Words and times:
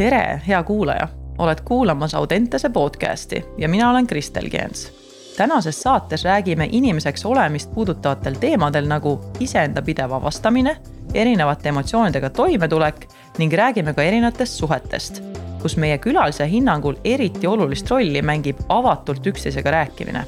tere, 0.00 0.40
hea 0.48 0.62
kuulaja, 0.62 1.08
oled 1.38 1.58
kuulamas 1.64 2.14
Audentese 2.14 2.68
podcasti 2.68 3.44
ja 3.58 3.68
mina 3.68 3.90
olen 3.90 4.06
Kristel 4.06 4.50
Geens. 4.50 4.92
tänases 5.36 5.82
saates 5.82 6.24
räägime 6.24 6.68
inimeseks 6.72 7.26
olemist 7.26 7.74
puudutavatel 7.74 8.34
teemadel 8.34 8.86
nagu 8.88 9.20
iseenda 9.40 9.82
pidev 9.82 10.12
avastamine, 10.12 10.76
erinevate 11.14 11.68
emotsioonidega 11.68 12.30
toimetulek 12.30 13.06
ning 13.38 13.52
räägime 13.52 13.94
ka 13.94 14.02
erinevatest 14.02 14.52
suhetest, 14.52 15.22
kus 15.62 15.76
meie 15.76 15.98
külalise 15.98 16.48
hinnangul 16.48 16.96
eriti 17.04 17.46
olulist 17.46 17.90
rolli 17.90 18.22
mängib 18.22 18.56
avatult 18.68 19.26
üksteisega 19.26 19.70
rääkimine. 19.70 20.24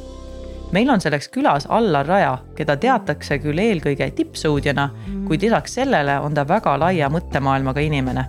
Meil 0.72 0.90
on 0.90 1.00
selleks 1.00 1.28
külas 1.28 1.66
Allar 1.68 2.06
Raja, 2.06 2.38
keda 2.56 2.76
teatakse 2.76 3.38
küll 3.38 3.58
eelkõige 3.58 4.10
tippsõudjana, 4.10 4.90
kuid 5.28 5.42
lisaks 5.42 5.80
sellele 5.80 6.20
on 6.20 6.34
ta 6.34 6.48
väga 6.48 6.78
laia 6.78 7.08
mõttemaailmaga 7.08 7.80
inimene 7.80 8.28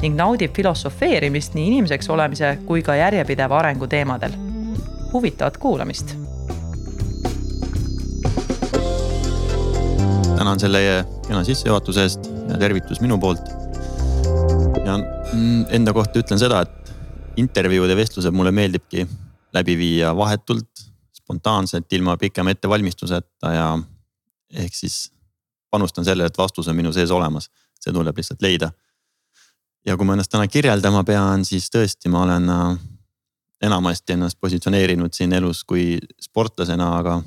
ning 0.00 0.16
naudib 0.16 0.54
filosofeerimist 0.56 1.54
nii 1.54 1.66
inimeseks 1.74 2.08
olemise 2.10 2.54
kui 2.66 2.82
ka 2.82 2.96
järjepideva 2.96 3.58
arengu 3.58 3.86
teemadel. 3.86 4.32
huvitavat 5.12 5.56
kuulamist. 5.56 6.14
tänan 10.36 10.60
selle 10.60 11.06
kena 11.26 11.44
sissejuhatuse 11.44 12.02
eest 12.02 12.30
ja 12.48 12.58
tervitus 12.58 13.00
minu 13.00 13.18
poolt. 13.18 13.48
ja 14.84 14.96
mm, 15.32 15.64
enda 15.70 15.92
kohta 15.92 16.18
ütlen 16.18 16.38
seda, 16.38 16.60
et 16.60 16.92
intervjuud 17.36 17.90
ja 17.90 17.96
vestlused 17.96 18.32
mulle 18.32 18.52
meeldibki 18.52 19.06
läbi 19.52 19.76
viia 19.78 20.16
vahetult 20.16 20.86
spontaanselt, 21.12 21.92
ilma 21.92 22.16
pikema 22.16 22.50
ettevalmistuseta 22.50 23.52
ja 23.52 23.78
ehk 24.54 24.74
siis 24.74 25.12
panustan 25.70 26.04
sellele, 26.04 26.26
et 26.26 26.38
vastus 26.38 26.68
on 26.68 26.76
minu 26.76 26.92
sees 26.92 27.10
olemas, 27.10 27.50
see 27.80 27.92
tuleb 27.92 28.16
lihtsalt 28.16 28.42
leida. 28.42 28.70
Ja 29.86 29.96
kui 29.96 30.06
ma 30.06 30.16
ennast 30.16 30.32
täna 30.32 30.46
kirjeldama 30.50 31.02
pean, 31.08 31.44
siis 31.48 31.70
tõesti, 31.72 32.10
ma 32.12 32.24
olen 32.26 32.48
äh, 32.52 32.80
enamasti 33.64 34.16
ennast 34.16 34.40
positsioneerinud 34.40 35.14
siin 35.16 35.32
elus 35.36 35.62
kui 35.68 35.98
sportlasena, 36.20 36.90
aga, 37.00 37.18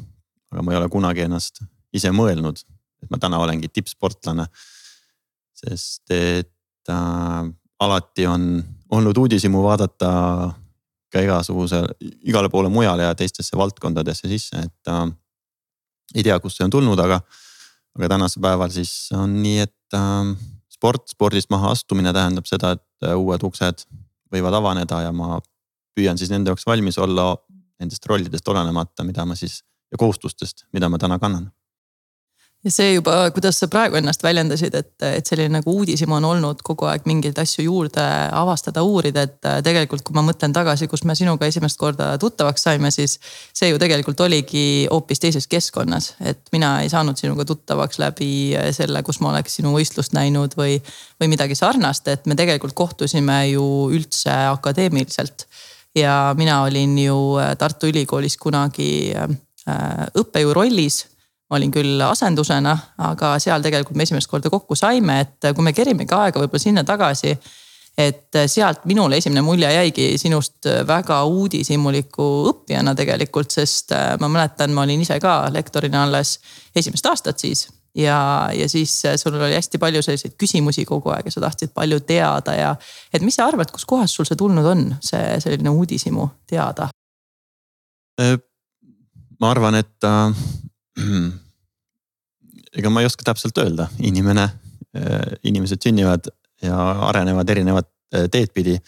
aga 0.54 0.66
ma 0.66 0.74
ei 0.74 0.80
ole 0.81 0.90
kunagi 0.94 1.26
ennast 1.26 1.64
ise 1.94 2.12
mõelnud, 2.14 2.62
et 3.04 3.12
ma 3.12 3.20
täna 3.22 3.42
olengi 3.42 3.70
tippsportlane. 3.70 4.48
sest 5.64 6.12
et 6.12 6.90
äh, 6.90 7.44
alati 7.80 8.26
on 8.28 8.64
olnud 8.92 9.18
uudishimu 9.18 9.62
vaadata 9.64 10.09
ka 11.14 11.22
igasuguse, 11.22 11.84
igale 12.26 12.50
poole 12.50 12.70
mujale 12.74 13.06
ja 13.06 13.16
teistesse 13.16 13.58
valdkondadesse 13.58 14.28
sisse, 14.28 14.66
et 14.66 14.90
äh, 14.90 15.06
ei 16.16 16.24
tea, 16.24 16.40
kust 16.40 16.58
see 16.58 16.66
on 16.66 16.74
tulnud, 16.74 17.00
aga, 17.00 17.22
aga 17.98 18.09
tänasel 18.16 18.42
päeval 18.42 18.74
siis 18.74 18.92
on 19.18 19.38
nii, 19.42 19.59
et 19.68 19.98
äh, 19.98 20.34
sport, 20.84 21.08
spordist 21.16 21.52
maha 21.53 21.72
astumine 21.72 22.12
tähendab 22.12 22.48
seda, 22.50 22.76
et 22.76 23.08
äh, 23.08 23.16
uued 23.16 23.44
uksed 23.48 23.86
võivad 24.34 24.59
avaneda 24.59 25.00
ja 25.06 25.16
ma 25.16 25.40
püüan 25.95 26.20
siis 26.20 26.31
nende 26.34 26.52
jaoks 26.52 26.66
valmis 26.67 26.98
olla 27.00 27.31
nendest 27.80 28.06
rollidest 28.09 28.48
olenemata, 28.52 29.06
mida 29.08 29.23
ma 29.25 29.38
siis 29.40 29.62
ja 29.92 30.00
kohustustest, 30.00 30.66
mida 30.73 30.90
ma 30.90 31.00
täna 31.00 31.20
kannan 31.22 31.48
ja 32.64 32.72
see 32.72 32.94
juba, 32.94 33.16
kuidas 33.36 33.58
sa 33.59 33.67
praegu 33.72 33.97
ennast 34.00 34.23
väljendasid, 34.23 34.75
et, 34.78 34.92
et 35.03 35.28
selline 35.28 35.58
nagu 35.58 35.73
uudishimu 35.73 36.16
on 36.16 36.28
olnud 36.30 36.61
kogu 36.64 36.88
aeg 36.88 37.08
mingeid 37.09 37.38
asju 37.42 37.66
juurde 37.66 38.03
avastada, 38.33 38.86
uurida, 38.88 39.25
et 39.28 39.50
äh, 39.50 39.59
tegelikult, 39.66 40.06
kui 40.08 40.16
ma 40.16 40.23
mõtlen 40.25 40.56
tagasi, 40.56 40.88
kus 40.91 41.03
me 41.08 41.16
sinuga 41.19 41.50
esimest 41.50 41.80
korda 41.81 42.14
tuttavaks 42.22 42.64
saime, 42.69 42.91
siis. 42.95 43.17
see 43.53 43.69
ju 43.69 43.80
tegelikult 43.80 44.19
oligi 44.23 44.88
hoopis 44.91 45.22
teises 45.23 45.47
keskkonnas, 45.52 46.14
et 46.23 46.41
mina 46.56 46.78
ei 46.84 46.91
saanud 46.91 47.19
sinuga 47.19 47.45
tuttavaks 47.47 48.00
läbi 48.00 48.31
selle, 48.75 49.03
kus 49.03 49.19
ma 49.22 49.34
oleks 49.34 49.59
sinu 49.59 49.75
võistlust 49.75 50.16
näinud 50.16 50.56
või, 50.59 50.80
või 51.22 51.31
midagi 51.36 51.58
sarnast, 51.59 52.08
et 52.08 52.25
me 52.25 52.38
tegelikult 52.39 52.75
kohtusime 52.78 53.39
ju 53.52 53.66
üldse 53.91 54.34
akadeemiliselt. 54.53 55.47
ja 55.95 56.34
mina 56.38 56.64
olin 56.64 56.97
ju 56.97 57.17
Tartu 57.58 57.91
Ülikoolis 57.91 58.38
kunagi 58.38 59.13
äh, 59.13 60.07
õppejõu 60.16 60.53
rollis 60.56 61.03
ma 61.53 61.59
olin 61.59 61.74
küll 61.74 62.02
asendusena, 62.02 62.72
aga 63.06 63.36
seal 63.41 63.62
tegelikult 63.62 64.00
me 64.00 64.08
esimest 64.08 64.30
korda 64.31 64.50
kokku 64.50 64.74
saime, 64.80 65.19
et 65.22 65.52
kui 65.53 65.66
me 65.66 65.74
kerimegi 65.78 66.16
aega 66.18 66.41
võib-olla 66.41 66.64
sinna 66.64 66.84
tagasi. 66.88 67.38
et 67.94 68.34
sealt 68.50 68.88
minule 68.90 69.19
esimene 69.22 69.44
mulje 69.46 69.69
jäigi 69.69 70.08
sinust 70.18 70.66
väga 70.88 71.19
uudishimuliku 71.30 72.25
õppijana 72.50 72.96
tegelikult, 72.97 73.52
sest 73.53 73.94
ma 74.19 74.30
mäletan, 74.34 74.74
ma 74.74 74.81
olin 74.81 75.02
ise 75.06 75.19
ka 75.22 75.52
lektorina 75.53 76.08
alles 76.08 76.40
esimest 76.75 77.06
aastat 77.06 77.40
siis 77.46 77.68
ja, 77.94 78.50
ja 78.53 78.70
siis 78.70 78.96
sul 79.16 79.38
oli 79.38 79.53
hästi 79.53 79.78
palju 79.78 80.02
selliseid 80.02 80.34
küsimusi 80.41 80.88
kogu 80.90 81.14
aeg 81.14 81.30
ja 81.30 81.35
sa 81.35 81.46
tahtsid 81.46 81.74
palju 81.74 82.00
teada 82.00 82.58
ja. 82.58 82.75
et 83.14 83.22
mis 83.22 83.38
sa 83.38 83.46
arvad, 83.46 83.70
kuskohast 83.72 84.18
sul 84.18 84.25
see 84.25 84.40
tulnud 84.41 84.66
on, 84.66 84.84
see 85.02 85.38
selline 85.46 85.70
uudishimu 85.70 86.28
teada? 86.50 86.90
ma 89.41 89.50
arvan, 89.52 89.75
et 89.75 90.09
äh, 90.09 90.34
ega 92.78 92.89
ma 92.89 93.01
ei 93.01 93.09
oska 93.09 93.25
täpselt 93.25 93.57
öelda, 93.57 93.88
inimene, 94.01 94.47
äh, 94.97 95.19
inimesed 95.44 95.81
sünnivad 95.84 96.29
ja 96.63 96.78
arenevad 97.09 97.50
erinevat 97.50 97.89
äh, 98.16 98.28
teed 98.31 98.53
pidi. 98.53 98.79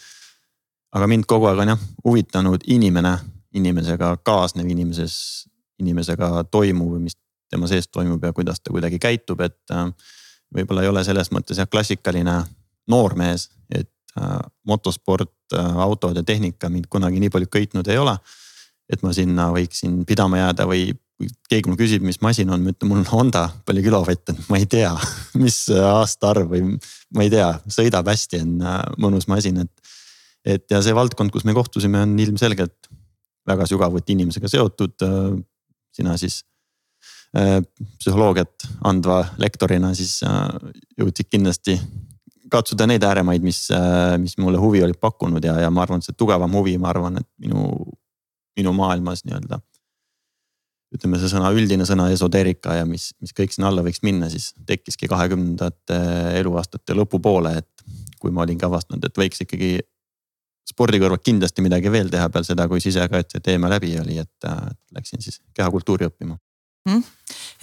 aga 0.96 1.06
mind 1.06 1.26
kogu 1.28 1.44
aeg 1.50 1.58
on 1.60 1.68
jah 1.74 1.80
huvitanud 2.04 2.62
inimene, 2.72 3.18
inimesega 3.54 4.16
kaasnev 4.24 4.68
inimeses, 4.70 5.46
inimesega 5.82 6.44
toimuv 6.50 6.98
mis 7.00 7.18
tema 7.50 7.68
sees 7.68 7.88
toimub 7.88 8.24
ja 8.24 8.32
kuidas 8.32 8.60
ta 8.60 8.72
kuidagi 8.72 8.98
käitub, 8.98 9.40
et 9.40 9.74
äh, 9.74 9.90
võib-olla 10.54 10.82
ei 10.82 10.88
ole 10.88 11.04
selles 11.04 11.30
mõttes 11.34 11.58
jah 11.58 11.68
klassikaline 11.68 12.40
noormees, 12.88 13.50
et 13.70 13.90
motosport, 14.64 15.52
autod 15.52 16.16
ja 16.16 16.22
tehnika 16.24 16.70
mind 16.72 16.86
kunagi 16.88 17.18
nii 17.20 17.30
palju 17.30 17.50
köitnud 17.52 17.88
ei 17.92 17.98
ole. 17.98 18.16
et 18.88 19.02
ma 19.02 19.10
sinna 19.12 19.50
võiksin 19.52 20.04
pidama 20.06 20.38
jääda 20.38 20.64
või 20.70 20.94
kui 21.16 21.30
keegi 21.48 21.70
mul 21.70 21.78
küsib, 21.80 22.04
mis 22.04 22.18
masin 22.24 22.50
on, 22.52 22.62
ma 22.62 22.72
ütlen, 22.74 22.90
mul 22.90 23.00
on 23.00 23.08
Honda, 23.08 23.46
palju 23.68 23.84
kilovatte, 23.86 24.34
ma 24.50 24.60
ei 24.60 24.68
tea, 24.70 24.92
mis 25.42 25.62
aastaarv 25.72 26.50
või 26.52 26.64
ma 27.16 27.24
ei 27.24 27.32
tea, 27.32 27.48
sõidab 27.72 28.08
hästi, 28.12 28.42
on 28.44 28.56
äh, 28.60 28.82
mõnus 29.02 29.28
masin, 29.32 29.64
et. 29.64 29.94
et 30.46 30.66
ja 30.70 30.82
see 30.84 30.94
valdkond, 30.94 31.32
kus 31.34 31.46
me 31.48 31.56
kohtusime, 31.56 32.04
on 32.04 32.12
ilmselgelt 32.20 32.90
väga 33.46 33.66
sügavuti 33.66 34.12
inimesega 34.14 34.50
seotud. 34.50 34.94
Äh, 35.06 35.38
sina 35.96 36.18
siis 36.20 36.42
äh, 37.38 37.62
psühholoogiat 37.96 38.66
andva 38.84 39.22
lektorina 39.40 39.94
siis 39.96 40.18
jõudsid 40.20 41.30
kindlasti 41.32 41.78
katsuda 42.52 42.84
neid 42.86 43.02
ääremaid, 43.02 43.42
mis, 43.42 43.64
mis 44.22 44.36
mulle 44.38 44.60
huvi 44.62 44.84
olid 44.84 45.00
pakkunud 45.02 45.42
ja, 45.42 45.56
ja 45.64 45.70
ma 45.72 45.82
arvan, 45.82 45.98
et 45.98 46.06
see 46.06 46.14
tugevam 46.14 46.52
huvi, 46.54 46.76
ma 46.78 46.92
arvan, 46.92 47.16
et 47.18 47.26
minu, 47.42 47.64
minu 48.60 48.74
maailmas 48.76 49.24
nii-öelda 49.24 49.58
ütleme, 50.96 51.18
see 51.20 51.30
sõna, 51.30 51.50
üldine 51.56 51.86
sõna 51.88 52.08
esoteerika 52.14 52.78
ja 52.78 52.86
mis, 52.88 53.10
mis 53.22 53.34
kõik 53.36 53.54
sinna 53.54 53.70
alla 53.70 53.84
võiks 53.86 54.02
minna, 54.06 54.30
siis 54.32 54.52
tekkiski 54.68 55.08
kahekümnendate 55.12 55.98
eluaastate 56.40 56.96
lõpupoole, 56.96 57.56
et 57.60 57.86
kui 58.20 58.32
ma 58.34 58.44
olingi 58.46 58.66
avastanud, 58.66 59.04
et 59.06 59.20
võiks 59.20 59.44
ikkagi 59.44 59.76
spordi 60.66 60.98
kõrvalt 61.02 61.22
kindlasti 61.22 61.62
midagi 61.62 61.92
veel 61.92 62.10
teha 62.10 62.28
peale 62.32 62.48
seda, 62.48 62.66
kui 62.70 62.82
sisekaitse 62.82 63.40
teema 63.44 63.70
läbi 63.70 63.94
oli, 64.00 64.18
et 64.22 64.48
läksin 64.96 65.22
siis 65.22 65.40
kehakultuuri 65.54 66.08
õppima. 66.08 66.38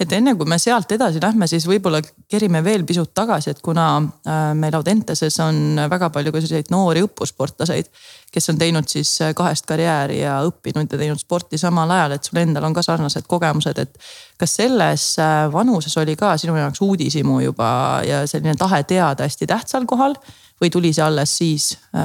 Et 0.00 0.12
enne 0.12 0.34
kui 0.36 0.48
me 0.48 0.58
sealt 0.60 0.90
edasi 0.92 1.20
lähme, 1.22 1.46
siis 1.48 1.66
võib-olla 1.68 2.00
kerime 2.30 2.60
veel 2.64 2.84
pisut 2.86 3.12
tagasi, 3.14 3.52
et 3.54 3.60
kuna 3.64 3.86
äh, 4.00 4.50
meil 4.58 4.74
Audenteses 4.76 5.38
on 5.42 5.78
väga 5.90 6.10
palju 6.14 6.32
ka 6.34 6.42
selliseid 6.42 6.70
noori 6.74 7.04
õppusportlaseid. 7.06 7.90
kes 8.34 8.50
on 8.50 8.58
teinud 8.58 8.88
siis 8.90 9.12
äh, 9.22 9.34
kahest 9.36 9.66
karjääri 9.66 10.20
ja 10.20 10.40
õppinud 10.46 10.90
ja 10.90 10.98
teinud 10.98 11.20
sporti 11.22 11.58
samal 11.58 11.90
ajal, 11.90 12.16
et 12.16 12.24
sul 12.24 12.40
endal 12.42 12.66
on 12.66 12.74
ka 12.74 12.82
sarnased 12.82 13.28
kogemused, 13.30 13.78
et. 13.78 13.98
kas 14.38 14.56
selles 14.60 15.06
äh, 15.22 15.52
vanuses 15.52 15.96
oli 16.02 16.16
ka 16.16 16.36
sinu 16.38 16.56
jaoks 16.58 16.82
uudishimu 16.82 17.40
juba 17.40 18.02
ja 18.06 18.24
selline 18.26 18.56
tahe 18.58 18.82
teada 18.82 19.28
hästi 19.28 19.46
tähtsal 19.46 19.86
kohal? 19.86 20.18
või 20.62 20.70
tuli 20.70 20.92
see 20.94 21.02
alles 21.02 21.32
siis 21.36 21.64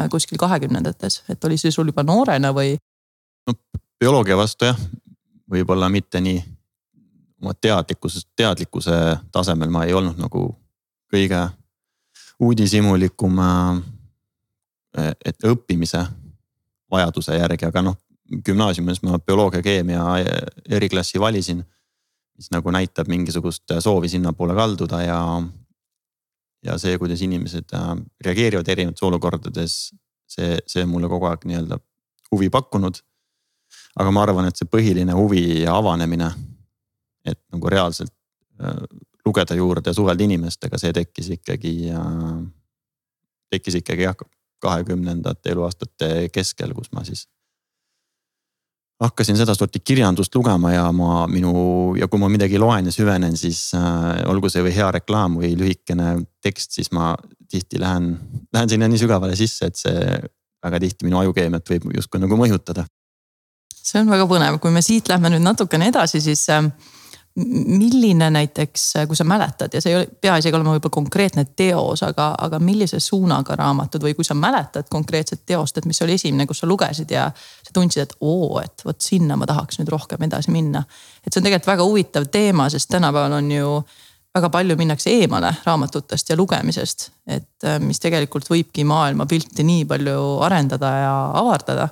kuskil 0.10 0.38
kahekümnendates, 0.42 1.22
et 1.30 1.44
oli 1.46 1.58
see 1.58 1.72
sul 1.72 1.92
juba 1.92 2.04
noorena 2.04 2.50
või? 2.54 2.74
no 3.48 3.54
bioloogia 4.02 4.38
vastu 4.38 4.66
jah, 4.66 4.80
võib-olla 5.54 5.90
mitte 5.94 6.22
nii 6.22 6.59
oma 7.42 7.54
teadlikkusest, 7.54 8.30
teadlikkuse 8.36 8.92
tasemel 9.32 9.70
ma 9.70 9.86
ei 9.88 9.94
olnud 9.94 10.20
nagu 10.20 10.50
kõige 11.14 11.48
uudishimulikum. 12.40 13.40
Äh, 13.40 15.14
et 15.26 15.44
õppimise 15.46 16.02
vajaduse 16.92 17.38
järgi, 17.38 17.68
aga 17.68 17.84
noh, 17.86 17.98
gümnaasiumis 18.46 19.04
ma 19.06 19.20
bioloogia, 19.22 19.62
keemia 19.62 20.04
eriklassi 20.70 21.20
valisin. 21.20 21.64
mis 22.40 22.48
nagu 22.52 22.72
näitab 22.72 23.10
mingisugust 23.12 23.68
soovi 23.84 24.08
sinnapoole 24.10 24.54
kalduda 24.56 25.02
ja, 25.02 25.42
ja 26.64 26.78
see, 26.80 26.98
kuidas 26.98 27.22
inimesed 27.22 27.74
äh, 27.76 27.90
reageerivad 28.26 28.68
erinevates 28.68 29.04
olukordades, 29.04 29.74
see, 30.28 30.58
see 30.68 30.86
mulle 30.86 31.10
kogu 31.12 31.28
aeg 31.28 31.44
nii-öelda 31.46 31.80
huvi 32.32 32.50
pakkunud. 32.50 33.02
aga 34.00 34.12
ma 34.12 34.24
arvan, 34.24 34.48
et 34.48 34.56
see 34.56 34.70
põhiline 34.72 35.14
huvi 35.14 35.62
ja 35.62 35.76
avanemine 35.76 36.32
et 37.34 37.42
nagu 37.54 37.72
reaalselt 37.72 38.14
äh, 38.62 38.84
lugeda 39.26 39.58
juurde 39.58 39.94
suhelda 39.94 40.26
inimestega, 40.26 40.80
see 40.82 40.94
tekkis 40.96 41.34
ikkagi 41.40 41.74
äh,, 41.94 42.38
tekkis 43.54 43.82
ikkagi 43.82 44.08
jah 44.08 44.18
kahekümnendate 44.60 45.54
eluaastate 45.54 46.30
keskel, 46.36 46.74
kus 46.76 46.92
ma 46.92 47.06
siis 47.08 47.28
hakkasin 49.00 49.38
sedasorti 49.40 49.80
kirjandust 49.80 50.36
lugema 50.36 50.74
ja 50.74 50.92
ma 50.92 51.24
minu 51.32 51.96
ja 52.00 52.08
kui 52.12 52.20
ma 52.20 52.28
midagi 52.32 52.60
loen 52.60 52.90
ja 52.90 52.92
süvenen, 52.92 53.38
siis 53.40 53.70
äh, 53.78 54.26
olgu 54.28 54.52
see 54.52 54.64
või 54.66 54.76
hea 54.76 54.90
reklaam 55.00 55.38
või 55.40 55.54
lühikene 55.60 56.18
tekst, 56.44 56.76
siis 56.76 56.92
ma 56.96 57.14
tihti 57.50 57.80
lähen, 57.80 58.12
lähen 58.54 58.70
sinna 58.70 58.90
nii 58.92 59.00
sügavale 59.00 59.40
sisse, 59.40 59.72
et 59.72 59.80
see 59.80 60.20
väga 60.64 60.82
tihti 60.84 61.08
minu 61.08 61.22
ajukeemiat 61.22 61.72
võib 61.72 61.88
justkui 61.96 62.20
nagu 62.20 62.40
mõjutada. 62.40 62.86
see 63.80 64.02
on 64.04 64.12
väga 64.12 64.28
põnev, 64.28 64.60
kui 64.60 64.72
me 64.76 64.84
siit 64.84 65.08
lähme 65.08 65.32
nüüd 65.32 65.48
natukene 65.48 65.88
edasi, 65.94 66.20
siis 66.22 66.44
äh, 66.52 66.68
milline 67.46 68.30
näiteks, 68.30 68.94
kui 69.08 69.16
sa 69.16 69.24
mäletad 69.24 69.74
ja 69.74 69.82
see 69.82 69.94
ei 69.94 69.98
ole, 70.00 70.08
pea 70.22 70.36
isegi 70.42 70.56
olema 70.56 70.74
võib-olla 70.76 70.96
konkreetne 70.96 71.46
teos, 71.58 72.04
aga, 72.04 72.32
aga 72.42 72.60
millise 72.64 73.00
suunaga 73.04 73.56
raamatud 73.60 74.04
või 74.04 74.16
kui 74.18 74.28
sa 74.28 74.36
mäletad 74.38 74.90
konkreetset 74.92 75.46
teost, 75.46 75.78
et 75.78 75.88
mis 75.90 76.02
oli 76.06 76.18
esimene, 76.20 76.48
kus 76.50 76.64
sa 76.64 76.70
lugesid 76.70 77.12
ja 77.14 77.30
sa 77.36 77.74
tundsid, 77.74 78.04
et 78.04 78.16
oo, 78.20 78.60
et 78.64 78.86
vot 78.86 79.02
sinna 79.02 79.38
ma 79.40 79.48
tahaks 79.50 79.80
nüüd 79.80 79.92
rohkem 79.94 80.28
edasi 80.28 80.52
minna. 80.52 80.84
et 81.24 81.32
see 81.32 81.40
on 81.42 81.48
tegelikult 81.48 81.74
väga 81.74 81.88
huvitav 81.88 82.30
teema, 82.32 82.70
sest 82.70 82.90
tänapäeval 82.92 83.40
on 83.40 83.52
ju 83.52 83.74
väga 84.36 84.50
palju 84.54 84.78
minnakse 84.78 85.10
eemale 85.10 85.54
raamatutest 85.66 86.30
ja 86.30 86.38
lugemisest, 86.38 87.10
et 87.28 87.66
äh, 87.66 87.80
mis 87.82 88.00
tegelikult 88.00 88.50
võibki 88.50 88.86
maailmapilti 88.88 89.66
nii 89.66 89.86
palju 89.90 90.40
arendada 90.46 90.96
ja 91.04 91.14
avardada. 91.42 91.90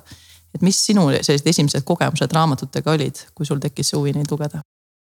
et 0.54 0.62
mis 0.62 0.78
sinu 0.86 1.10
sellised 1.20 1.46
esimesed 1.46 1.84
kogemused 1.84 2.32
raamatutega 2.32 2.90
olid, 2.90 3.22
kui 3.34 3.46
sul 3.46 3.60
tekkis 3.60 3.92
see 3.92 3.98
huvi 3.98 4.16
neid 4.16 4.30
lugeda? 4.30 4.62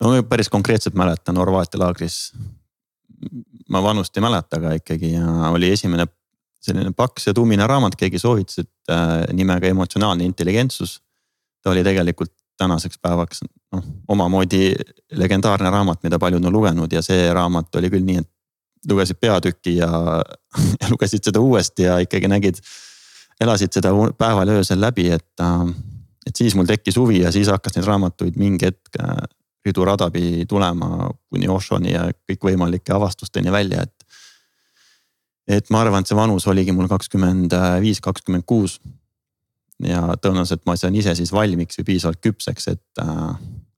No 0.03 0.23
päris 0.29 0.49
konkreetselt 0.49 0.95
mäletan 0.95 1.37
Horvaatia 1.37 1.79
laagris. 1.79 2.33
ma 3.69 3.81
vanust 3.83 4.17
ei 4.17 4.21
mäleta, 4.21 4.57
aga 4.57 4.75
ikkagi 4.77 5.11
ja 5.13 5.49
oli 5.49 5.71
esimene 5.71 6.05
selline 6.65 6.91
paks 6.97 7.27
ja 7.27 7.33
tummine 7.33 7.67
raamat, 7.67 7.95
keegi 7.95 8.19
soovitas, 8.19 8.59
et 8.65 8.91
äh, 8.93 9.23
nimega 9.33 9.67
emotsionaalne 9.67 10.25
intelligentsus. 10.25 11.01
ta 11.63 11.71
oli 11.71 11.83
tegelikult 11.83 12.31
tänaseks 12.57 12.99
päevaks 13.01 13.41
noh, 13.73 13.83
omamoodi 14.07 14.75
legendaarne 15.11 15.69
raamat, 15.69 16.03
mida 16.03 16.19
paljud 16.19 16.45
on 16.45 16.53
lugenud 16.53 16.93
ja 16.93 17.01
see 17.01 17.33
raamat 17.33 17.75
oli 17.75 17.89
küll 17.89 18.05
nii, 18.05 18.21
et 18.21 18.91
lugesid 18.91 19.17
peatüki 19.19 19.77
ja, 19.79 19.89
ja 20.81 20.91
lugesid 20.91 21.25
seda 21.25 21.41
uuesti 21.41 21.87
ja 21.87 21.97
ikkagi 22.03 22.29
nägid, 22.31 22.61
elasid 23.41 23.73
seda 23.75 23.91
päeval 24.17 24.53
ja 24.53 24.59
öösel 24.61 24.79
läbi, 24.81 25.09
et, 25.17 25.31
äh, 25.41 25.65
et 26.27 26.35
siis 26.35 26.55
mul 26.55 26.69
tekkis 26.69 26.97
huvi 27.01 27.23
ja 27.23 27.31
siis 27.31 27.49
hakkas 27.51 27.75
neid 27.75 27.89
raamatuid 27.89 28.37
mingi 28.39 28.69
hetk 28.69 29.01
ridurada 29.65 30.09
pidi 30.13 30.45
tulema 30.49 31.09
kuni 31.29 31.49
Oshoni 31.49 31.93
ja 31.93 32.05
kõikvõimalike 32.29 32.93
avastusteni 32.93 33.51
välja, 33.51 33.85
et. 33.85 34.05
et 35.47 35.69
ma 35.73 35.81
arvan, 35.81 36.01
et 36.03 36.09
see 36.09 36.17
vanus 36.17 36.47
oligi 36.47 36.73
mul 36.75 36.89
kakskümmend 36.91 37.53
viis, 37.81 38.01
kakskümmend 38.01 38.45
kuus. 38.45 38.79
ja 39.83 40.01
tõenäoliselt 40.21 40.63
ma 40.65 40.77
sain 40.79 40.95
ise 40.95 41.15
siis 41.15 41.33
valmiks 41.35 41.81
või 41.81 41.85
piisavalt 41.89 42.21
küpseks, 42.23 42.67
et 42.71 43.01
äh, 43.03 43.33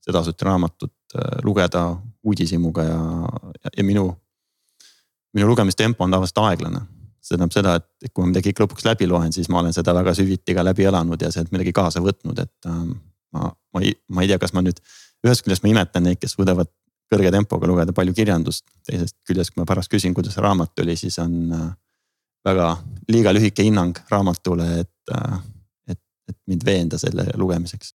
sedasorti 0.06 0.44
raamatut 0.46 0.92
äh, 1.16 1.40
lugeda 1.42 1.96
uudishimuga 2.22 2.84
ja, 2.84 3.00
ja, 3.64 3.70
ja 3.76 3.84
minu. 3.84 4.12
minu 5.34 5.48
lugemistempo 5.48 6.04
on 6.04 6.10
tavaliselt 6.10 6.38
aeglane 6.44 6.80
see 7.28 7.36
tähendab 7.36 7.52
seda, 7.52 7.74
et 7.78 8.12
kui 8.12 8.24
ma 8.24 8.30
midagi 8.30 8.52
ikka 8.52 8.64
lõpuks 8.64 8.86
läbi 8.86 9.08
loen, 9.10 9.32
siis 9.34 9.50
ma 9.52 9.60
olen 9.60 9.74
seda 9.76 9.92
väga 9.96 10.14
süviti 10.16 10.54
ka 10.56 10.64
läbi 10.64 10.86
elanud 10.88 11.20
ja 11.20 11.30
sealt 11.34 11.50
midagi 11.52 11.74
kaasa 11.76 12.00
võtnud, 12.04 12.38
et 12.40 12.68
äh, 12.70 12.78
ma, 13.34 13.50
ma 13.74 13.82
ei, 13.84 13.92
ma 14.14 14.24
ei 14.24 14.30
tea, 14.30 14.38
kas 14.40 14.54
ma 14.56 14.62
nüüd 14.64 14.80
ühest 15.26 15.44
küljest 15.44 15.64
ma 15.64 15.72
imetlen 15.72 16.08
neid, 16.08 16.20
kes 16.22 16.36
suudavad 16.36 16.70
kõrge 17.12 17.30
tempoga 17.32 17.68
lugeda 17.68 17.94
palju 17.96 18.14
kirjandust, 18.16 18.66
teisest 18.86 19.16
küljest, 19.26 19.54
kui 19.54 19.62
ma 19.62 19.68
pärast 19.68 19.92
küsin, 19.92 20.14
kuidas 20.16 20.36
raamat 20.42 20.74
tuli, 20.76 20.96
siis 21.00 21.16
on 21.22 21.54
äh, 21.56 21.70
väga 22.46 22.72
liiga 23.12 23.32
lühike 23.34 23.64
hinnang 23.64 23.96
raamatule, 24.10 24.68
et, 24.84 25.14
äh, 25.14 25.38
et, 25.94 26.02
et 26.28 26.38
mind 26.50 26.66
veenda 26.68 27.00
selle 27.00 27.24
lugemiseks. 27.40 27.94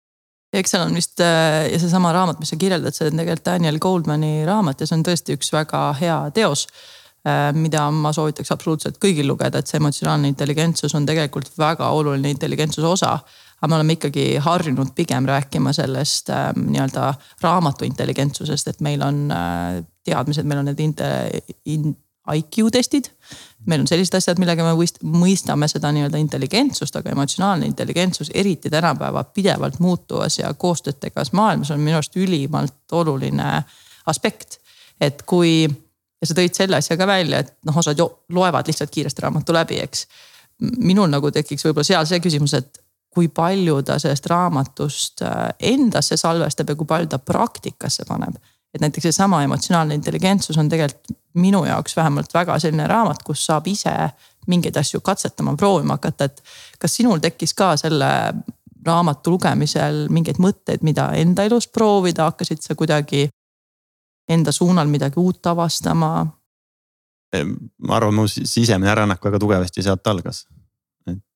ja 0.53 0.61
eks 0.61 0.73
seal 0.73 0.87
on 0.87 0.97
vist 0.97 1.21
äh, 1.21 1.67
ja 1.69 1.79
seesama 1.81 2.13
raamat, 2.15 2.41
mis 2.41 2.53
sa 2.53 2.59
kirjeldad, 2.61 2.97
see 2.97 3.11
on 3.11 3.21
tegelikult 3.21 3.45
Daniel 3.45 3.79
Goldmani 3.81 4.33
raamat 4.49 4.81
ja 4.81 4.89
see 4.89 4.97
on 4.97 5.05
tõesti 5.05 5.37
üks 5.37 5.53
väga 5.53 5.87
hea 6.01 6.19
teos 6.35 6.67
mida 7.55 7.85
ma 7.95 8.09
soovitaks 8.11 8.51
absoluutselt 8.51 8.97
kõigil 8.99 9.29
lugeda, 9.29 9.61
et 9.61 9.69
see 9.69 9.77
emotsionaalne 9.79 10.27
intelligentsus 10.27 10.91
on 10.97 11.05
tegelikult 11.07 11.53
väga 11.55 11.87
oluline 11.95 12.33
intelligentsuse 12.33 12.83
osa 12.83 13.13
aga 13.63 13.69
me 13.71 13.75
oleme 13.79 13.95
ikkagi 13.95 14.25
harjunud 14.43 14.91
pigem 14.95 15.25
rääkima 15.25 15.71
sellest 15.73 16.29
äh, 16.29 16.49
nii-öelda 16.59 17.13
raamatu 17.41 17.87
intelligentsusest, 17.87 18.67
et 18.67 18.81
meil 18.83 19.01
on 19.01 19.29
äh, 19.31 19.77
teadmised, 20.03 20.43
meil 20.43 20.59
on 20.59 20.67
need 20.67 20.81
inte- 20.83 21.43
in,, 21.65 21.93
IQ 22.35 22.71
testid. 22.71 23.09
meil 23.65 23.81
on 23.81 23.87
sellised 23.87 24.15
asjad, 24.15 24.39
millega 24.39 24.63
me 24.63 24.73
mõistame 25.19 25.67
seda 25.71 25.91
nii-öelda 25.95 26.19
intelligentsust, 26.19 26.95
aga 26.99 27.11
emotsionaalne 27.11 27.67
intelligentsus, 27.67 28.31
eriti 28.33 28.69
tänapäeva 28.71 29.23
pidevalt 29.23 29.79
muutuvas 29.79 30.39
ja 30.39 30.51
koostööd 30.53 30.99
tegevas 30.99 31.31
maailmas 31.31 31.71
on 31.71 31.79
minu 31.79 31.99
arust 31.99 32.15
ülimalt 32.19 32.91
oluline 32.91 33.63
aspekt. 34.05 34.59
et 35.01 35.23
kui, 35.27 35.63
ja 36.21 36.27
sa 36.27 36.35
tõid 36.35 36.55
selle 36.55 36.77
asja 36.79 36.95
ka 36.99 37.07
välja, 37.07 37.39
et 37.39 37.55
noh, 37.65 37.77
osad 37.77 37.99
loevad 38.29 38.67
lihtsalt 38.67 38.91
kiiresti 38.91 39.23
raamatu 39.23 39.55
läbi, 39.55 39.79
eks 39.83 40.07
minul 40.59 41.09
nagu 41.11 41.31
tekiks 41.31 41.65
võib-olla 41.65 41.87
seal 41.87 42.05
see 42.07 42.19
küsimus, 42.23 42.53
et 42.59 42.82
kui 43.13 43.27
palju 43.27 43.81
ta 43.85 43.99
sellest 44.01 44.25
raamatust 44.31 45.21
äh, 45.21 45.49
endasse 45.73 46.17
salvestab 46.17 46.69
ja 46.69 46.75
kui 46.75 46.89
palju 46.89 47.11
ta 47.11 47.19
praktikasse 47.19 48.05
paneb. 48.09 48.35
et 48.73 48.81
näiteks 48.81 49.03
seesama 49.03 49.43
emotsionaalne 49.43 49.93
intelligentsus 49.93 50.57
on 50.57 50.69
tegelikult 50.69 51.17
minu 51.33 51.65
jaoks 51.65 51.95
vähemalt 51.97 52.33
väga 52.33 52.59
selline 52.59 52.87
raamat, 52.87 53.23
kus 53.23 53.45
saab 53.45 53.67
ise 53.67 53.93
mingeid 54.47 54.77
asju 54.77 55.01
katsetama, 55.01 55.55
proovima 55.57 55.93
hakata, 55.93 56.25
et 56.25 56.43
kas 56.79 56.95
sinul 56.95 57.21
tekkis 57.21 57.53
ka 57.53 57.75
selle 57.77 58.09
raamatu 58.85 59.35
lugemisel 59.35 60.07
mingeid 60.09 60.41
mõtteid, 60.41 60.81
mida 60.81 61.11
enda 61.17 61.45
elus 61.47 61.67
proovida, 61.67 62.27
hakkasid 62.31 62.65
sa 62.65 62.75
kuidagi 62.75 63.27
enda 64.29 64.51
suunal 64.51 64.87
midagi 64.87 65.21
uut 65.21 65.45
avastama? 65.45 66.13
ma 67.87 67.95
arvan, 67.95 68.13
mu 68.13 68.27
sisemine 68.27 68.91
äranak 68.91 69.23
väga 69.25 69.39
tugevasti 69.41 69.81
sealt 69.81 70.07
algas 70.07 70.43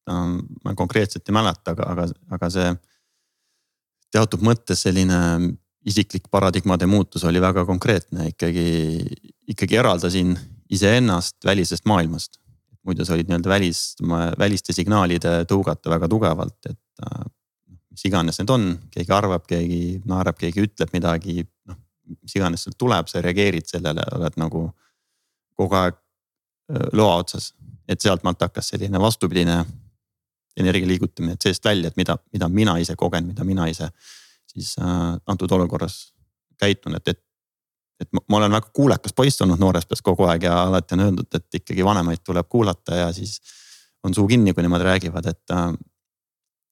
ma 0.07 0.73
konkreetselt 0.75 1.27
ei 1.27 1.35
mäleta, 1.35 1.73
aga, 1.73 1.87
aga, 1.93 2.05
aga 2.37 2.49
see 2.53 2.67
teatud 4.13 4.43
mõttes 4.45 4.85
selline 4.85 5.19
isiklik 5.87 6.27
paradigmade 6.31 6.87
muutus 6.87 7.23
oli 7.27 7.41
väga 7.43 7.65
konkreetne 7.67 8.29
ikkagi, 8.31 8.67
ikkagi 9.53 9.79
eraldasin 9.79 10.35
iseennast 10.69 11.37
välisest 11.45 11.85
maailmast. 11.85 12.39
muidu 12.87 13.03
sa 13.03 13.17
olid 13.17 13.27
nii-öelda 13.27 13.49
välis, 13.51 13.79
väliste 14.39 14.71
signaalide 14.73 15.41
tõugata 15.43 15.89
väga 15.91 16.07
tugevalt, 16.07 16.55
et 16.69 17.03
äh, 17.03 17.25
mis 17.91 18.05
iganes 18.07 18.39
need 18.39 18.51
on, 18.53 18.67
keegi 18.93 19.11
arvab, 19.11 19.43
keegi 19.47 19.99
naerab, 20.07 20.37
keegi 20.39 20.63
ütleb 20.63 20.93
midagi, 20.95 21.43
noh 21.67 21.75
mis 22.07 22.35
iganes 22.37 22.63
sealt 22.63 22.77
tuleb, 22.79 23.09
sa 23.11 23.21
reageerid 23.23 23.67
sellele, 23.67 24.05
oled 24.15 24.37
nagu 24.39 24.63
kogu 25.57 25.79
aeg 25.81 25.97
äh, 25.97 26.87
loa 26.93 27.19
otsas. 27.23 27.53
et 27.87 28.03
sealtmaalt 28.03 28.41
hakkas 28.43 28.67
selline 28.73 28.99
vastupidine 28.99 29.61
energia 30.57 30.89
liigutamine 30.89 31.37
seest 31.43 31.65
välja, 31.65 31.91
et 31.91 31.97
mida, 31.97 32.17
mida 32.33 32.49
mina 32.49 32.77
ise 32.81 32.95
kogen, 32.95 33.29
mida 33.31 33.45
mina 33.47 33.67
ise 33.69 33.89
siis 34.47 34.75
äh, 34.81 35.15
antud 35.27 35.51
olukorras 35.51 36.13
käitun, 36.59 36.95
et, 36.97 37.07
et. 37.07 37.23
et 38.01 38.09
ma, 38.13 38.21
ma 38.29 38.37
olen 38.37 38.51
väga 38.57 38.69
kuulekas 38.73 39.13
poiss 39.13 39.41
olnud 39.41 39.59
noores 39.61 39.85
peas 39.89 40.01
kogu 40.05 40.25
aeg 40.29 40.47
ja 40.47 40.63
alati 40.63 40.97
on 40.97 41.05
öeldud, 41.07 41.29
et 41.33 41.61
ikkagi 41.61 41.85
vanemaid 41.85 42.23
tuleb 42.25 42.49
kuulata 42.49 43.03
ja 43.03 43.07
siis 43.13 43.39
on 44.03 44.13
suu 44.13 44.27
kinni, 44.27 44.53
kui 44.53 44.65
nemad 44.65 44.85
räägivad, 44.85 45.25
et 45.25 45.53
äh,. 45.53 45.73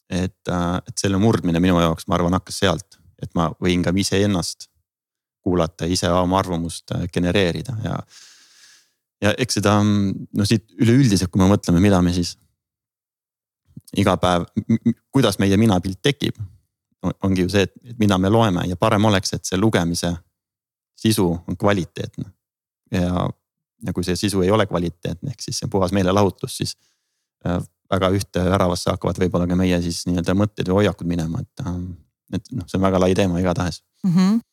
et 0.09 0.49
äh,, 0.49 0.77
et 0.87 0.97
selle 1.01 1.17
murdmine 1.17 1.59
minu 1.59 1.79
jaoks, 1.81 2.07
ma 2.07 2.15
arvan, 2.15 2.37
hakkas 2.37 2.59
sealt, 2.61 2.99
et 3.21 3.33
ma 3.35 3.49
võin 3.61 3.83
ka 3.83 3.93
iseennast 3.95 4.69
kuulata, 5.45 5.85
ise 5.85 6.09
oma 6.09 6.39
arvamust 6.39 6.91
äh, 6.95 7.07
genereerida 7.13 7.77
ja. 7.83 7.99
ja 9.21 9.33
eks 9.37 9.59
seda 9.59 9.77
noh, 9.83 10.45
siit 10.45 10.71
üleüldiselt, 10.81 11.31
kui 11.31 11.41
me 11.41 11.49
mõtleme, 11.49 11.81
mida 11.81 12.01
me 12.05 12.13
siis 12.13 12.35
iga 13.97 14.17
päev, 14.17 14.45
kuidas 15.11 15.39
meie 15.39 15.57
minapilt 15.57 16.01
tekib. 16.01 16.35
ongi 17.23 17.41
ju 17.41 17.49
see, 17.49 17.61
et 17.61 17.99
mida 17.99 18.17
me 18.17 18.29
loeme 18.29 18.63
ja 18.65 18.75
parem 18.75 19.05
oleks, 19.05 19.33
et 19.33 19.45
see 19.45 19.57
lugemise 19.61 20.09
sisu 20.95 21.27
on 21.47 21.57
kvaliteetne. 21.57 22.25
ja, 22.91 23.27
ja 23.85 23.93
kui 23.93 24.03
see 24.03 24.15
sisu 24.15 24.41
ei 24.41 24.51
ole 24.51 24.65
kvaliteetne, 24.65 25.29
ehk 25.29 25.41
siis 25.41 25.59
see 25.59 25.69
puhas 25.69 25.91
meelelahutus, 25.91 26.57
siis 26.57 26.77
äh, 27.45 27.61
väga 27.91 28.09
ühte 28.09 28.43
väravasse 28.49 28.89
hakkavad 28.89 29.19
võib-olla 29.21 29.47
ka 29.47 29.57
meie 29.59 29.81
siis 29.81 30.05
nii-öelda 30.09 30.33
mõtted 30.33 30.69
või 30.69 30.81
hoiakud 30.81 31.07
minema, 31.07 31.43
et, 31.45 31.65
äh, 31.65 31.79
et 32.39 32.51
noh, 32.51 32.65
see 32.67 32.79
on 32.79 32.87
väga 32.87 33.01
lai 33.01 33.13
teema 33.15 33.39
igatahes 33.43 33.83
mm. 34.03 34.11
-hmm 34.11 34.43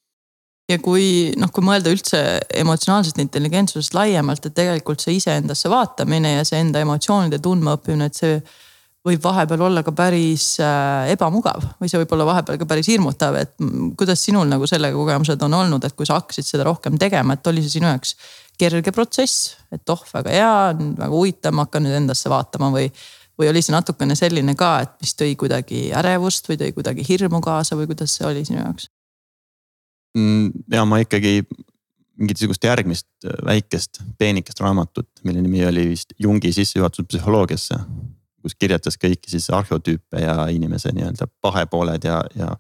ja 0.71 0.79
kui 0.83 1.33
noh, 1.41 1.51
kui 1.53 1.65
mõelda 1.65 1.93
üldse 1.93 2.19
emotsionaalsest 2.63 3.19
intelligentsusest 3.23 3.95
laiemalt, 3.97 4.47
et 4.47 4.55
tegelikult 4.57 5.03
see 5.03 5.17
iseendasse 5.19 5.71
vaatamine 5.73 6.37
ja 6.37 6.45
see 6.49 6.61
enda 6.63 6.83
emotsioonide 6.85 7.41
tundmaõppimine, 7.43 8.09
et 8.09 8.19
see 8.19 8.39
võib 9.07 9.23
vahepeal 9.25 9.65
olla 9.67 9.83
ka 9.83 9.95
päris 9.97 10.45
äh, 10.63 11.11
ebamugav 11.15 11.65
või 11.81 11.91
see 11.91 11.99
võib 12.03 12.15
olla 12.17 12.29
vahepeal 12.29 12.61
ka 12.61 12.69
päris 12.71 12.91
hirmutav, 12.93 13.39
et 13.41 13.57
kuidas 13.99 14.23
sinul 14.23 14.47
nagu 14.51 14.69
sellega 14.71 14.97
kogemused 14.97 15.43
on 15.43 15.59
olnud, 15.59 15.85
et 15.85 15.97
kui 15.99 16.07
sa 16.07 16.21
hakkasid 16.21 16.47
seda 16.47 16.69
rohkem 16.69 17.01
tegema, 17.01 17.35
et 17.35 17.51
oli 17.51 17.65
see 17.65 17.79
sinu 17.79 17.91
jaoks 17.91 18.15
kerge 18.61 18.93
protsess, 18.95 19.57
et 19.75 19.91
oh, 19.91 20.05
väga 20.13 20.31
hea, 20.31 20.55
väga 20.79 21.11
huvitav, 21.11 21.57
ma 21.57 21.67
hakkan 21.67 21.87
nüüd 21.87 21.99
endasse 21.99 22.31
vaatama 22.31 22.71
või 22.75 22.87
või 23.41 23.49
oli 23.49 23.63
see 23.65 23.75
natukene 23.75 24.15
selline 24.19 24.55
ka, 24.59 24.73
et 24.85 24.93
mis 25.03 25.15
tõi 25.19 25.35
kuidagi 25.41 25.87
ärevust 25.97 26.49
või 26.51 26.59
tõi 26.61 26.75
kuidagi 26.77 27.05
hirmu 27.09 27.41
kaasa 27.43 27.79
või 27.79 27.89
kuidas 27.91 28.19
see 28.19 28.27
oli 28.29 28.45
sinu 28.47 28.61
jaoks? 28.61 28.91
Mm, 30.19 30.65
ja 30.71 30.85
ma 30.85 31.01
ikkagi 31.03 31.41
mingisugust 32.21 32.65
järgmist 32.65 33.09
äh, 33.25 33.39
väikest 33.49 34.03
peenikest 34.21 34.61
raamatut, 34.61 35.09
mille 35.25 35.43
nimi 35.43 35.65
oli 35.67 35.89
vist 35.95 36.13
Jungi 36.21 36.53
sissejuhatus 36.53 37.09
psühholoogiasse. 37.09 37.81
Kus 38.43 38.57
kirjeldas 38.59 38.99
kõiki 39.01 39.31
siis 39.31 39.49
arheotüüpe 39.55 40.21
ja 40.23 40.37
inimese 40.53 40.93
nii-öelda 40.95 41.29
pahepooled 41.45 42.05
ja, 42.05 42.21
ja, 42.39 42.51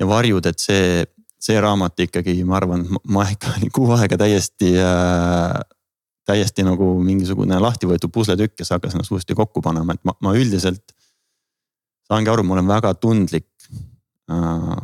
ja 0.00 0.08
varjud, 0.08 0.46
et 0.46 0.62
see, 0.62 1.04
see 1.40 1.60
raamat 1.60 2.06
ikkagi, 2.06 2.36
ma 2.44 2.58
arvan, 2.60 2.86
ma 3.08 3.26
ikka 3.32 3.56
olin 3.56 3.74
kuu 3.74 3.90
aega 3.96 4.20
täiesti 4.20 4.74
äh, 4.80 5.60
täiesti 6.30 6.64
nagu 6.66 6.92
mingisugune 7.02 7.58
lahti 7.62 7.88
võetud 7.90 8.12
pusletükk, 8.14 8.58
kes 8.60 8.72
hakkas 8.74 8.94
ennast 8.94 9.12
uuesti 9.14 9.36
kokku 9.38 9.62
panema, 9.64 9.96
et 9.96 10.04
ma, 10.06 10.14
ma 10.22 10.34
üldiselt 10.38 10.94
saangi 12.10 12.30
aru, 12.32 12.44
ma 12.46 12.56
olen 12.56 12.70
väga 12.70 12.92
tundlik 12.98 13.48
äh, 14.30 14.76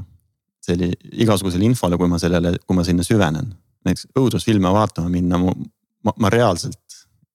selli-, 0.67 0.95
igasugusele 1.25 1.67
infole, 1.67 1.99
kui 2.01 2.11
ma 2.11 2.21
sellele, 2.23 2.57
kui 2.65 2.79
ma 2.79 2.85
sinna 2.87 3.07
süvenen. 3.07 3.55
näiteks 3.87 4.09
õudusfilme 4.19 4.71
vaatama 4.75 5.11
minna, 5.11 5.39
ma, 5.39 6.15
ma 6.19 6.31
reaalselt 6.33 6.81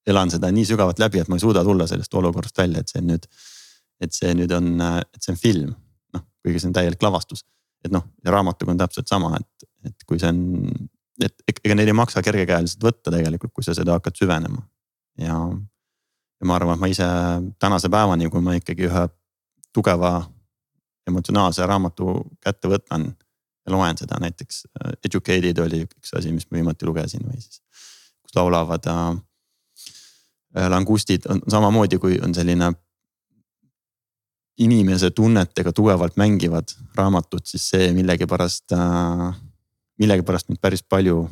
elan 0.08 0.31
seda 0.34 0.50
nii 0.51 0.65
sügavalt 0.65 1.00
läbi, 1.00 1.22
et 1.22 1.29
ma 1.29 1.38
ei 1.38 1.43
suuda 1.43 1.63
tulla 1.63 1.88
sellest 1.88 2.13
olukorrast 2.17 2.58
välja, 2.58 2.81
et 2.81 2.89
see 2.89 3.03
nüüd. 3.05 3.27
et 4.01 4.15
see 4.17 4.31
nüüd 4.34 4.50
on, 4.58 4.70
et 4.81 5.22
see 5.22 5.29
on 5.29 5.38
film, 5.38 5.74
noh, 6.15 6.24
kuigi 6.41 6.60
see 6.60 6.72
on 6.72 6.74
täielik 6.74 7.03
lavastus. 7.05 7.46
et 7.86 7.91
noh, 7.93 8.08
ja 8.25 8.34
raamatuga 8.34 8.74
on 8.74 8.81
täpselt 8.81 9.08
sama, 9.08 9.36
et, 9.38 9.70
et 9.86 10.08
kui 10.10 10.20
see 10.20 10.29
on 10.29 10.41
et 11.25 11.62
ega 11.63 11.75
neid 11.77 11.89
ei 11.91 11.98
maksa 11.98 12.22
kergekäeliselt 12.25 12.84
võtta 12.84 13.13
tegelikult, 13.13 13.53
kui 13.53 13.65
sa 13.65 13.75
seda 13.77 13.98
hakkad 13.98 14.17
süvenema. 14.17 14.62
ja, 15.22 15.38
ja 16.41 16.48
ma 16.48 16.58
arvan, 16.58 16.77
et 16.77 16.84
ma 16.84 16.89
ise 16.91 17.08
tänase 17.62 17.89
päevani, 17.91 18.29
kui 18.31 18.41
ma 18.41 18.55
ikkagi 18.58 18.88
ühe 18.89 19.08
tugeva 19.74 20.22
emotsionaalse 21.08 21.65
raamatu 21.67 22.15
kätte 22.41 22.70
võtan 22.72 23.10
ja 23.12 23.74
loen 23.74 23.98
seda, 23.98 24.20
näiteks 24.22 24.65
Educated 25.05 25.60
oli 25.63 25.84
üks 25.86 26.13
asi, 26.17 26.31
mis 26.34 26.48
ma 26.50 26.60
viimati 26.60 26.88
lugesin 26.88 27.25
või 27.27 27.41
siis. 27.41 27.62
kus 28.22 28.36
laulavad 28.38 28.88
äh, 28.89 29.03
langustid 30.70 31.27
on 31.29 31.39
samamoodi, 31.48 31.98
kui 31.98 32.17
on 32.24 32.34
selline 32.36 32.72
inimese 34.62 35.12
tunnetega 35.15 35.72
tugevalt 35.74 36.17
mängivad 36.20 36.74
raamatud, 36.96 37.46
siis 37.48 37.70
see 37.72 37.93
millegipärast 37.96 38.75
äh, 38.75 39.31
millegipärast 40.01 40.50
mind 40.50 40.62
päris 40.62 40.84
palju 40.84 41.24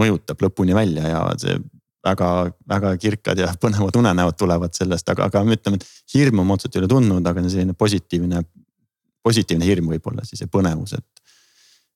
mõjutab 0.00 0.42
lõpuni 0.44 0.74
välja 0.76 1.08
ja 1.10 1.20
see 1.40 1.58
väga-väga 2.06 2.94
kirkad 3.00 3.40
ja 3.42 3.50
põnevad 3.60 3.96
unenäod 4.00 4.36
tulevad 4.40 4.76
sellest, 4.76 5.08
aga, 5.12 5.26
aga 5.28 5.42
ütleme, 5.44 5.76
et 5.76 6.14
hirmu 6.14 6.44
ma 6.46 6.56
otseselt 6.56 6.78
ei 6.78 6.82
ole 6.84 6.88
tundnud, 6.88 7.26
aga 7.28 7.42
selline 7.44 7.74
positiivne, 7.76 8.40
positiivne 9.26 9.68
hirm 9.68 9.90
võib-olla 9.92 10.24
siis 10.24 10.40
ja 10.46 10.48
põnevus, 10.48 10.96
et. 10.96 11.34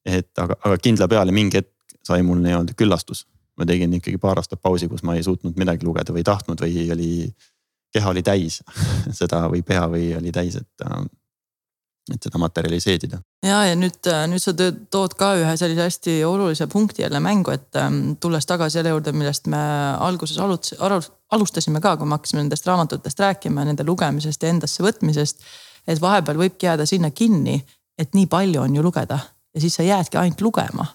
et 0.04 0.42
aga, 0.42 0.58
aga 0.60 0.76
kindla 0.84 1.08
peale 1.08 1.32
mingi 1.32 1.62
hetk 1.62 1.96
sai 2.04 2.20
mul 2.26 2.42
nii-öelda 2.44 2.76
küllastus. 2.76 3.24
Ma 3.58 3.66
tegin 3.66 3.92
ikkagi 3.98 4.18
paar 4.18 4.40
aastat 4.40 4.62
pausi, 4.62 4.88
kus 4.88 5.04
ma 5.06 5.16
ei 5.18 5.22
suutnud 5.22 5.58
midagi 5.60 5.86
lugeda 5.86 6.12
või 6.14 6.24
ei 6.24 6.30
tahtnud 6.30 6.60
või 6.64 6.86
oli, 6.94 7.10
keha 7.94 8.10
oli 8.10 8.22
täis 8.26 8.62
seda 9.20 9.44
või 9.50 9.62
pea 9.66 9.86
või 9.90 10.14
oli 10.18 10.32
täis, 10.34 10.58
et 10.62 10.88
et 12.12 12.20
seda 12.20 12.38
materjaliseerida. 12.38 13.18
ja, 13.46 13.62
ja 13.64 13.76
nüüd, 13.78 13.96
äh, 14.12 14.24
nüüd 14.28 14.42
sa 14.42 14.52
tood 14.92 15.14
ka 15.16 15.30
ühe 15.40 15.54
sellise 15.56 15.86
hästi 15.86 16.16
olulise 16.28 16.66
punkti 16.68 17.02
jälle 17.02 17.20
mängu, 17.24 17.54
et 17.54 17.76
ähm, 17.80 18.16
tulles 18.20 18.46
tagasi 18.46 18.78
selle 18.78 18.92
juurde, 18.92 19.14
millest 19.16 19.48
me 19.48 19.60
alguses 20.04 20.38
aluts, 20.38 20.74
alustasime 21.32 21.80
ka, 21.80 21.94
kui 21.96 22.08
me 22.08 22.18
hakkasime 22.18 22.42
nendest 22.42 22.68
raamatutest 22.68 23.24
rääkima, 23.24 23.64
nende 23.64 23.86
lugemisest 23.88 24.44
ja 24.44 24.52
endasse 24.52 24.84
võtmisest. 24.84 25.40
et 25.88 26.00
vahepeal 26.00 26.38
võibki 26.40 26.68
jääda 26.68 26.86
sinna 26.88 27.10
kinni, 27.10 27.56
et 27.98 28.14
nii 28.16 28.26
palju 28.26 28.60
on 28.60 28.76
ju 28.76 28.84
lugeda 28.84 29.18
ja 29.54 29.60
siis 29.60 29.74
sa 29.74 29.82
jäädki 29.82 30.18
ainult 30.20 30.40
lugema. 30.40 30.86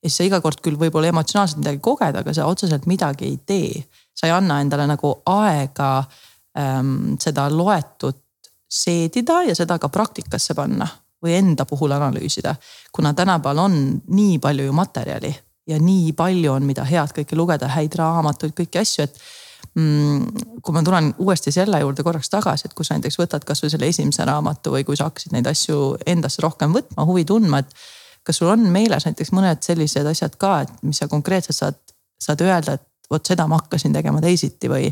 Ja 0.00 0.08
siis 0.08 0.16
sa 0.16 0.24
iga 0.24 0.40
kord 0.40 0.62
küll 0.64 0.78
võib-olla 0.80 1.10
emotsionaalselt 1.12 1.60
midagi 1.60 1.80
koged, 1.84 2.16
aga 2.16 2.34
sa 2.34 2.48
otseselt 2.48 2.86
midagi 2.88 3.28
ei 3.28 3.38
tee. 3.46 3.84
sa 4.14 4.26
ei 4.26 4.32
anna 4.32 4.60
endale 4.60 4.86
nagu 4.86 5.12
aega 5.26 6.04
ähm, 6.58 7.14
seda 7.20 7.48
loetut 7.50 8.22
seedida 8.70 9.42
ja 9.48 9.54
seda 9.54 9.78
ka 9.78 9.88
praktikasse 9.88 10.54
panna 10.54 10.86
või 11.24 11.36
enda 11.36 11.64
puhul 11.64 11.92
analüüsida. 11.92 12.54
kuna 12.92 13.14
tänapäeval 13.14 13.58
on 13.58 14.02
nii 14.08 14.38
palju 14.38 14.64
ju 14.64 14.72
materjali 14.72 15.34
ja 15.66 15.78
nii 15.78 16.12
palju 16.12 16.52
on, 16.52 16.66
mida 16.66 16.84
head 16.84 17.12
kõike 17.14 17.36
lugeda, 17.36 17.68
häid 17.68 17.94
raamatuid, 17.98 18.54
kõiki 18.56 18.80
asju, 18.80 19.06
et 19.06 19.20
mm, 19.74 20.58
kui 20.64 20.74
ma 20.74 20.82
tulen 20.86 21.12
uuesti 21.18 21.52
selle 21.54 21.80
juurde 21.82 22.04
korraks 22.06 22.32
tagasi, 22.32 22.68
et 22.68 22.74
kui 22.74 22.86
sa 22.86 22.96
näiteks 22.96 23.20
võtad 23.20 23.46
kasvõi 23.46 23.70
selle 23.72 23.90
esimese 23.92 24.26
raamatu 24.26 24.74
või 24.74 24.86
kui 24.88 24.98
sa 24.98 25.10
hakkasid 25.10 25.36
neid 25.36 25.46
asju 25.50 25.94
endasse 26.10 26.42
rohkem 26.42 26.74
võtma, 26.76 27.06
huvi 27.08 27.26
tundma, 27.28 27.62
et. 27.64 27.74
Kas 28.26 28.40
sul 28.40 28.50
on 28.52 28.66
meeles 28.72 29.06
näiteks 29.06 29.32
mõned 29.36 29.62
sellised 29.64 30.06
asjad 30.06 30.36
ka, 30.40 30.60
et 30.64 30.82
mis 30.86 31.00
sa 31.00 31.08
konkreetselt 31.08 31.56
saad, 31.56 31.78
saad 32.20 32.42
öelda, 32.44 32.76
et 32.76 32.86
vot 33.10 33.26
seda 33.26 33.46
ma 33.48 33.58
hakkasin 33.60 33.94
tegema 33.96 34.20
teisiti 34.22 34.70
või 34.70 34.90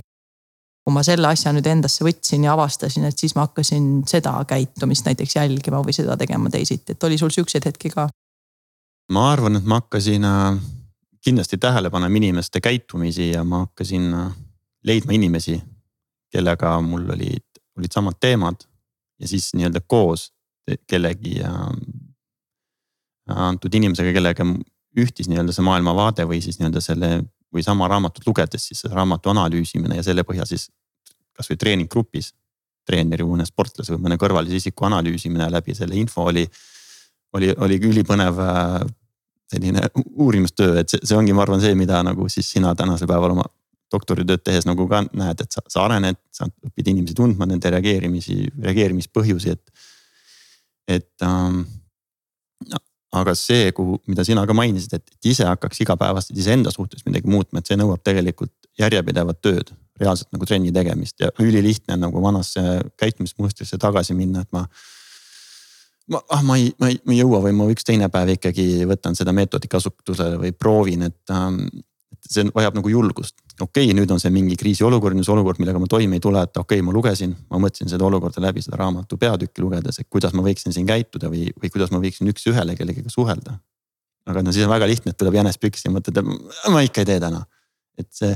kui 0.89 0.95
ma 0.97 1.03
selle 1.05 1.29
asja 1.29 1.53
nüüd 1.53 1.67
endasse 1.69 2.05
võtsin 2.05 2.47
ja 2.47 2.55
avastasin, 2.57 3.05
et 3.05 3.21
siis 3.21 3.35
ma 3.37 3.45
hakkasin 3.45 4.07
seda 4.09 4.33
käitumist 4.49 5.05
näiteks 5.05 5.37
jälgima 5.37 5.83
või 5.85 5.93
seda 5.93 6.17
tegema 6.17 6.51
teisiti, 6.51 6.97
et 6.97 7.05
oli 7.05 7.19
sul 7.21 7.35
siukseid 7.35 7.69
hetki 7.69 7.93
ka? 7.93 8.09
ma 9.13 9.31
arvan, 9.33 9.57
et 9.61 9.69
ma 9.69 9.83
hakkasin 9.83 10.25
äh, 10.25 10.57
kindlasti 11.25 11.59
tähele 11.61 11.91
panema 11.91 12.17
inimeste 12.17 12.61
käitumisi 12.65 13.31
ja 13.31 13.45
ma 13.45 13.67
hakkasin 13.67 14.15
äh, 14.15 14.33
leidma 14.85 15.13
inimesi, 15.17 15.59
kellega 16.33 16.75
mul 16.81 17.05
olid, 17.13 17.45
olid 17.77 17.93
samad 17.93 18.17
teemad 18.21 18.65
ja 19.21 19.29
siis 19.29 19.51
nii-öelda 19.55 19.85
koos 19.87 20.31
kellegi 20.87 21.41
äh, 21.45 21.53
antud 23.29 23.75
inimesega, 23.75 24.13
kellega 24.17 24.47
ühtis 24.99 25.29
nii-öelda 25.29 25.55
see 25.55 25.67
maailmavaade 25.67 26.27
või 26.29 26.41
siis 26.45 26.59
nii-öelda 26.61 26.83
selle 26.85 27.11
või 27.55 27.65
sama 27.65 27.89
raamatut 27.89 28.27
lugedes 28.27 28.69
siis 28.71 28.85
raamatu 28.93 29.33
analüüsimine 29.33 29.97
ja 29.97 30.05
selle 30.05 30.25
põhjal 30.29 30.49
siis 30.49 30.69
kasvõi 31.37 31.57
treeninggrupis 31.61 32.33
treeneri 32.89 33.25
või 33.25 33.37
mõne 33.37 33.47
sportlase 33.49 33.95
või 33.95 34.07
mõne 34.07 34.19
kõrvalise 34.21 34.59
isiku 34.59 34.89
analüüsimine 34.89 35.49
läbi 35.53 35.77
selle 35.77 35.97
info 36.01 36.25
oli, 36.31 36.45
oli, 37.37 37.53
oli 37.65 37.79
ülipõnev 37.91 38.41
äh, 38.45 38.81
selline 39.53 39.85
uurimustöö, 40.21 40.81
et 40.83 40.93
see, 40.93 41.01
see 41.09 41.17
ongi, 41.17 41.33
ma 41.37 41.45
arvan, 41.45 41.61
see, 41.63 41.77
mida 41.79 42.03
nagu 42.05 42.29
siis 42.33 42.51
sina 42.53 42.75
tänasel 42.77 43.09
päeval 43.09 43.37
oma 43.37 43.47
doktoritööd 43.93 44.43
tehes 44.45 44.67
nagu 44.69 44.85
ka 44.91 45.03
näed, 45.07 45.41
et 45.41 45.55
sa, 45.55 45.63
sa 45.73 45.87
arened, 45.87 46.19
sa 46.35 46.49
õpid 46.69 46.91
inimesi 46.93 47.17
tundma, 47.17 47.49
nende 47.49 47.73
reageerimisi, 47.73 48.43
reageerimispõhjusi, 48.69 49.57
et. 49.57 49.87
et 50.99 51.25
ähm, 51.25 51.63
aga 53.13 53.33
see, 53.39 53.73
kuhu, 53.73 53.99
mida 54.11 54.25
sina 54.27 54.45
ka 54.47 54.55
mainisid, 54.57 54.99
et 54.99 55.31
ise 55.31 55.47
hakkaks 55.49 55.81
igapäevaselt 55.85 56.39
iseenda 56.39 56.73
suhtes 56.75 57.07
midagi 57.07 57.31
muutma, 57.31 57.63
et 57.63 57.71
see 57.71 57.79
nõuab 57.81 58.03
tegelikult 58.05 58.53
järjepidevat 58.79 59.41
tööd 59.41 59.73
reaalselt 59.99 60.31
nagu 60.35 60.47
trenni 60.47 60.73
tegemist 60.75 61.19
ja 61.21 61.31
ülilihtne 61.43 61.97
on 61.97 62.07
nagu 62.07 62.23
vanasse 62.23 62.63
käitumismustrisse 63.01 63.79
tagasi 63.81 64.15
minna, 64.15 64.45
et 64.45 64.53
ma. 64.55 64.67
ma, 66.13 66.23
ah 66.31 66.45
ma 66.45 66.59
ei, 66.61 66.71
ma 66.79 66.93
ei, 66.93 67.01
ma 67.05 67.17
ei 67.17 67.23
jõua 67.23 67.43
või 67.49 67.57
ma 67.57 67.69
üks 67.73 67.87
teine 67.89 68.11
päev 68.13 68.37
ikkagi 68.37 68.87
võtan 68.89 69.19
seda 69.19 69.35
meetodit 69.35 69.71
kasutusele 69.73 70.39
või 70.45 70.53
proovin, 70.53 71.09
et 71.09 71.35
ähm,. 71.35 71.65
et 72.13 72.31
see 72.31 72.47
vajab 72.55 72.79
nagu 72.79 72.93
julgust, 72.93 73.37
okei 73.63 73.89
okay,, 73.89 73.97
nüüd 73.97 74.11
on 74.15 74.21
see 74.23 74.31
mingi 74.35 74.57
kriisiolukord, 74.59 75.17
nüüd 75.17 75.27
see 75.27 75.35
olukord, 75.35 75.61
millega 75.63 75.81
ma 75.83 75.89
toime 75.91 76.19
ei 76.19 76.23
tule, 76.25 76.43
et 76.47 76.57
okei 76.57 76.79
okay,, 76.79 76.87
ma 76.87 76.95
lugesin, 76.95 77.35
ma 77.51 77.61
mõtlesin 77.63 77.91
seda 77.93 78.07
olukorda 78.07 78.43
läbi 78.45 78.63
seda 78.65 78.79
raamatu 78.81 79.19
peatükki 79.21 79.65
lugedes, 79.65 80.01
et 80.03 80.09
kuidas 80.11 80.37
ma 80.37 80.45
võiksin 80.47 80.75
siin 80.75 80.87
käituda 80.89 81.31
või, 81.33 81.49
või 81.59 81.73
kuidas 81.75 81.93
ma 81.95 82.01
võiksin 82.03 82.31
üks-ühele 82.33 82.77
kellegagi 82.79 83.13
suhelda. 83.13 83.59
aga 84.29 84.43
no 84.45 84.53
siis 84.53 84.67
on 84.67 84.73
väga 84.73 84.87
lihtne, 84.91 85.15
et 85.15 85.19
tuleb 85.19 85.39
jänes 85.41 85.59
püksi 85.59 85.89
ja 85.89 85.95
mõtled, 85.95 86.19
et 86.21 86.71
ma 86.73 86.83
ikka 86.85 87.05
ei 87.05 87.13
tee 87.13 87.21
täna. 87.21 87.45
et 87.99 88.09
see 88.15 88.35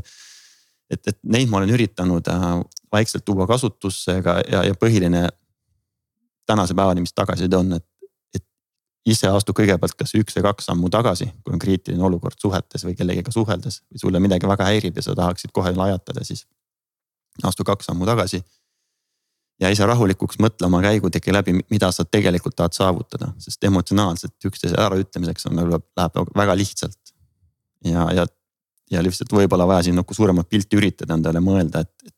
et, 0.93 1.09
et 1.09 1.19
neid 1.25 1.51
ma 1.51 1.61
olen 1.61 1.73
üritanud 1.73 2.29
äh, 2.29 2.49
vaikselt 2.93 3.25
tuua 3.25 3.47
kasutusse, 3.49 4.19
aga, 4.21 4.41
ja, 4.49 4.65
ja 4.69 4.77
põhiline 4.79 5.29
tänase 6.49 6.77
päevani, 6.77 7.05
mis 7.05 7.15
tagasiside 7.17 7.57
on, 7.57 7.73
et 7.79 7.87
ise 9.07 9.29
astu 9.29 9.55
kõigepealt 9.57 9.97
kas 9.99 10.15
üks 10.15 10.37
või 10.37 10.47
kaks 10.47 10.69
sammu 10.71 10.91
tagasi, 10.93 11.27
kui 11.43 11.55
on 11.55 11.63
kriitiline 11.63 12.05
olukord 12.07 12.39
suhetes 12.39 12.85
või 12.87 12.95
kellegagi 12.99 13.35
suheldes 13.35 13.83
või 13.91 14.03
sulle 14.03 14.21
midagi 14.23 14.49
väga 14.49 14.69
häirib 14.71 14.99
ja 14.99 15.03
sa 15.03 15.15
tahaksid 15.19 15.53
kohe 15.53 15.73
lajatada, 15.77 16.25
siis 16.25 16.47
astu 17.43 17.65
kaks 17.65 17.91
sammu 17.91 18.07
tagasi. 18.07 18.43
ja 19.61 19.71
ise 19.71 19.87
rahulikuks 19.87 20.39
mõtle 20.43 20.67
oma 20.67 20.81
käiguteki 20.83 21.33
läbi, 21.33 21.53
mida 21.71 21.91
sa 21.93 22.05
tegelikult 22.05 22.57
tahad 22.57 22.75
saavutada, 22.75 23.33
sest 23.39 23.65
emotsionaalselt 23.65 24.47
üksteise 24.47 24.79
äraütlemiseks 24.79 25.47
on, 25.47 25.57
nagu 25.57 25.83
läheb 25.97 26.37
väga 26.37 26.57
lihtsalt. 26.57 27.15
ja, 27.85 28.07
ja 28.13 28.27
ja 28.93 29.03
lihtsalt 29.03 29.33
võib-olla 29.33 29.67
vaja 29.67 29.87
siin 29.87 29.97
nagu 29.97 30.15
suuremat 30.15 30.49
pilti 30.49 30.77
üritada 30.77 31.17
endale 31.17 31.41
mõelda, 31.41 31.81
et, 31.81 32.11
et 32.11 32.15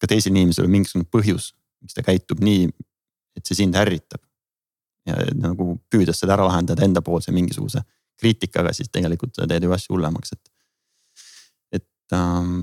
ka 0.00 0.10
teisel 0.10 0.34
inimesel 0.34 0.68
on 0.68 0.74
mingisugune 0.74 1.08
põhjus, 1.10 1.52
miks 1.82 1.96
ta 1.96 2.04
käitub 2.06 2.42
nii, 2.44 2.68
et 3.34 3.46
see 3.46 3.58
sind 3.62 3.76
ärritab. 3.78 4.22
Ja 5.06 5.16
nagu 5.36 5.74
püüdes 5.92 6.18
seda 6.20 6.36
ära 6.36 6.46
lahendada 6.48 6.84
endapoolse 6.86 7.32
mingisuguse 7.32 7.82
kriitikaga, 8.20 8.72
siis 8.72 8.88
tegelikult 8.92 9.34
sa 9.36 9.48
teed 9.50 9.66
ju 9.66 9.72
asju 9.74 9.96
hullemaks, 9.96 10.36
et. 10.36 10.50
ähm, 12.14 12.62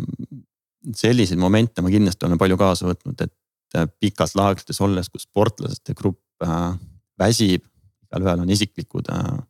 selliseid 0.96 1.40
momente 1.40 1.82
ma 1.82 1.92
kindlasti 1.94 2.26
olen 2.26 2.40
palju 2.42 2.58
kaasa 2.58 2.88
võtnud, 2.88 3.22
et 3.22 3.78
äh, 3.78 3.88
pikas 4.00 4.36
laagrites 4.38 4.82
olles, 4.82 5.10
kus 5.10 5.28
sportlaste 5.28 5.94
grupp 5.98 6.46
äh, 6.46 6.72
väsib, 7.20 7.66
igalühel 8.08 8.44
on 8.46 8.54
isiklikud 8.54 9.12
äh, 9.14 9.42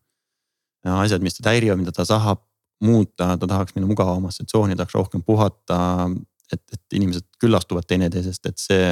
asjad, 0.98 1.24
mis 1.24 1.38
teda 1.38 1.54
häirivad, 1.54 1.80
mida 1.80 1.94
ta 1.96 2.06
tahab 2.08 2.44
muuta, 2.82 3.36
ta 3.38 3.48
tahaks 3.48 3.76
minna 3.76 3.88
mugavamasse 3.90 4.44
tsooni, 4.48 4.76
tahaks 4.76 4.98
rohkem 4.98 5.24
puhata. 5.24 6.10
et, 6.52 6.64
et 6.74 6.96
inimesed 6.98 7.24
küllastuvad 7.40 7.86
teineteisest, 7.88 8.46
et 8.50 8.58
see, 8.60 8.88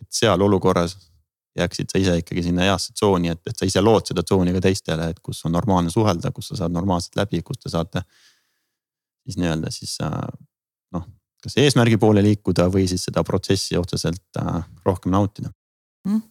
et 0.00 0.08
seal 0.10 0.42
olukorras 0.42 0.96
jääksid 1.58 1.92
sa 1.92 2.00
ise 2.02 2.16
ikkagi 2.18 2.42
sinna 2.48 2.66
heasse 2.68 2.92
tsooni, 2.92 3.30
et, 3.34 3.40
et 3.46 3.58
sa 3.58 3.66
ise 3.68 3.82
lood 3.82 4.06
seda 4.10 4.24
tsooni 4.26 4.54
ka 4.56 4.62
teistele, 4.64 5.08
et 5.12 5.20
kus 5.22 5.44
on 5.46 5.54
normaalne 5.54 5.92
suhelda, 5.92 6.32
kus 6.34 6.50
sa 6.50 6.62
saad 6.64 6.74
normaalselt 6.74 7.16
läbi, 7.20 7.42
kus 7.42 7.62
te 7.62 7.72
saate. 7.72 8.02
siis 9.24 9.38
nii-öelda 9.40 9.70
siis 9.72 9.96
noh, 10.92 11.06
kas 11.42 11.56
eesmärgi 11.62 11.96
poole 11.96 12.22
liikuda 12.22 12.68
või 12.72 12.88
siis 12.90 13.06
seda 13.08 13.24
protsessi 13.24 13.76
otseselt 13.80 14.40
äh, 14.42 14.62
rohkem 14.84 15.12
nautida 15.14 15.52
mm 16.08 16.22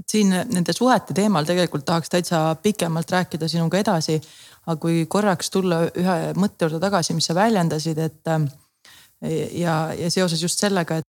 et 0.00 0.08
siin 0.08 0.30
nende 0.32 0.72
suhete 0.72 1.14
teemal 1.16 1.44
tegelikult 1.44 1.84
tahaks 1.84 2.12
täitsa 2.12 2.56
pikemalt 2.62 3.10
rääkida 3.10 3.48
sinuga 3.48 3.78
edasi. 3.78 4.20
aga 4.66 4.76
kui 4.76 5.06
korraks 5.08 5.50
tulla 5.50 5.80
ühe 5.88 6.16
mõtte 6.36 6.66
juurde 6.66 6.78
tagasi, 6.80 7.14
mis 7.16 7.26
sa 7.26 7.34
väljendasid, 7.34 7.98
et 7.98 8.28
äh, 8.28 8.44
ja, 9.56 9.76
ja 9.96 10.10
seoses 10.10 10.42
just 10.42 10.60
sellega, 10.60 11.00
et 11.00 11.08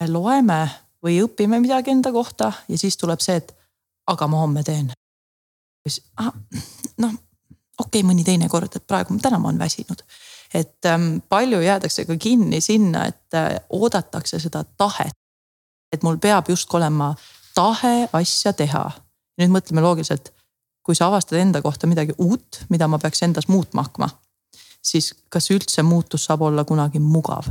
me 0.00 0.08
loeme 0.08 0.60
või 1.04 1.20
õpime 1.24 1.60
midagi 1.60 1.90
enda 1.90 2.12
kohta 2.12 2.52
ja 2.68 2.78
siis 2.78 2.96
tuleb 2.96 3.20
see, 3.20 3.36
et 3.40 3.54
aga 4.06 4.26
ma 4.26 4.42
homme 4.42 4.62
teen. 4.66 4.90
Ah, 6.20 6.32
noh, 7.00 7.14
okei 7.80 8.02
okay,, 8.02 8.02
mõni 8.04 8.24
teine 8.24 8.48
kord, 8.48 8.76
et 8.76 8.86
praegu, 8.86 9.16
täna 9.22 9.38
ma 9.40 9.48
olen 9.48 9.62
väsinud 9.62 10.04
et 10.54 10.84
ähm, 10.84 11.18
palju 11.28 11.60
jäädakse 11.60 12.04
ka 12.04 12.16
kinni 12.16 12.60
sinna, 12.60 13.06
et 13.06 13.34
äh, 13.34 13.60
oodatakse 13.68 14.38
seda 14.38 14.64
tahet. 14.64 15.12
et 15.92 16.02
mul 16.02 16.16
peab 16.22 16.48
justkui 16.48 16.78
olema 16.78 17.14
tahe 17.54 18.08
asja 18.12 18.52
teha. 18.52 18.90
nüüd 19.40 19.50
mõtleme 19.50 19.80
loogiliselt, 19.80 20.32
kui 20.84 20.94
sa 20.94 21.06
avastad 21.06 21.38
enda 21.38 21.62
kohta 21.62 21.86
midagi 21.86 22.12
uut, 22.18 22.64
mida 22.68 22.88
ma 22.88 22.98
peaks 22.98 23.22
endas 23.22 23.48
muutma 23.48 23.82
hakkama, 23.82 24.08
siis 24.82 25.14
kas 25.28 25.50
üldse 25.50 25.82
muutus 25.82 26.24
saab 26.24 26.42
olla 26.42 26.64
kunagi 26.64 26.98
mugav? 27.00 27.48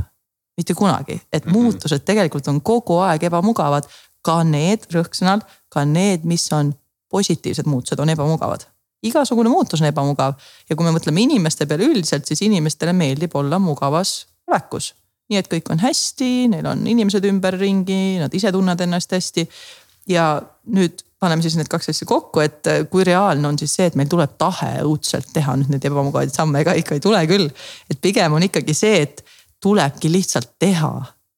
Mitte 0.60 0.76
kunagi, 0.78 1.20
et 1.32 1.46
mhm. 1.46 1.56
muutused 1.56 2.04
tegelikult 2.06 2.48
on 2.52 2.60
kogu 2.60 3.00
aeg 3.06 3.24
ebamugavad, 3.30 3.88
ka 4.22 4.42
need 4.44 4.84
rõhksõnad, 4.92 5.46
ka 5.72 5.86
need, 5.88 6.28
mis 6.28 6.44
on 6.52 6.74
positiivsed 7.10 7.66
muutused, 7.66 7.98
on 8.00 8.12
ebamugavad 8.12 8.68
igasugune 9.02 9.48
muutus 9.48 9.80
on 9.80 9.88
ebamugav 9.88 10.36
ja 10.68 10.76
kui 10.76 10.86
me 10.86 10.94
mõtleme 10.94 11.22
inimeste 11.24 11.66
peale 11.68 11.88
üldiselt, 11.88 12.26
siis 12.28 12.42
inimestele 12.44 12.92
meeldib 12.96 13.34
olla 13.36 13.58
mugavas 13.62 14.26
olekus. 14.48 14.94
nii 15.30 15.38
et 15.38 15.46
kõik 15.46 15.68
on 15.70 15.78
hästi, 15.78 16.48
neil 16.50 16.66
on 16.66 16.80
inimesed 16.90 17.24
ümberringi, 17.28 18.18
nad 18.18 18.34
ise 18.34 18.50
tunnevad 18.52 18.80
ennast 18.86 19.12
hästi. 19.14 19.48
ja 20.08 20.42
nüüd 20.66 21.04
paneme 21.20 21.42
siis 21.42 21.54
need 21.56 21.68
kaks 21.68 21.92
asja 21.92 22.06
kokku, 22.08 22.40
et 22.40 22.66
kui 22.90 23.04
reaalne 23.04 23.48
on 23.48 23.58
siis 23.58 23.74
see, 23.76 23.86
et 23.86 23.96
meil 23.96 24.08
tuleb 24.08 24.32
tahe 24.40 24.80
õudselt 24.82 25.28
teha 25.32 25.54
nüüd 25.60 25.70
neid 25.70 25.84
ebamugavaid 25.84 26.32
samme, 26.34 26.60
ega 26.64 26.74
ikka 26.74 26.96
ei 26.96 27.04
tule 27.04 27.20
küll. 27.30 27.48
et 27.90 28.00
pigem 28.00 28.32
on 28.32 28.42
ikkagi 28.42 28.74
see, 28.74 29.02
et 29.06 29.24
tulebki 29.62 30.12
lihtsalt 30.12 30.54
teha 30.58 30.92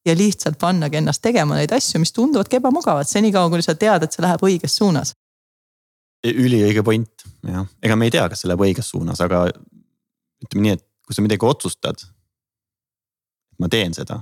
ja 0.05 0.15
lihtsalt 0.15 0.59
pannagi 0.59 0.99
ennast 0.99 1.21
tegema 1.21 1.55
neid 1.55 1.71
asju, 1.71 1.99
mis 1.99 2.11
tunduvadki 2.15 2.59
ebamugavad, 2.59 3.07
senikaua 3.07 3.49
kuni 3.49 3.65
sa 3.65 3.75
tead, 3.75 4.03
et 4.03 4.15
see 4.15 4.23
läheb 4.23 4.43
õiges 4.43 4.77
suunas 4.79 5.13
üliõige 6.23 6.83
point, 6.83 7.25
jah, 7.47 7.65
ega 7.83 7.95
me 7.99 8.07
ei 8.07 8.13
tea, 8.15 8.25
kas 8.31 8.43
see 8.43 8.49
läheb 8.51 8.63
õiges 8.63 8.89
suunas, 8.93 9.19
aga 9.23 9.45
ütleme 10.43 10.65
nii, 10.65 10.75
et 10.77 10.83
kui 11.03 11.15
sa 11.15 11.23
midagi 11.25 11.47
otsustad. 11.47 12.05
ma 13.61 13.67
teen 13.69 13.93
seda, 13.93 14.17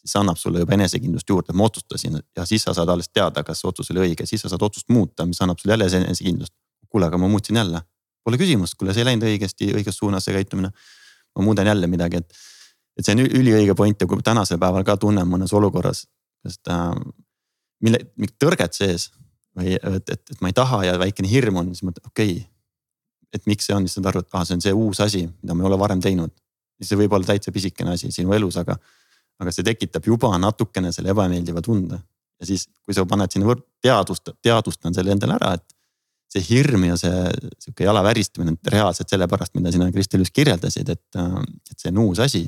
siis 0.00 0.14
see 0.14 0.18
annab 0.22 0.38
sulle 0.40 0.62
juba 0.62 0.72
enesekindlust 0.74 1.28
juurde, 1.28 1.52
ma 1.52 1.66
otsustasin 1.68 2.16
ja 2.36 2.46
siis 2.48 2.62
sa 2.64 2.72
saad 2.74 2.88
alles 2.88 3.10
teada, 3.12 3.42
kas 3.44 3.60
see 3.60 3.68
otsus 3.68 3.90
oli 3.92 4.00
õige, 4.06 4.26
siis 4.26 4.40
sa 4.40 4.48
saad 4.48 4.62
otsust 4.66 4.88
muuta, 4.88 5.26
mis 5.28 5.40
annab 5.44 5.60
sulle 5.60 5.76
jälle 5.76 5.90
enesekindlust. 6.00 6.54
kuule, 6.90 7.06
aga 7.06 7.18
ma 7.18 7.28
muutsin 7.28 7.56
jälle, 7.56 7.82
pole 8.24 8.38
küsimust, 8.38 8.74
kuule, 8.78 8.94
see 8.94 9.04
ei 9.04 9.10
läinud 9.10 9.26
õigesti, 9.28 9.68
õiges 9.78 10.00
suunas 10.00 10.24
see 10.24 10.34
käitumine. 10.34 10.72
ma 11.36 11.44
muudan 11.44 11.66
jälle 11.66 11.86
midagi, 11.86 12.16
et, 12.16 12.32
et 13.00 13.08
see 13.08 13.16
on 13.16 13.24
üliõige 13.24 13.74
point 13.76 14.02
ja 14.02 14.08
kui 14.08 14.22
tänasel 14.24 14.60
päeval 14.60 14.84
ka 14.84 14.98
tunnen 15.00 15.28
mõnes 15.28 15.52
olukorras, 15.56 16.04
sest 16.44 16.70
äh, 16.72 16.92
mille, 17.84 18.02
tõrget 18.40 18.76
sees 18.76 19.08
või 19.56 19.74
et, 19.76 20.12
et, 20.12 20.22
et 20.34 20.42
ma 20.44 20.52
ei 20.52 20.56
taha 20.56 20.84
ja 20.86 20.98
väikene 21.00 21.30
hirm 21.30 21.60
on, 21.62 21.72
siis 21.74 21.86
mõtled, 21.86 22.06
okei 22.06 22.36
okay,. 22.36 22.46
et 23.34 23.48
miks 23.50 23.66
see 23.68 23.74
on, 23.76 23.86
siis 23.86 23.98
saad 23.98 24.10
aru, 24.10 24.22
et 24.24 24.36
ah, 24.36 24.44
see 24.46 24.58
on 24.58 24.64
see 24.64 24.76
uus 24.76 25.00
asi, 25.02 25.24
mida 25.42 25.56
ma 25.56 25.64
ei 25.64 25.70
ole 25.70 25.80
varem 25.80 26.02
teinud. 26.02 26.32
see 26.80 26.96
võib 26.96 27.12
olla 27.12 27.28
täitsa 27.28 27.52
pisikene 27.52 27.92
asi 27.96 28.12
sinu 28.12 28.32
elus, 28.32 28.56
aga, 28.60 28.76
aga 29.40 29.52
see 29.52 29.66
tekitab 29.66 30.06
juba 30.06 30.30
natukene 30.38 30.92
selle 30.92 31.12
ebameeldiva 31.12 31.62
tunde. 31.62 31.98
ja 32.40 32.46
siis, 32.46 32.68
kui 32.84 32.96
sa 32.96 33.04
paned 33.04 33.32
sinna 33.32 33.48
võrd-, 33.50 33.66
teadvust, 33.84 34.32
teadvustan 34.42 34.96
selle 34.96 35.12
endale 35.12 35.36
ära, 35.36 35.54
et 35.58 35.76
see 36.30 36.42
hirm 36.46 36.86
ja 36.86 36.96
see 36.98 37.26
sihuke 37.58 37.84
jala 37.84 38.02
väristamine 38.06 38.54
on 38.54 38.72
reaalselt 38.72 39.10
sellepärast, 39.10 39.54
mida 39.58 39.72
sina, 39.74 39.90
Kristel, 39.92 40.22
just 40.22 40.34
kirjeldasid, 40.36 40.88
et, 40.94 41.18
et 41.18 41.76
see 41.76 41.90
on 41.90 42.04
uus 42.06 42.22
asi. 42.22 42.44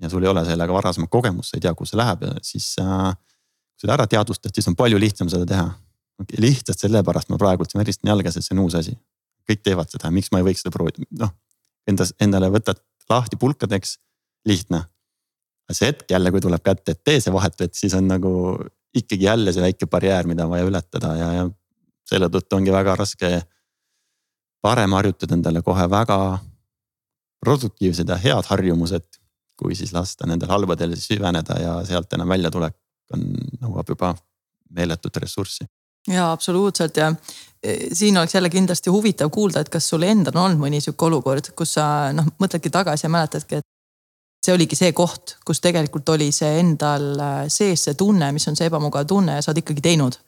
Ja 0.00 0.10
sul 0.12 0.24
ei 0.24 0.28
ole 0.28 0.44
sellega 0.44 0.72
varasemat 0.72 1.10
kogemust, 1.10 1.50
sa 1.50 1.56
ei 1.56 1.64
tea, 1.64 1.74
kuhu 1.74 1.88
see 1.88 1.98
läheb 1.98 2.22
ja 2.22 2.36
siis 2.42 2.74
äh,. 2.82 3.14
kui 3.76 3.88
sa 3.88 3.94
ära 3.94 4.06
teadvustad, 4.06 4.54
siis 4.54 4.68
on 4.68 4.76
palju 4.76 4.98
lihtsam 5.00 5.28
seda 5.32 5.46
teha 5.48 5.66
lihtsalt 6.40 6.80
sellepärast 6.80 7.30
ma 7.30 7.38
praegult 7.40 7.74
väristan 7.76 8.10
jalga, 8.10 8.32
sest 8.32 8.48
see 8.48 8.56
on 8.56 8.64
uus 8.64 8.76
asi. 8.78 8.96
kõik 9.46 9.60
teevad 9.62 9.90
seda, 9.92 10.10
miks 10.10 10.32
ma 10.34 10.40
ei 10.40 10.46
võiks 10.48 10.64
seda 10.64 10.72
proovida, 10.74 11.04
noh. 11.20 11.30
Endas, 11.86 12.10
endale 12.18 12.48
võtad 12.50 12.80
lahti 13.10 13.36
pulkadeks, 13.38 13.98
lihtne. 14.44 14.86
see 15.70 15.86
hetk 15.86 16.10
jälle, 16.10 16.30
kui 16.30 16.40
tuleb 16.40 16.62
kätte, 16.62 16.92
et 16.92 17.04
tee 17.04 17.20
see 17.20 17.32
vahetu, 17.32 17.64
et 17.64 17.74
siis 17.74 17.94
on 17.94 18.08
nagu 18.08 18.32
ikkagi 18.94 19.24
jälle 19.24 19.52
see 19.52 19.62
väike 19.62 19.86
barjäär, 19.86 20.26
mida 20.26 20.44
on 20.46 20.50
vaja 20.50 20.66
ületada 20.66 21.14
ja, 21.16 21.30
ja 21.32 21.46
selle 22.06 22.28
tõttu 22.32 22.56
ongi 22.56 22.72
väga 22.72 22.96
raske. 22.96 23.42
parem 24.62 24.92
harjutada 24.92 25.34
endale 25.34 25.62
kohe 25.62 25.90
väga 25.90 26.38
produktiivsed 27.40 28.08
ja 28.08 28.16
head 28.16 28.46
harjumused, 28.48 29.06
kui 29.56 29.74
siis 29.74 29.92
lasta 29.92 30.28
nendel 30.28 30.50
halbadel 30.52 30.96
süveneda 31.00 31.60
ja 31.60 31.78
sealt 31.88 32.12
enam 32.12 32.28
väljatulek 32.28 32.76
on, 33.14 33.26
nõuab 33.62 33.94
juba 33.94 34.14
meeletut 34.76 35.16
ressurssi 35.22 35.66
ja 36.10 36.30
absoluutselt 36.32 36.96
ja 36.96 37.12
e, 37.62 37.76
siin 37.92 38.18
oleks 38.18 38.34
jälle 38.34 38.50
kindlasti 38.50 38.90
huvitav 38.90 39.30
kuulda, 39.30 39.60
et 39.60 39.68
kas 39.68 39.88
sul 39.88 40.02
endal 40.06 40.36
on 40.36 40.42
olnud 40.44 40.62
mõni 40.66 40.80
sihuke 40.82 41.08
olukord, 41.08 41.50
kus 41.58 41.76
sa 41.78 42.12
noh, 42.14 42.28
mõtledki 42.42 42.70
tagasi 42.70 43.06
ja 43.06 43.12
mäletadki, 43.12 43.60
et 43.60 43.66
see 44.46 44.54
oligi 44.54 44.78
see 44.78 44.92
koht, 44.96 45.36
kus 45.46 45.60
tegelikult 45.64 46.08
oli 46.14 46.30
see 46.34 46.60
endal 46.60 47.08
äh, 47.18 47.42
sees 47.52 47.88
see 47.88 47.98
tunne, 47.98 48.30
mis 48.34 48.46
on 48.48 48.58
see 48.58 48.70
ebamugav 48.70 49.06
tunne 49.10 49.38
ja 49.38 49.42
sa 49.42 49.52
oled 49.52 49.64
ikkagi 49.64 49.84
teinud. 49.88 50.18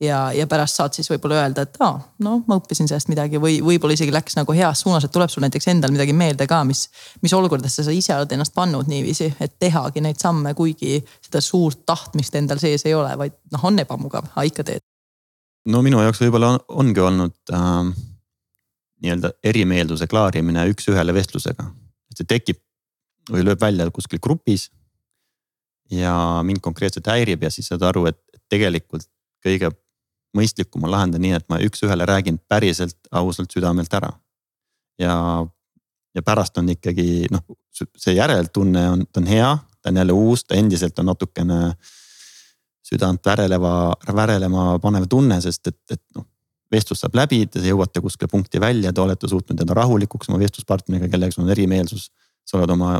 Ja, 0.00 0.32
ja 0.32 0.46
pärast 0.50 0.78
saad 0.78 0.96
siis 0.96 1.10
võib-olla 1.10 1.42
öelda, 1.42 1.66
et 1.66 1.80
aa, 1.84 1.98
no 2.24 2.38
ma 2.48 2.58
õppisin 2.60 2.88
sellest 2.88 3.10
midagi 3.12 3.40
või 3.42 3.58
võib-olla 3.64 3.96
isegi 3.96 4.14
läks 4.14 4.38
nagu 4.38 4.54
heas 4.56 4.84
suunas, 4.84 5.04
et 5.04 5.12
tuleb 5.14 5.32
sul 5.32 5.44
näiteks 5.44 5.68
endal 5.72 5.92
midagi 5.94 6.14
meelde 6.16 6.46
ka, 6.50 6.62
mis. 6.64 6.86
mis 7.22 7.34
olukordadesse 7.36 7.84
sa 7.84 7.94
ise 7.94 8.14
oled 8.16 8.32
ennast 8.32 8.54
pannud 8.56 8.88
niiviisi, 8.90 9.32
et 9.40 9.58
tehagi 9.58 10.02
neid 10.04 10.20
samme, 10.20 10.54
kuigi 10.54 11.00
seda 11.20 11.42
suurt 11.44 11.84
tahtmist 11.86 12.34
endal 12.40 12.62
sees 12.62 12.86
ei 12.88 12.94
ole, 12.94 13.12
vaid 13.18 13.36
noh, 13.52 13.66
on 13.68 13.78
ebamugav, 13.84 14.32
aga 14.34 14.46
ikka 14.48 14.66
teed 14.72 14.86
no 15.68 15.82
minu 15.84 16.00
jaoks 16.00 16.22
võib-olla 16.24 16.54
on, 16.54 16.62
ongi 16.82 17.04
olnud 17.04 17.54
äh, 17.54 17.92
nii-öelda 19.04 19.32
erimeelsuse 19.44 20.08
klaarimine 20.10 20.66
üks-ühele 20.72 21.14
vestlusega. 21.16 21.66
et 22.10 22.20
see 22.20 22.28
tekib 22.28 22.60
või 23.30 23.44
lööb 23.46 23.60
välja 23.60 23.88
kuskil 23.90 24.20
grupis. 24.22 24.70
ja 25.90 26.40
mind 26.46 26.60
konkreetselt 26.62 27.06
häirib 27.06 27.42
ja 27.42 27.50
siis 27.50 27.66
saad 27.66 27.82
aru, 27.82 28.06
et 28.06 28.20
tegelikult 28.48 29.08
kõige 29.44 29.70
mõistlikum 30.36 30.84
on 30.86 30.92
lahendada 30.94 31.22
nii, 31.22 31.32
et 31.38 31.46
ma 31.50 31.58
üks-ühele 31.64 32.06
räägin 32.08 32.38
päriselt 32.48 32.98
ausalt 33.10 33.52
südamelt 33.54 33.94
ära. 33.94 34.12
ja, 34.98 35.14
ja 36.14 36.22
pärast 36.22 36.58
on 36.58 36.68
ikkagi 36.68 37.26
noh, 37.30 37.42
see 37.72 38.14
järeltunne 38.14 38.84
on, 38.90 39.06
ta 39.06 39.20
on 39.20 39.30
hea, 39.30 39.50
ta 39.82 39.90
on 39.90 39.96
jälle 40.02 40.12
uus, 40.12 40.44
ta 40.44 40.54
endiselt 40.54 40.98
on 40.98 41.10
natukene 41.10 41.60
südant 42.90 43.26
väreleva, 43.26 43.94
värelema 44.14 44.78
panev 44.82 45.06
tunne, 45.10 45.40
sest 45.40 45.70
et, 45.70 45.80
et 45.90 46.02
noh. 46.16 46.26
vestlus 46.70 47.00
saab 47.02 47.16
läbi, 47.18 47.44
te 47.50 47.62
jõuate 47.64 48.02
kuskile 48.02 48.30
punkti 48.30 48.60
välja, 48.62 48.92
te 48.92 49.02
olete 49.02 49.28
suutnud 49.30 49.58
jääda 49.58 49.74
rahulikuks 49.74 50.30
oma 50.30 50.38
vestluspartneriga, 50.42 51.10
kellega 51.10 51.34
sul 51.34 51.46
on 51.46 51.54
erimeelsus. 51.54 52.10
sa 52.46 52.58
oled 52.58 52.70
oma 52.74 52.98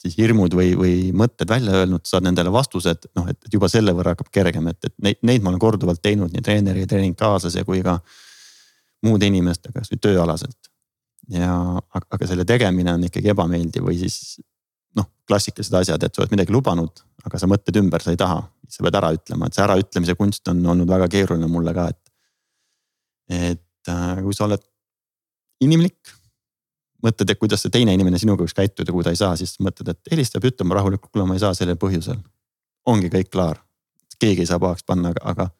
siis 0.00 0.16
hirmud 0.16 0.54
või, 0.56 0.72
või 0.78 0.94
mõtted 1.16 1.48
välja 1.50 1.74
öelnud, 1.82 2.06
saad 2.08 2.24
nendele 2.24 2.52
vastused, 2.52 3.10
noh, 3.18 3.28
et 3.28 3.52
juba 3.52 3.68
selle 3.68 3.92
võrra 3.96 4.14
hakkab 4.14 4.30
kergem, 4.32 4.70
et, 4.72 4.80
et 4.88 4.94
neid, 5.04 5.20
neid 5.28 5.44
ma 5.44 5.52
olen 5.52 5.62
korduvalt 5.62 6.00
teinud 6.02 6.32
nii 6.32 6.44
treeneri, 6.44 6.86
treeningkaaslase 6.88 7.64
kui 7.68 7.82
ka 7.84 7.98
muude 9.06 9.28
inimestega, 9.28 9.80
kasvõi 9.80 10.00
tööalaselt. 10.00 10.70
ja 11.30 11.52
aga 11.94 12.26
selle 12.26 12.44
tegemine 12.48 12.94
on 12.96 13.04
ikkagi 13.06 13.30
ebameeldiv 13.30 13.84
või 13.86 13.98
siis 14.00 14.40
noh, 14.98 15.06
klassikalised 15.28 15.76
asjad, 15.82 16.02
et 16.02 16.14
sa 16.14 16.24
oled 16.24 16.32
midagi 16.34 16.54
lubanud, 16.54 17.04
aga 17.24 17.38
sa 17.38 17.48
mõtled 17.50 17.76
ümber, 17.82 18.02
sa 18.02 18.14
ei 18.14 18.20
taha. 18.20 18.42
sa 18.70 18.84
pead 18.86 18.94
ära 18.94 19.08
ütlema, 19.10 19.48
et 19.48 19.56
see 19.56 19.64
äraütlemise 19.64 20.14
kunst 20.14 20.46
on 20.48 20.60
olnud 20.72 20.86
väga 20.86 21.08
keeruline 21.10 21.48
mulle 21.50 21.74
ka, 21.74 21.88
et. 21.90 22.12
et 23.50 23.90
äh, 23.90 24.20
kui 24.22 24.34
sa 24.34 24.46
oled 24.46 24.62
inimlik, 25.60 25.98
mõtled, 27.04 27.30
et 27.30 27.38
kuidas 27.38 27.64
see 27.64 27.72
teine 27.72 27.94
inimene 27.96 28.18
sinuga 28.20 28.44
võiks 28.44 28.56
käituda, 28.56 28.92
kui 28.92 29.04
ta 29.04 29.14
ei 29.14 29.18
saa, 29.20 29.36
siis 29.36 29.56
mõtled, 29.62 29.92
et 29.94 30.12
helistab 30.12 30.44
ja 30.44 30.52
ütleb 30.52 30.74
rahulikult, 30.76 31.12
kuule, 31.12 31.26
ma 31.28 31.36
ei 31.36 31.42
saa 31.42 31.54
sellel 31.56 31.78
põhjusel. 31.80 32.20
ongi 32.86 33.10
kõik 33.12 33.28
klaar, 33.32 33.60
keegi 34.18 34.44
ei 34.44 34.48
saa 34.48 34.58
pahaks 34.58 34.84
panna, 34.88 35.12
aga, 35.12 35.20
aga 35.32 35.50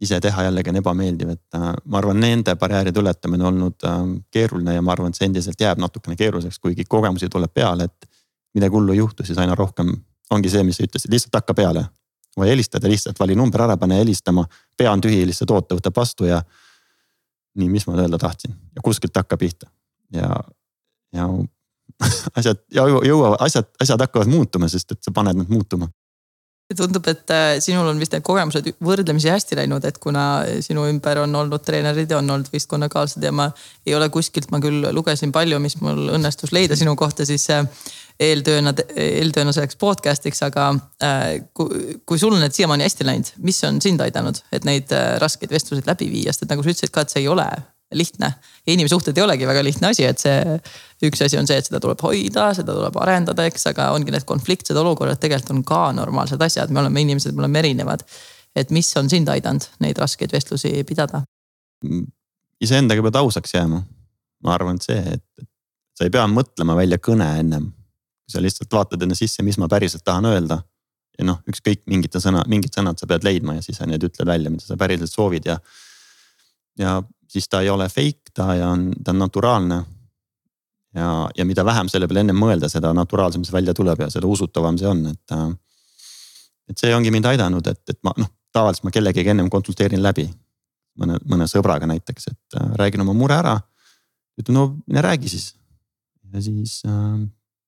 ise 0.00 0.20
teha 0.20 0.42
jällegi 0.48 0.72
on 0.72 0.78
ebameeldiv, 0.80 1.32
et 1.36 1.58
äh, 1.58 1.72
ma 1.84 1.98
arvan, 2.00 2.20
nende 2.20 2.54
barjääride 2.56 3.00
ületamine 3.00 3.44
on 3.44 3.54
olnud 3.54 3.86
äh, 3.86 3.98
keeruline 4.30 4.74
ja 4.74 4.82
ma 4.82 4.94
arvan, 4.96 5.12
et 5.12 5.20
see 5.20 5.28
endiselt 5.28 5.60
jääb 5.60 5.80
natukene 5.82 6.16
keeruliseks, 6.16 6.58
kuigi 6.58 6.86
kogemusi 6.88 7.28
tuleb 7.28 7.52
peale, 7.54 7.86
et 7.90 8.08
midagi 8.54 8.74
hullu 8.74 8.94
ei 8.94 9.02
juhtu, 9.02 9.26
siis 9.26 9.38
aina 9.38 9.54
rohkem 9.54 9.92
ongi 10.30 10.50
see, 10.50 10.62
mis 10.66 10.78
sa 10.80 10.86
ütlesid, 10.86 11.12
lihtsalt 11.12 11.40
hakka 11.40 11.54
peale. 11.54 11.88
või 12.38 12.46
helistada 12.46 12.88
lihtsalt, 12.88 13.18
vali 13.18 13.34
number 13.34 13.60
ära, 13.60 13.74
pane 13.76 13.96
helistama, 13.98 14.44
pea 14.78 14.92
on 14.92 15.00
tühi, 15.02 15.24
lihtsalt 15.26 15.50
oota, 15.50 15.74
võta 15.74 15.90
vastu 15.96 16.28
ja. 16.28 16.38
nii, 17.58 17.68
mis 17.68 17.86
ma 17.86 17.96
öelda 17.98 18.18
tahtsin 18.18 18.54
ja 18.74 18.82
kuskilt 18.82 19.16
hakka 19.16 19.36
pihta 19.36 19.66
ja, 20.14 20.28
ja 21.16 21.28
asjad 22.38 22.60
ja 22.74 22.86
jõuavad, 22.86 23.40
asjad, 23.44 23.70
asjad 23.82 24.06
hakkavad 24.06 24.30
muutuma, 24.30 24.68
sest 24.72 24.94
et 24.94 25.02
sa 25.04 25.12
paned 25.14 25.38
nad 25.38 25.50
muutuma. 25.52 25.90
Tundub, 26.76 27.02
et 27.10 27.30
äh, 27.34 27.56
sinul 27.58 27.88
on 27.90 27.98
vist 27.98 28.12
need 28.14 28.22
kogemused 28.22 28.68
võrdlemisi 28.86 29.26
hästi 29.26 29.56
läinud, 29.58 29.82
et 29.88 29.96
kuna 29.98 30.44
sinu 30.62 30.84
ümber 30.86 31.18
on 31.24 31.32
olnud 31.34 31.64
treenerid 31.66 32.12
ja 32.12 32.20
on 32.20 32.30
olnud 32.30 32.46
võistkonnakaaslased 32.52 33.26
ja 33.26 33.32
ma 33.34 33.48
ei 33.82 33.96
ole 33.98 34.06
kuskilt, 34.14 34.52
ma 34.54 34.60
küll 34.62 34.86
lugesin 34.94 35.32
palju, 35.34 35.58
mis 35.58 35.74
mul 35.82 36.12
õnnestus 36.14 36.54
leida 36.54 36.78
sinu 36.78 36.94
kohta, 36.98 37.26
siis 37.26 37.48
äh, 37.50 37.66
eeltööna, 38.22 38.70
eeltööna 38.94 39.50
selleks 39.56 39.80
podcast'iks, 39.82 40.44
aga 40.46 40.68
äh, 41.02 41.26
kui, 41.58 41.98
kui 42.06 42.22
sul 42.22 42.38
on 42.38 42.44
need 42.44 42.54
siiamaani 42.54 42.86
hästi 42.86 43.08
läinud, 43.08 43.34
mis 43.42 43.58
on 43.66 43.82
sind 43.82 44.06
aidanud, 44.06 44.38
et 44.54 44.68
neid 44.68 44.94
raskeid 45.18 45.50
vestluseid 45.50 45.90
läbi 45.90 46.06
viia, 46.14 46.30
sest 46.30 46.46
et 46.46 46.54
nagu 46.54 46.62
sa 46.62 46.70
ütlesid 46.70 46.94
ka, 46.94 47.02
et 47.02 47.16
see 47.16 47.24
ei 47.24 47.30
ole 47.34 47.50
lihtne. 47.92 48.32
ja 48.66 48.72
inimsuhted 48.72 49.16
ei 49.18 49.22
olegi 49.22 49.46
väga 49.46 49.64
lihtne 49.64 49.90
asi, 49.90 50.04
et 50.04 50.18
see 50.18 50.58
üks 51.08 51.24
asi 51.24 51.38
on 51.38 51.46
see, 51.46 51.58
et 51.58 51.66
seda 51.66 51.80
tuleb 51.82 52.02
hoida, 52.04 52.50
seda 52.54 52.74
tuleb 52.76 52.96
arendada, 53.02 53.46
eks, 53.50 53.66
aga 53.72 53.90
ongi 53.96 54.14
need 54.14 54.26
konfliktsed 54.28 54.76
olukorrad 54.76 55.20
tegelikult 55.20 55.56
on 55.56 55.64
ka 55.66 55.82
normaalsed 55.96 56.42
asjad, 56.42 56.70
me 56.70 56.82
oleme 56.84 57.02
inimesed, 57.06 57.34
me 57.34 57.46
oleme 57.46 57.64
erinevad. 57.64 58.06
et 58.54 58.70
mis 58.74 58.88
on 58.98 59.10
sind 59.10 59.28
aidanud 59.28 59.66
neid 59.80 59.98
raskeid 59.98 60.32
vestlusi 60.32 60.84
pidada? 60.84 61.22
iseendaga 62.60 63.02
pead 63.02 63.20
ausaks 63.22 63.54
jääma. 63.54 63.82
ma 64.44 64.54
arvan, 64.54 64.76
et 64.76 64.86
see, 64.86 65.18
et 65.18 65.46
sa 65.96 66.06
ei 66.08 66.12
pea 66.12 66.24
mõtlema 66.30 66.76
välja 66.78 66.98
kõne 66.98 67.28
ennem. 67.42 67.70
sa 68.30 68.40
lihtsalt 68.40 68.72
vaatad 68.72 69.02
enne 69.02 69.16
sisse, 69.18 69.42
mis 69.42 69.58
ma 69.58 69.68
päriselt 69.68 70.04
tahan 70.04 70.30
öelda. 70.30 70.62
ja 71.18 71.24
noh, 71.26 71.40
ükskõik 71.50 71.82
mingite 71.90 72.20
sõna, 72.22 72.44
mingid 72.48 72.72
sõnad 72.76 73.00
sa 73.00 73.06
pead 73.06 73.24
leidma 73.26 73.58
ja 73.58 73.62
siis 73.62 73.76
sa 73.76 73.86
need 73.86 74.04
ütled 74.06 74.26
välja, 74.26 74.50
mida 74.50 74.64
sa 74.64 74.76
päriselt 74.80 75.12
soovid 75.12 75.48
ja. 75.50 75.58
ja 76.78 77.00
siis 77.30 77.48
ta 77.48 77.62
ei 77.62 77.70
ole 77.70 77.88
fake, 77.88 78.34
ta 78.34 78.50
on, 78.66 78.90
ta 79.04 79.14
on 79.14 79.22
naturaalne. 79.22 79.84
ja, 80.94 81.30
ja 81.36 81.44
mida 81.46 81.64
vähem 81.64 81.88
selle 81.88 82.08
peale 82.10 82.24
ennem 82.26 82.38
mõelda, 82.38 82.68
seda 82.68 82.90
naturaalsem 82.96 83.44
see 83.46 83.54
välja 83.54 83.74
tuleb 83.74 84.00
ja 84.02 84.10
seda 84.10 84.26
usutavam 84.26 84.78
see 84.78 84.88
on, 84.90 85.06
et. 85.12 85.40
et 86.70 86.78
see 86.78 86.94
ongi 86.94 87.10
mind 87.14 87.26
aidanud, 87.30 87.66
et, 87.66 87.82
et 87.90 87.98
ma 88.06 88.14
noh, 88.18 88.30
tavaliselt 88.54 88.88
ma 88.88 88.94
kellegagi 88.94 89.30
ennem 89.30 89.50
konsulteerin 89.50 90.02
läbi. 90.02 90.28
mõne, 91.00 91.16
mõne 91.30 91.46
sõbraga 91.48 91.86
näiteks, 91.88 92.26
et 92.28 92.56
äh, 92.58 92.72
räägin 92.76 93.00
oma 93.00 93.14
mure 93.14 93.36
ära. 93.38 93.60
ütlen, 94.40 94.54
no 94.54 94.64
mine 94.86 95.02
räägi 95.02 95.28
siis. 95.28 95.54
ja 96.32 96.42
siis 96.42 96.82
äh,, 96.86 97.22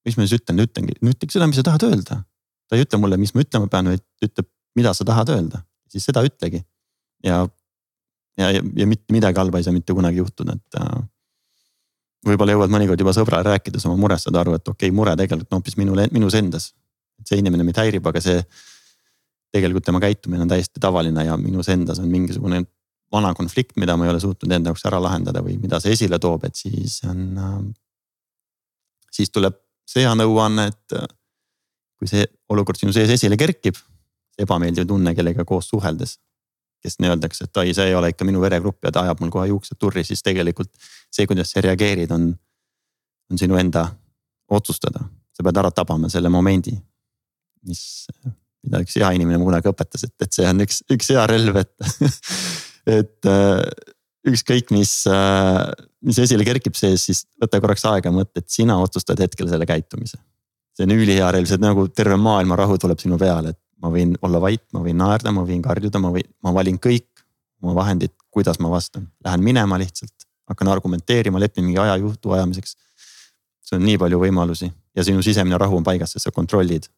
mis 0.05 0.17
ma 0.17 0.27
siis 0.27 0.41
ütlen, 0.41 0.59
ütlengi, 0.67 0.99
no 1.01 1.15
ütlegi 1.15 1.39
seda, 1.39 1.47
mis 1.47 1.57
sa 1.61 1.67
tahad 1.71 1.87
öelda. 1.87 2.23
ta 2.69 2.77
ei 2.77 2.83
ütle 2.83 2.99
mulle, 2.99 3.17
mis 3.17 3.35
ma 3.35 3.47
ütlema 3.47 3.71
pean, 3.71 3.91
vaid 3.95 4.03
ütleb, 4.27 4.49
mida 4.75 4.95
sa 4.95 5.07
tahad 5.07 5.31
öelda, 5.31 5.63
siis 5.89 6.05
seda 6.11 6.25
ütlegi. 6.27 6.65
ja 7.23 7.47
ja, 8.39 8.51
ja, 8.51 8.63
ja 8.77 8.87
mitte 8.87 9.13
midagi 9.13 9.41
halba 9.41 9.61
ei 9.61 9.67
saa 9.67 9.75
mitte 9.75 9.95
kunagi 9.97 10.23
juhtuda, 10.23 10.57
et 10.57 10.81
äh,. 10.81 11.01
võib-olla 12.27 12.55
jõuad 12.55 12.73
mõnikord 12.73 13.01
juba 13.03 13.15
sõbrale 13.17 13.57
rääkides 13.57 13.85
oma 13.89 13.99
murest, 13.99 14.29
saad 14.29 14.39
aru, 14.41 14.57
et 14.59 14.69
okei 14.69 14.89
okay,, 14.89 14.95
mure 14.95 15.15
tegelikult 15.19 15.53
on 15.53 15.61
hoopis 15.61 15.79
minul, 15.81 16.05
minus 16.15 16.37
endas. 16.39 16.73
et 17.21 17.29
see 17.29 17.41
inimene 17.43 17.67
mind 17.67 17.81
häirib, 17.83 18.07
aga 18.07 18.23
see 18.23 18.39
tegelikult 19.53 19.85
tema 19.85 20.01
käitumine 20.01 20.47
on 20.47 20.49
täiesti 20.49 20.81
tavaline 20.81 21.27
ja 21.27 21.37
minus 21.37 21.69
endas 21.69 22.01
on 22.01 22.09
mingisugune 22.09 22.63
vana 23.13 23.35
konflikt, 23.37 23.77
mida 23.77 23.97
ma 23.97 24.07
ei 24.07 24.15
ole 24.15 24.21
suutnud 24.21 24.53
enda 24.53 24.73
jaoks 24.73 24.87
ära 24.89 25.01
lahendada 25.03 25.43
või 25.45 25.59
mida 25.61 25.81
see 25.83 25.93
esile 25.93 26.19
toob, 26.19 26.47
et 26.49 26.57
siis 26.57 27.03
on 27.09 27.27
äh,. 27.39 27.59
siis 29.13 29.31
tuleb 29.31 29.59
see 29.87 30.07
hea 30.07 30.15
nõuanne, 30.17 30.71
et 30.73 30.97
äh, 30.97 31.09
kui 31.99 32.09
see 32.09 32.25
olukord 32.49 32.81
sinu 32.81 32.95
sees 32.95 33.11
esile 33.13 33.37
kerkib, 33.37 33.77
ebameeldiv 34.41 34.87
tunne 34.89 35.13
kellega 35.15 35.45
koos 35.45 35.69
suheldes 35.69 36.17
kes 36.83 36.99
öeldakse, 37.07 37.47
et 37.47 37.63
ai, 37.63 37.73
see 37.77 37.89
ei 37.91 37.95
ole 37.95 38.11
ikka 38.13 38.27
minu 38.27 38.43
veregrupp 38.43 38.85
ja 38.85 38.93
ta 38.95 39.05
ajab 39.07 39.23
mul 39.23 39.31
kohe 39.31 39.49
juuksed 39.53 39.79
turri, 39.79 40.05
siis 40.05 40.23
tegelikult 40.23 40.71
see, 41.13 41.27
kuidas 41.31 41.53
sa 41.55 41.63
reageerid, 41.65 42.11
on, 42.15 42.31
on 43.31 43.39
sinu 43.39 43.59
enda 43.61 43.87
otsustada. 44.51 45.05
sa 45.33 45.45
pead 45.47 45.57
ära 45.63 45.71
tabama 45.73 46.11
selle 46.13 46.29
momendi, 46.29 46.75
mis, 47.65 47.83
mida 48.67 48.83
üks 48.85 48.99
hea 49.01 49.15
inimene 49.17 49.41
kunagi 49.41 49.71
õpetas, 49.71 50.05
et, 50.05 50.15
et 50.21 50.35
see 50.35 50.49
on 50.49 50.61
üks, 50.67 50.83
üks 50.93 51.09
hea 51.15 51.25
relv, 51.31 51.57
et 51.63 51.73
et 52.99 53.31
äh, 53.31 53.63
ükskõik, 54.29 54.71
mis, 54.75 54.93
äh, 55.11 55.63
mis 56.07 56.19
esile 56.23 56.47
kerkib 56.47 56.77
sees, 56.79 57.07
siis 57.09 57.25
võta 57.41 57.61
korraks 57.63 57.87
aega 57.91 58.11
ja 58.11 58.15
mõtle, 58.15 58.43
et 58.43 58.51
sina 58.51 58.79
otsustad 58.83 59.21
hetkel 59.23 59.51
selle 59.51 59.67
käitumise. 59.69 60.19
see 60.73 60.87
on 60.87 60.95
ülihea 60.95 61.31
relv, 61.35 61.47
see 61.49 61.59
on 61.61 61.67
nagu 61.67 61.87
terve 61.93 62.17
maailma 62.17 62.57
rahu 62.57 62.79
tuleb 62.81 63.01
sinu 63.03 63.19
peale, 63.21 63.53
et 63.53 63.62
ma 63.83 63.91
võin 63.91 64.15
olla 64.23 64.41
vait, 64.43 64.63
ma 64.75 64.83
võin 64.85 64.99
naerda, 64.99 65.33
ma 65.35 65.45
võin 65.47 65.63
karjuda, 65.63 66.01
ma 66.03 66.13
võin, 66.15 66.29
ma 66.45 66.53
valin 66.55 66.79
kõik 66.83 67.25
oma 67.63 67.75
vahendid, 67.79 68.15
kuidas 68.31 68.59
ma 68.63 68.71
vastan. 68.73 69.09
Lähen 69.25 69.43
minema 69.45 69.79
lihtsalt, 69.79 70.27
hakkan 70.51 70.71
argumenteerima, 70.73 71.41
lepin 71.43 71.67
mingi 71.67 71.81
aja 71.83 71.97
jutu 72.01 72.35
ajamiseks. 72.37 72.77
see 73.63 73.79
on 73.79 73.85
nii 73.87 73.99
palju 73.99 74.19
võimalusi 74.19 74.67
ja 74.97 75.05
sinu 75.07 75.23
sisemine 75.23 75.59
rahu 75.59 75.79
on 75.79 75.85
paigas, 75.87 76.13
sest 76.13 76.27
sa 76.27 76.33
kontrollid 76.35 76.89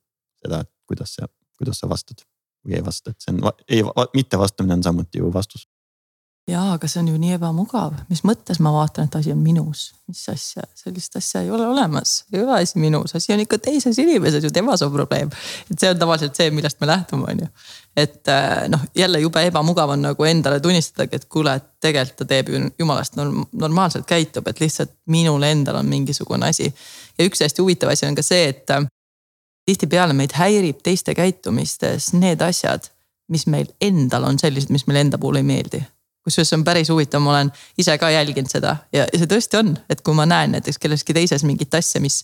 seda, 0.40 0.60
et 0.64 0.70
kuidas 0.88 1.12
sa, 1.14 1.28
kuidas 1.58 1.78
sa 1.78 1.88
vastad 1.88 2.24
või 2.64 2.78
ei 2.78 2.84
vasta, 2.84 3.12
et 3.12 3.20
see 3.20 3.34
on, 3.34 3.52
ei, 3.68 3.84
mitte 4.16 4.40
vastamine 4.40 4.74
on 4.78 4.82
samuti 4.82 5.20
ju 5.20 5.30
vastus 5.32 5.68
jaa, 6.48 6.74
aga 6.74 6.88
see 6.88 7.00
on 7.00 7.08
ju 7.08 7.18
nii 7.20 7.36
ebamugav, 7.38 7.94
mis 8.10 8.20
mõttes 8.28 8.58
ma 8.62 8.72
vaatan, 8.74 9.08
et 9.08 9.14
asi 9.16 9.32
on 9.32 9.40
minus, 9.40 9.86
mis 10.10 10.20
asja, 10.28 10.66
sellist 10.76 11.16
asja 11.16 11.40
ei 11.40 11.50
ole 11.54 11.64
olemas, 11.66 12.18
ei 12.32 12.42
ole 12.42 12.58
asi 12.58 12.80
minus, 12.82 13.14
asi 13.16 13.32
on 13.32 13.40
ikka 13.40 13.58
teises 13.64 13.98
inimeses 14.02 14.44
ju, 14.44 14.50
tema 14.52 14.76
see 14.76 14.86
on 14.88 14.92
probleem. 14.92 15.32
et 15.70 15.78
see 15.80 15.92
on 15.92 15.98
tavaliselt 15.98 16.36
see, 16.36 16.50
millest 16.52 16.82
me 16.84 16.88
lähtume, 16.90 17.30
on 17.32 17.40
ju. 17.46 17.48
et 17.96 18.28
äh, 18.28 18.66
noh, 18.68 18.82
jälle 18.96 19.22
jube 19.24 19.46
ebamugav 19.48 19.94
on 19.96 20.04
nagu 20.04 20.28
endale 20.28 20.60
tunnistadagi, 20.60 21.22
et 21.22 21.24
kuule, 21.32 21.54
et 21.56 21.70
tegelikult 21.80 22.20
ta 22.20 22.28
teeb 22.34 22.52
ju 22.52 22.60
jumalast 22.78 23.16
normaalselt 23.16 24.06
käitub, 24.06 24.48
et 24.48 24.60
lihtsalt 24.60 24.92
minul 25.06 25.48
endal 25.48 25.80
on 25.80 25.88
mingisugune 25.88 26.52
asi. 26.52 26.68
ja 27.18 27.24
üks 27.24 27.40
hästi 27.40 27.64
huvitav 27.64 27.94
asi 27.94 28.06
on 28.06 28.20
ka 28.20 28.26
see, 28.26 28.50
et 28.52 28.70
äh, 28.70 28.84
tihtipeale 29.64 30.12
meid 30.12 30.36
häirib 30.36 30.84
teiste 30.84 31.16
käitumistes 31.16 32.12
need 32.12 32.44
asjad, 32.44 32.92
mis 33.32 33.46
meil 33.48 33.72
endal 33.80 34.28
on 34.28 34.38
sellised, 34.38 34.68
mis 34.68 34.84
meile 34.84 35.06
enda 35.06 35.16
puhul 35.18 35.40
ei 35.40 35.48
meeldi 35.48 35.80
kusjuures 36.24 36.48
see 36.48 36.58
on 36.58 36.64
päris 36.64 36.90
huvitav, 36.90 37.22
ma 37.24 37.34
olen 37.34 37.52
ise 37.78 37.96
ka 38.00 38.10
jälginud 38.10 38.50
seda 38.50 38.76
ja, 38.92 39.04
ja 39.04 39.20
see 39.20 39.30
tõesti 39.30 39.60
on, 39.60 39.74
et 39.92 40.00
kui 40.04 40.16
ma 40.16 40.26
näen 40.28 40.56
näiteks 40.56 40.80
kelleski 40.82 41.16
teises 41.16 41.44
mingit 41.44 41.74
asja, 41.74 42.00
mis 42.04 42.22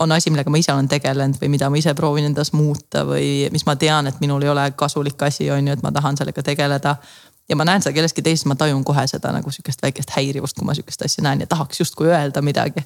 on 0.00 0.12
asi, 0.12 0.30
millega 0.30 0.50
ma 0.50 0.60
ise 0.60 0.72
olen 0.72 0.88
tegelenud 0.88 1.38
või 1.40 1.52
mida 1.52 1.68
ma 1.70 1.78
ise 1.78 1.94
proovin 1.94 2.30
endas 2.30 2.52
muuta 2.56 3.04
või 3.06 3.48
mis 3.52 3.66
ma 3.68 3.76
tean, 3.76 4.08
et 4.08 4.20
minul 4.24 4.42
ei 4.42 4.50
ole 4.52 4.64
kasulik 4.76 5.22
asi, 5.22 5.50
on 5.52 5.68
ju, 5.68 5.76
et 5.76 5.84
ma 5.84 5.92
tahan 5.92 6.16
sellega 6.16 6.42
tegeleda. 6.42 6.96
ja 7.48 7.56
ma 7.56 7.66
näen 7.68 7.82
seda 7.82 7.94
kelleski 7.94 8.22
teises, 8.22 8.46
ma 8.48 8.56
tajun 8.56 8.84
kohe 8.84 9.06
seda 9.06 9.32
nagu 9.34 9.50
sihukest 9.50 9.82
väikest 9.82 10.14
häirivust, 10.16 10.56
kui 10.56 10.66
ma 10.66 10.74
sihukest 10.74 11.04
asja 11.04 11.24
näen 11.26 11.44
ja 11.44 11.46
tahaks 11.46 11.80
justkui 11.80 12.08
öelda 12.08 12.42
midagi. 12.42 12.84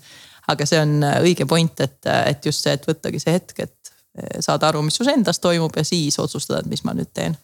aga 0.49 0.66
see 0.66 0.81
on 0.81 1.01
õige 1.22 1.46
point, 1.46 1.81
et, 1.81 1.99
et 2.27 2.46
just 2.46 2.62
see, 2.62 2.72
et 2.72 2.87
võttagi 2.87 3.22
see 3.22 3.33
hetk, 3.33 3.61
et 3.61 3.92
saada 4.40 4.68
aru, 4.68 4.83
mis 4.83 4.94
sus 4.96 5.09
endas 5.12 5.38
toimub 5.38 5.77
ja 5.77 5.85
siis 5.85 6.18
otsustada, 6.18 6.61
et 6.61 6.70
mis 6.70 6.85
ma 6.85 6.94
nüüd 6.94 7.11
teen 7.14 7.37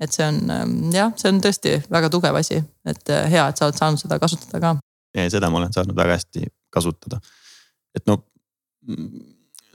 et 0.00 0.12
see 0.12 0.26
on 0.26 0.38
ähm, 0.52 0.76
jah, 0.94 1.12
see 1.16 1.30
on 1.32 1.40
tõesti 1.44 1.76
väga 1.92 2.10
tugev 2.12 2.36
asi, 2.38 2.60
et 2.88 3.12
äh, 3.12 3.26
hea, 3.32 3.46
et 3.48 3.58
sa 3.58 3.68
oled 3.68 3.78
saanud 3.78 4.02
seda 4.02 4.18
kasutada 4.22 4.60
ka. 4.62 4.74
seda 5.32 5.50
ma 5.50 5.62
olen 5.62 5.72
saanud 5.72 5.96
väga 5.96 6.18
hästi 6.18 6.46
kasutada. 6.72 7.20
et 7.96 8.04
no 8.06 8.20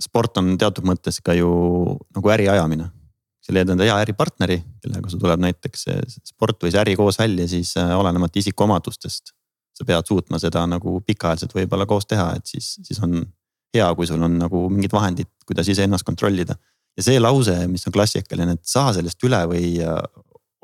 sport 0.01 0.37
on 0.41 0.55
teatud 0.61 0.85
mõttes 0.87 1.19
ka 1.25 1.35
ju 1.37 1.51
nagu 2.15 2.33
äri 2.33 2.49
ajamine. 2.49 2.89
sa 3.41 3.53
leiad 3.55 3.71
enda 3.73 3.85
hea 3.87 3.95
äripartneri, 4.03 4.59
kellega 4.83 5.09
sul 5.09 5.19
tuleb 5.21 5.41
näiteks 5.41 5.87
sport 6.29 6.61
või 6.61 6.69
see 6.69 6.81
äri 6.81 6.93
koos 6.95 7.17
välja, 7.17 7.47
siis 7.49 7.73
äh, 7.81 7.93
olenemata 7.97 8.39
isikuomadustest. 8.39 9.33
sa 9.73 9.85
pead 9.87 10.05
suutma 10.05 10.37
seda 10.37 10.65
nagu 10.67 10.99
pikaajaliselt 11.07 11.55
võib-olla 11.55 11.87
koos 11.89 12.05
teha, 12.05 12.35
et 12.37 12.45
siis, 12.45 12.75
siis 12.85 12.99
on 13.01 13.23
hea, 13.73 13.87
kui 13.95 14.05
sul 14.05 14.21
on 14.21 14.37
nagu 14.37 14.67
mingid 14.69 14.91
vahendid, 14.93 15.29
kuidas 15.47 15.69
iseennast 15.71 16.05
kontrollida 16.05 16.55
ja 16.97 17.05
see 17.05 17.19
lause, 17.21 17.55
mis 17.71 17.85
on 17.87 17.95
klassikaline, 17.95 18.57
et 18.57 18.67
saa 18.67 18.91
sellest 18.95 19.23
üle 19.27 19.41
või 19.49 19.65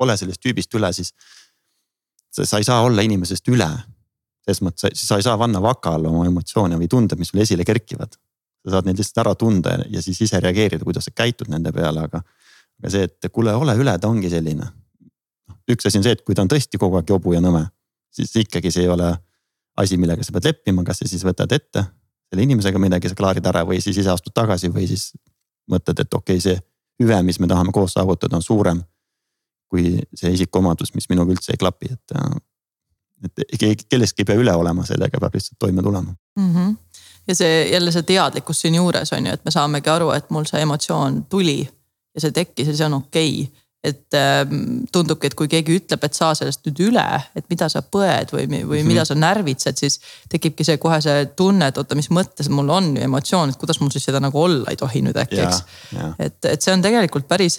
ole 0.04 0.16
sellest 0.16 0.42
tüübist 0.44 0.74
üle, 0.78 0.90
siis. 0.92 1.12
sa 2.30 2.58
ei 2.58 2.64
saa 2.64 2.82
olla 2.86 3.02
inimesest 3.02 3.48
üle. 3.48 3.68
selles 4.44 4.62
mõttes, 4.64 5.00
sa 5.04 5.18
ei 5.18 5.22
saa 5.22 5.36
panna 5.38 5.60
vaka 5.60 5.94
alla 5.96 6.08
oma 6.08 6.26
emotsioone 6.26 6.78
või 6.80 6.88
tunded, 6.88 7.18
mis 7.18 7.28
sul 7.32 7.40
esile 7.40 7.64
kerkivad. 7.64 8.16
sa 8.64 8.74
saad 8.74 8.86
neid 8.86 8.98
lihtsalt 8.98 9.22
ära 9.24 9.34
tunda 9.34 9.78
ja 9.88 10.02
siis 10.02 10.20
ise 10.20 10.40
reageerida, 10.40 10.84
kuidas 10.84 11.04
sa 11.04 11.10
käitud 11.14 11.48
nende 11.48 11.72
peale, 11.72 12.04
aga. 12.04 12.22
aga 12.78 12.90
see, 12.90 13.02
et 13.08 13.32
kuule, 13.32 13.54
ole 13.54 13.74
üle, 13.74 13.98
ta 13.98 14.08
ongi 14.08 14.30
selline. 14.30 14.66
Noh, 15.48 15.56
üks 15.72 15.86
asi 15.86 15.98
on 15.98 16.04
see, 16.04 16.12
et 16.12 16.24
kui 16.24 16.34
ta 16.34 16.42
on 16.42 16.50
tõesti 16.50 16.78
kogu 16.78 16.98
aeg 16.98 17.08
jobu 17.08 17.32
ja 17.32 17.40
nõme, 17.40 17.64
siis 18.10 18.34
ikkagi 18.36 18.70
see 18.70 18.84
ei 18.84 18.92
ole 18.92 19.14
asi, 19.78 19.96
millega 19.96 20.22
sa 20.26 20.34
pead 20.34 20.50
leppima, 20.50 20.84
kas 20.84 21.02
sa 21.02 21.08
siis 21.08 21.24
võtad 21.24 21.52
ette 21.54 21.84
selle 22.28 22.44
inimesega 22.44 22.80
midagi, 22.80 23.08
sa 23.08 23.16
klaarid 23.16 23.46
ära 23.48 23.64
või 23.64 23.80
siis 23.80 23.96
ise 24.02 24.10
astud 24.12 24.34
tagasi 24.36 24.68
või 24.72 24.86
siis 24.90 25.10
mõtled, 25.70 26.00
et 26.00 26.14
okei 26.14 26.36
okay,, 26.36 26.44
see 26.44 26.58
hüve, 27.02 27.22
mis 27.22 27.40
me 27.40 27.48
tahame 27.50 27.72
koos 27.72 27.96
saavutada, 27.96 28.36
on 28.36 28.42
suurem. 28.42 28.82
kui 29.68 29.98
see 30.16 30.30
isikuomadus, 30.32 30.94
mis 30.96 31.10
minuga 31.10 31.34
üldse 31.34 31.52
ei 31.52 31.58
klapi, 31.60 31.90
et, 31.92 32.12
et 33.44 33.64
kellestki 33.90 34.24
ei 34.24 34.28
pea 34.30 34.38
üle 34.40 34.54
olema, 34.56 34.86
sellega 34.88 35.20
peab 35.20 35.34
lihtsalt 35.36 35.58
toime 35.60 35.82
tulema 35.82 36.14
mm. 36.38 36.54
-hmm. 36.54 36.76
ja 37.28 37.34
see 37.34 37.68
jälle 37.72 37.92
see 37.92 38.02
teadlikkus 38.02 38.60
siinjuures 38.60 39.12
on 39.12 39.26
ju, 39.26 39.32
et 39.32 39.44
me 39.44 39.50
saamegi 39.50 39.90
aru, 39.90 40.10
et 40.10 40.30
mul 40.30 40.48
see 40.48 40.62
emotsioon 40.64 41.24
tuli 41.24 41.68
ja 42.14 42.20
see 42.20 42.30
tekkis 42.30 42.68
ja 42.68 42.76
see 42.76 42.86
on 42.86 42.94
okei 42.94 43.42
okay 43.42 43.67
et 43.84 44.14
äh, 44.14 44.42
tundubki, 44.92 45.28
et 45.28 45.36
kui 45.38 45.46
keegi 45.50 45.76
ütleb, 45.78 46.02
et 46.02 46.16
saa 46.16 46.32
sellest 46.34 46.64
nüüd 46.66 46.80
üle, 46.88 47.04
et 47.38 47.44
mida 47.50 47.68
sa 47.70 47.78
põed 47.86 48.32
või, 48.34 48.48
või 48.48 48.58
mm 48.58 48.70
-hmm. 48.72 48.88
mida 48.90 49.04
sa 49.06 49.14
närvitsed, 49.14 49.78
siis 49.78 50.00
tekibki 50.28 50.66
see 50.66 50.80
kohe 50.82 50.98
see 51.04 51.28
tunne, 51.38 51.68
et 51.70 51.78
oota, 51.78 51.94
mis 51.94 52.10
mõttes 52.10 52.50
mul 52.50 52.72
on 52.74 52.90
emotsioon, 52.98 53.52
et 53.54 53.60
kuidas 53.60 53.78
mul 53.80 53.92
siis 53.94 54.08
seda 54.10 54.20
nagu 54.20 54.42
olla 54.42 54.72
ei 54.74 54.80
tohi 54.80 55.02
nüüd 55.06 55.20
äkki, 55.22 55.38
eks. 55.44 55.62
et, 56.18 56.38
et 56.44 56.62
see 56.62 56.74
on 56.74 56.82
tegelikult 56.82 57.28
päris, 57.28 57.58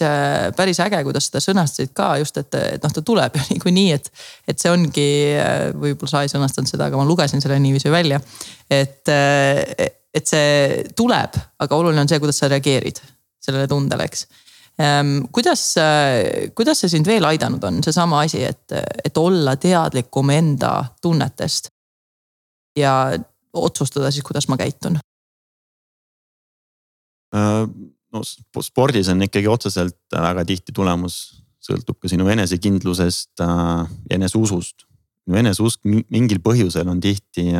päris 0.56 0.80
äge, 0.84 1.00
kuidas 1.08 1.30
seda 1.30 1.40
sõnastasid 1.40 1.94
ka 1.96 2.10
just, 2.20 2.36
et, 2.36 2.54
et 2.74 2.84
noh, 2.84 2.92
ta 2.92 3.02
tuleb 3.02 3.36
ju 3.40 3.46
niikuinii, 3.54 3.92
et. 3.96 4.12
et 4.48 4.58
see 4.58 4.70
ongi, 4.70 5.08
võib-olla 5.72 6.10
sa 6.10 6.22
ei 6.26 6.28
sõnastanud 6.28 6.68
seda, 6.68 6.90
aga 6.90 7.00
ma 7.00 7.08
lugesin 7.08 7.40
selle 7.40 7.58
niiviisi 7.58 7.90
välja. 7.90 8.20
et, 8.70 9.08
et 10.14 10.26
see 10.26 10.84
tuleb, 10.96 11.40
aga 11.58 11.76
oluline 11.76 12.04
on 12.04 12.12
see, 12.12 12.20
kuidas 12.20 12.44
sa 12.44 12.52
reageerid 12.52 13.00
sellele 13.40 13.66
tundele, 13.66 14.04
eks 14.04 14.26
kuidas, 15.32 15.74
äh, 15.76 16.50
kuidas 16.54 16.80
see 16.80 16.88
sind 16.88 17.06
veel 17.06 17.24
aidanud 17.28 17.64
on, 17.64 17.82
seesama 17.84 18.22
asi, 18.24 18.44
et, 18.44 18.72
et 19.04 19.16
olla 19.18 19.56
teadlikum 19.56 20.30
enda 20.30 20.84
tunnetest? 21.02 21.68
ja 22.78 23.18
otsustada 23.52 24.10
siis, 24.10 24.24
kuidas 24.24 24.46
ma 24.48 24.56
käitun? 24.56 24.96
Äh, 27.34 27.66
no 28.12 28.22
spordis 28.62 29.08
on 29.08 29.22
ikkagi 29.22 29.48
otseselt 29.48 29.98
väga 30.14 30.44
tihti 30.48 30.72
tulemus 30.72 31.42
sõltub 31.60 31.98
ka 32.00 32.08
sinu 32.08 32.28
enesekindlusest 32.32 33.42
ja 33.42 33.50
äh, 33.82 33.92
eneseusust. 34.16 34.86
sinu 35.26 35.36
eneseusk 35.42 35.84
mingil 35.84 36.40
põhjusel 36.40 36.88
on 36.88 37.00
tihti 37.00 37.50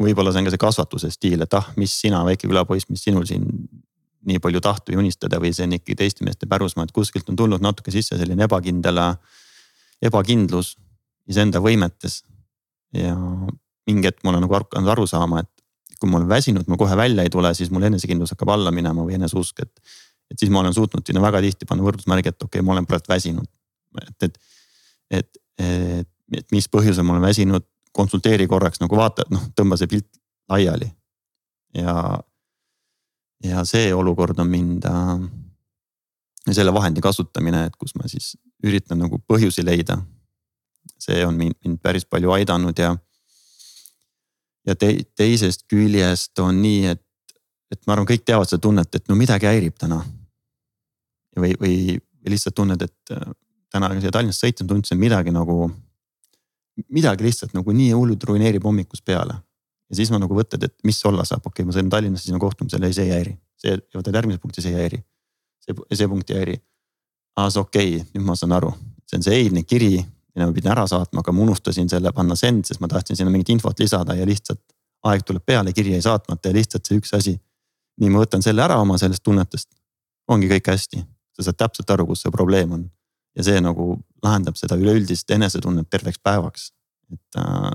võib-olla 0.00 0.32
see 0.32 0.40
on 0.40 0.48
ka 0.48 0.52
see 0.54 0.62
kasvatuse 0.62 1.10
stiil, 1.12 1.42
et 1.44 1.56
ah, 1.56 1.66
mis 1.76 1.92
sina, 2.04 2.22
väike 2.24 2.48
külapoiss, 2.48 2.88
mis 2.90 3.02
sinul 3.04 3.26
siin 3.28 3.44
nii 4.28 4.40
palju 4.42 4.60
tahtu 4.64 4.94
ei 4.94 5.00
unistada 5.00 5.40
või 5.42 5.52
see 5.56 5.66
on 5.68 5.76
ikkagi 5.76 5.96
teiste 6.00 6.24
meeste 6.24 6.48
pärusmaa, 6.50 6.86
et 6.88 6.94
kuskilt 6.96 7.28
on 7.32 7.36
tulnud 7.36 7.64
natuke 7.64 7.92
sisse 7.94 8.16
selline 8.20 8.46
ebakindel, 8.48 9.00
ebakindlus 10.02 10.74
iseenda 11.30 11.60
võimetes. 11.64 12.22
ja 12.94 13.14
mingi 13.86 14.06
hetk 14.08 14.22
ma 14.24 14.32
olen 14.32 14.44
nagu 14.46 14.54
hakanud 14.54 14.90
aru 14.92 15.06
saama, 15.08 15.42
et 15.44 15.98
kui 16.00 16.10
ma 16.10 16.18
olen 16.20 16.28
väsinud, 16.28 16.66
ma 16.68 16.78
kohe 16.80 16.96
välja 16.96 17.24
ei 17.24 17.30
tule, 17.32 17.52
siis 17.54 17.70
mul 17.72 17.86
enesekindlus 17.88 18.34
hakkab 18.34 18.52
alla 18.54 18.72
minema 18.74 19.04
või 19.04 19.16
eneseusk, 19.18 19.60
et. 19.64 19.94
et 20.30 20.40
siis 20.40 20.50
ma 20.50 20.62
olen 20.62 20.74
suutnud 20.74 21.04
sinna 21.06 21.22
väga 21.22 21.40
tihti 21.44 21.68
panna 21.68 21.84
võrdusmärgi, 21.84 22.32
et 22.32 22.42
okei 22.42 22.60
okay,, 22.60 22.66
ma 22.66 22.72
olen 22.76 22.86
praegu 22.88 23.08
väsinud. 23.08 23.48
et, 24.02 24.28
et, 24.28 24.38
et, 25.10 25.40
et, 25.58 26.08
et 26.38 26.52
mis 26.52 26.68
põhjusel 26.68 27.04
ma 27.04 27.16
olen 27.16 27.26
väsinud, 27.28 27.66
konsulteeri 27.94 28.46
korraks 28.50 28.80
nagu 28.82 28.96
vaata, 28.98 29.26
noh, 29.30 29.44
tõmba 29.56 29.78
see 29.78 29.90
pilt 29.90 30.08
laiali. 30.50 30.90
ja 31.74 31.94
ja 33.42 33.64
see 33.64 33.94
olukord 33.94 34.38
on 34.38 34.50
mind 34.50 34.84
äh,, 34.84 35.24
selle 36.52 36.74
vahendi 36.74 37.00
kasutamine, 37.00 37.64
et 37.68 37.76
kus 37.76 37.94
ma 37.96 38.08
siis 38.08 38.34
üritan 38.64 39.00
nagu 39.00 39.18
põhjusi 39.28 39.64
leida. 39.64 39.98
see 41.00 41.24
on 41.26 41.34
mind, 41.36 41.56
mind 41.64 41.78
päris 41.80 42.04
palju 42.04 42.30
aidanud 42.32 42.78
ja. 42.78 42.94
ja 44.66 44.74
te, 44.76 44.90
teisest 45.16 45.64
küljest 45.68 46.38
on 46.38 46.60
nii, 46.62 46.92
et, 46.92 47.02
et 47.72 47.80
ma 47.86 47.96
arvan, 47.96 48.08
kõik 48.08 48.24
teavad 48.24 48.48
seda 48.48 48.60
tunnet, 48.60 48.94
et 48.94 49.08
no 49.08 49.16
midagi 49.16 49.48
häirib 49.48 49.78
täna. 49.80 50.02
või, 51.36 51.56
või, 51.60 51.98
lihtsalt 52.28 52.54
tunned, 52.54 52.82
et 52.82 53.12
äh, 53.12 53.32
täna 53.72 53.90
siia 54.00 54.12
Tallinnasse 54.12 54.46
sõitsin, 54.46 54.68
tundsin 54.68 55.00
midagi 55.00 55.32
nagu, 55.32 55.70
midagi 56.88 57.24
lihtsalt 57.24 57.52
nagu 57.56 57.72
nii 57.72 57.90
hullult 57.92 58.24
ruineerib 58.24 58.64
hommikust 58.64 59.04
peale 59.04 59.40
ja 59.90 59.98
siis 59.98 60.12
ma 60.12 60.20
nagu 60.22 60.36
mõtled, 60.36 60.64
et 60.68 60.74
mis 60.86 61.00
olla 61.08 61.24
saab, 61.28 61.44
okei 61.44 61.62
okay,, 61.62 61.68
ma 61.68 61.76
sõidan 61.76 61.90
Tallinnasse 61.92 62.30
sinna 62.30 62.40
kohtumisele, 62.42 62.88
ei 62.88 62.96
see 62.96 63.08
ei 63.08 63.14
häiri. 63.16 63.34
see, 63.60 63.76
võtad 63.96 64.16
järgmise 64.16 64.40
punkti, 64.42 64.64
see 64.64 64.72
ei 64.72 64.80
häiri. 64.80 65.02
see, 65.64 65.76
see 65.92 66.08
punkt 66.08 66.30
ei 66.30 66.40
häiri. 66.40 66.56
aa, 67.36 67.50
see 67.50 67.60
okei 67.60 67.96
okay,, 67.96 68.10
nüüd 68.14 68.26
ma 68.26 68.36
saan 68.38 68.56
aru, 68.56 68.72
see 69.06 69.20
on 69.20 69.26
see 69.26 69.40
eilne 69.40 69.62
kiri, 69.62 69.96
mille 70.34 70.48
ma 70.48 70.56
pidin 70.56 70.72
ära 70.74 70.86
saatma, 70.90 71.22
aga 71.22 71.32
ma 71.32 71.44
unustasin 71.46 71.90
selle 71.90 72.12
panna 72.16 72.36
send, 72.38 72.64
sest 72.68 72.80
ma 72.80 72.88
tahtsin 72.90 73.18
sinna 73.18 73.32
mingit 73.34 73.52
infot 73.54 73.80
lisada 73.80 74.16
ja 74.18 74.26
lihtsalt 74.26 74.62
aeg 75.04 75.24
tuleb 75.26 75.44
peale, 75.46 75.72
kiri 75.76 75.94
jäi 75.94 76.04
saatmata 76.04 76.50
ja 76.50 76.56
lihtsalt 76.56 76.86
see 76.88 77.00
üks 77.00 77.12
asi. 77.16 77.38
nii 78.00 78.10
ma 78.10 78.24
võtan 78.24 78.42
selle 78.42 78.62
ära 78.64 78.80
oma 78.82 78.96
sellest 78.98 79.22
tunnetest, 79.22 79.68
ongi 80.26 80.48
kõik 80.50 80.72
hästi, 80.72 81.02
sa 81.36 81.44
saad 81.46 81.58
täpselt 81.60 81.90
aru, 81.94 82.08
kus 82.08 82.24
see 82.24 82.32
probleem 82.34 82.72
on. 82.74 82.88
ja 83.36 83.44
see 83.46 83.60
nagu 83.60 83.98
lahendab 84.22 84.56
seda 84.58 84.78
üleüldist 84.78 85.30
enesetunnet 85.30 85.90
terveks 85.90 86.18
päevaks. 86.22 86.72
et 87.12 87.38
äh, 87.38 87.70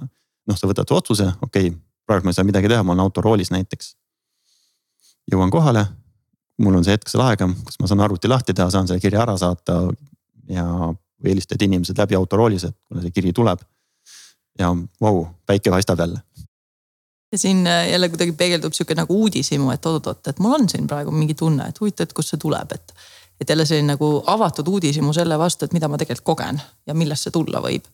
noh, 0.47 0.57
sa 0.57 0.67
võtad 0.67 0.91
otsuse, 0.95 1.29
okei 1.41 1.69
okay,, 1.69 1.77
praegu 2.09 2.25
ma 2.25 2.33
ei 2.33 2.39
saa 2.39 2.47
midagi 2.47 2.69
teha, 2.71 2.83
ma 2.83 2.95
olen 2.95 3.05
autoroolis 3.05 3.51
näiteks. 3.53 3.95
jõuan 5.29 5.51
kohale, 5.53 5.85
mul 6.65 6.79
on 6.79 6.85
see 6.85 6.95
hetk 6.97 7.11
seal 7.11 7.21
aega, 7.27 7.47
kus 7.65 7.77
ma 7.81 7.89
saan 7.89 8.01
arvuti 8.01 8.31
lahti 8.31 8.55
teha, 8.57 8.69
saan 8.73 8.87
selle 8.89 9.03
kirja 9.03 9.21
ära 9.21 9.35
saata 9.37 9.83
ja 10.49 10.65
helistad 11.25 11.61
inimesed 11.61 11.99
läbi 11.99 12.17
autoroolis, 12.17 12.65
et 12.65 12.77
kuna 12.87 13.03
see 13.03 13.13
kiri 13.13 13.33
tuleb. 13.35 13.61
ja 14.59 14.73
vau, 15.01 15.27
päike 15.45 15.71
paistab 15.71 15.99
jälle. 15.99 16.23
ja 17.31 17.37
siin 17.37 17.67
äh, 17.67 17.91
jälle 17.91 18.09
kuidagi 18.09 18.31
peegeldub 18.31 18.73
sihuke 18.73 18.95
nagu 18.95 19.21
uudishimu, 19.21 19.71
et 19.71 19.85
oot-oot, 19.85 20.27
et 20.27 20.39
mul 20.39 20.57
on 20.57 20.69
siin 20.69 20.87
praegu 20.87 21.11
mingi 21.11 21.37
tunne, 21.37 21.69
et 21.69 21.81
huvitav, 21.81 22.09
et 22.09 22.13
kust 22.13 22.33
see 22.33 22.41
tuleb, 22.41 22.73
et. 22.73 22.93
et 23.39 23.49
jälle 23.49 23.65
selline 23.65 23.93
nagu 23.93 24.23
avatud 24.27 24.67
uudishimu 24.67 25.13
selle 25.13 25.37
vastu, 25.39 25.65
et 25.65 25.73
mida 25.73 25.87
ma 25.87 25.97
tegelikult 25.97 26.25
kogen 26.33 26.61
ja 26.87 26.93
millest 26.93 27.29
see 27.29 27.37
tulla 27.37 27.61
võib 27.63 27.85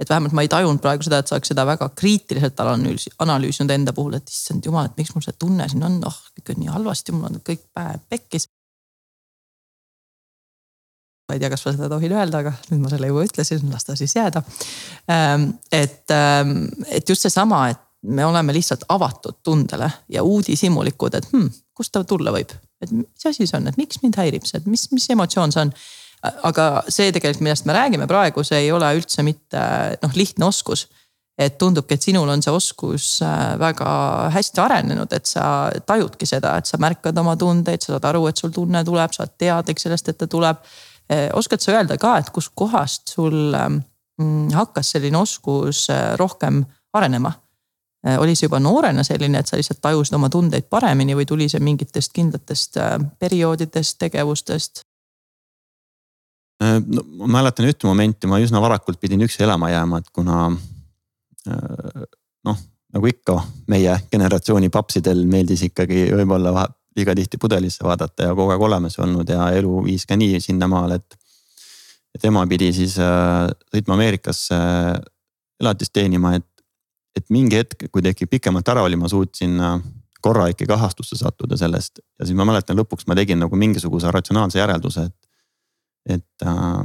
et 0.00 0.08
vähemalt 0.08 0.32
ma 0.32 0.44
ei 0.44 0.48
tajunud 0.48 0.80
praegu 0.80 1.04
seda, 1.04 1.20
et 1.20 1.28
sa 1.28 1.36
oleks 1.36 1.52
seda 1.52 1.66
väga 1.68 1.90
kriitiliselt 1.96 2.60
analüüsi, 2.64 3.12
analüüsinud 3.20 3.74
enda 3.74 3.92
puhul, 3.96 4.16
et 4.16 4.32
issand 4.32 4.64
jumal, 4.64 4.88
et 4.88 4.96
miks 4.96 5.12
mul 5.14 5.24
see 5.26 5.36
tunne 5.38 5.68
siin 5.68 5.84
on, 5.86 6.00
oh 6.08 6.16
kõik 6.38 6.54
on 6.54 6.62
nii 6.62 6.72
halvasti, 6.72 7.14
mul 7.16 7.28
on 7.28 7.44
kõik 7.44 7.66
päev 7.76 8.00
pekkis. 8.08 8.48
ma 11.28 11.36
ei 11.36 11.42
tea, 11.44 11.50
kas 11.52 11.62
ma 11.62 11.72
seda 11.76 11.86
tohin 11.92 12.10
öelda, 12.10 12.40
aga 12.42 12.52
nüüd 12.72 12.80
ma 12.82 12.90
selle 12.90 13.06
juba 13.06 13.22
ütlesin, 13.22 13.68
las 13.70 13.84
ta 13.86 13.94
siis 13.94 14.16
jääda. 14.16 14.40
Ähm, 15.14 15.44
et, 15.70 16.10
ähm, 16.10 16.64
et 16.90 17.06
just 17.08 17.22
seesama, 17.22 17.68
et 17.70 17.78
me 18.02 18.24
oleme 18.26 18.56
lihtsalt 18.56 18.82
avatud 18.88 19.38
tundele 19.46 19.86
ja 20.08 20.24
uudishimulikud, 20.26 21.14
et 21.14 21.28
hmm, 21.30 21.52
kust 21.76 21.92
ta 21.94 22.02
tulla 22.02 22.32
võib, 22.34 22.50
et 22.82 22.90
mis 22.90 23.28
asi 23.30 23.46
see 23.46 23.60
on, 23.60 23.68
et 23.70 23.78
miks 23.78 24.02
mind 24.02 24.18
häirib 24.18 24.48
see, 24.48 24.58
et 24.58 24.66
mis, 24.66 24.88
mis 24.90 25.06
emotsioon 25.14 25.54
see 25.54 25.68
on 25.68 25.72
aga 26.20 26.66
see 26.88 27.10
tegelikult, 27.14 27.44
millest 27.44 27.66
me 27.68 27.76
räägime 27.76 28.08
praegu, 28.10 28.44
see 28.44 28.64
ei 28.66 28.72
ole 28.74 28.88
üldse 28.98 29.24
mitte 29.26 29.60
noh, 30.02 30.16
lihtne 30.16 30.50
oskus. 30.50 30.88
et 31.40 31.54
tundubki, 31.56 31.96
et 31.96 32.04
sinul 32.04 32.28
on 32.28 32.42
see 32.44 32.52
oskus 32.52 33.04
äh, 33.24 33.54
väga 33.56 33.90
hästi 34.34 34.60
arenenud, 34.60 35.12
et 35.16 35.24
sa 35.24 35.70
tajudki 35.88 36.26
seda, 36.28 36.50
et 36.60 36.68
sa 36.68 36.76
märkad 36.76 37.16
oma 37.16 37.32
tundeid, 37.40 37.80
sa 37.80 37.94
saad 37.94 38.08
aru, 38.10 38.26
et 38.28 38.36
sul 38.36 38.52
tunne 38.52 38.82
tuleb, 38.84 39.14
sa 39.16 39.22
oled 39.22 39.38
teadlik 39.40 39.80
sellest, 39.80 40.10
et 40.12 40.18
ta 40.20 40.28
tuleb. 40.28 40.60
Äh, 41.08 41.30
oskad 41.32 41.64
sa 41.64 41.78
öelda 41.78 41.96
ka, 41.96 42.18
et 42.20 42.28
kuskohast 42.34 43.14
sul 43.14 43.56
ähm, 43.56 43.78
mm, 44.20 44.50
hakkas 44.52 44.92
selline 44.92 45.16
oskus 45.16 45.86
äh, 45.88 46.12
rohkem 46.20 46.66
arenema? 46.92 47.32
oli 48.00 48.32
see 48.32 48.46
juba 48.46 48.56
noorena 48.56 49.02
selline, 49.04 49.42
et 49.42 49.48
sa 49.48 49.58
lihtsalt 49.60 49.80
tajusid 49.84 50.14
oma 50.16 50.30
tundeid 50.32 50.70
paremini 50.72 51.12
või 51.12 51.26
tuli 51.28 51.50
see 51.52 51.60
mingitest 51.60 52.14
kindlatest 52.16 52.78
perioodidest, 53.20 53.98
tegevustest? 54.00 54.80
Äh, 56.60 56.80
no 56.86 57.04
ma 57.22 57.28
mäletan 57.38 57.68
ühte 57.70 57.88
momenti, 57.88 58.28
ma 58.28 58.40
üsna 58.42 58.60
varakult 58.60 59.00
pidin 59.00 59.24
üksi 59.24 59.40
elama 59.46 59.70
jääma, 59.72 60.02
et 60.02 60.10
kuna 60.12 60.42
äh, 61.48 62.02
noh, 62.44 62.58
nagu 62.92 63.08
ikka 63.08 63.38
meie 63.72 63.94
generatsiooni 64.12 64.68
papsidel 64.72 65.24
meeldis 65.30 65.64
ikkagi 65.70 66.10
võib-olla 66.12 66.66
liiga 66.98 67.14
tihti 67.16 67.40
pudelisse 67.40 67.86
vaadata 67.86 68.28
ja 68.28 68.34
kogu 68.36 68.52
aeg 68.52 68.66
olemas 68.66 68.98
olnud 69.00 69.30
ja 69.32 69.46
elu 69.56 69.78
viis 69.86 70.04
ka 70.10 70.18
nii 70.20 70.40
sinnamaale, 70.44 71.00
et. 71.00 71.16
et 72.14 72.28
ema 72.28 72.44
pidi 72.50 72.72
siis 72.76 72.98
äh, 73.00 73.46
sõitma 73.72 73.96
Ameerikasse 73.96 74.60
elatist 75.60 75.94
teenima, 75.96 76.34
et, 76.36 76.48
et 77.16 77.24
mingi 77.32 77.56
hetk, 77.56 77.88
kui 77.88 78.04
ta 78.04 78.12
ikka 78.12 78.28
pikemalt 78.36 78.68
ära 78.68 78.84
oli, 78.84 79.00
ma 79.00 79.08
suutsin 79.08 79.56
korra 80.20 80.50
ikkagi 80.52 80.76
ahastusse 80.76 81.16
sattuda 81.16 81.56
sellest 81.56 82.02
ja 82.02 82.26
siis 82.26 82.36
ma 82.36 82.44
mäletan 82.44 82.76
lõpuks 82.76 83.08
ma 83.08 83.16
tegin 83.16 83.40
nagu 83.40 83.56
mingisuguse 83.56 84.12
ratsionaalse 84.12 84.60
järelduse, 84.60 85.08
et 85.08 85.29
et 86.08 86.46
äh, 86.46 86.82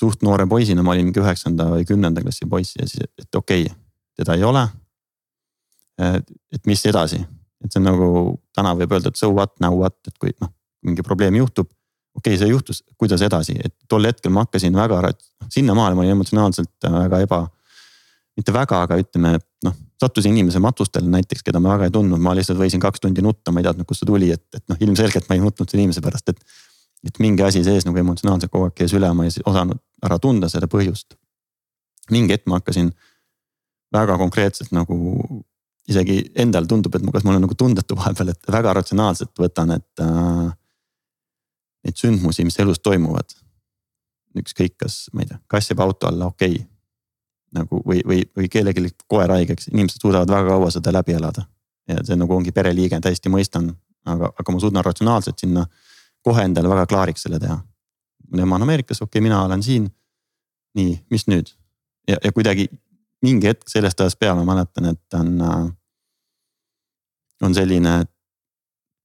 suht 0.00 0.22
noore 0.24 0.46
poisina, 0.48 0.84
ma 0.84 0.94
olin 0.94 1.10
mingi 1.10 1.20
üheksanda 1.20 1.68
või 1.74 1.84
kümnenda 1.88 2.22
klassi 2.24 2.48
poiss 2.48 2.78
ja 2.78 2.86
siis, 2.88 3.04
et 3.20 3.36
okei 3.36 3.66
okay,, 3.66 3.76
teda 4.20 4.36
ei 4.38 4.44
ole. 4.44 4.62
et 6.00 6.64
mis 6.66 6.80
edasi, 6.88 7.18
et 7.60 7.72
see 7.72 7.80
on 7.82 7.90
nagu 7.90 8.06
täna 8.56 8.72
võib 8.78 8.94
öelda, 8.96 9.12
et 9.12 9.20
so 9.20 9.28
what, 9.34 9.52
now 9.60 9.76
what, 9.76 9.98
et 10.08 10.16
kui 10.16 10.32
noh, 10.40 10.48
mingi 10.86 11.04
probleem 11.04 11.36
juhtub. 11.36 11.68
okei 12.16 12.34
okay,, 12.34 12.40
see 12.40 12.48
juhtus, 12.48 12.82
kuidas 12.98 13.22
edasi, 13.22 13.58
et 13.60 13.74
tol 13.88 14.08
hetkel 14.08 14.32
ma 14.32 14.46
hakkasin 14.46 14.76
väga, 14.76 15.12
sinnamaale 15.52 15.94
ma 15.94 16.06
olin 16.06 16.16
emotsionaalselt 16.16 16.88
väga 16.88 17.20
eba, 17.26 17.42
mitte 18.36 18.54
väga, 18.54 18.80
aga 18.86 18.98
ütleme, 19.02 19.36
noh, 19.66 19.76
sattusin 20.00 20.32
inimese 20.32 20.62
matustele 20.62 21.08
näiteks, 21.12 21.44
keda 21.44 21.60
ma 21.60 21.74
väga 21.74 21.90
ei 21.90 21.94
tundnud, 21.94 22.20
ma 22.22 22.32
lihtsalt 22.36 22.58
võisin 22.60 22.80
kaks 22.82 23.04
tundi 23.04 23.22
nutta, 23.24 23.52
ma 23.52 23.60
ei 23.60 23.68
teadnud, 23.68 23.86
kust 23.88 24.02
see 24.02 24.08
tuli, 24.08 24.30
et, 24.32 24.46
et 24.56 24.64
noh, 24.72 24.80
ilmselgelt 24.80 25.28
ma 25.28 25.36
ei 25.36 25.44
nutnud 25.44 25.68
selle 25.68 25.84
inimese 25.84 26.04
pärast, 26.04 26.32
et. 26.32 26.60
Et 27.06 27.18
mingi 27.18 27.42
asi 27.42 27.62
sees 27.64 27.86
nagu 27.88 27.98
emotsionaalselt 27.98 28.52
kogu 28.52 28.68
aeg 28.68 28.76
käis 28.82 28.94
üle, 28.96 29.08
ma 29.16 29.26
ei 29.26 29.44
osanud 29.44 29.80
ära 30.04 30.18
tunda 30.18 30.48
seda 30.52 30.68
põhjust. 30.70 31.16
mingi 32.10 32.34
hetk 32.34 32.48
ma 32.50 32.58
hakkasin 32.58 32.90
väga 33.92 34.16
konkreetselt 34.18 34.72
nagu 34.72 34.96
isegi 35.88 36.32
endal 36.34 36.66
tundub, 36.70 36.94
et 36.94 37.06
kas 37.12 37.24
mul 37.24 37.38
on 37.38 37.46
nagu 37.46 37.54
tundetu 37.54 37.96
vahepeal, 37.96 38.32
et 38.32 38.50
väga 38.52 38.74
ratsionaalselt 38.80 39.32
võtan, 39.38 39.76
et 39.76 40.06
äh,. 40.06 40.56
Neid 41.80 41.96
sündmusi, 41.96 42.44
mis 42.44 42.58
elus 42.60 42.82
toimuvad. 42.84 43.32
ükskõik, 44.36 44.74
kas 44.76 45.08
ma 45.16 45.22
ei 45.22 45.30
tea, 45.30 45.38
kass 45.48 45.70
jääb 45.70 45.80
auto 45.80 46.06
alla, 46.06 46.26
okei 46.26 46.58
okay 46.58 46.66
nagu 47.56 47.82
või, 47.86 48.02
või, 48.06 48.24
või 48.36 48.48
kellelegi 48.50 48.92
koer 49.10 49.32
haigeks, 49.34 49.70
inimesed 49.72 50.02
suudavad 50.02 50.30
väga 50.30 50.54
kaua 50.54 50.70
seda 50.70 50.92
läbi 50.94 51.16
elada. 51.18 51.46
ja 51.88 52.02
see 52.06 52.16
nagu 52.16 52.34
ongi 52.36 52.52
pereliige, 52.54 53.00
täiesti 53.02 53.32
mõistan, 53.32 53.72
aga, 54.06 54.30
aga 54.38 54.52
ma 54.52 54.60
suudan 54.62 54.84
ratsionaalselt 54.86 55.42
sinna 55.42 55.64
kohe 56.22 56.44
endale 56.44 56.68
väga 56.68 56.86
klaariks 56.86 57.26
selle 57.26 57.40
teha. 57.40 57.58
ema 58.38 58.54
on 58.54 58.62
Ameerikas, 58.62 59.02
okei 59.02 59.18
okay,, 59.18 59.24
mina 59.28 59.42
olen 59.44 59.62
siin. 59.62 59.90
nii, 60.74 61.00
mis 61.10 61.26
nüüd? 61.26 61.50
ja, 62.08 62.16
ja 62.24 62.32
kuidagi 62.32 62.68
mingi 63.22 63.50
hetk 63.50 63.68
sellest 63.68 64.00
ajast 64.00 64.18
peale 64.18 64.44
ma 64.44 64.54
mäletan, 64.54 64.92
et 64.94 65.18
on, 65.18 65.40
äh, 65.40 65.66
on 67.42 67.54
selline 67.54 68.04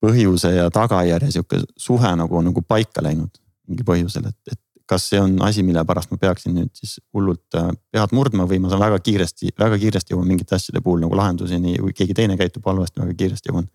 põhjuse 0.06 0.52
ja 0.56 0.70
tagajärje 0.74 1.32
sihuke 1.32 1.64
suhe 1.78 2.12
nagu 2.16 2.38
on 2.38 2.50
nagu 2.52 2.62
paika 2.62 3.04
läinud 3.04 3.42
mingil 3.68 3.88
põhjusel, 3.88 4.30
et, 4.30 4.54
et 4.54 4.62
kas 4.90 5.08
see 5.10 5.20
on 5.22 5.40
asi, 5.46 5.64
mille 5.66 5.82
pärast 5.88 6.12
ma 6.14 6.20
peaksin 6.22 6.54
nüüd 6.56 6.72
siis 6.78 7.00
hullult 7.16 7.58
äh, 7.58 7.72
pead 7.92 8.14
murdma 8.16 8.46
või 8.50 8.60
ma 8.62 8.70
saan 8.72 8.84
väga 8.84 9.00
kiiresti, 9.06 9.56
väga 9.60 9.80
kiiresti 9.82 10.14
jõuan 10.14 10.30
mingite 10.30 10.58
asjade 10.58 10.82
puhul 10.86 11.02
nagu 11.02 11.18
lahenduseni 11.18 11.80
või 11.82 11.96
keegi 11.98 12.18
teine 12.18 12.38
käitub 12.40 12.66
halvasti, 12.70 13.02
väga 13.02 13.18
kiiresti 13.18 13.52
jõuan. 13.52 13.68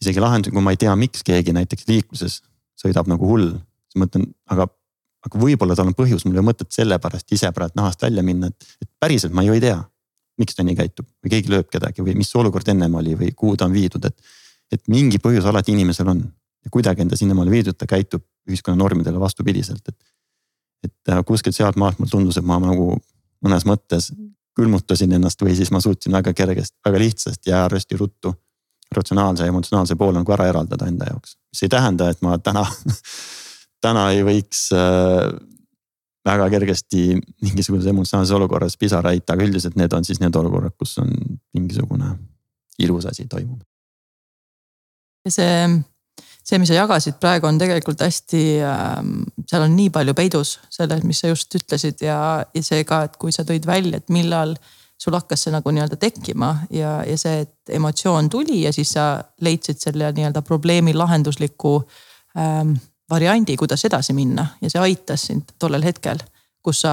Isegi 0.00 0.22
lahendusi, 0.22 0.54
kui 0.54 0.64
ma 0.64 0.74
ei 0.74 0.80
tea, 0.80 0.92
miks 0.96 1.24
keegi 1.26 1.54
näiteks 1.56 1.88
liikluses 1.88 2.40
sõidab 2.80 3.10
nagu 3.10 3.26
hull, 3.28 3.52
siis 3.90 4.00
mõtlen, 4.00 4.26
aga, 4.52 4.66
aga 5.26 5.40
võib-olla 5.42 5.76
tal 5.76 5.90
on 5.90 5.96
põhjus, 5.98 6.24
mul 6.24 6.36
ei 6.36 6.40
ole 6.40 6.48
mõtet 6.48 6.72
sellepärast 6.72 7.32
ise 7.36 7.50
praegu 7.56 7.76
nahast 7.76 8.02
välja 8.02 8.24
minna, 8.24 8.48
et, 8.48 8.76
et 8.80 8.90
päriselt 9.00 9.36
ma 9.36 9.44
ju 9.46 9.56
ei 9.56 9.64
tea. 9.64 9.80
miks 10.40 10.56
ta 10.56 10.64
nii 10.64 10.72
käitub 10.72 11.04
või 11.20 11.30
keegi 11.34 11.50
lööb 11.52 11.66
kedagi 11.68 12.00
või 12.00 12.14
mis 12.16 12.30
olukord 12.34 12.68
ennem 12.72 12.94
oli 12.96 13.12
või 13.12 13.34
kuhu 13.36 13.58
ta 13.60 13.66
on 13.68 13.74
viidud, 13.76 14.04
et, 14.08 14.16
et 14.72 14.80
mingi 14.88 15.18
põhjus 15.20 15.44
alati 15.44 15.74
inimesel 15.74 16.08
on 16.08 16.22
ja 16.64 16.70
kuidagi 16.72 17.02
on 17.04 17.10
ta 17.12 17.16
sinnamaale 17.16 17.50
viidud, 17.52 17.76
ta 17.76 17.86
käitub 17.86 18.24
ühiskonna 18.48 18.78
normidele 18.78 19.20
vastupidiselt, 19.20 19.88
et. 19.88 19.96
et 20.84 21.12
äh, 21.12 21.20
kuskilt 21.28 21.56
sealtmaalt 21.56 21.98
mulle 21.98 22.10
tundus, 22.10 22.38
et 22.40 22.46
ma 22.46 22.56
nagu 22.62 22.94
mõnes 23.44 23.66
mõttes 23.68 24.10
külmutasin 24.56 25.12
ennast 25.16 25.42
või 25.42 25.54
siis 25.56 25.70
ma 25.70 25.80
suutsin 25.80 26.12
väga 26.12 26.32
kergesti, 26.36 26.78
väga 26.84 26.98
lihtsasti 27.04 27.50
ja 27.50 27.66
hästi 27.72 27.96
ruttu. 27.96 28.34
Ratsionaalse 28.96 29.46
ja 29.46 29.52
emotsionaalse 29.52 29.96
poole 29.96 30.18
nagu 30.18 30.32
ära 30.34 30.48
eraldada 30.50 30.88
enda 30.90 31.10
jaoks, 31.10 31.36
mis 31.52 31.62
ei 31.66 31.72
tähenda, 31.72 32.10
et 32.10 32.22
ma 32.26 32.38
täna 32.38 32.64
täna 33.84 34.08
ei 34.14 34.24
võiks 34.26 34.66
äh, 34.76 35.28
väga 36.26 36.48
kergesti 36.52 37.04
mingisuguses 37.42 37.90
emotsionaalses 37.92 38.34
olukorras 38.36 38.76
pisara 38.80 39.14
heita, 39.14 39.34
aga 39.34 39.46
üldiselt 39.46 39.78
need 39.80 39.94
on 39.96 40.04
siis 40.04 40.20
need 40.20 40.36
olukorrad, 40.36 40.76
kus 40.78 40.98
on 41.02 41.12
mingisugune 41.56 42.16
ilus 42.80 43.06
asi 43.10 43.26
toimub. 43.30 43.62
ja 45.24 45.32
see 45.32 45.54
see, 46.50 46.58
mis 46.58 46.70
sa 46.70 46.80
jagasid 46.80 47.18
praegu 47.22 47.48
on 47.48 47.58
tegelikult 47.60 48.02
hästi 48.04 48.42
äh,, 48.64 49.00
seal 49.48 49.64
on 49.66 49.76
nii 49.76 49.92
palju 49.94 50.16
peidus 50.18 50.56
selles, 50.72 51.04
mis 51.06 51.22
sa 51.22 51.30
just 51.30 51.54
ütlesid 51.56 52.02
ja, 52.04 52.18
ja 52.54 52.62
see 52.64 52.84
ka, 52.88 53.04
et 53.08 53.18
kui 53.20 53.34
sa 53.34 53.44
tõid 53.46 53.68
välja, 53.68 54.00
et 54.00 54.12
millal 54.12 54.56
sul 55.00 55.16
hakkas 55.16 55.46
see 55.46 55.54
nagu 55.54 55.72
nii-öelda 55.72 55.96
tekkima 56.00 56.50
ja, 56.76 57.00
ja 57.08 57.16
see, 57.18 57.44
emotsioon 57.72 58.28
tuli 58.30 58.62
ja 58.62 58.72
siis 58.72 58.92
sa 58.96 59.06
leidsid 59.40 59.80
selle 59.80 60.12
nii-öelda 60.16 60.42
probleemi 60.46 60.94
lahendusliku 60.94 61.78
ähm, 62.38 62.74
variandi, 63.10 63.56
kuidas 63.56 63.84
edasi 63.88 64.12
minna 64.16 64.46
ja 64.60 64.70
see 64.70 64.82
aitas 64.82 65.26
sind 65.30 65.56
tollel 65.58 65.84
hetkel, 65.86 66.20
kus 66.62 66.84
sa 66.84 66.92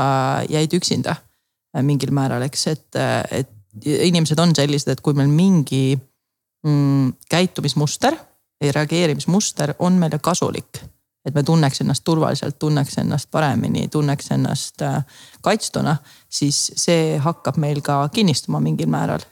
jäid 0.50 0.74
üksinda 0.80 1.17
äh, 1.17 1.84
mingil 1.84 2.15
määral, 2.15 2.48
eks, 2.48 2.67
et, 2.72 3.02
et 3.32 3.52
inimesed 3.86 4.39
on 4.39 4.56
sellised, 4.56 4.91
et 4.91 5.04
kui 5.04 5.17
meil 5.17 5.30
mingi 5.30 5.98
mm, 5.98 7.13
käitumismuster 7.30 8.15
reageerimismuster 8.62 9.74
on 9.80 9.93
meile 9.93 10.20
kasulik. 10.24 10.82
Et 11.28 11.36
me 11.36 11.44
tunneks 11.44 11.82
ennast 11.84 12.06
turvaliselt, 12.08 12.56
tunneks 12.60 12.98
ennast 13.02 13.30
paremini, 13.32 13.88
tunneks 13.92 14.32
ennast 14.32 14.82
äh, 14.82 15.02
kaitstuna, 15.44 15.98
siis 16.30 16.60
see 16.76 17.18
hakkab 17.24 17.60
meil 17.60 17.82
ka 17.84 18.06
kinnistuma 18.13 18.62
mingil 18.63 18.90
määral. 18.92 19.26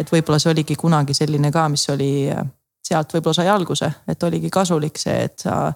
et 0.00 0.08
võib-olla 0.08 0.38
see 0.40 0.50
oligi 0.50 0.74
kunagi 0.80 1.14
selline 1.14 1.50
ka, 1.52 1.66
mis 1.68 1.84
oli, 1.92 2.30
äh, 2.32 2.44
sealt 2.82 3.12
võib-olla 3.12 3.36
sai 3.36 3.50
alguse, 3.52 3.90
et 4.08 4.22
oligi 4.24 4.50
kasulik 4.50 4.96
see, 4.98 5.18
et 5.28 5.44
sa 5.44 5.72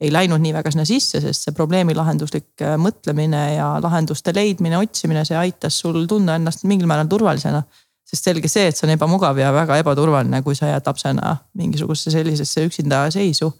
ei 0.00 0.12
läinud 0.12 0.40
nii 0.40 0.52
väga 0.54 0.70
sinna 0.70 0.84
sisse, 0.86 1.20
sest 1.24 1.48
see 1.48 1.56
probleemi 1.56 1.96
lahenduslik 1.96 2.62
äh, 2.62 2.76
mõtlemine 2.78 3.42
ja 3.56 3.72
lahenduste 3.82 4.34
leidmine, 4.36 4.78
otsimine, 4.78 5.24
see 5.26 5.36
aitas 5.40 5.80
sul 5.82 6.04
tunda 6.06 6.38
ennast 6.38 6.64
mingil 6.64 6.86
määral 6.86 7.10
turvalisena 7.10 7.64
sest 8.06 8.28
selge 8.28 8.46
see, 8.46 8.68
et 8.70 8.78
see 8.78 8.86
on 8.86 8.94
ebamugav 8.94 9.38
ja 9.40 9.50
väga 9.50 9.80
ebaturvaline, 9.82 10.38
kui 10.46 10.54
sa 10.54 10.70
jääd 10.70 10.86
lapsena 10.86 11.32
mingisugusesse 11.58 12.14
sellisesse 12.14 12.62
üksinda 12.68 13.08
seisu. 13.10 13.50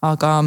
aga 0.00 0.44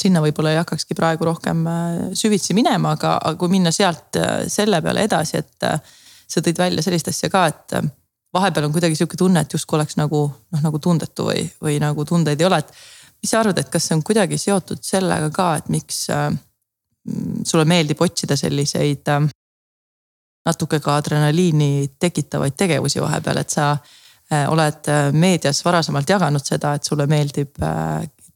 sinna 0.00 0.22
võib-olla 0.24 0.54
ei 0.54 0.60
hakkakski 0.60 0.96
praegu 0.98 1.28
rohkem 1.28 1.64
äh, 1.68 1.96
süvitsi 2.16 2.56
minema, 2.56 2.94
aga, 2.96 3.16
aga 3.18 3.36
kui 3.40 3.52
minna 3.52 3.72
sealt 3.74 4.18
äh, 4.20 4.44
selle 4.50 4.80
peale 4.84 5.04
edasi, 5.08 5.40
et 5.40 5.66
äh, 5.68 5.96
sa 6.30 6.42
tõid 6.44 6.60
välja 6.60 6.84
sellist 6.84 7.10
asja 7.10 7.30
ka, 7.32 7.46
et 7.50 7.76
vahepeal 8.34 8.68
on 8.68 8.74
kuidagi 8.74 8.98
sihuke 8.98 9.18
tunne, 9.18 9.42
et 9.42 9.52
justkui 9.56 9.78
oleks 9.78 9.98
nagu 9.98 10.22
noh, 10.30 10.62
nagu 10.62 10.78
tundetu 10.82 11.26
või, 11.30 11.44
või 11.62 11.80
nagu 11.82 12.06
tundeid 12.06 12.40
ei 12.40 12.48
ole, 12.48 12.62
et. 12.62 12.72
mis 13.20 13.30
sa 13.34 13.42
arvad, 13.42 13.58
et 13.60 13.68
kas 13.68 13.88
see 13.88 13.96
on 13.98 14.02
kuidagi 14.06 14.38
seotud 14.40 14.80
sellega 14.86 15.28
ka, 15.34 15.50
et 15.60 15.68
miks 15.68 16.06
äh, 16.14 16.30
sulle 17.44 17.66
meeldib 17.68 18.00
otsida 18.00 18.36
selliseid 18.36 19.08
äh, 19.08 19.26
natuke 20.46 20.80
ka 20.80 20.96
adrenaliini 20.96 21.96
tekitavaid 22.00 22.56
tegevusi 22.56 23.02
vahepeal, 23.02 23.42
et 23.42 23.50
sa 23.50 23.74
oled 24.30 24.86
meedias 25.18 25.58
varasemalt 25.66 26.08
jaganud 26.08 26.44
seda, 26.46 26.76
et 26.78 26.86
sulle 26.86 27.02
meeldib 27.10 27.58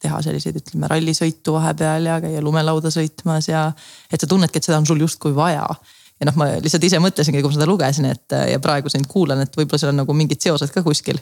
teha 0.05 0.21
selliseid, 0.25 0.61
ütleme 0.61 0.89
rallisõitu 0.91 1.57
vahepeal 1.57 2.09
ja 2.09 2.21
käia 2.23 2.43
lumelauda 2.45 2.93
sõitmas 2.93 3.49
ja. 3.51 3.67
et 4.11 4.21
sa 4.21 4.29
tunnedki, 4.29 4.61
et 4.61 4.69
seda 4.69 4.79
on 4.81 4.87
sul 4.89 5.01
justkui 5.03 5.35
vaja. 5.35 5.67
ja 6.19 6.29
noh, 6.29 6.37
ma 6.39 6.49
lihtsalt 6.55 6.87
ise 6.87 7.01
mõtlesingi, 7.03 7.41
kui 7.41 7.51
ma 7.51 7.57
seda 7.57 7.69
lugesin, 7.69 8.09
et 8.13 8.37
ja 8.51 8.61
praegu 8.63 8.93
sind 8.93 9.09
kuulan, 9.11 9.43
et 9.43 9.57
võib-olla 9.57 9.81
seal 9.81 9.93
on 9.93 10.03
nagu 10.03 10.17
mingid 10.17 10.41
seosed 10.41 10.73
ka 10.73 10.85
kuskil. 10.85 11.19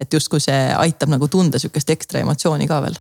et 0.00 0.12
justkui 0.12 0.40
see 0.40 0.66
aitab 0.80 1.12
nagu 1.12 1.28
tunda 1.28 1.60
sihukest 1.60 1.96
ekstra 1.96 2.24
emotsiooni 2.24 2.68
ka 2.70 2.82
veel 2.86 2.96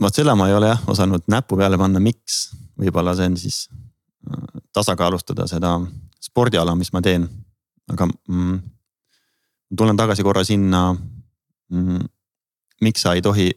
vot 0.00 0.14
selle 0.14 0.34
ma 0.36 0.48
ei 0.48 0.54
ole 0.54 0.68
jah 0.68 0.82
osanud 0.92 1.24
näpu 1.30 1.56
peale 1.56 1.78
panna, 1.80 2.00
miks, 2.04 2.50
võib-olla 2.78 3.14
see 3.16 3.30
on 3.30 3.36
siis 3.40 3.60
tasakaalustada 4.72 5.46
seda 5.48 5.78
spordiala, 6.20 6.74
mis 6.76 6.92
ma 6.92 7.02
teen. 7.02 7.28
aga 7.90 8.06
mm, 8.06 8.58
tulen 9.76 9.96
tagasi 9.96 10.22
korra 10.22 10.44
sinna 10.44 10.94
mm,. 11.70 12.08
miks 12.80 13.02
sa 13.02 13.14
ei 13.14 13.22
tohi 13.22 13.50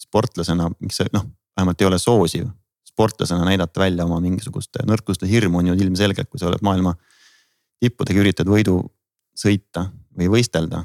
sportlasena, 0.00 0.70
miks 0.80 1.00
sa 1.00 1.08
noh, 1.12 1.26
vähemalt 1.56 1.80
ei 1.80 1.86
ole 1.86 1.98
soosiv 1.98 2.48
sportlasena 2.94 3.44
näidata 3.44 3.80
välja 3.80 4.04
oma 4.04 4.20
mingisugust 4.22 4.76
nõrkust 4.86 5.22
või 5.24 5.32
hirmu 5.32 5.58
on 5.58 5.72
ju 5.72 5.74
ilmselgelt, 5.74 6.28
kui 6.30 6.38
sa 6.38 6.46
oled 6.46 6.62
maailma 6.62 6.94
tippudega, 7.82 8.20
üritad 8.22 8.50
võidu 8.50 8.78
sõita 9.34 9.88
või 10.18 10.28
võistelda. 10.30 10.84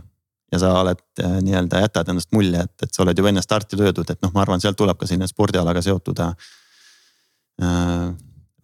ja 0.51 0.59
sa 0.59 0.71
oled 0.79 1.01
äh, 1.21 1.35
nii-öelda 1.45 1.83
jätad 1.83 2.07
endast 2.09 2.31
mulje, 2.33 2.63
et, 2.65 2.73
et 2.83 2.93
sa 2.93 3.03
oled 3.03 3.17
juba 3.17 3.29
enne 3.29 3.41
starti 3.45 3.77
löödud, 3.77 4.09
et 4.09 4.21
noh, 4.25 4.31
ma 4.33 4.41
arvan, 4.41 4.61
sealt 4.61 4.77
tuleb 4.77 4.97
ka 4.97 5.05
selline 5.05 5.27
spordialaga 5.29 5.81
seotud 5.85 6.19
äh, 6.25 6.33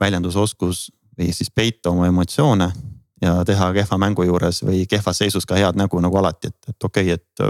väljendusoskus 0.01 0.89
või 1.19 1.29
siis 1.33 1.51
peita 1.53 1.93
oma 1.93 2.07
emotsioone 2.09 2.71
ja 3.21 3.37
teha 3.45 3.69
kehva 3.77 3.99
mängu 4.01 4.25
juures 4.25 4.63
või 4.65 4.87
kehvas 4.89 5.21
seisus 5.21 5.45
ka 5.45 5.55
head 5.59 5.77
nägu 5.77 6.01
nagu 6.01 6.17
alati, 6.17 6.49
et, 6.49 6.73
et 6.73 6.89
okei 6.89 7.13
okay,, 7.13 7.21
et 7.21 7.45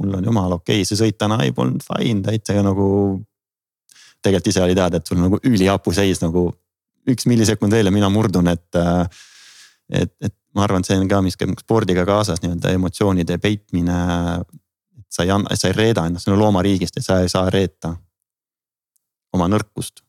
mul 0.00 0.18
on 0.18 0.24
jumala 0.24 0.58
okei 0.58 0.82
okay,, 0.82 0.88
see 0.88 0.98
sõit 0.98 1.18
täna 1.20 1.40
ei 1.44 1.52
polnud 1.56 1.84
fine, 1.84 2.22
täitsa 2.24 2.62
nagu. 2.64 2.88
tegelikult 4.24 4.50
ise 4.52 4.62
oli 4.64 4.76
teada, 4.76 4.98
et 4.98 5.06
sul 5.06 5.20
nagu 5.20 5.38
ülihapu 5.44 5.92
seis 5.92 6.22
nagu 6.22 6.48
üks 7.10 7.26
millisekund 7.28 7.72
veel 7.72 7.90
ja 7.90 7.92
mina 7.94 8.08
murdun, 8.08 8.48
et. 8.48 8.68
Äh, 8.80 9.22
et, 9.92 10.14
et 10.24 10.32
ma 10.56 10.62
arvan, 10.64 10.80
et 10.80 10.88
see 10.88 10.96
on 10.96 11.08
ka, 11.10 11.18
mis 11.20 11.36
käib 11.36 11.50
spordiga 11.60 12.06
kaasas 12.08 12.40
nii-öelda 12.40 12.70
emotsioonide 12.72 13.36
peitmine. 13.42 13.98
et 14.96 15.06
sa 15.12 15.26
ei 15.26 15.30
anna, 15.34 15.56
sa 15.60 15.68
ei 15.68 15.76
reeda 15.76 16.06
ennast, 16.08 16.24
see 16.24 16.32
on 16.32 16.40
loomariigist, 16.40 16.96
et 16.96 17.04
sa 17.04 17.18
ei 17.20 17.28
saa 17.28 17.50
reeta 17.52 17.92
oma 19.36 19.48
nõrkust 19.50 20.00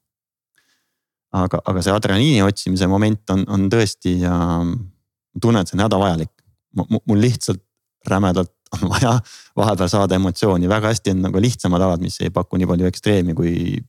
aga, 1.36 1.62
aga 1.68 1.84
see 1.84 1.94
adrenaliini 1.96 2.44
otsimise 2.46 2.88
moment 2.90 3.34
on, 3.36 3.44
on 3.52 3.68
tõesti 3.72 4.16
ja 4.22 4.36
tunnen, 5.42 5.62
et 5.62 5.72
see 5.72 5.78
on 5.78 5.86
hädavajalik. 5.86 6.32
mul 6.76 7.22
lihtsalt 7.22 7.64
rämedalt 8.08 8.55
on 8.74 8.90
vaja 8.94 9.20
vahepeal 9.58 9.90
saada 9.90 10.16
emotsiooni, 10.16 10.70
väga 10.70 10.88
hästi 10.94 11.16
on 11.16 11.22
nagu 11.28 11.42
lihtsamad 11.42 11.82
alad, 11.82 12.02
mis 12.04 12.20
ei 12.22 12.30
paku 12.34 12.58
nii 12.58 12.70
palju 12.72 12.90
ekstreemi 12.92 13.34
kui. 13.38 13.84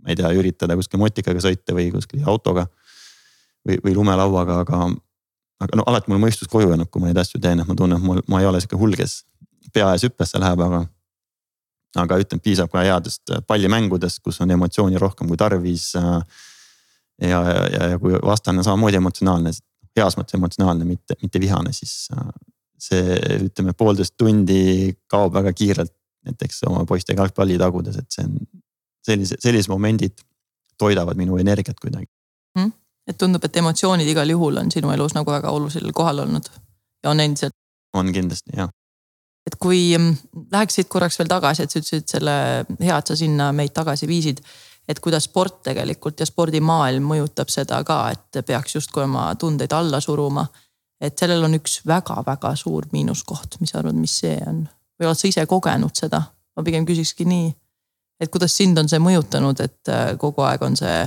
ma 0.00 0.08
ei 0.08 0.16
tea, 0.16 0.30
üritada 0.32 0.72
kuskil 0.78 0.96
motikaga 0.96 1.42
sõita 1.44 1.74
või 1.76 1.90
kuskil 1.92 2.24
autoga. 2.26 2.66
või, 3.68 3.76
või 3.84 3.94
lumelauaga, 3.94 4.60
aga, 4.64 4.78
aga 5.60 5.76
no 5.76 5.84
alati 5.86 6.08
mul 6.08 6.22
mõistus 6.22 6.48
koju 6.48 6.70
jäänud, 6.70 6.88
kui 6.88 7.02
ma 7.02 7.10
neid 7.10 7.18
asju 7.20 7.40
teen, 7.40 7.60
et 7.60 7.68
ma 7.68 7.74
tunnen, 7.76 7.98
et 8.00 8.04
mul, 8.04 8.22
ma 8.28 8.40
ei 8.40 8.46
ole 8.48 8.60
sihuke 8.60 8.78
hull, 8.80 8.96
kes 8.96 9.24
pea 9.72 9.90
ees 9.92 10.06
hüppesse 10.08 10.40
läheb, 10.40 10.60
aga. 10.64 10.86
aga 12.00 12.18
ütlen, 12.22 12.40
piisab 12.40 12.70
ka 12.72 12.80
headest 12.86 13.32
pallimängudest, 13.46 14.22
kus 14.24 14.40
on 14.40 14.50
emotsiooni 14.50 14.98
rohkem 14.98 15.28
kui 15.28 15.36
tarvis. 15.36 15.92
ja, 15.94 16.22
ja, 17.20 17.42
ja, 17.44 17.88
ja 17.92 17.98
kui 17.98 18.16
vastane 18.24 18.64
samamoodi 18.64 18.96
emotsionaalne, 18.96 19.52
heas 19.96 20.16
mõttes 20.16 20.38
emotsionaalne, 20.38 20.84
mitte, 20.88 21.18
mitte 21.22 21.40
vihane, 21.40 21.72
siis 21.76 22.08
see 22.80 23.18
ütleme 23.46 23.74
poolteist 23.76 24.16
tundi 24.18 24.94
kaob 25.10 25.34
väga 25.34 25.52
kiirelt 25.52 25.94
näiteks 26.26 26.64
oma 26.68 26.84
poistega 26.88 27.22
jalgpalli 27.22 27.58
tagudes, 27.60 27.96
et 27.96 28.10
see 28.12 28.26
on 28.26 28.36
sellise, 29.06 29.38
sellised 29.40 29.72
momendid 29.72 30.20
toidavad 30.80 31.16
minu 31.20 31.38
energiat 31.40 31.80
kuidagi 31.80 32.08
mm.. 32.58 32.72
et 33.08 33.18
tundub, 33.20 33.44
et 33.44 33.56
emotsioonid 33.62 34.08
igal 34.08 34.28
juhul 34.32 34.60
on 34.60 34.72
sinu 34.72 34.92
elus 34.94 35.16
nagu 35.16 35.32
väga 35.32 35.52
olulisel 35.54 35.92
kohal 35.96 36.24
olnud 36.26 36.50
ja 37.04 37.10
on 37.10 37.20
endiselt. 37.20 37.56
on 37.96 38.12
kindlasti 38.12 38.56
jah. 38.56 38.70
et 39.46 39.56
kui 39.58 39.98
mm, 39.98 40.16
läheksid 40.52 40.88
korraks 40.88 41.18
veel 41.18 41.30
tagasi, 41.30 41.64
et 41.64 41.72
sa 41.72 41.80
ütlesid 41.80 42.16
selle 42.16 42.34
hea, 42.80 42.96
et 42.96 43.12
sa 43.12 43.16
sinna 43.16 43.50
meid 43.56 43.74
tagasi 43.76 44.08
viisid. 44.08 44.42
et 44.88 45.00
kuidas 45.00 45.28
sport 45.28 45.62
tegelikult 45.62 46.20
ja 46.20 46.26
spordimaailm 46.26 47.06
mõjutab 47.12 47.52
seda 47.52 47.82
ka, 47.84 48.02
et 48.10 48.44
peaks 48.46 48.74
justkui 48.74 49.04
oma 49.04 49.30
tundeid 49.38 49.72
alla 49.72 50.00
suruma. 50.00 50.46
Et 51.00 51.16
sellel 51.18 51.44
on 51.46 51.56
üks 51.56 51.80
väga-väga 51.86 52.52
suur 52.56 52.86
miinuskoht, 52.92 53.56
mis 53.60 53.72
sa 53.72 53.80
arvad, 53.80 53.96
mis 53.96 54.18
see 54.22 54.36
on 54.46 54.66
või 55.00 55.08
oled 55.08 55.18
sa 55.18 55.28
ise 55.28 55.46
kogenud 55.48 55.96
seda? 55.96 56.22
ma 56.56 56.64
pigem 56.66 56.84
küsikski 56.84 57.24
nii 57.24 57.48
et 58.20 58.30
kuidas 58.30 58.54
sind 58.56 58.78
on 58.78 58.88
see 58.88 59.00
mõjutanud, 59.02 59.60
et 59.64 59.90
äh, 59.92 60.12
kogu 60.20 60.44
aeg 60.44 60.62
on 60.64 60.76
see, 60.78 61.04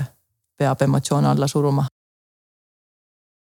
peab 0.59 0.81
emotsioone 0.85 1.29
alla 1.29 1.47
suruma? 1.47 1.85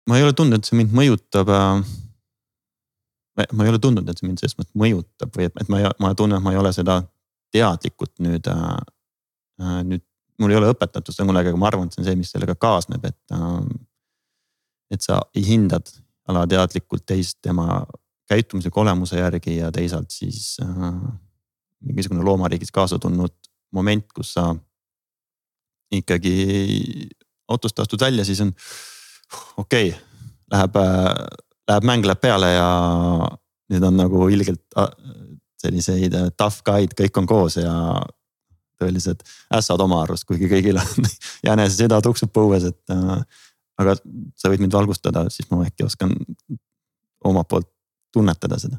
ma 0.05 0.19
ei 0.19 0.25
ole 0.27 0.35
tundnud, 0.37 0.61
et 0.61 0.69
see 0.69 0.77
mind 0.77 0.93
mõjutab. 0.93 1.49
Äh, 1.49 3.47
ma 3.57 3.65
ei 3.65 3.71
ole 3.73 3.81
tundnud, 3.81 4.09
et 4.09 4.21
see 4.21 4.29
mind 4.29 4.43
selles 4.43 4.59
mõttes 4.59 4.77
mõjutab 4.79 5.33
või 5.33 5.49
et, 5.49 5.57
et 5.63 5.71
ma, 5.73 5.81
ma 6.03 6.13
tunnen, 6.19 6.39
et 6.39 6.45
ma 6.45 6.53
ei 6.53 6.61
ole 6.61 6.75
seda 6.77 7.01
teadlikult 7.55 8.13
nüüd 8.23 8.51
äh,, 8.51 8.77
nüüd 9.89 10.05
mul 10.43 10.53
ei 10.53 10.59
ole 10.59 10.73
õpetatud 10.75 11.15
seda 11.15 11.27
kunagi, 11.31 11.53
aga 11.53 11.59
ma 11.63 11.71
arvan, 11.71 11.89
et 11.89 11.97
see 11.97 12.03
on 12.03 12.09
see, 12.11 12.19
mis 12.21 12.33
sellega 12.35 12.57
kaasneb, 12.59 13.05
et 13.07 13.37
et 14.93 15.03
sa 15.03 15.23
hindad 15.39 15.89
alateadlikult 16.29 17.05
teist 17.07 17.39
tema 17.43 17.85
käitumusliku 18.29 18.81
olemuse 18.81 19.19
järgi 19.19 19.59
ja 19.59 19.73
teisalt 19.73 20.11
siis 20.11 20.57
äh, 20.63 20.95
mingisugune 21.85 22.25
loomariigis 22.25 22.73
kaasa 22.73 22.99
tulnud 22.99 23.35
moment, 23.75 24.07
kus 24.15 24.33
sa 24.37 24.55
ikkagi 25.93 27.09
autost 27.49 27.79
astud 27.79 28.01
välja, 28.01 28.25
siis 28.25 28.41
on 28.41 28.53
okei 29.57 29.89
okay,, 29.89 30.01
läheb, 30.51 30.77
läheb 31.69 31.89
mäng 31.89 32.07
läheb 32.07 32.21
peale 32.21 32.53
ja 32.55 32.69
nüüd 33.73 33.85
on 33.85 33.97
nagu 33.99 34.29
ilgelt 34.33 34.63
selliseid 35.61 36.17
tough 36.39 36.63
guy'd, 36.67 36.95
kõik 36.99 37.21
on 37.21 37.29
koos 37.29 37.59
ja 37.61 37.75
tõelised 38.81 39.23
ässad 39.55 39.81
oma 39.81 40.03
arust, 40.05 40.27
kuigi 40.29 40.49
kõigil 40.51 40.79
on 40.81 41.09
jänese 41.49 41.85
süda 41.85 42.01
tuksub 42.05 42.33
põues, 42.35 42.69
et. 42.71 42.97
Aga 43.79 43.97
sa 44.39 44.51
võid 44.53 44.63
mind 44.63 44.75
valgustada, 44.77 45.27
siis 45.31 45.51
ma 45.51 45.65
äkki 45.67 45.87
oskan 45.87 46.15
omalt 47.25 47.49
poolt 47.49 47.71
tunnetada 48.15 48.59
seda 48.61 48.79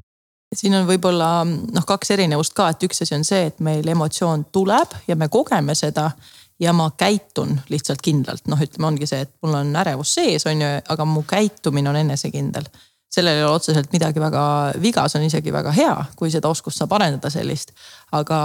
siin 0.55 0.75
on 0.77 0.87
võib-olla 0.87 1.43
noh, 1.45 1.85
kaks 1.87 2.13
erinevust 2.15 2.53
ka, 2.55 2.69
et 2.71 2.83
üks 2.87 3.03
asi 3.03 3.15
on 3.17 3.25
see, 3.27 3.49
et 3.49 3.61
meil 3.65 3.87
emotsioon 3.91 4.47
tuleb 4.55 4.93
ja 5.09 5.17
me 5.19 5.27
kogeme 5.31 5.75
seda 5.75 6.11
ja 6.59 6.73
ma 6.73 6.89
käitun 6.97 7.57
lihtsalt 7.69 8.01
kindlalt, 8.03 8.45
noh, 8.51 8.61
ütleme, 8.61 8.87
ongi 8.87 9.09
see, 9.09 9.25
et 9.25 9.33
mul 9.43 9.57
on 9.59 9.73
ärevus 9.75 10.15
sees, 10.15 10.45
on 10.47 10.61
ju, 10.61 10.71
aga 10.95 11.07
mu 11.09 11.25
käitumine 11.27 11.91
on 11.91 11.99
enesekindel. 11.99 12.67
Sellel 13.15 13.39
ei 13.39 13.45
ole 13.45 13.55
otseselt 13.55 13.91
midagi 13.95 14.19
väga 14.19 14.43
viga, 14.81 15.05
see 15.09 15.21
on 15.21 15.27
isegi 15.29 15.53
väga 15.53 15.71
hea, 15.75 15.95
kui 16.19 16.31
seda 16.33 16.51
oskust 16.51 16.81
saab 16.81 16.95
arendada 16.97 17.31
sellist. 17.33 17.71
aga 18.15 18.37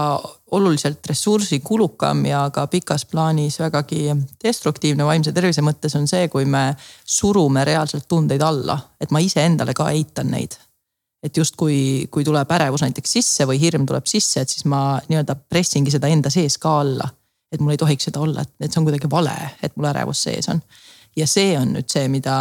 oluliselt 0.57 1.07
ressursikulukam 1.07 2.25
ja 2.27 2.47
ka 2.55 2.67
pikas 2.67 3.05
plaanis 3.07 3.61
vägagi 3.61 4.09
destruktiivne 4.43 5.07
vaimse 5.07 5.33
tervise 5.33 5.63
mõttes 5.63 5.95
on 5.99 6.09
see, 6.11 6.29
kui 6.29 6.45
me 6.45 6.75
surume 7.05 7.65
reaalselt 7.65 8.09
tundeid 8.09 8.43
alla, 8.43 8.79
et 9.01 9.11
ma 9.11 9.23
iseendale 9.23 9.75
ka 9.77 9.91
eitan 9.91 10.33
neid 10.35 10.59
et 11.23 11.37
justkui, 11.37 12.09
kui 12.11 12.25
tuleb 12.25 12.53
ärevus 12.57 12.81
näiteks 12.81 13.13
sisse 13.19 13.45
või 13.49 13.59
hirm 13.61 13.85
tuleb 13.87 14.07
sisse, 14.09 14.41
et 14.41 14.49
siis 14.49 14.65
ma 14.65 14.99
nii-öelda 15.09 15.37
pressingi 15.53 15.93
seda 15.93 16.09
enda 16.09 16.33
sees 16.33 16.57
ka 16.59 16.79
alla. 16.81 17.09
et 17.53 17.61
mul 17.61 17.75
ei 17.75 17.81
tohiks 17.83 18.07
seda 18.07 18.21
olla, 18.23 18.45
et, 18.47 18.53
et 18.63 18.71
see 18.71 18.79
on 18.79 18.87
kuidagi 18.87 19.09
vale, 19.11 19.35
et 19.63 19.75
mul 19.77 19.89
ärevus 19.91 20.23
sees 20.23 20.49
on. 20.49 20.63
ja 21.17 21.27
see 21.27 21.59
on 21.59 21.75
nüüd 21.77 21.91
see, 21.93 22.09
mida 22.09 22.37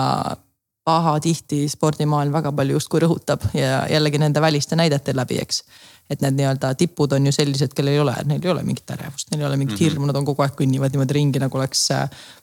pahatihti 0.90 1.64
spordimaailm 1.70 2.34
väga 2.34 2.52
palju 2.56 2.80
justkui 2.80 3.06
rõhutab 3.06 3.46
ja 3.54 3.86
jällegi 3.92 4.22
nende 4.22 4.42
väliste 4.42 4.78
näidete 4.80 5.16
läbi, 5.16 5.40
eks 5.44 5.64
et 6.10 6.24
need 6.26 6.40
nii-öelda 6.40 6.72
tipud 6.78 7.12
on 7.14 7.28
ju 7.30 7.34
sellised, 7.34 7.74
kellel 7.78 7.94
ei 7.94 8.02
ole, 8.02 8.16
neil 8.26 8.42
ei 8.42 8.52
ole 8.52 8.64
mingit 8.66 8.90
ärevust, 8.96 9.30
neil 9.30 9.44
ei 9.44 9.48
ole 9.48 9.58
mingit 9.62 9.76
mm 9.76 9.86
-hmm. 9.86 9.92
hirmu, 9.92 10.08
nad 10.10 10.18
on 10.18 10.26
kogu 10.26 10.42
aeg 10.42 10.56
kõnnivad 10.58 10.94
niimoodi 10.94 11.18
ringi 11.20 11.42
nagu 11.44 11.58
oleks, 11.58 11.84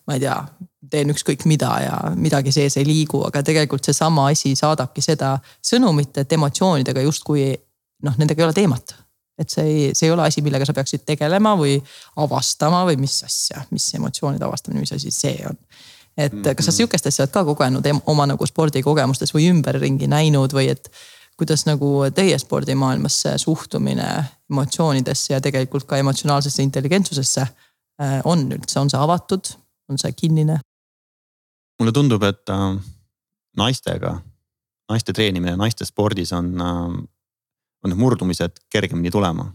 ma 0.07 0.15
ei 0.15 0.23
tea, 0.23 0.37
teen 0.91 1.11
ükskõik 1.11 1.43
mida 1.51 1.73
ja 1.83 1.97
midagi 2.15 2.53
sees 2.55 2.77
ei 2.77 2.87
liigu, 2.87 3.25
aga 3.27 3.43
tegelikult 3.43 3.85
seesama 3.85 4.29
asi 4.31 4.55
saadabki 4.55 5.03
seda 5.03 5.39
sõnumit, 5.73 6.15
et 6.23 6.33
emotsioonidega 6.39 7.03
justkui 7.09 7.49
noh, 8.07 8.15
nendega 8.19 8.43
ei 8.43 8.47
ole 8.47 8.57
teemat. 8.61 8.95
et 9.39 9.51
see 9.51 9.65
ei, 9.65 9.91
see 9.95 10.07
ei 10.09 10.13
ole 10.13 10.23
asi, 10.23 10.41
millega 10.41 10.65
sa 10.65 10.73
peaksid 10.73 11.03
tegelema 11.05 11.51
või 11.61 11.75
avastama 12.17 12.87
või 12.89 12.97
mis 12.97 13.19
asja, 13.25 13.67
mis 13.71 13.95
emotsioonide 13.95 14.45
avastamine, 14.45 14.81
mis 14.81 14.93
asi 14.93 15.11
see 15.11 15.43
on 15.45 15.59
et 16.17 16.33
kas 16.33 16.65
sa 16.65 16.71
mhm. 16.71 16.77
sihukest 16.77 17.07
asja 17.11 17.25
oled 17.25 17.35
ka 17.35 17.45
kogenud 17.45 17.87
oma 18.07 18.27
nagu 18.27 18.47
spordikogemustes 18.49 19.35
või 19.35 19.51
ümberringi 19.53 20.09
näinud 20.11 20.55
või 20.57 20.71
et 20.73 20.91
kuidas 21.37 21.67
nagu 21.69 22.07
teie 22.17 22.39
spordimaailmas 22.41 23.21
see 23.23 23.39
suhtumine 23.39 24.07
emotsioonidesse 24.51 25.35
ja 25.35 25.41
tegelikult 25.45 25.85
ka 25.85 25.99
emotsionaalsesse 26.01 26.63
intelligentsusesse 26.65 27.43
äh, 27.43 28.21
on 28.25 28.47
üldse, 28.53 28.81
on 28.81 28.91
see 28.91 29.01
avatud, 29.01 29.53
on 29.91 30.01
see 30.01 30.13
kinnine? 30.17 30.61
mulle 31.77 31.93
tundub, 31.93 32.23
et 32.25 32.49
äh, 32.49 32.79
naistega, 33.57 34.15
naiste 34.89 35.13
treenimine 35.13 35.57
naiste 35.61 35.85
spordis 35.85 36.33
on 36.33 36.55
äh,, 36.57 36.97
on 37.85 37.93
need 37.93 38.01
murdumised 38.01 38.65
kergemini 38.73 39.11
tulema. 39.11 39.51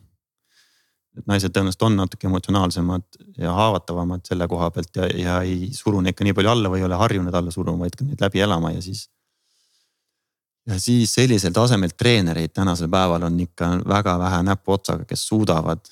Et 1.17 1.25
naised 1.27 1.51
tõenäoliselt 1.51 1.87
on 1.87 1.97
natuke 1.99 2.27
emotsionaalsemad 2.27 3.23
ja 3.37 3.53
haavatavamad 3.55 4.23
selle 4.27 4.47
koha 4.47 4.69
pealt 4.71 4.95
ja, 4.95 5.07
ja 5.07 5.39
ei 5.47 5.71
suru 5.75 6.01
neid 6.01 6.15
ka 6.15 6.27
nii 6.27 6.35
palju 6.37 6.51
alla 6.53 6.71
või 6.71 6.83
ei 6.83 6.87
ole 6.87 6.99
harjunud 6.99 7.35
alla 7.35 7.51
suruma, 7.51 7.83
vaid 7.83 7.97
ka 7.99 8.07
neid 8.07 8.23
läbi 8.23 8.43
elama 8.45 8.71
ja 8.75 8.83
siis 8.83 9.09
ja 10.67 10.79
siis 10.79 11.13
sellisel 11.13 11.53
tasemel 11.53 11.93
treenereid 11.97 12.53
tänasel 12.53 12.89
päeval 12.91 13.27
on 13.27 13.39
ikka 13.39 13.71
väga 13.87 14.17
vähe 14.19 14.43
näpuotsaga, 14.43 15.05
kes 15.09 15.27
suudavad 15.27 15.83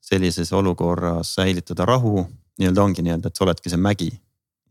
sellises 0.00 0.52
olukorras 0.52 1.34
säilitada 1.34 1.84
rahu. 1.84 2.26
nii-öelda 2.58 2.82
ongi 2.82 3.02
nii-öelda, 3.02 3.28
et 3.28 3.36
sa 3.36 3.44
oledki 3.44 3.70
see 3.70 3.78
mägi 3.82 4.12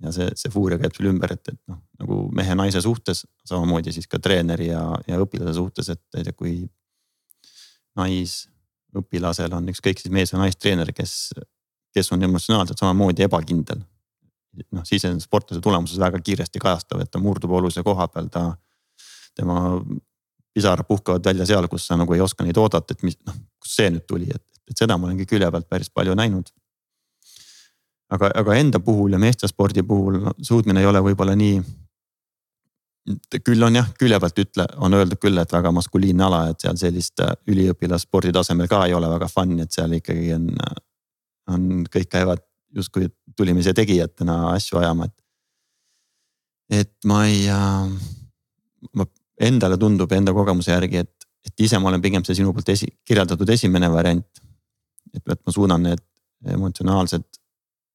ja 0.03 0.11
see, 0.15 0.29
see 0.39 0.51
fuuria 0.51 0.77
käib 0.79 0.93
sul 0.95 1.09
ümber, 1.09 1.33
et, 1.35 1.49
et 1.51 1.59
noh, 1.67 1.81
nagu 1.99 2.19
mehe-naise 2.35 2.81
suhtes, 2.81 3.25
samamoodi 3.45 3.91
siis 3.91 4.07
ka 4.07 4.19
treeneri 4.23 4.69
ja, 4.69 4.83
ja 5.07 5.19
õpilase 5.19 5.55
suhtes, 5.57 5.89
et, 5.91 6.03
et 6.19 6.31
kui 6.35 6.53
naisõpilasel 8.93 9.53
on 9.53 9.69
ükskõik 9.69 9.99
siis 9.99 10.11
mees 10.13 10.33
või 10.33 10.45
naistreener, 10.45 10.91
kes, 10.93 11.33
kes 11.93 12.11
on 12.11 12.23
emotsionaalselt 12.23 12.79
samamoodi 12.79 13.23
ebakindel. 13.23 13.81
noh, 14.71 14.83
siis 14.85 15.03
on 15.05 15.19
sportlase 15.21 15.61
tulemuses 15.61 15.97
väga 15.99 16.19
kiiresti 16.19 16.59
kajastav, 16.59 17.01
et 17.01 17.11
ta 17.11 17.19
murdub 17.19 17.51
olulise 17.51 17.83
koha 17.83 18.07
peal, 18.07 18.27
ta 18.29 18.55
tema 19.35 19.81
pisarad 20.53 20.85
puhkavad 20.87 21.25
välja 21.25 21.45
seal, 21.45 21.67
kus 21.67 21.87
sa 21.87 21.97
nagu 21.97 22.13
ei 22.13 22.21
oska 22.21 22.43
neid 22.43 22.57
oodata, 22.57 22.93
et 22.93 23.03
mis 23.03 23.17
noh, 23.25 23.33
kust 23.59 23.79
see 23.79 23.89
nüüd 23.89 24.05
tuli, 24.05 24.29
et, 24.29 24.43
et 24.69 24.77
seda 24.77 24.97
ma 24.97 25.07
olen 25.07 25.17
ka 25.17 25.25
külje 25.25 25.49
pealt 25.51 25.69
päris 25.69 25.89
palju 25.89 26.13
näinud. 26.13 26.51
aga, 28.13 28.29
aga 28.35 28.55
enda 28.55 28.79
puhul 28.79 29.11
ja 29.11 29.19
meestespordi 29.19 29.83
puhul 29.83 30.19
no, 30.21 30.33
suutmine 30.41 30.79
ei 30.79 30.85
ole 30.85 31.01
võib-olla 31.01 31.33
nii. 31.35 31.63
Küll 33.43 33.65
on 33.65 33.75
jah, 33.75 33.89
külje 33.99 34.19
pealt 34.23 34.39
ütle, 34.39 34.65
on 34.85 34.95
öeldud 34.95 35.19
küll, 35.21 35.39
et 35.41 35.51
väga 35.51 35.71
maskuliinne 35.75 36.23
ala, 36.27 36.43
et 36.51 36.63
seal 36.63 36.77
sellist 36.79 37.19
äh, 37.23 37.33
üliõpilasspordi 37.51 38.31
tasemel 38.35 38.69
ka 38.71 38.85
ei 38.87 38.95
ole 38.95 39.09
väga 39.11 39.27
fun, 39.31 39.57
et 39.63 39.75
seal 39.75 39.97
ikkagi 39.97 40.31
on, 40.37 40.47
on, 41.51 41.65
kõik 41.91 42.09
käivad 42.11 42.43
justkui 42.73 43.09
tulimise 43.37 43.73
tegijatena 43.75 44.53
asju 44.53 44.79
ajama, 44.79 45.09
et. 45.09 45.17
et 46.79 46.93
ma 47.09 47.25
ei 47.27 47.43
äh,, 47.51 47.91
ma 48.95 49.07
endale 49.43 49.77
tundub 49.77 50.11
enda 50.15 50.33
kogemuse 50.35 50.71
järgi, 50.71 51.03
et, 51.03 51.27
et 51.45 51.67
ise 51.67 51.79
ma 51.79 51.91
olen 51.91 52.01
pigem 52.01 52.23
see 52.23 52.39
sinu 52.39 52.55
poolt 52.55 52.71
esi, 52.71 52.87
kirjeldatud 53.05 53.49
esimene 53.49 53.91
variant. 53.91 54.43
et, 55.13 55.21
et 55.27 55.39
ma 55.45 55.51
suudan 55.51 55.83
need 55.89 56.01
emotsionaalsed 56.55 57.27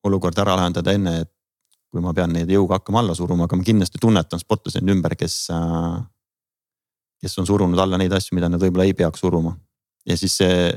olukorda 0.04 0.44
ära 0.44 0.56
lahendada 0.60 0.92
enne, 0.94 1.20
et 1.24 1.32
kui 1.88 2.04
ma 2.04 2.12
pean 2.14 2.32
neid 2.34 2.50
jõuga 2.52 2.78
hakkama 2.78 3.02
alla 3.02 3.14
suruma, 3.16 3.46
aga 3.48 3.56
ma 3.56 3.64
kindlasti 3.64 4.00
tunnetan 4.00 4.40
sportlasi 4.42 4.82
enda 4.82 4.92
ümber, 4.92 5.14
kes, 5.16 5.38
kes 7.22 7.38
on 7.40 7.48
surunud 7.48 7.80
alla 7.80 8.00
neid 8.00 8.12
asju, 8.12 8.36
mida 8.36 8.50
nad 8.52 8.62
võib-olla 8.62 8.88
ei 8.88 8.96
peaks 8.96 9.24
suruma. 9.24 9.56
ja 10.08 10.16
siis 10.16 10.36
see, 10.40 10.68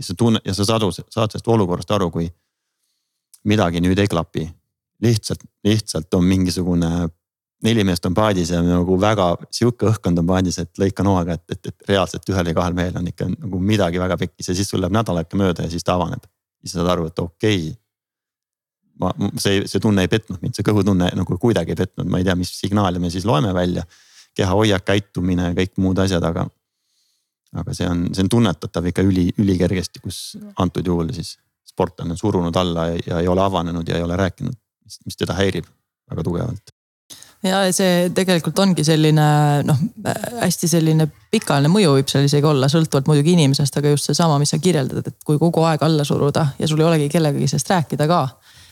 see 0.00 0.18
tunne 0.18 0.40
ja 0.44 0.54
sa 0.54 0.66
saad, 0.66 0.86
saad 0.90 1.30
sellest 1.30 1.48
olukorrast 1.48 1.90
aru, 1.90 2.10
kui 2.10 2.28
midagi 3.46 3.80
nüüd 3.80 3.98
ei 3.98 4.10
klapi. 4.10 4.48
lihtsalt, 5.02 5.42
lihtsalt 5.64 6.14
on 6.14 6.24
mingisugune 6.24 7.08
neli 7.62 7.84
meest 7.84 8.04
on 8.06 8.14
paadis 8.14 8.50
ja 8.52 8.60
nagu 8.64 8.98
väga 9.00 9.30
sihuke 9.54 9.88
õhkkond 9.90 10.20
on 10.20 10.28
paadis, 10.28 10.58
et 10.60 10.80
lõika 10.80 11.04
noaga, 11.04 11.36
et, 11.36 11.44
et, 11.52 11.70
et 11.70 11.90
reaalselt 11.90 12.28
ühel 12.32 12.50
või 12.50 12.56
kahel 12.58 12.76
mehel 12.76 12.98
on 13.00 13.08
ikka 13.08 13.28
nagu 13.32 13.60
midagi 13.60 14.00
väga 14.02 14.18
pekkis 14.20 14.50
ja 14.50 14.56
siis 14.56 14.70
sul 14.72 14.82
läheb 14.82 14.94
nädal 14.96 15.20
aega 15.20 15.40
mööda 15.40 15.66
ja 15.66 15.72
siis 15.72 15.84
ta 15.84 15.96
avaneb. 15.96 16.26
siis 16.60 16.76
saad 16.76 16.90
aru, 16.92 17.06
et 17.06 17.18
okei 17.18 17.60
okay, 17.68 17.74
ma, 19.02 19.12
see, 19.42 19.64
see 19.68 19.82
tunne 19.82 20.04
ei 20.06 20.10
petnud 20.12 20.42
mind, 20.42 20.56
see 20.56 20.66
kõhutunne 20.66 21.10
nagu 21.18 21.38
kuidagi 21.40 21.74
ei 21.74 21.80
petnud, 21.80 22.08
ma 22.10 22.20
ei 22.20 22.26
tea, 22.26 22.36
mis 22.38 22.52
signaale 22.60 23.02
me 23.02 23.10
siis 23.12 23.26
loeme 23.28 23.54
välja. 23.54 23.86
keha 24.36 24.52
hoiak, 24.52 24.84
käitumine, 24.84 25.52
kõik 25.56 25.78
muud 25.80 25.98
asjad, 26.02 26.24
aga. 26.28 26.44
aga 27.56 27.74
see 27.74 27.88
on, 27.88 28.02
see 28.12 28.26
on 28.26 28.28
tunnetatav 28.28 28.84
ikka 28.90 29.04
üli, 29.06 29.30
ülikergesti, 29.40 30.02
kus 30.04 30.36
antud 30.60 30.86
juhul 30.86 31.12
siis 31.16 31.38
sportlane 31.66 32.12
on 32.12 32.20
surunud 32.20 32.56
alla 32.56 32.90
ja, 32.94 33.20
ei 33.20 33.28
ole 33.28 33.42
avanenud 33.42 33.88
ja 33.88 33.96
ei 33.96 34.04
ole 34.04 34.16
rääkinud, 34.16 34.56
mis 35.06 35.16
teda 35.16 35.36
häirib 35.38 35.68
väga 36.10 36.24
tugevalt 36.26 36.76
ja 37.44 37.60
see 37.74 38.08
tegelikult 38.16 38.58
ongi 38.62 38.84
selline 38.86 39.26
noh, 39.66 39.80
hästi 40.40 40.70
selline 40.70 41.06
pikaajaline 41.32 41.70
mõju 41.72 41.92
võib 41.98 42.10
seal 42.10 42.26
isegi 42.26 42.48
olla, 42.48 42.68
sõltuvalt 42.72 43.08
muidugi 43.10 43.34
inimesest, 43.36 43.76
aga 43.78 43.92
just 43.92 44.10
seesama, 44.10 44.38
mis 44.42 44.52
sa 44.54 44.60
kirjeldad, 44.62 45.06
et 45.06 45.18
kui 45.26 45.38
kogu 45.40 45.64
aeg 45.68 45.84
alla 45.86 46.06
suruda 46.06 46.48
ja 46.58 46.68
sul 46.68 46.80
ei 46.82 46.88
olegi 46.88 47.10
kellegagi 47.12 47.48
sellest 47.50 47.72
rääkida 47.74 48.08
ka 48.10 48.20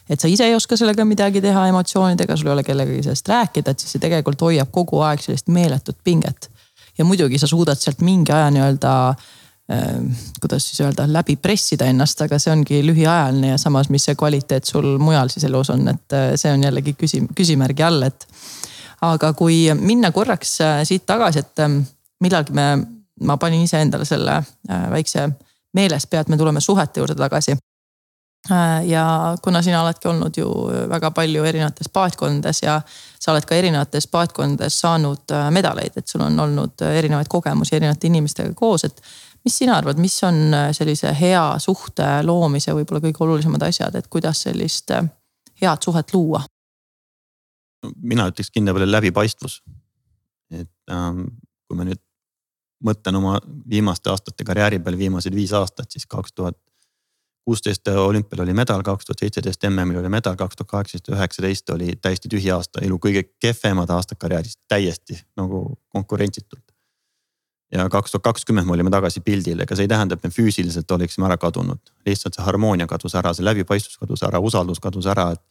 et 0.09 0.21
sa 0.21 0.29
ise 0.29 0.47
ei 0.47 0.55
oska 0.55 0.77
sellega 0.77 1.05
midagi 1.09 1.41
teha 1.45 1.69
emotsioonidega, 1.71 2.37
sul 2.37 2.51
ei 2.51 2.57
ole 2.59 2.65
kellegagi 2.67 3.03
sellest 3.07 3.29
rääkida, 3.29 3.73
et 3.73 3.85
siis 3.85 3.97
see 3.97 4.03
tegelikult 4.03 4.43
hoiab 4.45 4.73
kogu 4.75 5.01
aeg 5.07 5.23
sellist 5.25 5.49
meeletut 5.53 5.99
pinget. 6.05 6.51
ja 6.99 7.05
muidugi 7.05 7.39
sa 7.39 7.47
suudad 7.51 7.79
sealt 7.81 8.05
mingi 8.07 8.33
aja 8.33 8.51
nii-öelda 8.55 8.93
äh, 9.09 9.89
kuidas 10.41 10.69
siis 10.69 10.81
öelda, 10.85 11.09
läbi 11.13 11.37
pressida 11.37 11.89
ennast, 11.91 12.21
aga 12.23 12.39
see 12.39 12.53
ongi 12.53 12.83
lühiajaline 12.87 13.55
ja 13.55 13.59
samas, 13.59 13.91
mis 13.91 14.05
see 14.05 14.15
kvaliteet 14.15 14.65
sul 14.65 14.99
mujal 14.99 15.33
siis 15.33 15.49
elus 15.49 15.73
on, 15.75 15.89
et 15.89 16.17
äh, 16.17 16.31
see 16.41 16.53
on 16.53 16.63
jällegi 16.69 16.97
küsim-, 17.01 17.31
küsimärgi 17.35 17.87
all, 17.87 18.03
et. 18.03 18.29
aga 19.05 19.33
kui 19.33 19.67
minna 19.81 20.13
korraks 20.13 20.61
äh, 20.61 20.83
siit 20.85 21.07
tagasi, 21.07 21.43
et 21.45 21.65
ähm, 21.65 21.81
millalgi 22.21 22.53
me, 22.53 22.69
ma 23.21 23.37
panin 23.37 23.65
iseendale 23.65 24.05
selle 24.05 24.43
väikse 24.91 25.29
meeles 25.75 26.07
pea, 26.07 26.23
et 26.23 26.29
me 26.29 26.37
tuleme 26.37 26.61
suhete 26.61 27.01
juurde 27.01 27.15
tagasi 27.19 27.55
Äh, 27.55 27.74
ja 28.85 29.37
kuna 29.43 29.63
sina 29.63 29.83
oledki 29.83 30.09
olnud 30.09 30.37
ju 30.37 30.49
väga 30.89 31.11
palju 31.11 31.45
erinevates 31.45 31.89
paatkondades 31.89 32.63
ja 32.63 32.81
sa 33.21 33.33
oled 33.33 33.47
ka 33.49 33.57
erinevates 33.57 34.07
paatkondades 34.13 34.81
saanud 34.81 35.33
äh, 35.33 35.51
medaleid, 35.51 35.97
et 35.97 36.09
sul 36.09 36.21
on 36.27 36.41
olnud 36.41 36.85
äh, 36.85 36.99
erinevaid 36.99 37.31
kogemusi 37.33 37.77
erinevate 37.77 38.11
inimestega 38.11 38.53
koos, 38.55 38.85
et. 38.85 39.01
mis 39.45 39.59
sina 39.59 39.75
arvad, 39.77 39.99
mis 40.01 40.15
on 40.25 40.55
sellise 40.73 41.11
hea 41.21 41.59
suhte 41.61 42.05
loomise 42.25 42.73
võib-olla 42.73 43.03
kõige 43.05 43.25
olulisemad 43.27 43.63
asjad, 43.67 43.95
et 43.95 44.07
kuidas 44.09 44.41
sellist 44.47 44.93
head 45.61 45.85
suhet 45.85 46.15
luua? 46.15 46.41
mina 48.01 48.25
ütleks 48.31 48.49
kindla 48.53 48.73
peale 48.73 48.89
läbipaistvus. 48.89 49.63
et 50.51 50.93
ähm, 50.93 51.27
kui 51.69 51.77
ma 51.77 51.85
nüüd 51.85 52.01
mõtlen 52.85 53.17
oma 53.17 53.39
viimaste 53.69 54.11
aastate 54.11 54.45
karjääri 54.45 54.79
peale, 54.79 54.99
viimased 54.99 55.35
viis 55.35 55.53
aastat, 55.53 55.91
siis 55.91 56.07
kaks 56.07 56.33
tuhat 56.33 56.57
kuusteist 57.45 57.89
olümpial 57.89 58.43
oli 58.43 58.55
medal, 58.57 58.83
kaks 58.83 59.05
tuhat 59.05 59.21
seitseteist 59.21 59.67
MM-il 59.69 60.01
oli 60.01 60.09
medal, 60.09 60.37
kaks 60.37 60.57
tuhat 60.57 60.71
kaheksateist, 60.71 61.11
üheksateist 61.13 61.71
oli 61.75 61.97
täiesti 62.01 62.31
tühi 62.33 62.53
aasta, 62.55 62.81
elu 62.85 62.99
kõige 63.01 63.25
kehvemad 63.41 63.91
aastad 63.93 64.21
karjääris, 64.21 64.57
täiesti 64.69 65.19
nagu 65.37 65.67
konkurentsitult. 65.93 66.63
ja 67.73 67.89
kaks 67.91 68.13
tuhat 68.15 68.23
kakskümmend 68.23 68.67
me 68.67 68.73
olime 68.73 68.91
tagasi 68.91 69.21
pildil, 69.21 69.61
ega 69.61 69.77
see 69.77 69.85
ei 69.85 69.91
tähenda, 69.91 70.15
et 70.15 70.25
me 70.25 70.31
füüsiliselt 70.31 70.91
oleksime 70.97 71.27
ära 71.27 71.37
kadunud, 71.37 71.81
lihtsalt 72.07 72.37
see 72.39 72.45
harmoonia 72.45 72.87
kadus 72.87 73.15
ära, 73.19 73.35
see 73.35 73.45
läbipaistvus 73.45 73.99
kadus 74.01 74.23
ära, 74.23 74.41
usaldus 74.41 74.81
kadus 74.81 75.11
ära, 75.11 75.33
et. 75.33 75.45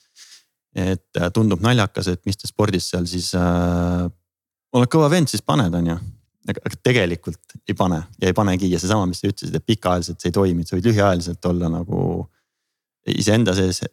et 0.73 1.23
tundub 1.33 1.61
naljakas, 1.61 2.07
et 2.07 2.25
mis 2.25 2.37
te 2.37 2.47
spordis 2.49 2.89
seal 2.89 3.05
siis 3.05 3.33
äh,, 3.37 4.07
oled 4.73 4.89
kõva 4.89 5.11
vend, 5.13 5.29
siis 5.29 5.45
paned, 5.45 5.73
on 5.77 5.91
ju 5.91 5.97
aga 6.51 6.77
tegelikult 6.83 7.57
ei 7.67 7.75
pane 7.77 8.01
ja 8.21 8.29
ei 8.29 8.35
panegi 8.35 8.69
ja 8.71 8.79
seesama, 8.81 9.07
mis 9.09 9.21
sa 9.23 9.31
ütlesid, 9.31 9.55
et 9.55 9.65
pikaajaliselt 9.65 10.21
see 10.21 10.31
ei 10.31 10.37
toimi, 10.37 10.65
sa 10.67 10.75
võid 10.75 10.87
lühiajaliselt 10.89 11.45
olla 11.49 11.69
nagu 11.71 11.99
iseenda 13.13 13.55
sees 13.55 13.83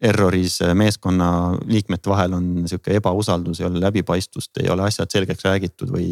erroris 0.00 0.58
meeskonna 0.76 1.28
liikmete 1.66 2.10
vahel 2.10 2.36
on 2.36 2.50
sihuke 2.68 2.94
ebausaldus, 2.98 3.60
ei 3.60 3.66
ole 3.66 3.80
läbipaistvust, 3.82 4.62
ei 4.62 4.70
ole 4.72 4.86
asjad 4.88 5.10
selgeks 5.12 5.44
räägitud 5.48 5.92
või. 5.94 6.08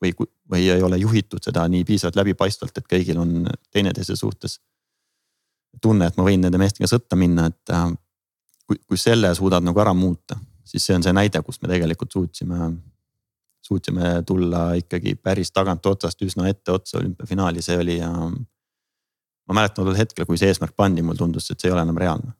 või, 0.00 0.14
või 0.50 0.62
ei 0.72 0.82
ole 0.82 0.96
juhitud 0.96 1.44
seda 1.44 1.66
nii 1.68 1.84
piisavalt 1.84 2.16
läbipaistvalt, 2.16 2.78
et 2.78 2.86
kõigil 2.88 3.18
on 3.20 3.46
teineteise 3.70 4.16
suhtes. 4.16 4.60
tunne, 5.80 6.06
et 6.06 6.16
ma 6.16 6.24
võin 6.24 6.40
nende 6.40 6.58
meestega 6.58 6.88
sõtta 6.88 7.16
minna, 7.16 7.46
et 7.46 7.72
kui, 8.66 8.78
kui 8.86 8.98
selle 8.98 9.34
suudad 9.34 9.62
nagu 9.62 9.80
ära 9.80 9.92
muuta, 9.94 10.38
siis 10.64 10.86
see 10.86 10.96
on 10.96 11.02
see 11.02 11.12
näide, 11.12 11.42
kus 11.42 11.60
me 11.62 11.68
tegelikult 11.68 12.12
suutsime 12.12 12.70
suutsime 13.70 14.22
tulla 14.26 14.72
ikkagi 14.74 15.14
päris 15.14 15.52
tagantotsast 15.54 16.22
üsna 16.26 16.48
etteotsa 16.50 16.98
olümpiafinaali, 16.98 17.62
see 17.62 17.78
oli 17.78 17.98
ja. 18.00 18.10
ma 18.10 19.54
mäletan 19.54 19.86
tol 19.86 19.98
hetkel, 19.98 20.26
kui 20.26 20.38
see 20.40 20.50
eesmärk 20.50 20.74
pandi, 20.76 21.04
mulle 21.06 21.20
tundus, 21.20 21.50
et 21.50 21.60
see 21.60 21.70
ei 21.70 21.76
ole 21.76 21.84
enam 21.86 22.00
reaalne. 22.02 22.34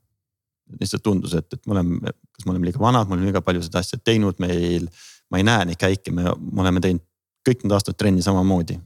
lihtsalt 0.81 1.03
tundus, 1.03 1.35
et, 1.35 1.47
et 1.55 1.67
me 1.67 1.75
oleme, 1.75 2.13
kas 2.35 2.47
me 2.47 2.53
oleme 2.55 2.69
liiga 2.69 2.83
vanad, 2.83 3.09
me 3.09 3.17
oleme 3.17 3.31
liiga 3.31 3.43
palju 3.47 3.63
seda 3.67 3.83
asja 3.83 3.99
teinud, 3.99 4.39
meil, 4.43 4.87
ma 5.31 5.39
ei 5.41 5.47
näe 5.47 5.71
neid 5.71 5.79
käike, 5.79 6.13
me, 6.15 6.27
me 6.31 6.63
oleme 6.63 6.83
teinud 6.83 7.07
kõik 7.47 7.65
need 7.65 7.75
aastad 7.75 7.99
trenni 7.99 8.23
samamoodi. 8.23 8.79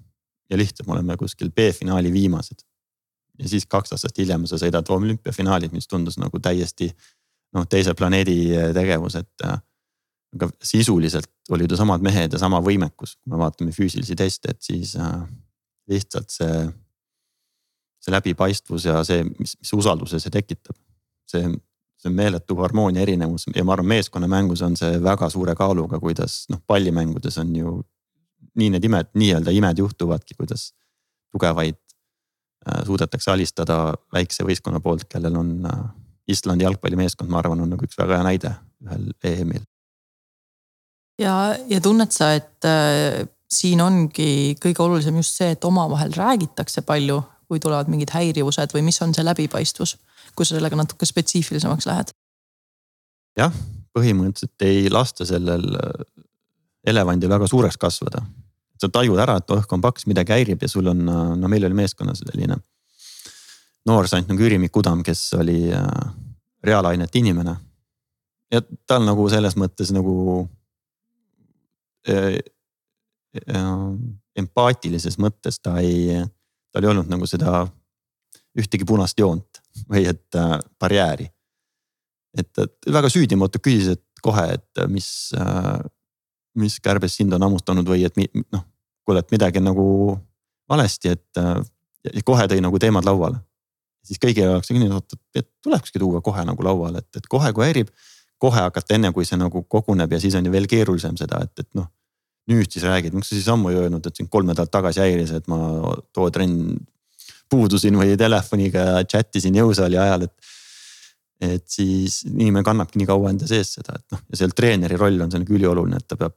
ja 0.50 0.60
lihtsalt 0.60 0.86
me 0.86 0.98
oleme 0.98 1.16
kuskil 1.16 1.50
B-finaali 1.50 2.12
viimased. 2.12 2.64
ja 3.38 3.48
siis 3.48 3.66
kaks 3.66 3.92
aastat 3.96 4.18
hiljem 4.18 4.46
sa 4.46 4.60
sõidad 4.60 4.88
olümpiafinaali, 4.88 5.72
mis 5.72 5.88
tundus 5.88 6.20
nagu 6.20 6.40
täiesti 6.40 6.92
noh, 7.54 7.66
teise 7.68 7.94
planeedi 7.94 8.36
tegevus, 8.74 9.16
et 9.16 9.48
aga 10.34 10.48
sisuliselt 10.62 11.30
olid 11.50 11.70
ju 11.70 11.76
samad 11.78 12.02
mehed 12.02 12.32
ja 12.32 12.40
sama 12.40 12.60
võimekus, 12.64 13.16
kui 13.16 13.32
me 13.32 13.40
vaatame 13.40 13.74
füüsilisi 13.74 14.16
teste, 14.18 14.54
et 14.54 14.62
siis 14.62 14.94
äh, 15.00 15.20
lihtsalt 15.90 16.30
see. 16.32 16.64
see 18.04 18.12
läbipaistvus 18.12 18.84
ja 18.84 18.98
see, 19.00 19.22
mis, 19.24 19.54
mis 19.56 19.70
usalduse 19.72 20.18
see 20.20 20.32
tekitab. 20.32 20.76
see, 21.30 21.46
see 21.96 22.10
on 22.10 22.16
meeletu 22.18 22.56
harmoonia 22.58 23.00
erinevus 23.02 23.46
ja 23.54 23.64
ma 23.64 23.72
arvan, 23.72 23.88
meeskonnamängus 23.94 24.62
on 24.62 24.76
see 24.76 24.98
väga 25.02 25.30
suure 25.32 25.54
kaaluga, 25.56 26.00
kuidas 26.00 26.44
noh, 26.52 26.60
pallimängudes 26.66 27.38
on 27.38 27.56
ju. 27.56 27.82
nii 28.54 28.70
need 28.70 28.84
imed, 28.84 29.08
nii-öelda 29.18 29.50
imed 29.50 29.78
juhtuvadki, 29.78 30.34
kuidas 30.38 30.72
tugevaid 31.32 31.80
äh, 32.68 32.84
suudetakse 32.86 33.30
alistada 33.30 33.94
väikse 34.12 34.44
võistkonna 34.44 34.80
poolt, 34.80 35.08
kellel 35.08 35.36
on 35.36 35.54
äh, 35.66 35.84
Islandi 36.28 36.64
jalgpallimeeskond, 36.64 37.30
ma 37.30 37.40
arvan, 37.40 37.60
on 37.60 37.72
nagu 37.74 37.84
üks 37.84 37.98
väga 37.98 38.20
hea 38.20 38.28
näide 38.28 38.52
ühel 38.84 39.10
EM-il 39.24 39.64
ja, 41.20 41.34
ja 41.70 41.80
tunned 41.80 42.12
sa, 42.14 42.32
et 42.38 42.68
äh, 42.68 43.24
siin 43.50 43.82
ongi 43.84 44.56
kõige 44.62 44.82
olulisem 44.84 45.20
just 45.20 45.38
see, 45.38 45.54
et 45.54 45.64
omavahel 45.64 46.14
räägitakse 46.16 46.84
palju, 46.86 47.20
kui 47.48 47.60
tulevad 47.60 47.90
mingid 47.92 48.14
häirivused 48.14 48.72
või 48.74 48.86
mis 48.86 49.00
on 49.04 49.14
see 49.14 49.24
läbipaistvus, 49.26 49.96
kui 50.34 50.46
sa 50.46 50.56
sellega 50.56 50.78
natuke 50.80 51.06
spetsiifilisemaks 51.08 51.88
lähed? 51.90 52.14
jah, 53.38 53.54
põhimõtteliselt 53.94 54.62
ei 54.66 54.86
lasta 54.90 55.26
sellel 55.26 55.66
äh, 55.78 56.04
elevandil 56.86 57.32
väga 57.32 57.48
suureks 57.50 57.80
kasvada. 57.80 58.22
sa 58.80 58.88
tajud 58.88 59.18
ära, 59.18 59.38
et 59.38 59.50
õhk 59.50 59.72
on 59.72 59.80
paks, 59.80 60.06
midagi 60.06 60.34
häirib 60.34 60.62
ja 60.62 60.68
sul 60.68 60.86
on, 60.90 61.08
äh, 61.08 61.34
no 61.38 61.50
meil 61.50 61.66
oli 61.66 61.82
meeskonnas 61.82 62.22
selline 62.24 62.58
noor 63.88 64.08
sant 64.08 64.28
nagu 64.30 64.40
Jüri 64.40 64.58
Mikudam, 64.60 65.02
kes 65.04 65.26
oli 65.38 65.68
äh, 65.72 65.86
reaalainete 66.64 67.20
inimene. 67.20 67.56
ja 68.52 68.60
tal 68.86 69.04
nagu 69.04 69.26
selles 69.28 69.56
mõttes 69.58 69.90
nagu 69.92 70.44
Äh, 72.08 72.38
äh, 73.48 73.70
empaatilises 74.36 75.16
mõttes 75.18 75.60
ta 75.62 75.78
ei, 75.80 76.18
tal 76.74 76.84
ei 76.84 76.90
olnud 76.90 77.08
nagu 77.08 77.26
seda 77.26 77.62
ühtegi 78.58 78.86
punast 78.86 79.18
joont 79.18 79.60
või 79.88 80.04
et 80.10 80.38
äh, 80.38 80.58
barjääri. 80.80 81.30
et, 82.38 82.50
et 82.58 82.92
väga 82.92 83.08
süüdimatu 83.08 83.62
küsis, 83.62 83.94
et 83.94 84.22
kohe, 84.22 84.44
et 84.58 84.84
mis 84.90 85.08
äh,, 85.38 85.80
mis 86.54 86.78
kärbes 86.80 87.16
sind 87.16 87.32
on 87.32 87.42
hammustanud 87.42 87.88
või 87.88 88.04
et 88.06 88.18
noh, 88.52 88.66
kuule, 89.06 89.22
et 89.24 89.32
midagi 89.34 89.58
on 89.62 89.68
nagu 89.70 89.86
valesti, 90.70 91.14
et 91.16 91.40
äh, 91.40 92.20
kohe 92.24 92.46
tõi 92.50 92.60
nagu 92.62 92.78
teemad 92.78 93.06
lauale. 93.08 93.40
siis 94.04 94.20
kõigi 94.20 94.44
jaoks 94.44 94.70
on 94.70 94.82
nii, 94.82 94.92
et, 94.98 95.20
et 95.40 95.48
tulekski 95.64 95.98
tuua 95.98 96.20
kohe 96.20 96.44
nagu 96.44 96.62
lauale, 96.62 97.00
et, 97.00 97.16
et 97.16 97.26
kohe 97.32 97.52
kui 97.52 97.64
häirib 97.64 97.88
kohe 98.42 98.62
hakata, 98.66 98.96
enne 98.96 99.10
kui 99.14 99.26
see 99.28 99.38
nagu 99.40 99.62
koguneb 99.70 100.12
ja 100.14 100.20
siis 100.22 100.34
on 100.38 100.46
ju 100.46 100.52
veel 100.52 100.66
keerulisem 100.70 101.16
seda, 101.20 101.42
et, 101.46 101.64
et 101.64 101.70
noh. 101.78 101.88
nüüd 102.50 102.68
siis 102.68 102.84
räägid, 102.84 103.14
miks 103.16 103.30
sa 103.30 103.38
siis 103.38 103.48
ammu 103.48 103.70
ei 103.72 103.78
öelnud, 103.80 104.04
et 104.04 104.18
sind 104.18 104.28
kolm 104.32 104.50
nädalat 104.50 104.72
tagasi 104.72 105.00
häiris, 105.00 105.32
et 105.38 105.46
ma 105.48 105.58
too 106.12 106.26
trenn 106.34 106.74
puudusin 107.50 107.96
või 107.96 108.18
telefoniga 108.20 109.04
chat 109.08 109.40
isin 109.40 109.56
jõusaali 109.60 110.00
ajal, 110.00 110.26
et. 110.28 110.52
et 111.44 111.64
siis 111.68 112.22
inimene 112.28 112.64
kannabki 112.66 113.00
nii 113.00 113.08
kaua 113.08 113.32
enda 113.32 113.48
sees 113.48 113.74
seda, 113.78 113.96
et 113.98 114.16
noh, 114.16 114.20
ja 114.30 114.42
seal 114.42 114.52
treeneri 114.56 114.98
roll 115.00 115.24
on 115.24 115.32
see 115.32 115.40
nagu 115.40 115.56
ülioluline, 115.56 116.00
et 116.00 116.08
ta 116.08 116.20
peab. 116.20 116.36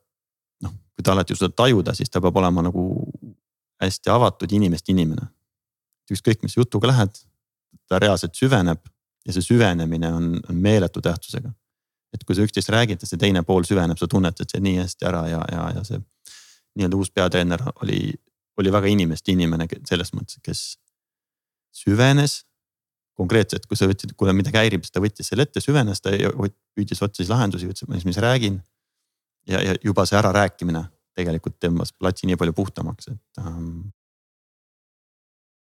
noh, 0.63 0.73
kui 0.95 1.03
ta 1.03 1.13
alati 1.13 1.35
suudab 1.35 1.55
tajuda, 1.59 1.95
siis 1.95 2.09
ta 2.09 2.23
peab 2.23 2.39
olema 2.39 2.63
nagu 2.69 2.87
hästi 3.83 4.13
avatud 4.13 4.51
inimeste 4.51 4.93
inimene. 4.95 5.27
ükskõik, 6.11 6.39
mis 6.43 6.55
jutuga 6.55 6.87
lähed, 6.87 7.17
ta 7.87 7.99
reaalselt 7.99 8.35
süveneb 8.35 8.79
ja 9.27 9.33
see 9.35 9.43
süvenemine 9.43 10.11
on, 10.13 10.35
on 10.49 10.55
meeletu 10.55 11.01
tähtsusega 11.03 11.51
et 12.13 12.23
kui 12.23 12.35
sa 12.37 12.45
üksteist 12.45 12.71
räägite, 12.73 13.07
see 13.09 13.19
teine 13.19 13.43
pool 13.47 13.65
süveneb, 13.67 13.99
sa 13.99 14.07
tunnetad 14.09 14.49
see 14.51 14.63
nii 14.63 14.81
hästi 14.81 15.07
ära 15.09 15.23
ja, 15.29 15.41
ja, 15.51 15.69
ja 15.77 15.83
see 15.87 15.99
nii-öelda 16.77 16.99
uus 16.99 17.11
peatreener 17.11 17.63
oli, 17.83 18.01
oli 18.61 18.73
väga 18.73 18.91
inimeste 18.91 19.33
inimene 19.33 19.67
selles 19.89 20.13
mõttes, 20.15 20.39
kes 20.43 20.61
süvenes 21.75 22.43
konkreetselt, 23.17 23.65
kui 23.65 23.77
sa 23.77 23.87
ütlesid, 23.89 24.13
kuule 24.17 24.33
midagi 24.37 24.59
häirib, 24.59 24.83
siis 24.85 24.93
ta 24.93 25.01
võttis 25.01 25.31
selle 25.31 25.47
ette, 25.47 25.61
süvenes, 25.63 26.01
ta 26.03 26.13
püüdis 26.77 27.01
otsis 27.01 27.31
lahendusi, 27.31 27.69
ütles, 27.71 27.89
mis, 27.89 28.05
mis 28.05 28.19
räägin. 28.21 28.61
ja, 29.49 29.61
ja 29.63 29.75
juba 29.83 30.05
see 30.05 30.19
ärarääkimine 30.19 30.83
tegelikult 31.17 31.57
tõmbas 31.63 31.93
platsi 31.97 32.27
nii 32.29 32.37
palju 32.37 32.53
puhtamaks, 32.53 33.07
et 33.09 33.41
ähm, 33.41 33.87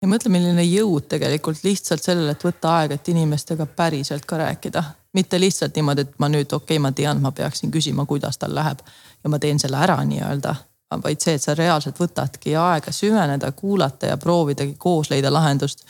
ja 0.01 0.09
mõtle, 0.09 0.31
milline 0.33 0.63
jõud 0.65 1.07
tegelikult 1.11 1.63
lihtsalt 1.65 2.03
sellele, 2.03 2.35
et 2.35 2.45
võtta 2.45 2.75
aega, 2.79 2.97
et 2.97 3.09
inimestega 3.13 3.67
päriselt 3.77 4.25
ka 4.29 4.39
rääkida. 4.41 4.83
Mitte 5.15 5.39
lihtsalt 5.39 5.75
niimoodi, 5.75 6.05
et 6.05 6.15
ma 6.19 6.29
nüüd 6.29 6.51
okei 6.51 6.75
okay,, 6.75 6.81
ma 6.83 6.91
tean, 6.91 7.21
ma 7.23 7.31
peaksin 7.31 7.71
küsima, 7.71 8.05
kuidas 8.05 8.37
tal 8.37 8.55
läheb 8.55 8.81
ja 9.23 9.31
ma 9.31 9.39
teen 9.39 9.59
selle 9.59 9.79
ära 9.81 9.97
nii-öelda. 10.03 10.55
vaid 11.03 11.19
see, 11.19 11.33
et 11.35 11.43
sa 11.43 11.55
reaalselt 11.57 11.97
võtadki 11.99 12.53
aega 12.55 12.91
süveneda, 12.93 13.51
kuulata 13.51 14.11
ja 14.11 14.17
proovidagi 14.17 14.75
koos 14.79 15.09
leida 15.09 15.33
lahendust. 15.33 15.85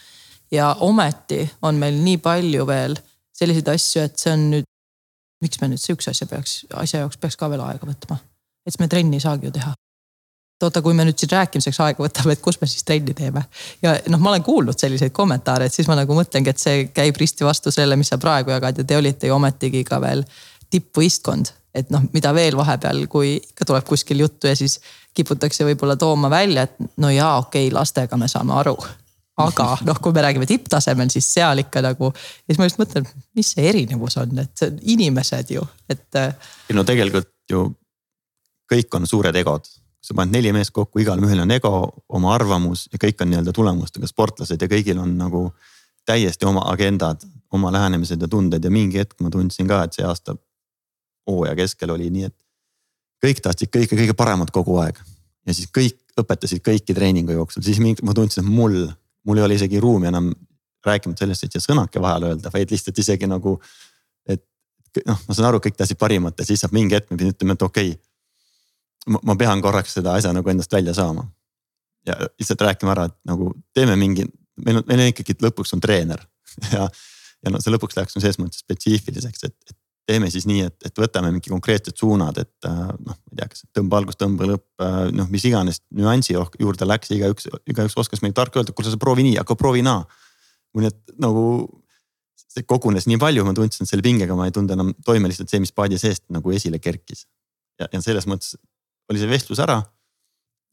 ja 0.51 0.75
ometi 0.79 1.49
on 1.61 1.75
meil 1.75 1.97
nii 2.03 2.17
palju 2.17 2.67
veel 2.67 2.95
selliseid 3.33 3.67
asju, 3.67 4.01
et 4.01 4.17
see 4.17 4.33
on 4.33 4.49
nüüd. 4.51 4.69
miks 5.41 5.61
me 5.61 5.67
nüüd 5.67 5.81
sihukese 5.81 6.11
asja 6.11 6.27
peaks, 6.27 6.65
asja 6.73 6.99
jaoks 6.99 7.17
peaks 7.17 7.37
ka 7.37 7.49
veel 7.49 7.61
aega 7.61 7.87
võtma? 7.87 8.21
et 8.65 8.73
siis 8.73 8.79
me 8.79 8.87
trenni 8.87 9.17
ei 9.17 9.25
saagi 9.27 9.45
ju 9.45 9.57
teha 9.57 9.73
et 10.55 10.63
oota, 10.63 10.81
kui 10.81 10.95
me 10.95 11.03
nüüd 11.03 11.19
siin 11.19 11.33
rääkimiseks 11.33 11.79
aega 11.83 12.03
võtame, 12.03 12.35
et 12.35 12.41
kus 12.43 12.57
me 12.61 12.67
siis 12.71 12.85
trenni 12.87 13.13
teeme. 13.13 13.43
ja 13.83 13.97
noh, 14.11 14.21
ma 14.23 14.31
olen 14.31 14.43
kuulnud 14.43 14.79
selliseid 14.79 15.11
kommentaare, 15.15 15.67
et 15.67 15.75
siis 15.75 15.87
ma 15.91 15.97
nagu 15.99 16.15
mõtlengi, 16.15 16.51
et 16.51 16.61
see 16.61 16.85
käib 16.95 17.19
risti 17.19 17.47
vastu 17.47 17.73
selle, 17.75 17.97
mis 17.99 18.11
sa 18.13 18.17
praegu 18.21 18.53
jagad 18.55 18.79
ja 18.79 18.87
te 18.87 18.97
olite 18.97 19.27
ju 19.27 19.35
ometigi 19.35 19.83
ka 19.87 19.99
veel 20.01 20.23
tippvõistkond. 20.71 21.51
et 21.75 21.89
noh, 21.91 22.05
mida 22.13 22.31
veel 22.31 22.55
vahepeal, 22.55 23.01
kui 23.11 23.35
ikka 23.35 23.65
tuleb 23.67 23.83
kuskil 23.83 24.21
juttu 24.23 24.47
ja 24.47 24.55
siis 24.55 24.79
kiputakse 25.13 25.65
võib-olla 25.67 25.97
tooma 25.99 26.29
välja, 26.31 26.63
et 26.63 26.77
no 27.03 27.09
jaa, 27.11 27.37
okei 27.43 27.67
okay,, 27.67 27.75
lastega 27.75 28.17
me 28.17 28.31
saame 28.31 28.55
aru 28.55 28.77
aga 29.43 29.65
noh, 29.83 29.99
kui 29.99 30.15
me 30.15 30.23
räägime 30.23 30.47
tipptasemel, 30.47 31.11
siis 31.11 31.27
seal 31.35 31.59
ikka 31.65 31.83
nagu 31.83 32.13
siis 32.15 32.59
ma 32.59 32.69
just 32.69 32.79
mõtlen, 32.79 33.07
mis 33.35 33.51
see 33.51 33.67
erinevus 33.67 34.15
on, 34.21 34.39
et 34.39 34.53
see 34.55 34.71
on 34.71 34.77
inimesed 34.95 35.51
ju, 35.51 35.67
et. 35.91 36.21
no 36.71 36.87
tegelikult 36.87 37.33
ju 37.51 37.67
kõik 38.71 38.95
on 38.95 39.03
suured 39.09 39.35
egod 39.35 39.67
sa 40.05 40.13
paned 40.17 40.35
neli 40.35 40.51
meest 40.53 40.73
kokku, 40.75 41.01
igalühel 41.01 41.41
on 41.41 41.53
ego, 41.55 41.71
oma 42.13 42.33
arvamus 42.35 42.85
ja 42.93 42.99
kõik 43.01 43.23
on 43.23 43.31
nii-öelda 43.31 43.53
tulemustega 43.55 44.09
sportlased 44.09 44.61
ja 44.61 44.69
kõigil 44.69 44.99
on 45.01 45.15
nagu 45.17 45.47
täiesti 46.05 46.45
oma 46.45 46.67
agendad, 46.69 47.23
oma 47.53 47.71
lähenemised 47.73 48.21
ja 48.21 48.29
tunded 48.29 48.63
ja 48.63 48.71
mingi 48.73 49.01
hetk 49.01 49.21
ma 49.25 49.31
tundsin 49.33 49.67
ka, 49.69 49.81
et 49.85 49.97
see 49.97 50.05
aasta 50.05 50.35
hooaja 51.29 51.55
keskel 51.57 51.93
oli 51.95 52.11
nii, 52.13 52.29
et 52.29 52.37
kõik 53.25 53.41
tahtsid 53.41 53.73
kõike 53.73 53.97
kõige 53.97 54.17
paremat 54.17 54.53
kogu 54.53 54.77
aeg. 54.83 54.99
ja 55.45 55.53
siis 55.53 55.69
kõik 55.73 55.97
õpetasid 56.21 56.61
kõiki 56.65 56.93
treeningu 56.95 57.33
jooksul, 57.33 57.63
siis 57.65 57.81
ma 57.81 58.13
tundsin, 58.13 58.45
et 58.45 58.49
mul, 58.49 58.85
mul 59.25 59.41
ei 59.41 59.47
ole 59.47 59.57
isegi 59.57 59.81
ruumi 59.81 60.07
enam 60.11 60.31
rääkimata 60.85 61.25
sellest, 61.25 61.43
et 61.43 61.55
siia 61.55 61.63
sõnake 61.63 62.01
vahele 62.01 62.29
öelda, 62.31 62.51
vaid 62.53 62.71
lihtsalt 62.71 62.99
isegi 63.01 63.27
nagu. 63.27 63.57
et 64.29 64.45
noh, 65.07 65.19
ma 65.27 65.33
saan 65.33 65.49
aru, 65.49 65.59
kõik 65.63 65.77
tahtsid 65.77 65.97
parimat 65.97 66.37
ja 66.39 66.45
siis 66.45 66.61
saab 66.61 66.75
mingi 66.77 66.95
hetk, 66.95 67.09
ma 67.09 67.17
pidin 67.17 67.33
ütlema, 67.33 67.57
et 67.57 67.65
okei 67.65 67.95
okay, 67.95 68.01
ma 69.05 69.35
pean 69.39 69.61
korraks 69.61 69.97
seda 69.99 70.15
asja 70.17 70.33
nagu 70.33 70.49
endast 70.49 70.73
välja 70.73 70.93
saama. 70.93 71.27
ja 72.05 72.15
lihtsalt 72.39 72.61
rääkima 72.61 72.93
ära, 72.93 73.07
et 73.09 73.17
nagu 73.25 73.51
teeme 73.73 73.95
mingi, 73.97 74.27
meil 74.65 74.77
on, 74.81 74.83
meil 74.87 74.99
on 75.05 75.11
ikkagi 75.13 75.37
lõpuks 75.41 75.73
on 75.73 75.81
treener 75.81 76.21
ja, 76.75 76.85
ja 77.45 77.53
no 77.53 77.61
see 77.61 77.73
lõpuks 77.73 77.97
läheks 77.97 78.17
selles 78.17 78.37
mõttes 78.41 78.61
spetsiifiliseks, 78.61 79.47
et, 79.49 79.55
et 79.69 79.77
teeme 80.05 80.29
siis 80.29 80.45
nii, 80.49 80.65
et, 80.69 80.75
et 80.85 81.01
võtame 81.01 81.31
mingi 81.33 81.51
konkreetsed 81.51 81.97
suunad, 81.97 82.37
et 82.41 82.67
äh, 82.69 82.81
noh, 82.93 83.15
ma 83.15 83.33
ei 83.33 83.39
tea, 83.39 83.47
kas 83.51 83.65
tõmba 83.75 84.01
algus, 84.01 84.19
tõmba 84.21 84.49
lõpp, 84.51 84.67
äh, 84.83 84.99
noh, 85.15 85.29
mis 85.33 85.45
iganes 85.49 85.81
nüansi 85.95 86.35
juurde 86.35 86.87
läks, 86.87 87.09
igaüks, 87.15 87.49
igaüks 87.71 87.97
oskas 88.01 88.21
meile 88.21 88.37
tark 88.37 88.55
öelda, 88.59 88.75
kuule 88.75 88.93
sa 88.93 89.01
proovi 89.01 89.25
nii, 89.25 89.39
aga 89.41 89.57
proovi 89.57 89.81
naa. 89.85 90.05
mul 90.75 90.85
need 90.85 91.15
nagu, 91.23 91.41
see 92.51 92.65
kogunes 92.67 93.07
nii 93.09 93.17
palju, 93.21 93.45
ma 93.47 93.55
tundsin, 93.57 93.89
selle 93.89 94.05
pingega 94.05 94.35
ma 94.37 94.49
ei 94.49 94.53
tulnud 94.55 94.75
enam 94.75 94.93
toime 95.07 95.31
lihtsalt 95.31 95.49
see, 95.49 95.63
mis 95.63 95.73
paadi 95.75 95.97
seest 95.99 96.25
nagu 96.35 96.53
esile 96.53 96.79
kerkis. 96.79 97.25
ja, 97.79 97.89
ja 97.91 98.01
selles 98.03 98.29
mõttes 98.29 98.55
oli 99.11 99.21
see 99.21 99.29
vestlus 99.29 99.61
ära. 99.63 99.81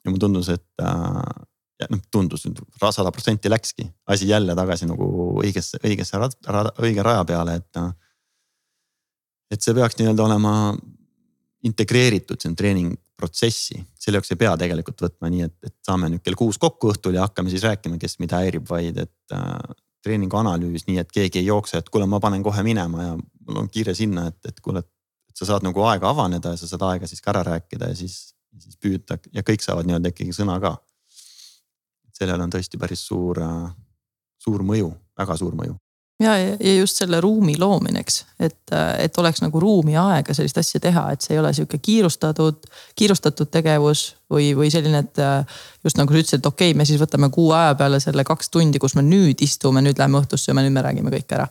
ja 0.02 0.10
mulle 0.10 0.20
tundus, 0.20 0.48
et 0.50 0.82
äh, 0.82 1.88
noh, 1.90 2.00
tundus 2.10 2.46
nüüd 2.46 2.58
sada 2.90 3.12
protsenti 3.14 3.50
läkski 3.50 3.86
asi 4.10 4.28
jälle 4.28 4.54
tagasi 4.58 4.88
nagu 4.90 5.06
õigesse, 5.42 5.78
õigesse 5.86 6.18
rad, 6.18 6.34
rad, 6.46 6.72
õige 6.82 7.04
raja 7.06 7.24
peale, 7.28 7.60
et. 7.62 7.70
Äh, 7.76 7.92
et 9.52 9.60
see 9.60 9.74
peaks 9.76 9.98
nii-öelda 9.98 10.24
olema 10.24 10.52
integreeritud 11.68 12.40
siin 12.40 12.54
treeningprotsessi, 12.58 13.76
selle 14.00 14.18
jaoks 14.18 14.32
ei 14.34 14.38
pea 14.40 14.54
tegelikult 14.58 15.04
võtma 15.04 15.30
nii, 15.30 15.46
et, 15.46 15.56
et 15.68 15.74
saame 15.86 16.08
nüüd 16.10 16.22
kell 16.24 16.38
kuus 16.38 16.58
kokku 16.62 16.90
õhtul 16.92 17.18
ja 17.18 17.26
hakkame 17.26 17.52
siis 17.52 17.66
rääkima, 17.66 17.98
kes 18.00 18.18
mida 18.22 18.40
häirib, 18.42 18.64
vaid 18.70 18.98
et 19.04 19.36
äh, 19.36 19.58
treeningu 20.02 20.40
analüüs, 20.40 20.86
nii 20.88 20.98
et 21.02 21.12
keegi 21.14 21.42
ei 21.42 21.46
jookse, 21.46 21.78
et 21.78 21.92
kuule, 21.92 22.08
ma 22.10 22.18
panen 22.22 22.42
kohe 22.42 22.64
minema 22.66 23.06
ja 23.06 23.12
mul 23.14 23.62
on 23.62 23.70
kiire 23.72 23.94
sinna, 23.94 24.26
et, 24.32 24.40
et 24.50 24.58
kuule, 24.64 24.82
et 24.82 24.90
sa 25.34 25.48
saad 25.48 25.66
nagu 25.66 25.84
aega 25.88 26.10
avaneda 26.10 26.54
ja 26.54 26.60
sa 26.60 26.68
saad 26.70 26.86
aega 26.90 27.10
siis 27.10 27.22
ka 27.24 27.32
ära 27.34 27.44
rääkida 27.52 27.92
ja 27.92 27.98
siis, 27.98 28.34
siis 28.58 28.76
püüda 28.76 29.18
ja 29.32 29.44
kõik 29.46 29.64
saavad 29.64 29.88
nii-öelda 29.88 30.12
ikkagi 30.12 30.36
sõna 30.36 30.58
ka. 30.62 30.76
sellel 32.12 32.40
on 32.44 32.52
tõesti 32.52 32.78
päris 32.78 33.06
suur, 33.06 33.40
suur 34.38 34.62
mõju, 34.62 34.92
väga 35.18 35.36
suur 35.40 35.56
mõju 35.58 35.78
ja, 36.22 36.36
ja 36.38 36.74
just 36.76 36.96
selle 36.96 37.20
ruumi 37.20 37.54
loomine, 37.58 38.02
eks, 38.02 38.22
et, 38.40 38.74
et 38.98 39.18
oleks 39.18 39.42
nagu 39.42 39.60
ruumi 39.60 39.96
ja 39.96 40.04
aega 40.16 40.34
sellist 40.36 40.58
asja 40.60 40.80
teha, 40.82 41.04
et 41.12 41.24
see 41.24 41.34
ei 41.36 41.40
ole 41.40 41.52
sihuke 41.56 41.78
kiirustatud, 41.82 42.66
kiirustatud 42.98 43.50
tegevus 43.52 44.04
või, 44.32 44.52
või 44.58 44.70
selline, 44.72 45.02
et 45.02 45.22
just 45.84 45.98
nagu 45.98 46.14
sa 46.14 46.22
ütlesid, 46.22 46.42
et 46.42 46.50
okei 46.50 46.70
okay,, 46.70 46.78
me 46.78 46.86
siis 46.88 47.00
võtame 47.02 47.30
kuu 47.34 47.50
aja 47.56 47.74
peale 47.78 48.00
selle 48.02 48.24
kaks 48.28 48.52
tundi, 48.52 48.80
kus 48.82 48.96
me 48.98 49.04
nüüd 49.06 49.42
istume, 49.44 49.82
nüüd 49.84 49.98
läheme 49.98 50.20
õhtusse 50.22 50.52
ja 50.52 50.58
nüüd 50.60 50.74
me 50.74 50.84
räägime 50.84 51.14
kõik 51.16 51.38
ära 51.38 51.48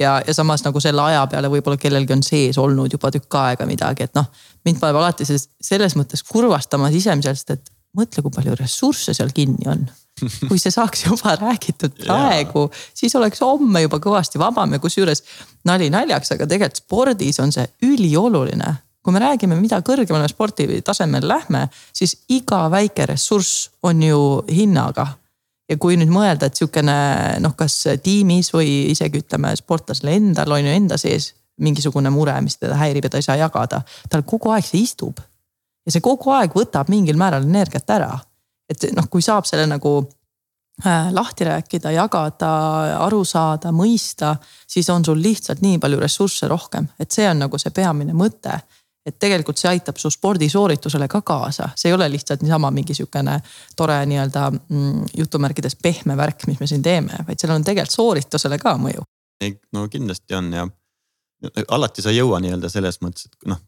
ja, 0.00 0.20
ja 0.26 0.34
samas 0.34 0.64
nagu 0.66 0.80
selle 0.82 1.02
aja 1.04 1.24
peale 1.30 1.50
võib-olla 1.52 1.80
kellelgi 1.80 2.16
on 2.16 2.24
sees 2.26 2.58
olnud 2.60 2.92
juba 2.92 3.12
tükk 3.14 3.38
aega 3.42 3.66
midagi, 3.68 4.08
et 4.08 4.16
noh. 4.18 4.30
mind 4.66 4.80
paneb 4.80 5.00
alati 5.00 5.26
selles 5.28 5.96
mõttes 5.98 6.24
kurvastama 6.26 6.90
sisemiselt, 6.92 7.56
et 7.56 7.72
mõtle, 7.96 8.22
kui 8.24 8.34
palju 8.34 8.56
ressursse 8.58 9.14
seal 9.16 9.32
kinni 9.36 9.68
on. 9.70 9.88
kui 10.48 10.58
see 10.60 10.72
saaks 10.74 11.06
juba 11.06 11.32
räägitud 11.40 11.94
praegu, 12.02 12.66
siis 12.94 13.14
oleks 13.16 13.40
homme 13.40 13.80
juba 13.86 14.00
kõvasti 14.02 14.40
vabam 14.40 14.76
ja 14.76 14.82
kusjuures 14.82 15.22
nali 15.64 15.88
naljaks, 15.92 16.34
aga 16.34 16.48
tegelikult 16.50 16.82
spordis 16.82 17.40
on 17.40 17.52
see 17.54 17.66
ülioluline 17.88 18.74
kui 19.00 19.14
me 19.16 19.22
räägime, 19.22 19.56
mida 19.56 19.78
kõrgemale 19.80 20.28
sporditasemele 20.28 21.24
lähme, 21.24 21.62
siis 21.96 22.18
iga 22.36 22.66
väike 22.68 23.06
ressurss 23.08 23.70
on 23.88 24.02
ju 24.04 24.20
hinnaga 24.52 25.06
ja 25.70 25.78
kui 25.78 25.98
nüüd 25.98 26.10
mõelda, 26.12 26.48
et 26.48 26.58
sihukene 26.58 26.96
noh, 27.42 27.54
kas 27.58 27.76
tiimis 28.02 28.50
või 28.54 28.90
isegi 28.90 29.22
ütleme 29.22 29.52
sportlasel 29.58 30.10
endal 30.16 30.56
on 30.56 30.66
ju 30.66 30.74
enda 30.74 30.98
sees 31.00 31.32
mingisugune 31.60 32.10
mure, 32.10 32.34
mis 32.44 32.56
teda 32.58 32.78
häirib 32.80 33.06
ja 33.06 33.12
ta 33.12 33.20
ei 33.20 33.26
saa 33.26 33.36
jagada. 33.40 33.82
tal 34.10 34.24
kogu 34.26 34.50
aeg 34.54 34.66
see 34.66 34.82
istub. 34.82 35.20
ja 35.86 35.92
see 35.92 36.02
kogu 36.04 36.32
aeg 36.34 36.56
võtab 36.56 36.88
mingil 36.88 37.16
määral 37.16 37.44
energiat 37.46 37.90
ära. 37.90 38.18
et 38.68 38.90
noh, 38.96 39.06
kui 39.10 39.22
saab 39.22 39.46
selle 39.46 39.66
nagu 39.66 39.94
äh, 40.86 41.12
lahti 41.12 41.44
rääkida, 41.44 41.90
jagada, 41.90 42.50
aru 43.06 43.24
saada, 43.24 43.72
mõista, 43.72 44.36
siis 44.66 44.90
on 44.90 45.04
sul 45.04 45.22
lihtsalt 45.22 45.60
nii 45.60 45.78
palju 45.78 46.00
ressursse 46.00 46.48
rohkem, 46.48 46.88
et 46.98 47.10
see 47.10 47.28
on 47.28 47.44
nagu 47.46 47.58
see 47.58 47.70
peamine 47.70 48.14
mõte 48.14 48.60
et 49.06 49.16
tegelikult 49.18 49.58
see 49.58 49.70
aitab 49.70 49.96
su 49.96 50.10
spordisooritusele 50.12 51.08
ka 51.08 51.22
kaasa, 51.26 51.70
see 51.76 51.88
ei 51.88 51.96
ole 51.96 52.08
lihtsalt 52.12 52.42
niisama 52.44 52.70
mingi 52.74 52.94
sihukene 52.94 53.38
tore 53.76 53.96
nii-öelda 54.06 54.50
mm, 54.50 55.06
jutumärkides 55.16 55.78
pehme 55.82 56.16
värk, 56.16 56.44
mis 56.50 56.60
me 56.60 56.68
siin 56.68 56.82
teeme, 56.84 57.22
vaid 57.26 57.40
sellel 57.40 57.60
on 57.60 57.64
tegelikult 57.64 57.96
sooritusele 57.96 58.58
ka 58.60 58.76
mõju. 58.80 59.06
no 59.72 59.88
kindlasti 59.88 60.36
on 60.36 60.52
ja 60.52 60.68
alati 61.68 62.02
sa 62.02 62.12
ei 62.12 62.20
jõua 62.20 62.40
nii-öelda 62.44 62.68
selles 62.68 63.00
mõttes, 63.00 63.30
et 63.30 63.48
noh 63.48 63.60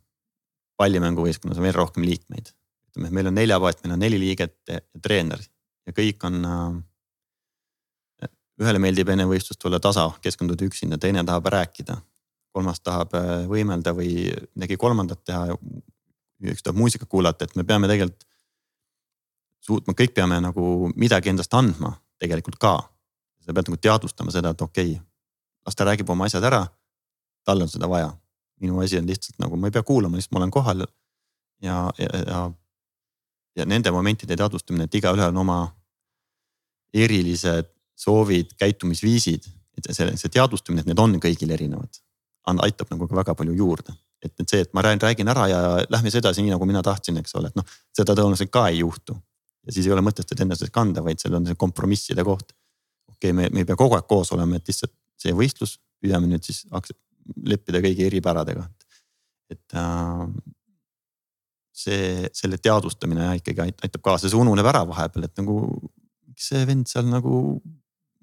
pallimänguvõistkonnas 0.81 1.61
on 1.61 1.67
veel 1.69 1.77
rohkem 1.77 2.05
liikmeid. 2.05 2.53
ütleme, 2.91 3.11
meil 3.11 3.29
on 3.31 3.35
neljapaat, 3.35 3.83
meil 3.85 3.97
on 3.97 4.03
neli 4.05 4.19
liiget 4.21 4.57
ja 4.69 4.81
treener 5.03 5.41
ja 5.87 5.93
kõik 5.97 6.25
on 6.29 6.45
äh, 6.45 8.31
ühele 8.63 8.81
meeldib 8.83 9.09
enne 9.09 9.27
võistlust 9.29 9.61
tulla 9.63 9.81
tasa, 9.81 10.11
keskenduda 10.23 10.67
üksinda, 10.69 10.99
teine 10.99 11.25
tahab 11.25 11.49
rääkida 11.55 11.97
kolmas 12.53 12.81
tahab 12.85 13.15
äh, 13.17 13.31
võimelda 13.49 13.95
või 13.97 14.29
midagi 14.55 14.77
kolmandat 14.81 15.25
teha. 15.25 15.57
üks 16.43 16.63
tahab 16.63 16.79
muusikat 16.79 17.09
kuulata, 17.09 17.45
et 17.45 17.57
me 17.57 17.65
peame 17.65 17.89
tegelikult 17.89 18.27
suutma, 19.63 19.95
kõik 19.95 20.15
peame 20.15 20.41
nagu 20.43 20.91
midagi 20.99 21.31
endast 21.31 21.55
andma 21.55 21.95
tegelikult 22.23 22.59
ka. 22.59 22.75
sa 23.43 23.53
pead 23.53 23.69
nagu 23.69 23.79
teadvustama 23.81 24.31
seda, 24.31 24.53
et 24.55 24.63
okei 24.63 24.95
okay,, 24.95 25.05
las 25.67 25.79
ta 25.79 25.87
räägib 25.87 26.11
oma 26.11 26.27
asjad 26.27 26.45
ära. 26.45 26.67
tal 27.45 27.63
on 27.63 27.69
seda 27.69 27.89
vaja. 27.89 28.13
minu 28.61 28.81
asi 28.81 28.99
on 28.99 29.07
lihtsalt 29.07 29.39
nagu, 29.39 29.57
ma 29.57 29.67
ei 29.67 29.75
pea 29.75 29.83
kuulama, 29.83 30.17
lihtsalt 30.17 30.33
ma 30.33 30.43
olen 30.43 30.51
kohal. 30.51 30.87
ja, 31.63 31.91
ja, 31.99 32.11
ja, 32.27 32.53
ja 33.57 33.67
nende 33.67 33.91
momentide 33.91 34.37
teadvustamine, 34.37 34.85
et 34.85 34.95
igaühel 34.95 35.29
on 35.29 35.37
oma 35.37 35.59
erilised 36.93 37.71
soovid, 37.97 38.57
käitumisviisid. 38.59 39.47
et 39.79 39.95
see, 39.95 40.17
see 40.17 40.29
teadvustamine, 40.29 40.83
et 40.83 40.91
need 40.91 40.99
on 40.99 41.21
kõigil 41.23 41.51
erinevad 41.51 42.02
aitab 42.65 42.91
nagu 42.91 43.09
ka 43.09 43.17
väga 43.17 43.35
palju 43.39 43.55
juurde. 43.57 43.95
et, 44.23 44.33
et 44.39 44.49
see, 44.49 44.61
et 44.63 44.73
ma 44.75 44.83
räägin 44.83 45.29
ära 45.29 45.49
ja 45.51 45.61
lähme 45.91 46.11
siis 46.11 46.21
edasi 46.21 46.43
nii 46.43 46.53
nagu 46.55 46.67
mina 46.67 46.83
tahtsin, 46.83 47.17
eks 47.19 47.35
ole, 47.35 47.49
et 47.51 47.57
noh, 47.59 47.65
seda 47.97 48.15
tõenäoliselt 48.15 48.53
ka 48.55 48.69
ei 48.69 48.79
juhtu. 48.79 49.17
ja 49.67 49.73
siis 49.73 49.87
ei 49.87 49.93
ole 49.93 50.03
mõtet 50.03 50.29
seda 50.29 50.43
ennast 50.43 50.71
kanda, 50.71 51.03
vaid 51.03 51.19
seal 51.19 51.35
on 51.35 51.47
see 51.47 51.59
kompromisside 51.59 52.25
koht. 52.25 52.53
okei 53.09 53.31
okay,, 53.31 53.33
me, 53.33 53.49
me 53.51 53.65
ei 53.65 53.69
pea 53.69 53.77
kogu 53.77 53.99
aeg 53.99 54.07
koos 54.07 54.33
olema, 54.33 54.57
et 54.57 54.69
lihtsalt 54.69 54.95
see 55.23 55.35
võistlus, 55.35 55.79
püüame 56.03 56.27
nüüd 56.27 56.45
siis 56.45 56.65
leppida 57.47 57.83
kõigi 57.83 58.07
eripäradega. 58.07 58.67
et 59.51 59.77
äh, 59.77 60.27
see, 61.73 62.29
selle 62.37 62.59
teadvustamine 62.63 63.35
ikkagi 63.41 63.65
aitab 63.67 64.03
kaasa, 64.05 64.31
see 64.31 64.39
ununeb 64.39 64.67
ära 64.69 64.85
vahepeal, 64.89 65.27
et 65.27 65.39
nagu 65.41 65.57
see 66.39 66.65
vend 66.69 66.89
seal 66.91 67.09
nagu 67.11 67.61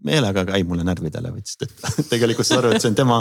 meelega 0.05 0.45
käib 0.47 0.69
mulle 0.69 0.85
närvidele, 0.87 1.31
vaid 1.33 1.49
sest 1.49 1.67
et 1.67 1.87
tegelikult 2.13 2.47
saad 2.47 2.63
aru, 2.63 2.75
et 2.75 2.83
see 2.83 2.91
on 2.91 2.97
tema, 2.97 3.19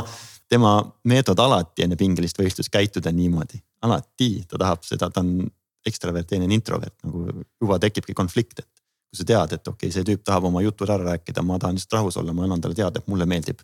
tema 0.49 0.73
meetod 1.05 1.39
alati 1.39 1.85
enne 1.85 1.97
pingelist 1.97 2.39
võistlust 2.41 2.73
käituda 2.73 3.13
niimoodi. 3.13 3.61
alati 3.83 4.45
ta 4.49 4.59
tahab 4.59 4.85
seda, 4.85 5.11
ta 5.11 5.21
on 5.21 5.47
ekstravert, 5.87 6.27
teine 6.29 6.49
on 6.49 6.53
introvert, 6.53 6.95
nagu 7.05 7.25
juba 7.61 7.79
tekibki 7.79 8.15
konflikt, 8.15 8.59
et. 8.59 8.85
kui 9.09 9.21
sa 9.21 9.25
tead, 9.25 9.53
et 9.57 9.69
okei 9.69 9.89
okay,, 9.89 9.95
see 9.95 10.05
tüüp 10.05 10.25
tahab 10.25 10.49
oma 10.51 10.63
jutud 10.65 10.91
ära 10.93 11.15
rääkida, 11.15 11.43
ma 11.43 11.59
tahan 11.59 11.79
lihtsalt 11.79 11.97
rahus 11.97 12.17
olla, 12.21 12.35
ma 12.37 12.45
annan 12.45 12.61
talle 12.61 12.77
teada, 12.77 13.01
et 13.01 13.09
mulle 13.09 13.27
meeldib. 13.27 13.61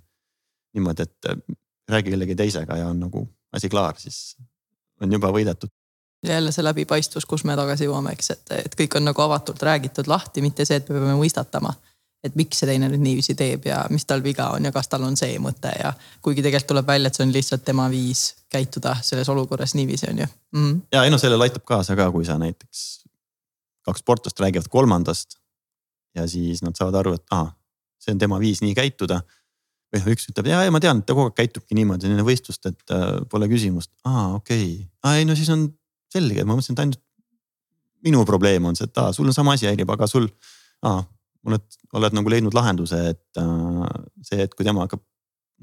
niimoodi, 0.74 1.03
et 1.03 1.30
äh, 1.30 1.57
räägi 1.91 2.11
kellegi 2.11 2.37
teisega 2.37 2.76
ja 2.76 2.89
on 2.89 3.01
nagu 3.01 3.28
asi 3.53 3.68
klaar, 3.68 3.99
siis 3.99 4.37
on 5.01 5.12
juba 5.12 5.32
võidetud 5.32 5.70
jälle 6.24 6.53
see 6.53 6.64
läbipaistvus, 6.64 7.26
kus 7.28 7.45
me 7.45 7.57
tagasi 7.57 7.85
jõuame, 7.85 8.14
eks, 8.16 8.30
et, 8.30 8.53
et 8.64 8.76
kõik 8.78 8.97
on 8.97 9.05
nagu 9.05 9.20
avatult 9.20 9.62
räägitud 9.62 10.09
lahti, 10.09 10.41
mitte 10.41 10.64
see, 10.64 10.78
et 10.80 10.89
me 10.89 10.97
peame 10.97 11.18
mõistatama 11.18 11.74
et 12.25 12.37
miks 12.39 12.61
see 12.61 12.68
teine 12.68 12.89
nüüd 12.89 13.03
niiviisi 13.05 13.37
teeb 13.39 13.66
ja 13.68 13.83
mis 13.93 14.07
tal 14.09 14.22
viga 14.25 14.49
on 14.57 14.64
ja 14.64 14.72
kas 14.72 14.89
tal 14.89 15.05
on 15.05 15.16
see 15.20 15.37
mõte 15.43 15.72
ja 15.77 15.93
kuigi 16.25 16.43
tegelikult 16.45 16.70
tuleb 16.72 16.89
välja, 16.89 17.11
et 17.11 17.18
see 17.18 17.27
on 17.27 17.35
lihtsalt 17.35 17.64
tema 17.66 17.87
viis 17.93 18.27
käituda 18.53 18.97
selles 19.05 19.29
olukorras 19.29 19.77
niiviisi 19.77 20.09
on 20.11 20.25
ju 20.25 20.27
mm. 20.27 20.64
-hmm. 20.64 20.81
ja 20.93 21.05
ei 21.05 21.12
no 21.12 21.18
sellele 21.20 21.45
aitab 21.45 21.64
kaasa 21.68 21.97
ka, 21.97 22.11
kui 22.12 22.25
sa 22.25 22.39
näiteks 22.41 23.05
kaks 23.85 24.01
sportlast 24.01 24.41
räägivad 24.41 24.68
kolmandast 24.72 25.37
ja 26.14 26.27
siis 26.29 26.62
nad 26.62 26.77
saavad 26.79 27.01
aru, 27.03 27.14
et 27.18 27.25
ahah, 27.31 27.53
see 28.01 28.14
on 28.14 28.18
tema 28.18 28.39
viis 28.41 28.62
nii 28.62 28.75
käituda. 28.75 29.20
või 29.95 30.01
noh, 30.03 30.11
üks 30.11 30.29
ütleb 30.31 30.49
ja, 30.51 30.64
ja 30.66 30.70
ma 30.75 30.81
tean, 30.83 30.99
et 30.99 31.07
ta 31.07 31.14
kogu 31.14 31.29
aeg 31.29 31.37
käitubki 31.39 31.77
niimoodi 31.79 32.09
enne 32.09 32.25
võistlust, 32.27 32.66
et 32.66 32.95
äh, 32.95 33.20
pole 33.31 33.47
küsimust. 33.51 33.93
aa, 34.05 34.35
okei 34.35 34.89
okay., 34.89 35.18
ei 35.18 35.27
no 35.29 35.37
siis 35.39 35.51
on 35.55 35.68
selge, 36.11 36.45
ma 36.45 36.57
mõtlesin, 36.57 36.75
et 36.75 36.83
ainult 36.83 37.03
minu 38.03 38.25
probleem 38.25 38.64
on 38.64 38.77
see, 38.77 38.89
et 38.89 38.99
aa, 38.99 39.12
sul 39.12 39.29
on 39.31 39.37
sama 39.37 39.55
asi 39.55 39.68
häirib, 39.68 39.91
aga 39.91 40.09
sul, 40.11 40.27
aa 40.83 41.03
oled, 41.49 41.67
oled 41.99 42.17
nagu 42.17 42.33
leidnud 42.33 42.55
lahenduse, 42.57 43.01
et 43.15 43.41
äh, 43.41 43.85
see, 44.23 44.41
et 44.45 44.55
kui 44.55 44.67
tema 44.67 44.87
hakkab 44.87 45.03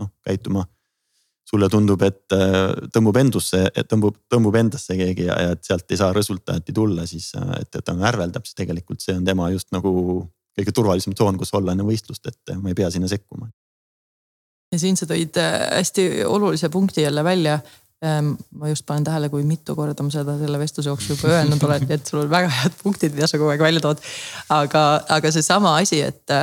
noh 0.02 0.14
käituma. 0.28 0.68
sulle 1.52 1.68
tundub, 1.68 2.00
et 2.06 2.32
äh, 2.32 2.72
tõmbub 2.96 3.18
endusse, 3.20 3.58
tõmbub, 3.90 4.16
tõmbub 4.32 4.56
endasse 4.56 4.96
keegi 4.96 5.26
ja, 5.26 5.36
ja 5.42 5.56
et 5.56 5.66
sealt 5.68 5.90
ei 5.92 5.98
saa 6.00 6.14
resultaati 6.16 6.72
tulla, 6.72 7.04
siis 7.10 7.34
äh, 7.36 7.50
et, 7.60 7.76
et 7.76 7.84
ta 7.84 7.92
ärveldab, 7.92 8.46
siis 8.46 8.56
tegelikult 8.56 9.02
see 9.04 9.18
on 9.18 9.26
tema 9.26 9.50
just 9.52 9.68
nagu 9.76 9.92
kõige 10.56 10.72
turvalisem 10.72 11.16
tsoon, 11.18 11.40
kus 11.42 11.52
olla 11.58 11.74
enne 11.74 11.84
võistlust, 11.84 12.30
et 12.30 12.54
ma 12.62 12.72
ei 12.72 12.78
pea 12.78 12.92
sinna 12.94 13.10
sekkuma 13.12 13.50
ja 14.72 14.80
siin 14.80 14.96
sa 14.96 15.08
tõid 15.10 15.36
hästi 15.36 16.24
olulise 16.24 16.70
punkti 16.72 17.04
jälle 17.04 17.24
välja, 17.24 17.60
ma 18.02 18.70
just 18.72 18.86
panen 18.86 19.04
tähele, 19.06 19.30
kui 19.30 19.44
mitu 19.46 19.76
korda 19.78 20.02
ma 20.02 20.10
seda 20.14 20.34
selle 20.40 20.58
vestluse 20.58 20.90
jooksul 20.90 21.14
juba 21.14 21.36
öelnud 21.36 21.62
olen, 21.68 21.84
et 21.94 22.08
sul 22.10 22.24
on 22.24 22.32
väga 22.32 22.50
head 22.50 22.80
punktid, 22.82 23.14
mida 23.14 23.30
sa 23.30 23.38
kogu 23.38 23.52
aeg 23.54 23.62
välja 23.62 23.84
tood. 23.84 24.02
aga, 24.50 24.86
aga 25.18 25.32
seesama 25.36 25.76
asi, 25.78 26.02
et, 26.02 26.34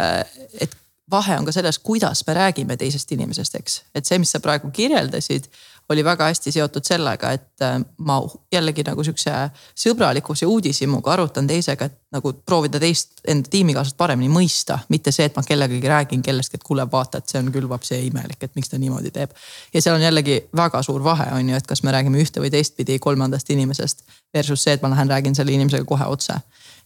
et 0.63 0.77
vahe 1.11 1.39
on 1.41 1.49
ka 1.49 1.55
selles, 1.57 1.81
kuidas 1.83 2.23
me 2.27 2.37
räägime 2.39 2.77
teisest 2.79 3.11
inimesest, 3.17 3.59
eks. 3.59 3.81
et 3.95 4.07
see, 4.07 4.21
mis 4.23 4.31
sa 4.35 4.41
praegu 4.45 4.71
kirjeldasid, 4.75 5.49
oli 5.89 6.05
väga 6.05 6.25
hästi 6.29 6.53
seotud 6.53 6.85
sellega, 6.85 7.31
et 7.33 7.63
äh, 7.65 7.79
ma 8.05 8.19
jällegi 8.53 8.85
nagu 8.85 9.05
sihukese 9.05 9.33
sõbralikuse 9.79 10.47
uudishimuga 10.47 11.15
arutan 11.15 11.47
teisega, 11.49 11.89
et 11.89 11.97
nagu 12.13 12.33
proovida 12.47 12.81
teist 12.81 13.23
enda 13.29 13.49
tiimikaaslast 13.51 13.97
paremini 13.97 14.29
mõista. 14.33 14.79
mitte 14.89 15.13
see, 15.13 15.25
et 15.29 15.37
ma 15.37 15.43
kellegagi 15.43 15.89
räägin 15.89 16.23
kellestki, 16.23 16.61
et 16.61 16.67
kuule, 16.67 16.85
vaata, 16.93 17.19
et 17.19 17.29
see 17.29 17.41
on 17.41 17.53
küll 17.53 17.69
vapsi 17.69 18.01
imelik, 18.07 18.43
et 18.43 18.57
miks 18.57 18.69
ta 18.69 18.79
niimoodi 18.79 19.11
teeb. 19.11 19.33
ja 19.75 19.83
seal 19.83 19.97
on 19.97 20.05
jällegi 20.05 20.41
väga 20.57 20.83
suur 20.83 21.05
vahe 21.05 21.31
on 21.35 21.49
ju, 21.49 21.57
et 21.57 21.67
kas 21.67 21.83
me 21.83 21.93
räägime 21.93 22.21
ühte 22.21 22.41
või 22.45 22.51
teistpidi 22.51 22.99
kolmandast 22.99 23.51
inimesest. 23.51 24.05
Versus 24.35 24.63
see, 24.63 24.75
et 24.77 24.83
ma 24.83 24.91
lähen 24.93 25.09
räägin 25.09 25.35
selle 25.35 25.53
inimesega 25.53 25.85
kohe 25.85 26.05
otse 26.05 26.37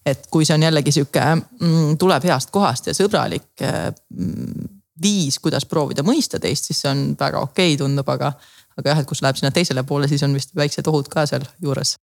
et 0.06 0.26
kui 0.30 0.44
see 0.46 0.54
on 0.54 0.62
jällegi 0.62 0.92
sihuke 0.92 1.22
mm,, 1.34 1.96
tuleb 1.98 2.24
heast 2.26 2.50
kohast 2.50 2.88
ja 2.90 2.94
sõbralik 2.94 3.62
mm, 3.62 4.70
viis, 5.02 5.38
kuidas 5.42 5.66
proovida 5.66 6.04
mõista 6.06 6.40
teist, 6.42 6.68
siis 6.68 6.82
see 6.82 6.90
on 6.90 7.04
väga 7.18 7.42
okei 7.42 7.72
okay,, 7.74 7.78
tundub, 7.80 8.08
aga 8.12 8.32
aga 8.78 8.92
jah, 8.92 9.02
et 9.02 9.08
kus 9.08 9.22
läheb 9.24 9.38
sinna 9.38 9.52
teisele 9.54 9.84
poole, 9.88 10.08
siis 10.10 10.22
on 10.26 10.34
vist 10.36 10.54
väiksed 10.56 10.88
ohud 10.90 11.10
ka 11.12 11.26
seal 11.30 11.44
juures. 11.62 11.96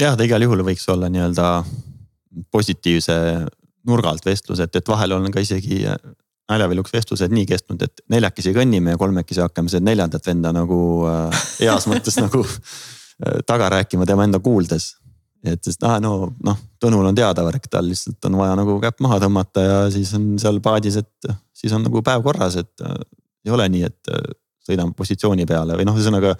jah, 0.00 0.16
ta 0.16 0.26
igal 0.26 0.42
juhul 0.42 0.64
võiks 0.66 0.86
olla 0.92 1.08
nii-öelda 1.12 1.48
positiivse 2.52 3.16
nurga 3.86 4.12
alt 4.12 4.26
vestlus, 4.26 4.60
et, 4.60 4.76
et 4.76 4.88
vahel 4.88 5.14
on 5.16 5.30
ka 5.32 5.40
isegi 5.40 5.84
naljaviljuks 6.50 6.92
vestlused 6.94 7.32
nii 7.34 7.46
kestnud, 7.48 7.82
et 7.82 8.04
neljakesi 8.12 8.52
kõnnime 8.54 8.94
ja 8.94 9.00
kolmekesi 9.00 9.42
hakkame 9.42 9.72
seda 9.72 9.86
neljandat 9.88 10.26
venda 10.28 10.52
nagu 10.54 10.78
äh, 11.10 11.42
heas 11.62 11.88
mõttes 11.90 12.18
nagu 12.20 12.44
äh, 12.46 13.42
taga 13.48 13.70
rääkima 13.78 14.06
tema 14.06 14.26
enda 14.26 14.40
kuuldes. 14.42 14.94
et 15.46 15.62
sest 15.64 15.82
ah, 15.86 15.98
no 16.02 16.32
noh, 16.44 16.62
Tõnul 16.82 17.06
on 17.08 17.16
teada 17.16 17.40
värk, 17.46 17.70
tal 17.72 17.86
lihtsalt 17.88 18.24
on 18.28 18.34
vaja 18.36 18.56
nagu 18.58 18.74
käpp 18.82 18.98
maha 19.00 19.16
tõmmata 19.22 19.62
ja 19.64 19.76
siis 19.90 20.10
on 20.14 20.34
seal 20.38 20.58
paadis, 20.60 20.98
et 21.00 21.28
siis 21.56 21.72
on 21.72 21.86
nagu 21.86 22.02
päev 22.04 22.20
korras, 22.26 22.58
et 22.60 22.84
äh, 22.84 22.98
ei 23.46 23.54
ole 23.54 23.68
nii, 23.72 23.86
et 23.88 24.12
äh, 24.12 24.26
sõidame 24.66 24.94
positsiooni 24.96 25.46
peale 25.48 25.78
või 25.78 25.86
noh, 25.88 25.96
ühesõnaga. 25.98 26.36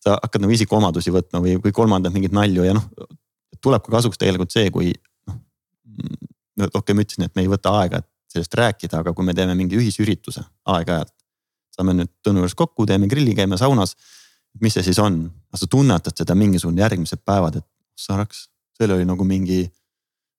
sa 0.00 0.14
hakkad 0.16 0.40
nagu 0.40 0.52
isikuomadusi 0.54 1.12
võtma 1.12 1.42
või, 1.44 1.58
või 1.60 1.72
kolmandad 1.76 2.14
mingit 2.14 2.32
nalju 2.32 2.64
ja 2.64 2.72
noh, 2.72 2.86
tuleb 3.60 3.82
ka 3.84 3.92
kasuks 3.98 4.20
tegelikult 4.20 4.52
see, 4.52 4.70
kui 4.72 4.92
noh. 5.28 5.36
no 6.56 6.68
okei 6.68 6.80
okay,, 6.80 6.96
ma 6.96 7.04
ütlesin, 7.04 7.26
et 7.28 7.34
me 7.36 7.44
ei 7.44 7.50
võta 7.52 7.74
aega, 7.82 8.00
et 8.00 8.08
sellest 8.32 8.54
rääkida, 8.54 9.02
aga 9.02 9.12
kui 9.16 9.26
me 9.26 9.34
teeme 9.36 9.56
mingi 9.58 9.78
ühisürituse 9.78 10.44
aeg-ajalt. 10.74 11.12
saame 11.74 11.94
nüüd 11.96 12.10
Tõnu 12.24 12.42
juures 12.42 12.56
kokku, 12.56 12.86
teeme 12.86 13.08
grilli, 13.08 13.34
käime 13.34 13.58
saunas. 13.58 13.96
mis 14.60 14.74
see 14.74 14.82
siis 14.82 14.98
on, 14.98 15.30
sa 15.54 15.66
tunnetad 15.70 16.16
seda 16.16 16.34
mingisugune 16.34 16.80
järgmised 16.82 17.20
päevad, 17.24 17.60
et 17.60 17.66
saraks, 17.98 18.48
seal 18.74 18.90
oli 18.96 19.04
nagu 19.06 19.24
mingi, 19.24 19.62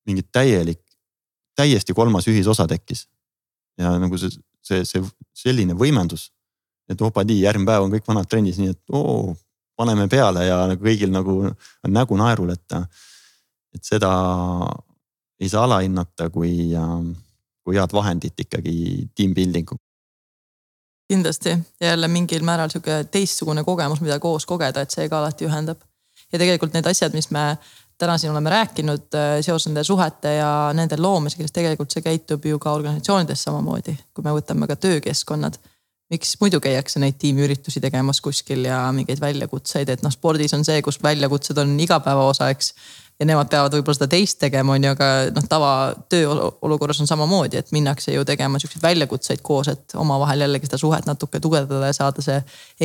mingi 0.06 0.24
täielik, 0.24 0.82
täiesti 1.56 1.94
kolmas 1.94 2.28
ühisosa 2.28 2.68
tekkis. 2.68 3.08
ja 3.78 3.94
nagu 4.00 4.18
see, 4.18 4.34
see, 4.62 4.86
see 4.86 5.04
selline 5.46 5.78
võimendus 5.78 6.32
et 6.92 7.02
opadi, 7.02 7.42
järgmine 7.42 7.70
päev 7.70 7.86
on 7.86 7.94
kõik 7.94 8.08
vanad 8.08 8.30
trennis, 8.30 8.60
nii 8.62 8.74
et 8.74 8.96
oo, 8.98 9.36
paneme 9.78 10.08
peale 10.12 10.46
ja 10.46 10.64
nagu 10.70 10.84
kõigil 10.84 11.12
nagu 11.14 11.38
on 11.50 11.94
nägu 12.00 12.18
naerul, 12.20 12.54
et. 12.56 12.80
et 13.76 13.88
seda 13.88 14.12
ei 15.42 15.50
saa 15.50 15.64
alahinnata, 15.66 16.28
kui, 16.30 16.70
kui 17.66 17.78
head 17.80 17.94
vahendit 17.96 18.44
ikkagi 18.44 18.76
team 19.16 19.34
building 19.34 19.72
uks 19.74 19.92
kindlasti 21.12 21.58
jälle 21.82 22.08
mingil 22.08 22.44
määral 22.44 22.70
sihuke 22.72 23.04
teistsugune 23.12 23.64
kogemus, 23.68 24.00
mida 24.02 24.20
koos 24.20 24.46
kogeda, 24.48 24.86
et 24.86 24.94
see 24.96 25.10
ka 25.12 25.20
alati 25.20 25.48
ühendab. 25.48 25.82
ja 26.32 26.40
tegelikult 26.40 26.72
need 26.74 26.88
asjad, 26.88 27.12
mis 27.18 27.28
me 27.36 27.58
täna 28.00 28.16
siin 28.18 28.32
oleme 28.32 28.50
rääkinud 28.50 29.18
äh, 29.20 29.34
seoses 29.42 29.68
nende 29.68 29.84
suhete 29.84 30.34
ja 30.38 30.52
nende 30.74 30.96
loomisega, 30.98 31.44
siis 31.44 31.58
tegelikult 31.58 31.92
see 31.92 32.06
käitub 32.06 32.46
ju 32.46 32.60
ka 32.60 32.72
organisatsioonides 32.78 33.44
samamoodi, 33.44 33.98
kui 34.14 34.24
me 34.24 34.36
võtame 34.38 34.70
ka 34.72 34.78
töökeskkonnad 34.86 35.60
miks 36.12 36.34
muidu 36.42 36.60
käiakse 36.64 37.00
neid 37.00 37.16
tiimiüritusi 37.20 37.82
tegemas 37.84 38.20
kuskil 38.22 38.66
ja 38.68 38.84
mingeid 38.96 39.22
väljakutseid, 39.22 39.90
et 39.90 40.04
noh, 40.04 40.12
spordis 40.12 40.54
on 40.58 40.66
see, 40.68 40.82
kus 40.84 41.00
väljakutsed 41.04 41.58
on 41.62 41.72
igapäeva 41.80 42.26
osa, 42.28 42.50
eks. 42.52 42.74
ja 43.20 43.28
nemad 43.30 43.50
peavad 43.52 43.78
võib-olla 43.78 43.96
seda 43.96 44.10
teist 44.12 44.40
tegema, 44.42 44.76
on 44.76 44.88
ju, 44.88 44.92
aga 44.92 45.08
noh, 45.36 45.48
tava 45.50 45.72
tööolukorras 46.12 47.00
on 47.04 47.10
samamoodi, 47.10 47.62
et 47.62 47.72
minnakse 47.76 48.16
ju 48.16 48.28
tegema 48.28 48.60
siukseid 48.60 48.84
väljakutseid 48.84 49.44
koos, 49.46 49.72
et 49.72 49.96
omavahel 49.96 50.44
jällegi 50.48 50.68
seda 50.68 50.82
suhet 50.84 51.08
natuke 51.08 51.40
tugevdada 51.44 51.94
ja 51.94 51.98
saada 51.98 52.26
see 52.26 52.40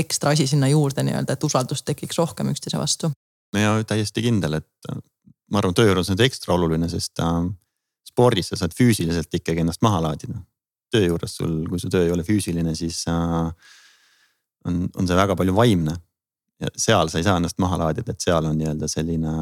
ekstra 0.05 0.37
asi 0.37 0.47
sinna 0.47 0.71
juurde 0.71 1.03
nii-öelda, 1.07 1.35
et 1.35 1.51
usaldust 1.51 1.87
tekiks 1.89 2.23
rohkem 2.23 2.55
üksteise 2.55 2.79
vastu. 2.79 3.11
ja 3.57 3.79
täiesti 3.87 4.23
kindel, 4.23 4.61
et 4.61 4.93
ma 5.51 5.63
arvan, 5.63 5.75
töö 5.75 5.91
juures 5.91 6.11
on 6.13 6.19
see 6.19 6.31
ekstra 6.31 6.55
oluline, 6.55 6.89
sest 6.93 7.19
äh, 7.25 7.41
spordis 8.07 8.53
sa 8.53 8.63
saad 8.63 8.75
füüsiliselt 8.77 9.35
ikkagi 9.35 9.67
ennast 9.67 9.83
maha 9.83 10.05
laadida 10.11 10.39
töö 10.97 11.11
juures 11.13 11.37
sul, 11.39 11.59
kui 11.71 11.81
su 11.83 11.93
töö 11.93 12.09
ei 12.09 12.15
ole 12.15 12.25
füüsiline, 12.27 12.75
siis 12.79 13.05
äh, 13.13 13.51
on, 14.67 14.87
on 14.97 15.09
see 15.09 15.19
väga 15.19 15.37
palju 15.39 15.55
vaimne. 15.57 15.97
ja 16.61 16.71
seal 16.73 17.11
sa 17.13 17.21
ei 17.21 17.27
saa 17.27 17.37
ennast 17.37 17.59
maha 17.61 17.77
laadida, 17.83 18.15
et 18.15 18.25
seal 18.25 18.47
on 18.49 18.57
nii-öelda 18.57 18.89
selline 18.89 19.33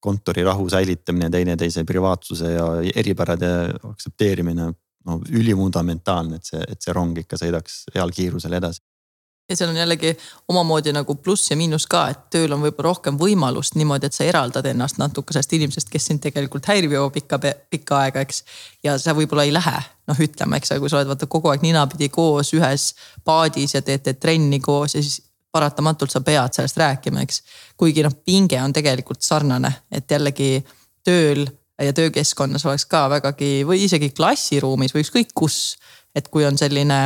kontorirahu 0.00 0.68
säilitamine, 0.70 1.28
teineteise 1.30 1.84
privaatsuse 1.84 2.52
ja 2.54 2.68
eripärade 2.94 3.50
aktsepteerimine. 3.90 4.72
no 5.08 5.14
ülifundamentaalne, 5.30 6.36
et 6.36 6.44
see, 6.44 6.60
et 6.68 6.84
see 6.84 6.92
rong 6.92 7.16
ikka 7.16 7.38
sõidaks 7.40 7.84
heal 7.94 8.10
kiirusel 8.12 8.52
edasi. 8.58 8.82
Ja 9.48 9.56
seal 9.56 9.70
on 9.70 9.76
jällegi 9.76 10.16
omamoodi 10.48 10.92
nagu 10.92 11.14
pluss 11.14 11.50
ja 11.50 11.56
miinus 11.56 11.86
ka, 11.86 12.02
et 12.12 12.26
tööl 12.30 12.52
on 12.52 12.60
võib-olla 12.62 12.90
rohkem 12.90 13.18
võimalust 13.20 13.78
niimoodi, 13.80 14.08
et 14.08 14.16
sa 14.16 14.26
eraldad 14.28 14.66
ennast 14.68 14.98
natuke 15.00 15.32
sellest 15.32 15.54
inimesest, 15.56 15.88
kes 15.92 16.08
sind 16.10 16.22
tegelikult 16.24 16.68
häirib 16.68 16.92
juba 16.92 17.08
pikka, 17.14 17.40
pikka 17.70 18.02
aega, 18.02 18.24
eks. 18.26 18.42
ja 18.84 18.98
sa 19.00 19.14
võib-olla 19.16 19.46
ei 19.48 19.54
lähe, 19.54 19.78
noh, 20.10 20.20
ütleme, 20.28 20.60
eks, 20.60 20.74
aga 20.74 20.84
kui 20.84 20.92
sa 20.92 21.00
oled 21.00 21.12
vaata 21.12 21.30
kogu 21.30 21.52
aeg 21.52 21.64
ninapidi 21.64 22.10
koos 22.12 22.52
ühes 22.56 22.90
paadis 23.24 23.78
ja 23.78 23.82
teete 23.82 24.18
trenni 24.20 24.60
koos 24.60 24.98
ja 24.98 25.02
siis 25.02 25.22
paratamatult 25.52 26.12
sa 26.12 26.20
pead 26.20 26.52
sellest 26.52 26.76
rääkima, 26.76 27.24
eks. 27.24 27.42
kuigi 27.76 28.04
noh, 28.04 28.12
pinge 28.24 28.60
on 28.62 28.76
tegelikult 28.76 29.24
sarnane, 29.24 29.72
et 29.92 30.10
jällegi 30.10 30.58
tööl 31.06 31.46
ja 31.78 31.92
töökeskkonnas 31.94 32.66
oleks 32.66 32.84
ka 32.90 33.06
vägagi 33.10 33.62
või 33.66 33.84
isegi 33.86 34.10
klassiruumis 34.10 34.92
või 34.94 35.06
ükskõik 35.06 35.32
kus 35.34 35.78
et 36.14 36.28
kui 36.28 36.46
on 36.48 36.56
selline 36.58 36.98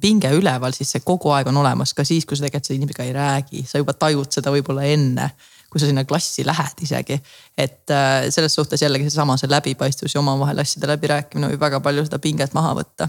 pinge 0.00 0.30
üleval, 0.34 0.72
siis 0.74 0.94
see 0.94 1.04
kogu 1.04 1.30
aeg 1.36 1.50
on 1.50 1.60
olemas 1.60 1.92
ka 1.94 2.04
siis, 2.04 2.24
kui 2.26 2.38
sa 2.38 2.46
tegelikult 2.46 2.70
selle 2.70 2.80
inimesega 2.80 3.04
ei 3.04 3.12
räägi, 3.14 3.66
sa 3.68 3.82
juba 3.82 3.94
tajud 3.94 4.32
seda 4.32 4.54
võib-olla 4.54 4.86
enne 4.88 5.30
kui 5.70 5.80
sa 5.80 5.86
sinna 5.90 6.04
klassi 6.04 6.46
lähed 6.46 6.82
isegi. 6.82 7.20
et 7.58 7.90
äh, 7.90 8.30
selles 8.30 8.54
suhtes 8.54 8.82
jällegi 8.82 9.10
seesama, 9.10 9.36
see 9.36 9.50
läbipaistvus 9.50 10.14
ja 10.14 10.20
omavahel 10.20 10.62
asjade 10.62 10.88
läbirääkimine 10.92 11.50
võib 11.52 11.60
väga 11.60 11.80
palju 11.84 12.06
seda 12.06 12.18
pinget 12.22 12.54
maha 12.54 12.74
võtta. 12.78 13.08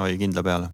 oi, 0.00 0.16
kindla 0.18 0.42
peale. 0.42 0.68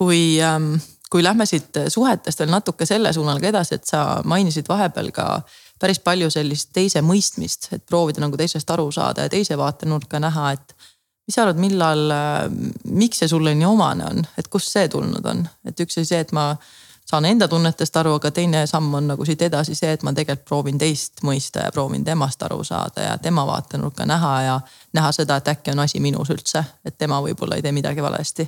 kui, 0.00 0.40
ähm, 0.42 0.74
kui 1.10 1.22
lähme 1.22 1.46
siit 1.46 1.78
suhetest 1.88 2.42
veel 2.42 2.50
natuke 2.50 2.86
selle 2.86 3.12
suunaga 3.12 3.52
edasi, 3.52 3.78
et 3.78 3.86
sa 3.86 4.22
mainisid 4.24 4.68
vahepeal 4.68 5.12
ka 5.12 5.26
päris 5.80 6.00
palju 6.04 6.30
sellist 6.30 6.72
teise 6.72 7.02
mõistmist, 7.04 7.70
et 7.72 7.84
proovida 7.86 8.24
nagu 8.24 8.36
teisest 8.36 8.70
aru 8.70 8.90
saada 8.92 9.28
ja 9.28 9.32
teise 9.32 9.56
vaatenurka 9.58 10.20
näha, 10.20 10.52
et 10.56 10.74
mis 11.30 11.36
sa 11.38 11.44
arvad, 11.44 11.60
millal, 11.62 12.10
äh, 12.10 12.46
miks 12.90 13.20
see 13.22 13.28
sulle 13.30 13.54
nii 13.54 13.66
omane 13.68 14.06
on, 14.08 14.24
et 14.38 14.48
kust 14.50 14.72
see 14.74 14.88
tulnud 14.90 15.26
on, 15.30 15.44
et 15.62 15.78
üks 15.78 16.00
oli 16.00 16.08
see, 16.08 16.18
et 16.24 16.32
ma 16.34 16.48
saan 17.06 17.28
enda 17.28 17.46
tunnetest 17.48 17.96
aru, 18.00 18.16
aga 18.18 18.32
teine 18.34 18.64
samm 18.66 18.94
on 18.98 19.12
nagu 19.12 19.26
siit 19.26 19.42
edasi 19.46 19.76
see, 19.78 19.92
et 19.94 20.02
ma 20.02 20.10
tegelikult 20.16 20.48
proovin 20.48 20.78
teist 20.78 21.22
mõista 21.26 21.68
ja 21.68 21.72
proovin 21.74 22.02
temast 22.06 22.42
aru 22.42 22.64
saada 22.66 23.04
ja 23.04 23.12
tema 23.22 23.44
vaatenurka 23.46 24.06
näha 24.10 24.32
ja 24.42 24.56
näha 24.98 25.12
seda, 25.14 25.36
et 25.38 25.50
äkki 25.52 25.70
on 25.70 25.84
asi 25.84 26.02
minus 26.02 26.32
üldse, 26.34 26.64
et 26.84 26.98
tema 26.98 27.20
võib-olla 27.22 27.58
ei 27.58 27.62
tee 27.62 27.74
midagi 27.76 28.02
valesti. 28.02 28.46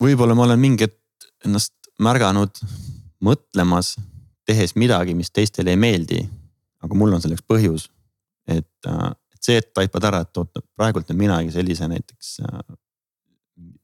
võib-olla 0.00 0.36
ma 0.36 0.44
olen 0.44 0.60
mingi 0.60 0.84
hetk 0.84 1.30
ennast 1.44 1.72
märganud 2.00 2.60
mõtlemas, 3.24 3.94
tehes 4.44 4.76
midagi, 4.76 5.16
mis 5.16 5.32
teistele 5.32 5.72
ei 5.72 5.80
meeldi. 5.80 6.20
aga 6.84 6.94
mul 6.94 7.12
on 7.12 7.24
selleks 7.24 7.44
põhjus, 7.48 7.88
et 8.48 8.88
äh, 8.88 9.10
et 9.29 9.29
see, 9.40 9.56
et 9.60 9.72
taipad 9.74 10.04
ära, 10.04 10.22
et 10.26 10.40
oot, 10.40 10.62
praegult 10.76 11.08
teen 11.08 11.18
minagi 11.18 11.52
sellise 11.54 11.88
näiteks 11.90 12.36
äh, 12.44 12.62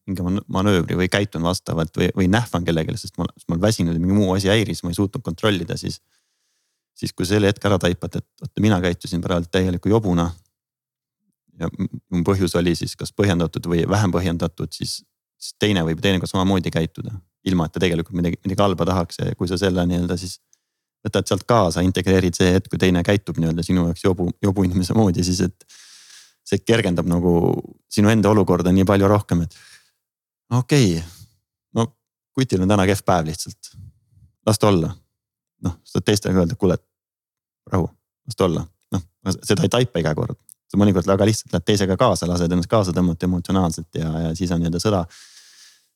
mingi 0.07 0.43
manöövri 0.53 0.97
või 0.99 1.09
käitun 1.11 1.45
vastavalt 1.47 1.97
või, 1.99 2.09
või 2.17 2.29
nähvan 2.31 2.65
kellelegi, 2.65 2.97
sest 3.01 3.19
ma, 3.19 3.27
ma 3.27 3.57
olen 3.57 3.63
väsinud 3.65 3.97
ja 3.97 4.03
mingi 4.03 4.17
muu 4.17 4.31
asi 4.37 4.51
häiris, 4.53 4.83
ma 4.85 4.93
ei 4.93 4.99
suutnud 4.99 5.25
kontrollida, 5.27 5.77
siis. 5.81 6.01
siis 6.97 7.13
kui 7.13 7.27
selle 7.27 7.51
hetke 7.51 7.69
ära 7.69 7.79
taipad, 7.79 8.15
et 8.17 8.27
oota, 8.43 8.63
mina 8.63 8.81
käitusin 8.81 9.21
praegu 9.21 9.51
täieliku 9.51 9.89
jobuna. 9.93 10.31
ja 11.59 11.69
mu 12.13 12.23
põhjus 12.23 12.55
oli 12.59 12.75
siis 12.77 12.97
kas 12.97 13.13
põhjendatud 13.13 13.67
või 13.67 13.85
vähem 13.89 14.13
põhjendatud, 14.13 14.73
siis, 14.73 15.03
siis 15.39 15.55
teine 15.59 15.83
võib 15.85 16.01
teinekord 16.01 16.31
samamoodi 16.31 16.71
käituda. 16.71 17.11
ilma, 17.45 17.67
et 17.67 17.73
ta 17.73 17.81
tegelikult 17.81 18.17
midagi, 18.17 18.39
midagi 18.45 18.63
halba 18.63 18.85
tahaks 18.85 19.19
ja 19.19 19.35
kui 19.35 19.49
sa 19.49 19.59
selle 19.59 19.87
nii-öelda 19.87 20.17
siis 20.17 20.41
võtad 21.07 21.29
sealt 21.29 21.47
kaasa, 21.49 21.85
integreerid 21.87 22.37
see 22.37 22.53
hetk, 22.57 22.71
kui 22.73 22.81
teine 22.83 23.03
käitub 23.07 23.39
nii-öelda 23.41 23.65
sinu 23.67 23.87
jaoks 23.89 24.05
jobu, 24.05 24.29
jobu 24.43 24.67
inimese 24.67 24.97
moodi, 24.99 25.25
siis 25.27 25.43
et. 25.49 25.67
see 26.47 26.61
kergendab 26.63 27.09
nagu 27.11 27.31
sinu 27.91 28.07
enda 28.13 28.31
olukorda 28.31 28.71
nii 28.71 28.85
palju 28.87 29.09
rohkem, 29.11 29.41
et 29.43 29.57
okei 30.55 30.93
okay,, 30.93 31.03
no 31.75 31.89
kutil 32.39 32.63
on 32.63 32.71
täna 32.71 32.85
kehv 32.87 33.03
päev 33.03 33.27
lihtsalt, 33.27 33.73
las 34.47 34.59
ta 34.63 34.69
olla. 34.69 34.93
noh, 35.67 35.79
saad 35.85 36.05
teistele 36.07 36.39
öelda, 36.39 36.55
kuule, 36.55 36.77
rahu, 37.73 37.89
las 38.27 38.39
ta 38.39 38.47
olla, 38.47 38.63
noh 38.95 39.03
seda 39.43 39.67
ei 39.67 39.73
taipa 39.73 40.03
iga 40.03 40.15
kord. 40.15 40.39
sa 40.67 40.79
mõnikord 40.79 41.07
väga 41.07 41.27
lihtsalt 41.27 41.53
lähed 41.55 41.67
teisega 41.67 41.97
kaasa, 41.97 42.27
lased 42.27 42.53
ennast 42.53 42.71
kaasa 42.71 42.95
tõmmata 42.95 43.27
emotsionaalselt 43.27 43.99
ja, 43.99 44.09
ja 44.27 44.31
siis 44.35 44.51
on 44.51 44.63
nii-öelda 44.63 44.81
sõda, 44.83 45.03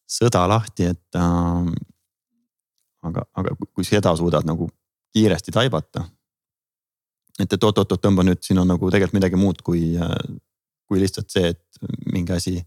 sõda 0.07 0.45
lahti, 0.51 0.91
et 0.93 1.19
äh, 1.19 1.73
aga, 3.07 3.25
aga 3.35 3.57
kui 3.75 3.87
seda 3.87 4.15
suudad 4.19 4.47
nagu 4.47 4.71
kiiresti 5.15 5.53
taibata. 5.53 6.05
et, 7.39 7.53
et 7.53 7.65
oot-oot-oot, 7.65 8.01
tõmba 8.03 8.25
nüüd, 8.27 8.43
siin 8.45 8.59
on 8.63 8.69
nagu 8.69 8.91
tegelikult 8.91 9.19
midagi 9.19 9.41
muud 9.41 9.63
kui, 9.65 9.95
kui 10.87 11.01
lihtsalt 11.01 11.31
see, 11.33 11.55
et 11.55 12.11
mingi 12.13 12.35
asi 12.37 12.59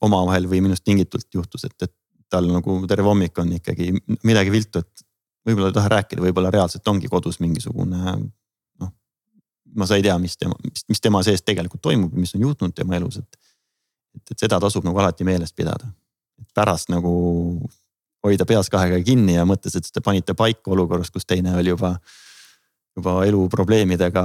omavahel 0.00 0.48
või 0.48 0.62
minust 0.64 0.84
tingitult 0.84 1.28
juhtus, 1.34 1.66
et, 1.68 1.76
et 1.82 1.94
tal 2.30 2.48
nagu 2.48 2.78
terve 2.88 3.10
hommik 3.10 3.38
on 3.42 3.52
ikkagi 3.58 3.90
midagi 4.26 4.52
viltu, 4.54 4.80
et 4.80 5.04
võib-olla 5.46 5.70
ei 5.70 5.76
taha 5.76 5.92
rääkida, 5.96 6.22
võib-olla 6.24 6.52
reaalselt 6.54 6.88
ongi 6.88 7.10
kodus 7.10 7.40
mingisugune 7.42 8.00
noh. 8.14 8.92
ma 9.76 9.88
sa 9.88 9.98
ei 9.98 10.04
tea, 10.06 10.16
mis 10.22 10.36
tema, 10.38 10.56
mis, 10.64 10.86
mis 10.88 11.02
tema 11.02 11.22
sees 11.26 11.42
tegelikult 11.42 11.82
toimub 11.84 12.14
ja 12.14 12.24
mis 12.24 12.34
on 12.36 12.46
juhtunud 12.46 12.76
tema 12.76 12.96
elus, 13.00 13.20
et. 13.20 13.40
et, 14.16 14.34
et 14.34 14.46
seda 14.46 14.60
tasub 14.62 14.86
nagu 14.86 14.98
alati 15.02 15.26
meeles 15.26 15.52
pidada. 15.52 15.90
pärast 16.54 16.88
nagu 16.88 17.12
hoida 18.26 18.46
peas 18.48 18.70
kahe 18.72 18.90
käe 18.94 19.04
kinni 19.04 19.36
ja 19.36 19.46
mõttes, 19.48 19.76
et 19.76 19.88
te 19.92 20.02
panite 20.04 20.34
paika 20.38 20.72
olukorras, 20.74 21.10
kus 21.12 21.26
teine 21.28 21.54
oli 21.56 21.72
juba, 21.72 21.94
juba 22.96 23.20
elu 23.28 23.46
probleemidega 23.52 24.24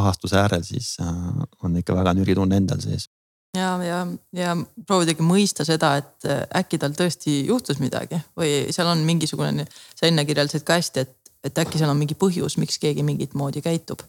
ahastuse 0.00 0.40
äärel, 0.40 0.64
siis 0.66 0.96
äh, 1.02 1.14
on 1.62 1.78
ikka 1.78 1.96
väga 1.96 2.16
nüri 2.18 2.36
tunne 2.38 2.58
endal 2.60 2.82
sees. 2.84 3.08
ja, 3.56 3.76
ja, 3.84 4.02
ja 4.36 4.56
proovidagi 4.86 5.24
mõista 5.24 5.66
seda, 5.68 5.94
et 6.02 6.28
äh, 6.28 6.44
äkki 6.62 6.80
tal 6.82 6.96
tõesti 6.98 7.40
juhtus 7.46 7.80
midagi 7.82 8.20
või 8.38 8.68
seal 8.74 8.90
on 8.90 9.06
mingisugune, 9.06 9.66
sa 9.94 10.10
enne 10.10 10.26
kirjeldasid 10.28 10.66
ka 10.66 10.80
hästi, 10.80 11.06
et, 11.06 11.34
et 11.44 11.64
äkki 11.64 11.80
seal 11.80 11.94
on 11.94 12.00
mingi 12.00 12.18
põhjus, 12.18 12.58
miks 12.58 12.80
keegi 12.82 13.06
mingit 13.06 13.38
moodi 13.38 13.62
käitub 13.64 14.02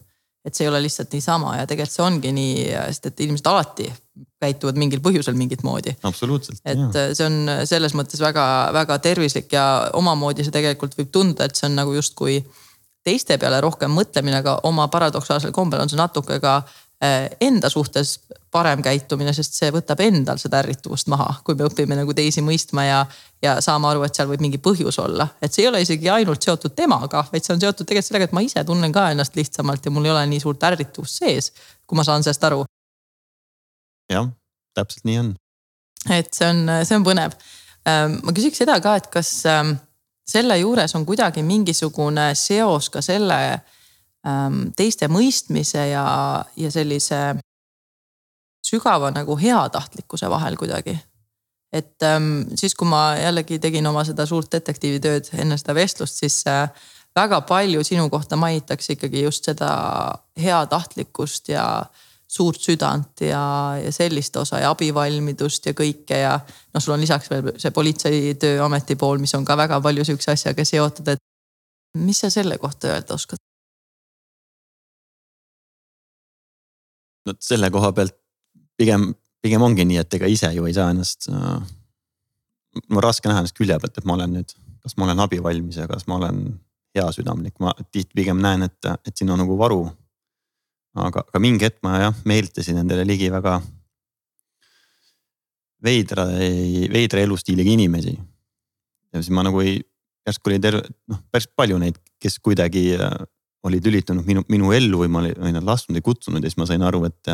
et 0.44 0.56
see 0.56 0.64
ei 0.64 0.70
ole 0.70 0.80
lihtsalt 0.82 1.12
niisama 1.12 1.56
ja 1.58 1.66
tegelikult 1.68 1.96
see 1.96 2.04
ongi 2.06 2.32
nii, 2.32 2.54
sest 2.88 3.10
et 3.10 3.20
inimesed 3.26 3.50
alati 3.50 3.90
käituvad 4.40 4.78
mingil 4.80 5.02
põhjusel 5.04 5.36
mingit 5.36 5.62
moodi. 5.66 5.92
absoluutselt. 6.02 6.62
et 6.64 6.80
jah. 6.80 7.12
see 7.16 7.26
on 7.26 7.66
selles 7.68 7.94
mõttes 7.96 8.22
väga-väga 8.22 8.98
tervislik 9.04 9.52
ja 9.52 9.66
omamoodi 10.00 10.46
see 10.46 10.54
tegelikult 10.54 10.96
võib 10.98 11.12
tunda, 11.12 11.44
et 11.44 11.56
see 11.56 11.68
on 11.68 11.76
nagu 11.76 11.94
justkui 11.96 12.40
teiste 13.04 13.36
peale 13.40 13.60
rohkem 13.64 13.92
mõtlemine, 13.96 14.40
aga 14.40 14.58
oma 14.68 14.88
paradoksaalsel 14.92 15.52
kombel 15.56 15.84
on 15.84 15.92
see 15.92 16.00
natuke 16.00 16.40
ka 16.40 16.60
enda 17.40 17.68
suhtes 17.72 18.18
parem 18.52 18.82
käitumine, 18.82 19.32
sest 19.32 19.54
see 19.56 19.70
võtab 19.72 20.02
endal 20.04 20.38
seda 20.40 20.58
ärrituvust 20.60 21.08
maha, 21.08 21.28
kui 21.44 21.56
me 21.56 21.64
õpime 21.68 21.96
nagu 21.96 22.12
teisi 22.16 22.42
mõistma 22.44 22.84
ja, 22.84 22.98
ja 23.42 23.54
saame 23.64 23.88
aru, 23.88 24.02
et 24.04 24.18
seal 24.18 24.28
võib 24.28 24.42
mingi 24.44 24.60
põhjus 24.60 24.98
olla. 25.00 25.28
et 25.40 25.52
see 25.52 25.64
ei 25.64 25.70
ole 25.70 25.80
isegi 25.84 26.10
ainult 26.10 26.42
seotud 26.44 26.74
temaga, 26.76 27.24
vaid 27.32 27.46
see 27.46 27.54
on 27.54 27.62
seotud 27.62 27.88
tegelikult 27.88 28.10
sellega, 28.10 28.28
et 28.28 28.36
ma 28.36 28.44
ise 28.44 28.64
tunnen 28.66 28.92
ka 28.92 29.06
ennast 29.14 29.38
lihtsamalt 29.38 29.86
ja 29.86 29.94
mul 29.94 30.10
ei 30.10 30.14
ole 30.14 30.26
nii 30.34 30.42
suurt 30.44 30.68
ärrituvust 30.68 31.22
sees, 31.22 31.52
kui 31.86 31.96
ma 31.96 32.04
saan 32.04 32.26
sellest 32.26 32.44
aru. 32.50 32.64
jah, 34.12 34.28
täpselt 34.76 35.08
nii 35.08 35.18
on. 35.22 35.34
et 36.18 36.34
see 36.34 36.52
on, 36.52 36.64
see 36.84 37.00
on 37.00 37.06
põnev. 37.06 37.38
Ehm, 37.88 38.20
ma 38.26 38.36
küsiks 38.36 38.60
seda 38.60 38.76
ka, 38.82 38.98
et 39.00 39.08
kas 39.14 39.32
ehm, 39.48 39.76
selle 40.28 40.58
juures 40.60 40.94
on 40.98 41.06
kuidagi 41.08 41.46
mingisugune 41.46 42.32
seos 42.36 42.90
ka 42.92 43.00
selle 43.04 43.40
Ähm, 43.40 43.79
teiste 44.76 45.08
mõistmise 45.08 45.86
ja, 45.88 46.04
ja 46.56 46.70
sellise 46.70 47.20
sügava 48.66 49.08
nagu 49.14 49.36
heatahtlikkuse 49.40 50.30
vahel 50.30 50.56
kuidagi. 50.60 50.98
et 51.72 52.02
ähm, 52.02 52.42
siis, 52.54 52.74
kui 52.74 52.88
ma 52.88 53.14
jällegi 53.16 53.58
tegin 53.58 53.86
oma 53.86 54.02
seda 54.04 54.26
suurt 54.26 54.50
detektiivitööd 54.52 55.30
enne 55.38 55.56
seda 55.58 55.74
vestlust, 55.74 56.18
siis 56.18 56.42
äh, 56.50 56.68
väga 57.16 57.40
palju 57.40 57.84
sinu 57.84 58.08
kohta 58.10 58.36
mainitakse 58.36 58.96
ikkagi 58.96 59.22
just 59.22 59.44
seda 59.44 59.70
heatahtlikkust 60.38 61.48
ja 61.48 61.64
suurt 62.30 62.60
südant 62.62 63.20
ja, 63.26 63.42
ja 63.84 63.92
sellist 63.92 64.36
osa 64.36 64.60
ja 64.62 64.70
abivalmidust 64.70 65.66
ja 65.66 65.74
kõike 65.74 66.20
ja 66.22 66.36
noh, 66.38 66.82
sul 66.82 66.94
on 66.94 67.02
lisaks 67.02 67.30
veel 67.30 67.52
see 67.58 67.74
politseitöö 67.74 68.60
ameti 68.64 68.96
pool, 68.96 69.18
mis 69.18 69.34
on 69.34 69.44
ka 69.44 69.56
väga 69.58 69.80
palju 69.82 70.06
sihukese 70.06 70.36
asjaga 70.36 70.64
seotud, 70.64 71.10
et 71.14 71.22
mis 71.98 72.22
sa 72.22 72.30
selle 72.30 72.58
kohta 72.58 72.92
öelda 72.92 73.18
oskad? 73.18 73.42
No 77.26 77.36
selle 77.42 77.70
koha 77.72 77.92
pealt 77.96 78.16
pigem, 78.80 79.10
pigem 79.42 79.62
ongi 79.62 79.86
nii, 79.88 80.00
et 80.02 80.18
ega 80.18 80.30
ise 80.30 80.52
ju 80.56 80.66
ei 80.68 80.76
saa 80.76 80.90
ennast 80.94 81.28
äh,. 81.32 81.60
mul 82.88 83.00
on 83.00 83.04
raske 83.04 83.28
näha 83.28 83.42
ennast 83.42 83.56
külje 83.58 83.78
pealt, 83.82 83.98
et 83.98 84.08
ma 84.08 84.16
olen 84.18 84.38
nüüd, 84.38 84.54
kas 84.84 84.96
ma 84.96 85.08
olen 85.08 85.24
abivalmis 85.26 85.80
ja 85.80 85.88
kas 85.90 86.06
ma 86.08 86.20
olen 86.20 86.44
heasüdamlik, 86.96 87.58
ma 87.62 87.74
tihti 87.92 88.16
pigem 88.18 88.40
näen, 88.42 88.64
et, 88.66 88.92
et 89.06 89.16
siin 89.16 89.30
on 89.30 89.38
nagu 89.42 89.58
varu. 89.58 89.84
aga, 90.94 91.22
aga 91.28 91.38
mingi 91.38 91.68
hetk 91.68 91.78
ma 91.86 91.98
jah 92.00 92.16
meelitasin 92.26 92.80
endale 92.80 93.04
ligi 93.06 93.28
väga 93.30 93.60
veidra, 95.84 96.26
veidra 96.92 97.20
elustiiliga 97.20 97.70
inimesi. 97.70 98.16
ja 99.12 99.22
siis 99.22 99.30
ma 99.34 99.44
nagu 99.46 99.60
ei, 99.62 99.80
järsku 100.26 100.50
oli 100.50 100.60
terve, 100.62 100.82
noh 101.10 101.20
päris 101.30 101.48
palju 101.56 101.78
neid, 101.78 101.98
kes 102.20 102.38
kuidagi 102.38 102.90
olid 103.68 103.86
lülitunud 103.86 104.26
minu, 104.26 104.42
minu 104.48 104.72
ellu 104.72 105.02
või 105.02 105.10
ma 105.12 105.22
olin 105.24 105.56
nad 105.58 105.66
lasknud 105.66 105.98
ja 105.98 106.04
kutsunud 106.04 106.44
ja 106.44 106.50
siis 106.50 106.60
ma 106.60 106.68
sain 106.68 106.84
aru, 106.86 107.04
et. 107.10 107.32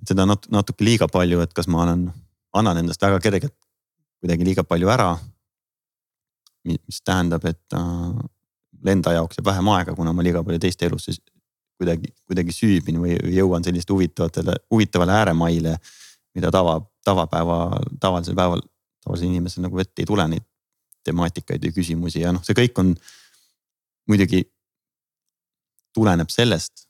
et 0.00 0.12
seda 0.12 0.26
nat-, 0.28 0.48
natuke 0.52 0.84
liiga 0.84 1.08
palju, 1.08 1.40
et 1.44 1.52
kas 1.56 1.68
ma 1.72 1.82
olen, 1.84 2.06
annan 2.56 2.82
endast 2.82 3.02
väga 3.02 3.20
kergelt 3.24 3.54
kuidagi 4.20 4.44
liiga 4.44 4.64
palju 4.64 4.90
ära. 4.92 5.16
mis 6.66 6.98
tähendab, 7.04 7.44
et 7.46 7.74
äh, 7.78 8.90
enda 8.90 9.12
jaoks 9.14 9.38
jääb 9.38 9.46
vähem 9.46 9.68
aega, 9.70 9.94
kuna 9.94 10.12
ma 10.12 10.24
liiga 10.26 10.42
palju 10.42 10.58
teiste 10.58 10.88
elusse 10.88 11.12
kuidagi, 11.78 12.10
kuidagi 12.26 12.54
süübin 12.54 12.98
või 12.98 13.14
jõuan 13.36 13.64
selliste 13.64 13.92
huvitavatele, 13.92 14.56
huvitavale 14.70 15.12
ääremaile. 15.12 15.76
mida 16.34 16.50
tava, 16.52 16.80
tavapäeva, 17.04 17.80
tavalisel 18.00 18.34
päeval, 18.36 18.60
tavalisel 19.04 19.28
inimesel 19.28 19.62
nagu 19.64 19.78
ette 19.78 20.02
ei 20.02 20.06
tule 20.06 20.26
neid 20.28 20.44
temaatikaid 21.06 21.62
või 21.64 21.72
küsimusi 21.72 22.20
ja 22.20 22.32
noh, 22.34 22.42
see 22.44 22.56
kõik 22.58 22.76
on 22.82 22.90
muidugi 24.10 24.42
tuleneb 25.96 26.30
sellest, 26.32 26.86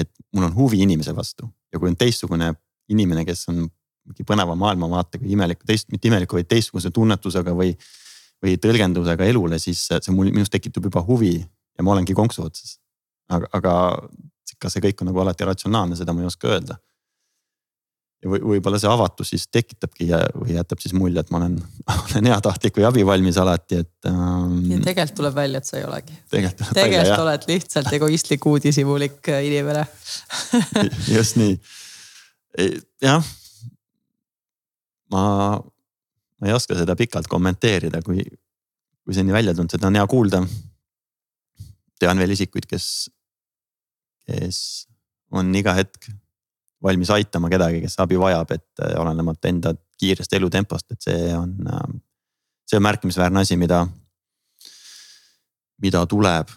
et 0.00 0.10
mul 0.34 0.48
on 0.48 0.56
huvi 0.56 0.82
inimese 0.84 1.14
vastu 1.16 1.48
ja 1.72 1.80
kui 1.80 1.90
on 1.92 1.98
teistsugune 1.98 2.52
inimene, 2.92 3.24
kes 3.28 3.46
on 3.52 3.64
mingi 4.06 4.24
põneva 4.26 4.54
maailmavaatega, 4.58 5.26
imeliku, 5.34 5.66
teist, 5.66 5.90
mitte 5.92 6.08
imeliku, 6.08 6.38
vaid 6.38 6.48
teistsuguse 6.50 6.92
tunnetusega 6.94 7.54
või. 7.56 7.76
või 8.44 8.58
tõlgendusega 8.60 9.24
elule, 9.24 9.56
siis 9.58 9.80
see 9.88 10.12
mul, 10.12 10.28
minus 10.28 10.50
tekitab 10.52 10.84
juba 10.84 11.00
huvi 11.00 11.38
ja 11.40 11.82
ma 11.82 11.94
olengi 11.94 12.12
konksu 12.14 12.42
otsas. 12.44 12.74
aga, 13.32 13.48
aga 13.56 13.72
kas 14.60 14.76
see 14.76 14.82
kõik 14.84 15.00
on 15.00 15.08
nagu 15.08 15.22
alati 15.22 15.46
ratsionaalne, 15.48 15.96
seda 15.96 16.12
ma 16.12 16.20
ei 16.20 16.28
oska 16.28 16.50
öelda 16.52 16.76
ja 18.22 18.30
või 18.32 18.40
võib-olla 18.54 18.78
see 18.80 18.90
avatus 18.90 19.30
siis 19.32 19.46
tekitabki 19.52 20.08
ja, 20.10 20.20
või 20.36 20.56
jätab 20.56 20.80
siis 20.82 20.94
mulje, 20.96 21.20
et 21.20 21.32
ma 21.32 21.40
olen, 21.42 21.56
olen 21.96 22.28
heatahtlik 22.30 22.78
või 22.80 22.86
abivalmis 22.88 23.38
alati, 23.40 23.82
et 23.84 24.10
ähm,. 24.10 24.58
ja 24.72 24.80
tegelikult 24.84 25.18
tuleb 25.20 25.36
välja, 25.36 25.60
et 25.60 25.68
sa 25.68 25.78
ei 25.80 25.86
olegi. 25.88 26.18
tegelikult, 26.32 26.72
tegelikult 26.78 27.24
oled 27.26 27.48
lihtsalt 27.52 27.92
egoistlik 27.98 28.48
uudishimulik 28.52 29.32
äh, 29.32 29.44
inimene 29.50 29.84
just 31.16 31.40
nii, 31.40 31.58
jah. 33.04 33.32
ma, 35.12 35.22
ma 36.40 36.50
ei 36.50 36.56
oska 36.56 36.78
seda 36.78 36.96
pikalt 36.98 37.28
kommenteerida, 37.30 38.02
kui, 38.06 38.24
kui 38.24 39.14
see 39.14 39.24
on 39.24 39.30
nii 39.30 39.40
välja 39.40 39.56
tulnud, 39.56 39.76
seda 39.76 39.90
on 39.90 40.00
hea 40.00 40.06
kuulda. 40.10 40.44
tean 42.00 42.18
veel 42.20 42.32
isikuid, 42.32 42.66
kes, 42.68 43.10
kes 44.28 44.58
on 45.36 45.52
iga 45.56 45.72
hetk 45.76 46.08
valmis 46.82 47.10
aitama 47.10 47.50
kedagi, 47.52 47.80
kes 47.84 47.96
abi 48.02 48.18
vajab, 48.20 48.52
et 48.56 48.84
äh, 48.84 48.96
olenemata 49.00 49.48
enda 49.48 49.74
kiirest 50.00 50.32
elutempost, 50.36 50.90
et 50.92 51.08
see 51.08 51.32
on, 51.36 51.54
äh, 51.72 51.86
see 52.68 52.78
on 52.78 52.84
märkimisväärne 52.86 53.42
asi, 53.42 53.56
mida, 53.60 53.84
mida 55.82 56.04
tuleb, 56.10 56.52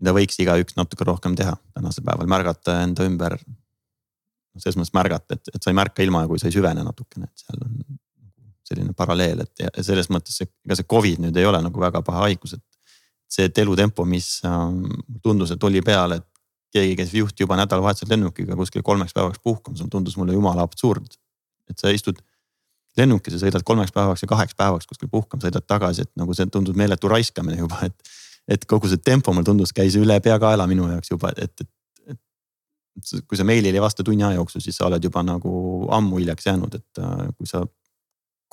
mida 0.00 0.14
võiks 0.16 0.40
igaüks 0.42 0.78
natuke 0.78 1.06
rohkem 1.06 1.36
teha 1.38 1.54
tänasel 1.74 2.06
päeval, 2.06 2.30
märgata 2.30 2.80
enda 2.82 3.06
ümber. 3.06 3.38
selles 4.58 4.76
mõttes 4.78 4.94
märgata, 4.94 5.34
et, 5.34 5.48
et 5.54 5.62
sa 5.62 5.72
ei 5.72 5.74
märka 5.74 6.02
ilma, 6.02 6.26
kui 6.30 6.38
sa 6.38 6.46
ei 6.46 6.54
süvene 6.54 6.84
natukene, 6.86 7.26
et 7.26 7.42
seal 7.42 7.62
on 7.64 7.98
selline 8.64 8.92
paralleel, 8.96 9.40
et 9.42 9.64
ja 9.64 9.82
selles 9.82 10.06
mõttes 10.14 10.36
ega 10.44 10.76
see 10.78 10.86
Covid 10.88 11.24
nüüd 11.24 11.36
ei 11.36 11.46
ole 11.46 11.58
nagu 11.62 11.80
väga 11.80 12.02
paha 12.06 12.28
haigus, 12.28 12.54
et. 12.54 12.64
see, 13.34 13.48
et 13.48 13.58
elutempo, 13.58 14.04
mis 14.06 14.38
äh, 14.46 14.60
tundus, 15.22 15.50
et 15.50 15.64
oli 15.66 15.82
peal, 15.82 16.12
et 16.12 16.33
keegi, 16.74 16.96
kes 16.98 17.14
juhti 17.14 17.44
juba 17.44 17.56
nädalavahetusel 17.60 18.10
lennukiga 18.10 18.56
kuskil 18.58 18.82
kolmeks 18.82 19.14
päevaks 19.14 19.40
puhkama, 19.42 19.78
see 19.78 19.90
tundus 19.90 20.16
mulle 20.18 20.34
jumala 20.34 20.66
absurd. 20.66 21.18
et 21.70 21.80
sa 21.80 21.88
istud 21.94 22.18
lennukis 22.98 23.34
ja 23.34 23.40
sõidad 23.42 23.64
kolmeks 23.66 23.92
päevaks 23.94 24.22
ja 24.22 24.28
kaheks 24.30 24.56
päevaks 24.58 24.86
kuskil 24.90 25.08
puhkama, 25.10 25.42
sõidad 25.42 25.64
tagasi, 25.66 26.04
et 26.04 26.12
nagu 26.20 26.34
see 26.36 26.46
tundus 26.52 26.76
meeletu 26.78 27.08
raiskamine 27.10 27.58
juba, 27.58 27.80
et. 27.88 28.12
et 28.48 28.66
kogu 28.68 28.90
see 28.90 29.00
tempo 29.00 29.32
mulle 29.32 29.46
tundus, 29.48 29.72
käis 29.72 29.96
üle 29.96 30.18
peakaela 30.20 30.66
minu 30.68 30.90
jaoks 30.90 31.10
juba, 31.10 31.30
et, 31.32 31.62
et, 31.62 32.12
et. 32.12 33.14
kui 33.28 33.38
sa 33.40 33.46
meilile 33.48 33.78
ei 33.78 33.82
vasta 33.82 34.04
tunni 34.04 34.26
aja 34.26 34.36
jooksul, 34.36 34.60
siis 34.60 34.76
sa 34.76 34.90
oled 34.90 35.04
juba 35.04 35.22
nagu 35.24 35.54
ammu 35.96 36.20
hiljaks 36.20 36.50
jäänud, 36.50 36.76
et 36.76 37.00
äh, 37.00 37.26
kui 37.38 37.48
sa 37.48 37.64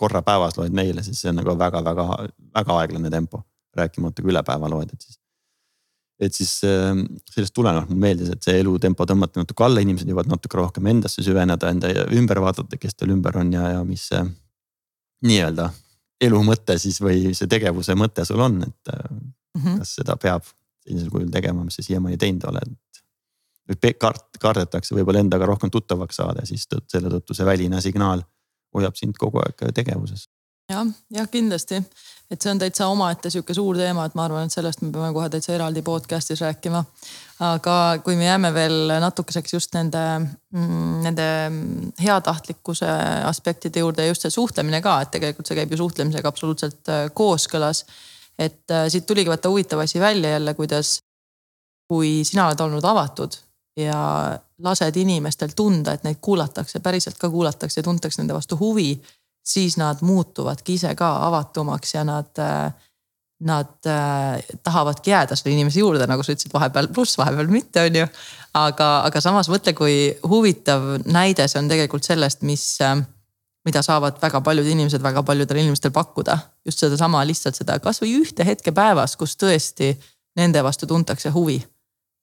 korra 0.01 0.24
päevas 0.26 0.55
loed 0.57 0.74
meile, 0.74 1.03
siis 1.03 1.19
see 1.22 1.30
on 1.30 1.41
nagu 1.41 1.57
väga-väga-väga 1.59 2.78
aeglane 2.82 3.09
tempo. 3.13 3.43
rääkimata 3.72 4.22
kui 4.22 4.34
üle 4.34 4.41
päeva 4.43 4.67
loed, 4.69 4.89
et 4.91 5.03
siis 5.03 5.20
et 6.22 6.36
siis 6.38 6.59
ähm, 6.67 7.03
sellest 7.34 7.53
tulenevalt 7.55 7.89
mulle 7.89 8.05
meeldis, 8.05 8.30
et 8.34 8.45
see 8.45 8.59
elutempo 8.61 9.05
tõmmati 9.09 9.41
natuke 9.41 9.65
alla, 9.65 9.82
inimesed 9.82 10.09
jõuavad 10.09 10.30
natuke 10.30 10.59
rohkem 10.59 10.89
endasse 10.91 11.24
süveneda, 11.26 11.72
enda 11.74 11.91
ümber 12.17 12.41
vaadata, 12.43 12.78
kes 12.78 12.97
teil 12.97 13.15
ümber 13.15 13.39
on 13.41 13.53
ja, 13.55 13.72
ja 13.76 13.84
mis 13.88 14.05
see 14.11 14.22
nii-öelda 15.28 15.69
elu 16.22 16.41
mõte 16.45 16.78
siis 16.82 16.99
või 17.01 17.34
see 17.38 17.49
tegevuse 17.49 17.95
mõte 17.97 18.26
sul 18.28 18.41
on, 18.45 18.61
et 18.67 18.93
mm 18.93 19.63
-hmm. 19.63 19.80
kas 19.82 19.95
seda 20.01 20.17
peab 20.22 20.45
sellisel 20.86 21.09
kujul 21.13 21.32
tegema, 21.34 21.65
mis 21.65 21.78
sa 21.80 21.86
siiamaani 21.86 22.17
teinud 22.22 22.45
oled. 22.49 22.76
või 23.72 23.93
kart-, 23.97 24.38
kardetakse 24.41 24.95
võib-olla 24.95 25.22
endaga 25.22 25.45
rohkem 25.45 25.69
tuttavaks 25.72 26.15
saada, 26.15 26.45
siis 26.45 26.67
selle 26.88 27.09
tõttu 27.09 27.34
see 27.34 27.45
väline 27.45 27.82
signaal 27.82 28.24
hoiab 28.76 28.95
sind 28.95 29.17
kogu 29.17 29.39
aeg 29.39 29.74
tegevuses 29.74 30.28
jah, 30.72 30.88
jah 31.09 31.30
kindlasti, 31.32 31.82
et 32.32 32.39
see 32.39 32.51
on 32.51 32.59
täitsa 32.61 32.88
omaette 32.88 33.29
sihuke 33.29 33.53
suur 33.55 33.75
teema, 33.79 34.05
et 34.07 34.15
ma 34.15 34.25
arvan, 34.25 34.47
et 34.47 34.53
sellest 34.55 34.84
me 34.86 34.91
peame 34.93 35.11
kohe 35.15 35.27
täitsa 35.32 35.53
eraldi 35.57 35.84
podcast'is 35.86 36.41
rääkima. 36.45 36.84
aga 37.41 37.75
kui 38.05 38.15
me 38.15 38.27
jääme 38.27 38.53
veel 38.53 38.91
natukeseks 39.01 39.53
just 39.53 39.73
nende, 39.73 40.01
mm, 40.53 40.97
nende 41.01 41.27
heatahtlikkuse 42.01 42.89
aspektide 43.25 43.82
juurde 43.82 44.05
ja 44.05 44.13
just 44.13 44.27
see 44.27 44.34
suhtlemine 44.34 44.82
ka, 44.82 44.99
et 45.01 45.11
tegelikult 45.11 45.49
see 45.49 45.57
käib 45.57 45.73
ju 45.73 45.82
suhtlemisega 45.82 46.29
absoluutselt 46.29 46.91
äh, 46.93 47.07
kooskõlas. 47.13 47.86
et 48.39 48.71
äh, 48.71 48.88
siit 48.89 49.05
tuligi 49.05 49.29
vaata 49.29 49.49
huvitav 49.49 49.79
asi 49.84 49.99
välja 49.99 50.38
jälle, 50.38 50.53
kuidas, 50.53 50.99
kui 51.89 52.21
sina 52.23 52.47
oled 52.47 52.59
olnud 52.59 52.86
avatud 52.86 53.36
ja 53.75 54.38
lased 54.63 54.95
inimestel 54.95 55.51
tunda, 55.55 55.93
et 55.93 56.03
neid 56.03 56.19
kuulatakse, 56.21 56.79
päriselt 56.79 57.17
ka 57.17 57.29
kuulatakse 57.29 57.79
ja 57.79 57.84
tuntakse 57.84 58.21
nende 58.21 58.34
vastu 58.34 58.57
huvi 58.59 58.93
siis 59.43 59.77
nad 59.77 60.01
muutuvadki 60.01 60.73
ise 60.77 60.95
ka 60.95 61.09
avatumaks 61.27 61.95
ja 61.95 62.03
nad, 62.03 62.41
nad 63.39 63.89
äh, 63.89 64.43
tahavadki 64.63 65.11
jääda 65.11 65.35
selle 65.35 65.55
inimese 65.55 65.79
juurde, 65.79 66.07
nagu 66.07 66.23
sa 66.23 66.35
ütlesid, 66.35 66.53
vahepeal 66.53 66.91
pluss, 66.93 67.17
vahepeal 67.17 67.49
mitte, 67.51 67.85
on 67.87 67.97
ju. 68.03 68.05
aga, 68.53 68.91
aga 69.07 69.21
samas 69.21 69.49
mõtle, 69.49 69.73
kui 69.77 69.95
huvitav 70.27 70.85
näide 71.05 71.47
see 71.47 71.61
on 71.61 71.71
tegelikult 71.71 72.05
sellest, 72.05 72.45
mis, 72.45 72.65
mida 73.65 73.81
saavad 73.85 74.21
väga 74.21 74.41
paljud 74.45 74.67
inimesed 74.67 75.03
väga 75.03 75.23
paljudel 75.23 75.63
inimestel 75.63 75.91
pakkuda. 75.91 76.37
just 76.65 76.79
sedasama 76.79 77.25
lihtsalt 77.25 77.57
seda 77.57 77.79
kasvõi 77.79 78.15
ühte 78.21 78.45
hetke 78.45 78.71
päevas, 78.71 79.17
kus 79.17 79.37
tõesti 79.37 79.95
nende 80.37 80.63
vastu 80.63 80.87
tuntakse 80.87 81.29
huvi 81.29 81.61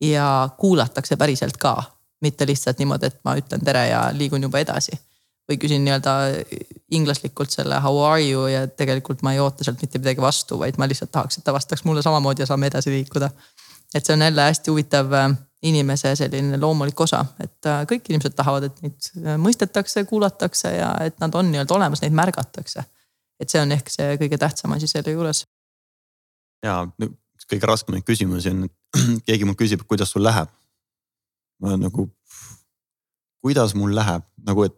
ja 0.01 0.49
kuulatakse 0.59 1.17
päriselt 1.17 1.57
ka 1.57 1.83
mitte 2.23 2.47
lihtsalt 2.47 2.79
niimoodi, 2.79 3.07
et 3.07 3.21
ma 3.25 3.37
ütlen 3.39 3.63
tere 3.65 3.89
ja 3.89 4.09
liigun 4.15 4.43
juba 4.43 4.59
edasi 4.59 4.95
või 5.49 5.57
küsin 5.61 5.85
nii-öelda 5.85 6.15
inglaslikult 6.93 7.53
selle 7.53 7.81
how 7.81 8.03
are 8.05 8.23
you 8.23 8.47
ja 8.53 8.67
tegelikult 8.69 9.23
ma 9.25 9.33
ei 9.33 9.41
oota 9.41 9.65
sealt 9.65 9.81
mitte 9.83 10.01
midagi 10.01 10.21
vastu, 10.21 10.59
vaid 10.61 10.77
ma 10.79 10.89
lihtsalt 10.89 11.13
tahaks, 11.13 11.39
et 11.39 11.45
ta 11.45 11.55
vastaks 11.57 11.85
mulle 11.89 12.03
samamoodi 12.05 12.45
ja 12.45 12.49
saame 12.51 12.69
edasi 12.69 12.93
liikuda. 12.93 13.31
et 13.95 14.05
see 14.05 14.13
on 14.13 14.23
jälle 14.23 14.43
hästi 14.43 14.71
huvitav 14.71 15.13
äh, 15.13 15.31
inimese 15.63 16.17
selline 16.17 16.61
loomulik 16.61 17.01
osa, 17.01 17.25
et 17.41 17.67
äh, 17.67 17.83
kõik 17.89 18.11
inimesed 18.11 18.37
tahavad, 18.37 18.69
et 18.69 18.83
neid 18.85 19.11
äh, 19.25 19.39
mõistetakse, 19.41 20.05
kuulatakse 20.05 20.73
ja 20.77 20.93
et 21.05 21.17
nad 21.21 21.35
on 21.35 21.51
nii-öelda 21.53 21.75
olemas, 21.75 22.03
neid 22.03 22.13
märgatakse. 22.13 22.85
et 23.41 23.51
see 23.51 23.61
on 23.63 23.73
ehk 23.73 23.91
see 23.91 24.17
kõige 24.19 24.39
tähtsam 24.39 24.73
asi 24.77 24.87
selle 24.91 25.13
juures. 25.17 25.47
ja 26.63 26.83
üks 26.99 27.49
kõige 27.49 27.67
raskemaid 27.67 28.05
küsimusi 28.05 28.53
on, 28.53 28.65
et 28.69 29.01
keegi 29.31 29.45
mul 29.49 29.57
küsib, 29.57 29.87
kuidas 29.89 30.13
sul 30.13 30.25
läheb. 30.25 30.53
ma 31.61 31.73
olen 31.73 31.89
nagu, 31.89 32.11
kuidas 33.43 33.75
mul 33.75 33.97
läheb, 33.97 34.29
nagu 34.45 34.69
et 34.69 34.77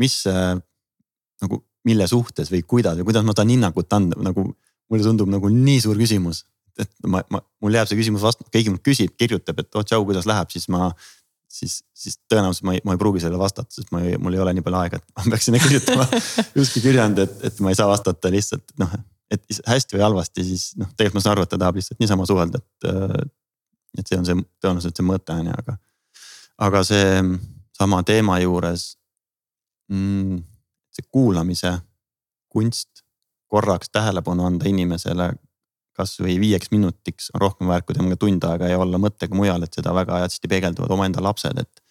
mis 0.00 0.20
nagu, 0.26 1.60
mille 1.86 2.06
suhtes 2.10 2.50
või 2.52 2.62
kuidas 2.66 2.98
või 2.98 3.08
kuidas 3.08 3.26
ma 3.26 3.34
tahan 3.36 3.54
hinnangut 3.54 3.92
anda, 3.96 4.18
nagu 4.22 4.48
mulle 4.88 5.04
tundub 5.04 5.30
nagu 5.30 5.50
nii 5.52 5.82
suur 5.84 5.98
küsimus. 6.00 6.44
et 6.78 6.90
ma, 7.10 7.24
ma, 7.34 7.40
mul 7.62 7.74
jääb 7.74 7.88
see 7.90 7.98
küsimus 7.98 8.22
vastu, 8.22 8.44
keegi 8.54 8.70
mult 8.70 8.84
küsib, 8.86 9.14
kirjutab, 9.18 9.58
et 9.58 9.78
oh 9.78 9.82
tšau, 9.82 10.04
kuidas 10.06 10.28
läheb, 10.30 10.50
siis 10.54 10.68
ma. 10.70 10.92
siis, 11.48 11.80
siis 11.96 12.18
tõenäoliselt 12.30 12.66
ma 12.68 12.74
ei, 12.76 12.82
ma 12.84 12.94
ei 12.94 13.00
pruugi 13.00 13.22
sellele 13.22 13.40
vastata, 13.40 13.72
sest 13.72 13.88
ma 13.90 14.02
ei, 14.04 14.18
mul 14.20 14.36
ei 14.36 14.42
ole 14.44 14.52
nii 14.54 14.64
palju 14.66 14.78
aega, 14.82 15.00
et 15.00 15.14
ma 15.16 15.32
peaks 15.32 15.48
sinna 15.48 15.60
kirjutama 15.62 16.04
justkui 16.58 16.82
kirjand, 16.84 17.22
et, 17.24 17.38
et 17.48 17.60
ma 17.64 17.72
ei 17.72 17.78
saa 17.78 17.88
vastata 17.88 18.30
lihtsalt 18.30 18.76
noh. 18.78 18.92
et 19.32 19.60
hästi 19.66 19.96
või 19.96 20.04
halvasti, 20.04 20.44
siis 20.44 20.66
noh, 20.78 20.90
tegelikult 20.92 21.18
ma 21.18 21.24
saan 21.24 21.36
aru, 21.36 21.46
et 21.48 21.52
ta 21.54 21.60
tahab 21.64 21.80
lihtsalt 21.80 22.04
niisama 22.04 22.28
suhelda, 22.28 22.62
et. 22.62 23.32
et 23.98 24.12
see 24.12 24.20
on 24.20 24.28
see 24.28 24.38
tõenäoliselt 24.62 25.00
see 25.00 25.08
mõte 25.08 25.34
on 25.34 25.48
ju, 25.48 25.56
aga, 25.64 25.78
aga 26.68 26.84
see 26.86 27.08
sama 27.80 28.02
teema 28.06 28.38
juures 28.44 28.92
mm, 29.88 30.38
see 30.94 31.06
kuulamise 31.12 31.74
kunst, 32.48 33.04
korraks 33.48 33.90
tähelepanu 33.92 34.44
anda 34.44 34.68
inimesele 34.68 35.32
kasvõi 35.98 36.38
viieks 36.40 36.70
minutiks 36.70 37.32
on 37.34 37.42
rohkem 37.42 37.70
väärt 37.70 37.86
kui 37.86 37.96
temaga 37.96 38.16
tund 38.20 38.44
aega 38.46 38.70
ja 38.70 38.78
olla 38.78 39.00
mõttega 39.02 39.34
mujal, 39.34 39.64
et 39.66 39.74
seda 39.74 39.94
väga 39.96 40.22
hästi 40.24 40.50
peegelduvad 40.50 40.94
omaenda 40.94 41.22
lapsed, 41.24 41.58
et. 41.64 41.84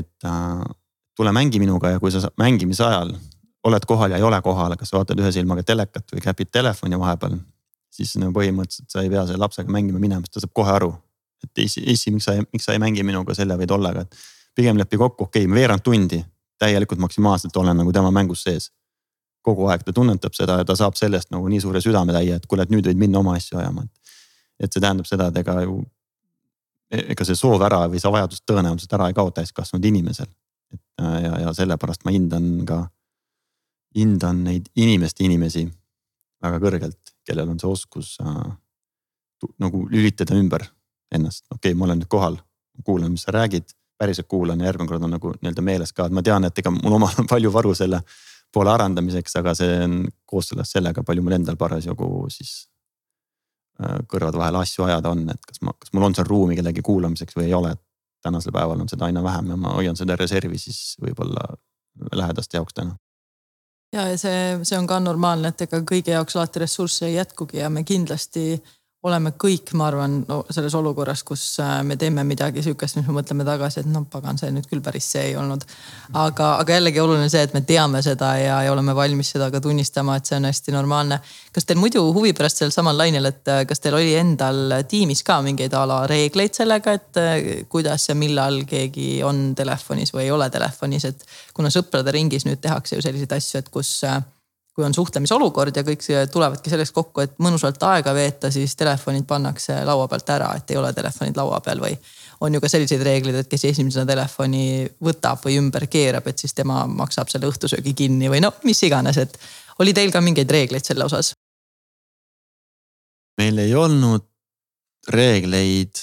et 0.00 0.28
äh, 0.28 0.62
tule 1.16 1.32
mängi 1.32 1.60
minuga 1.60 1.94
ja 1.94 2.00
kui 2.00 2.12
sa 2.12 2.28
mängimise 2.40 2.84
ajal 2.84 3.14
oled 3.66 3.84
kohal 3.88 4.12
ja 4.12 4.20
ei 4.20 4.22
ole 4.22 4.38
kohal, 4.44 4.76
kas 4.78 4.92
vaatad 4.92 5.20
ühe 5.20 5.32
silmaga 5.32 5.64
telekat 5.66 6.12
või 6.12 6.22
käpid 6.22 6.50
telefoni 6.52 6.98
vahepeal. 7.00 7.38
siis 7.96 8.12
no 8.20 8.28
põhimõtteliselt 8.36 8.92
sa 8.92 9.02
ei 9.02 9.10
pea 9.10 9.24
selle 9.26 9.40
lapsega 9.40 9.72
mängima 9.72 9.98
minema, 9.98 10.26
sest 10.26 10.34
ta 10.34 10.42
saab 10.44 10.52
kohe 10.54 10.72
aru. 10.72 10.94
et 11.44 11.64
issi, 11.64 11.82
issi, 11.92 12.10
miks 12.10 12.24
sa, 12.24 12.36
miks 12.52 12.64
sa 12.64 12.72
ei 12.72 12.80
mängi 12.82 13.02
minuga 13.04 13.34
selle 13.34 13.56
või 13.56 13.66
tollega, 13.66 14.04
et 14.06 14.16
pigem 14.54 14.78
lepi 14.78 14.96
kokku, 14.96 15.28
okei 15.28 15.44
okay,, 15.44 15.54
veerand 15.54 15.84
tundi 15.84 16.22
täielikult 16.58 17.00
maksimaalselt 17.00 17.56
olen 17.56 17.76
nagu 17.76 17.92
tema 17.92 18.10
mängus 18.10 18.42
sees. 18.42 18.72
kogu 19.46 19.68
aeg 19.70 19.84
ta 19.86 19.92
tunnetab 19.94 20.34
seda 20.34 20.56
ja 20.58 20.64
ta 20.66 20.74
saab 20.74 20.96
sellest 20.98 21.30
nagu 21.30 21.46
nii 21.48 21.60
suure 21.62 21.78
südametäie, 21.80 22.34
et 22.34 22.46
kuule, 22.50 22.64
et 22.66 22.70
nüüd 22.70 22.86
võid 22.88 22.98
minna 22.98 23.20
oma 23.20 23.36
asju 23.38 23.60
ajama, 23.60 23.84
et. 23.84 24.14
et 24.64 24.72
see 24.72 24.82
tähendab 24.82 25.06
seda, 25.06 25.28
et 25.30 25.38
ega 25.38 25.60
ju, 25.62 25.76
ega 26.90 27.26
see 27.28 27.38
soov 27.38 27.62
ära 27.62 27.84
või 27.92 28.02
see 28.02 28.10
vajadus 28.10 28.42
tõenäoliselt 28.42 28.96
ära 28.98 29.06
ei 29.06 29.14
kao 29.14 29.30
täiskasvanud 29.30 29.86
inimesel. 29.86 30.26
et 30.74 30.82
ja, 31.22 31.38
ja 31.44 31.54
sellepärast 31.54 32.02
ma 32.04 32.10
hindan 32.10 32.64
ka, 32.66 32.80
hindan 33.94 34.42
neid 34.44 34.66
inimeste 34.74 35.24
inimesi 35.24 35.68
väga 36.42 36.60
kõrgelt, 36.62 37.14
kellel 37.26 37.52
on 37.52 37.60
see 37.60 37.70
oskus 37.70 38.16
äh, 38.22 38.50
nagu 39.62 39.86
lülitada 39.90 40.36
ümber 40.36 40.66
ennast, 41.14 41.46
okei 41.50 41.70
okay,, 41.70 41.78
ma 41.78 41.86
olen 41.86 42.02
nüüd 42.02 42.10
kohal, 42.10 42.38
kuulan, 42.84 43.14
mis 43.14 43.24
sa 43.26 43.34
räägid, 43.36 43.70
päriselt 43.98 44.28
kuulan 44.28 44.60
ja 44.60 44.70
järgmine 44.70 44.88
kord 44.88 45.04
on 45.04 45.14
nagu 45.16 45.32
nii-öelda 45.40 45.64
meeles 45.64 45.92
ka, 45.92 46.06
et 46.06 46.14
ma 46.14 46.22
tean, 46.22 46.44
et 46.48 46.58
ega 46.58 46.72
mul 46.74 46.98
omal 46.98 47.22
on 47.22 47.28
palju 47.30 47.52
varu 47.52 47.74
selle 47.74 48.02
poole 48.52 48.72
arendamiseks, 48.72 49.36
aga 49.40 49.54
see 49.58 49.78
on 49.84 49.98
kooskõlas 50.28 50.72
sellega, 50.76 51.04
palju 51.06 51.24
mul 51.24 51.36
endal 51.38 51.58
parasjagu 51.60 52.10
siis 52.32 52.52
äh, 53.82 53.98
kõrvade 54.10 54.40
vahel 54.40 54.60
asju 54.62 54.86
ajada 54.86 55.12
on, 55.12 55.26
et 55.32 55.48
kas 55.48 55.62
ma, 55.64 55.74
kas 55.78 55.92
mul 55.96 56.08
on 56.08 56.16
seal 56.16 56.28
ruumi 56.28 56.58
kellegi 56.58 56.84
kuulamiseks 56.84 57.36
või 57.38 57.50
ei 57.50 57.54
ole. 57.54 57.74
tänasel 58.26 58.52
päeval 58.52 58.80
on 58.80 58.88
seda 58.88 59.04
aina 59.06 59.22
vähem 59.22 59.50
ja 59.50 59.56
ma 59.56 59.74
hoian 59.76 59.96
seda 59.96 60.16
reservi 60.16 60.58
siis 60.58 60.96
võib-olla 61.02 61.44
lähedaste 62.12 62.56
jaoks 62.56 62.74
täna 62.74 62.96
ja, 63.92 64.08
ja 64.08 64.18
see, 64.18 64.40
see 64.62 64.78
on 64.78 64.86
ka 64.86 64.98
normaalne, 65.00 65.52
et 65.52 65.66
ega 65.66 65.80
kõigi 65.86 66.14
jaoks 66.14 66.36
alati 66.36 66.62
ressursse 66.64 67.06
ei 67.06 67.16
jätkugi 67.16 67.60
ja 67.62 67.70
me 67.70 67.84
kindlasti 67.86 68.56
oleme 69.06 69.32
kõik, 69.38 69.72
ma 69.78 69.86
arvan 69.90 70.18
no,, 70.26 70.40
selles 70.52 70.74
olukorras, 70.78 71.22
kus 71.26 71.42
äh, 71.62 71.78
me 71.86 71.96
teeme 72.00 72.24
midagi 72.26 72.64
sihukest, 72.64 72.98
mis 72.98 73.06
me 73.08 73.16
mõtleme 73.18 73.46
tagasi, 73.46 73.82
et 73.82 73.90
noh, 73.90 74.06
pagan, 74.10 74.38
see 74.40 74.50
nüüd 74.54 74.66
küll 74.70 74.82
päris 74.84 75.08
see 75.14 75.30
ei 75.30 75.36
olnud. 75.38 75.64
aga, 76.12 76.52
aga 76.62 76.76
jällegi 76.78 77.02
oluline 77.02 77.28
see, 77.32 77.44
et 77.46 77.54
me 77.56 77.62
teame 77.66 78.02
seda 78.04 78.32
ja, 78.40 78.60
ja 78.66 78.74
oleme 78.74 78.94
valmis 78.96 79.32
seda 79.34 79.50
ka 79.54 79.60
tunnistama, 79.62 80.18
et 80.18 80.28
see 80.28 80.38
on 80.40 80.48
hästi 80.50 80.74
normaalne. 80.74 81.20
kas 81.54 81.68
teil 81.68 81.80
muidu 81.80 82.04
huvi 82.16 82.32
pärast 82.36 82.62
sel 82.62 82.74
samal 82.74 82.98
lainel, 82.98 83.30
et 83.30 83.52
äh, 83.52 83.64
kas 83.68 83.82
teil 83.84 83.98
oli 83.98 84.14
endal 84.18 84.78
tiimis 84.90 85.22
ka 85.26 85.40
mingeid 85.46 85.74
a 85.74 85.84
la 85.88 86.02
reegleid 86.10 86.56
sellega, 86.58 86.96
et 87.00 87.22
äh, 87.22 87.36
kuidas 87.72 88.08
ja 88.10 88.18
millal 88.18 88.62
keegi 88.68 89.20
on 89.26 89.52
telefonis 89.58 90.14
või 90.14 90.26
ei 90.26 90.32
ole 90.34 90.50
telefonis, 90.50 91.08
et 91.10 91.28
kuna 91.54 91.72
sõprade 91.72 92.14
ringis 92.14 92.48
nüüd 92.48 92.62
tehakse 92.62 92.98
ju 92.98 93.04
selliseid 93.04 93.38
asju, 93.38 93.62
et 93.62 93.70
kus 93.72 93.98
kui 94.76 94.84
on 94.84 94.92
suhtlemisolukord 94.94 95.76
ja 95.76 95.82
kõik 95.86 96.02
tulevadki 96.32 96.68
selleks 96.68 96.90
kokku, 96.92 97.22
et 97.24 97.38
mõnusalt 97.40 97.80
aega 97.88 98.12
veeta, 98.14 98.50
siis 98.52 98.74
telefonid 98.76 99.24
pannakse 99.28 99.78
laua 99.88 100.04
pealt 100.12 100.32
ära, 100.34 100.50
et 100.58 100.70
ei 100.70 100.76
ole 100.76 100.90
telefonid 100.92 101.36
laua 101.40 101.62
peal 101.64 101.80
või. 101.80 101.96
on 102.44 102.54
ju 102.54 102.60
ka 102.60 102.68
selliseid 102.68 103.00
reegleid, 103.00 103.38
et 103.40 103.48
kes 103.48 103.62
esimesena 103.64 104.04
telefoni 104.06 104.84
võtab 105.00 105.40
või 105.46 105.56
ümber 105.56 105.86
keerab, 105.88 106.26
et 106.28 106.38
siis 106.38 106.52
tema 106.54 106.82
maksab 106.86 107.32
selle 107.32 107.48
õhtusöögi 107.48 107.94
kinni 107.96 108.28
või 108.28 108.42
no 108.44 108.52
mis 108.68 108.82
iganes, 108.84 109.16
et 109.16 109.38
oli 109.80 109.94
teil 109.96 110.12
ka 110.12 110.20
mingeid 110.20 110.50
reegleid 110.50 110.84
selle 110.84 111.08
osas? 111.08 111.32
meil 113.40 113.58
ei 113.58 113.72
olnud 113.74 114.24
reegleid 115.08 116.02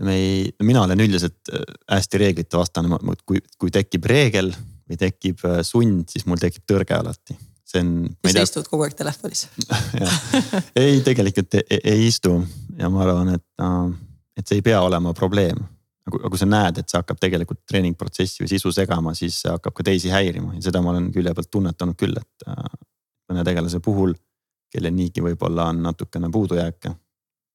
me 0.00 0.14
ei, 0.14 0.54
mina 0.62 0.82
olen 0.82 1.00
üldiselt 1.00 1.52
äh, 1.52 1.60
hästi 1.90 2.22
reeglite 2.24 2.56
vastane, 2.56 2.96
kui, 3.24 3.44
kui 3.58 3.70
tekib 3.70 4.08
reegel 4.08 4.50
või 4.88 4.96
tekib 5.00 5.44
äh, 5.44 5.60
sund, 5.64 6.08
siis 6.08 6.24
mul 6.24 6.40
tekib 6.40 6.64
tõrge 6.68 6.96
alati 6.96 7.36
see 7.66 7.82
on. 7.82 7.92
siis 8.24 8.36
tea... 8.36 8.44
istud 8.46 8.68
kogu 8.70 8.86
aeg 8.86 8.96
telefonis 8.98 9.46
ei, 10.82 11.00
tegelikult 11.06 11.58
ei, 11.58 11.64
ei, 11.70 11.80
ei 11.92 12.04
istu 12.08 12.36
ja 12.78 12.90
ma 12.92 13.02
arvan, 13.04 13.32
et, 13.36 13.46
äh, 13.62 13.88
et 14.38 14.46
see 14.46 14.60
ei 14.60 14.66
pea 14.66 14.82
olema 14.84 15.14
probleem. 15.16 15.58
aga 16.06 16.30
kui 16.30 16.38
sa 16.38 16.46
näed, 16.46 16.78
et 16.78 16.90
see 16.90 17.00
hakkab 17.00 17.18
tegelikult 17.22 17.64
treeningprotsessi 17.66 18.44
või 18.44 18.52
sisu 18.52 18.70
segama, 18.74 19.14
siis 19.18 19.40
see 19.42 19.50
hakkab 19.50 19.74
ka 19.74 19.88
teisi 19.88 20.12
häirima 20.12 20.54
ja 20.54 20.68
seda 20.68 20.82
ma 20.82 20.92
olen 20.94 21.10
külje 21.14 21.34
pealt 21.34 21.50
tunnetanud 21.50 21.98
küll, 21.98 22.14
et 22.20 22.46
äh, 22.50 22.62
mõne 23.30 23.44
tegelase 23.46 23.82
puhul, 23.82 24.14
kellel 24.72 24.94
niigi 24.94 25.24
võib-olla 25.24 25.70
on 25.72 25.82
natukene 25.88 26.30
puudujääke 26.32 26.94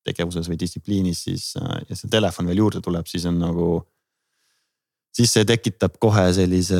tegevuses 0.07 0.47
või 0.49 0.57
distsipliinis, 0.59 1.23
siis 1.29 1.47
äh, 1.61 1.79
ja 1.87 1.95
see 1.95 2.11
telefon 2.11 2.49
veel 2.51 2.63
juurde 2.65 2.83
tuleb, 2.83 3.07
siis 3.07 3.27
on 3.29 3.39
nagu 3.39 3.71
siis 5.15 5.33
see 5.35 5.47
tekitab 5.47 5.97
kohe 6.01 6.27
sellise 6.35 6.79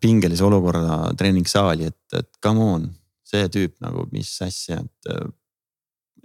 pingelise 0.00 0.44
olukorra 0.46 1.12
treeningsaali, 1.18 1.90
et, 1.90 2.18
et 2.20 2.30
come 2.42 2.68
on, 2.76 2.86
see 3.26 3.48
tüüp 3.52 3.76
nagu, 3.84 4.06
mis 4.12 4.30
asja, 4.46 4.80
et. 4.82 5.16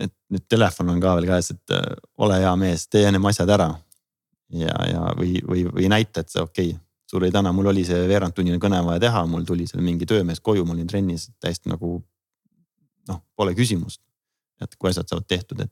et 0.02 0.14
nüüd 0.34 0.46
telefon 0.50 0.90
on 0.94 1.02
ka 1.04 1.16
veel 1.18 1.28
käes, 1.30 1.52
et 1.54 1.74
ole 2.24 2.38
hea 2.42 2.54
mees, 2.58 2.88
tee 2.90 3.04
ennem 3.10 3.26
asjad 3.30 3.50
ära. 3.58 3.68
ja, 4.58 4.72
ja 4.90 5.12
või, 5.18 5.36
või, 5.48 5.66
või 5.68 5.90
näita, 5.92 6.24
et 6.24 6.34
okei 6.40 6.72
okay,, 6.72 6.80
sul 7.10 7.22
oli 7.22 7.32
täna, 7.32 7.52
mul 7.52 7.70
oli 7.72 7.84
see 7.88 8.08
veerandtunnine 8.08 8.60
kõne 8.60 8.80
vaja 8.86 9.02
teha, 9.04 9.26
mul 9.28 9.44
tuli 9.48 9.68
seal 9.68 9.84
mingi 9.84 10.08
töömees 10.08 10.40
koju, 10.40 10.66
ma 10.66 10.74
olin 10.74 10.88
trennis 10.88 11.30
täiesti 11.40 11.72
nagu. 11.72 12.00
noh, 13.10 13.18
pole 13.36 13.56
küsimust, 13.58 14.00
et 14.62 14.76
kui 14.78 14.92
asjad 14.92 15.10
saavad 15.10 15.26
tehtud, 15.28 15.62
et. 15.66 15.72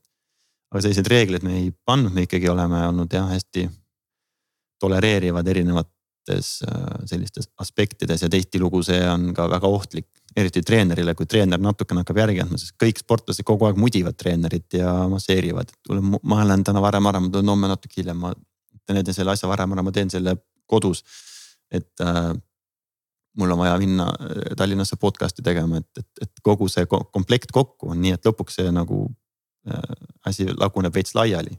aga 0.72 0.82
selliseid 0.82 1.08
reegleid 1.08 1.46
me 1.46 1.56
ei 1.62 1.70
pannud, 1.86 2.14
me 2.14 2.26
ikkagi 2.26 2.50
oleme 2.50 2.82
olnud 2.88 3.14
jah 3.14 3.30
hästi 3.30 3.70
tolereerivad 4.80 5.48
erinevates 5.48 6.52
äh, 6.68 6.88
sellistes 7.10 7.50
aspektides 7.60 8.24
ja 8.24 8.30
tihtilugu 8.30 8.82
see 8.86 9.00
on 9.10 9.34
ka 9.36 9.50
väga 9.50 9.68
ohtlik. 9.68 10.08
eriti 10.38 10.62
treenerile, 10.62 11.16
kui 11.18 11.26
treener 11.26 11.60
natukene 11.60 12.04
hakkab 12.04 12.20
järgi 12.22 12.44
andma, 12.44 12.58
sest 12.62 12.76
kõik 12.80 13.00
sportlased 13.02 13.44
kogu 13.44 13.66
aeg 13.66 13.80
mudivad 13.82 14.16
treenerit 14.16 14.78
ja 14.78 14.92
masseerivad. 15.10 15.72
kuule, 15.88 16.20
ma 16.24 16.44
lähen 16.46 16.64
täna 16.64 16.82
varem 16.82 17.08
ära, 17.10 17.20
ma 17.20 17.32
tulen 17.34 17.50
homme 17.50 17.72
natuke 17.72 18.02
hiljem, 18.02 18.18
ma 18.18 18.34
teen 18.86 19.14
selle 19.14 19.34
asja 19.34 19.50
varem 19.50 19.74
ära, 19.74 19.84
ma 19.84 19.92
teen 19.92 20.10
selle 20.10 20.36
kodus. 20.68 21.04
et 21.72 22.02
äh, 22.02 22.34
mul 23.38 23.52
on 23.52 23.60
vaja 23.60 23.78
minna 23.78 24.06
äh, 24.10 24.56
Tallinnasse 24.58 24.98
podcast'i 25.02 25.44
tegema, 25.46 25.78
et, 25.78 25.90
et, 25.98 26.28
et 26.28 26.44
kogu 26.44 26.70
see 26.70 26.86
komplekt 26.90 27.52
kokku 27.52 27.92
on 27.94 28.02
nii, 28.02 28.14
et 28.18 28.26
lõpuks 28.26 28.62
see 28.62 28.72
nagu 28.74 29.08
äh, 29.70 30.06
asi 30.30 30.48
laguneb 30.54 30.94
veits 30.94 31.16
laiali 31.18 31.58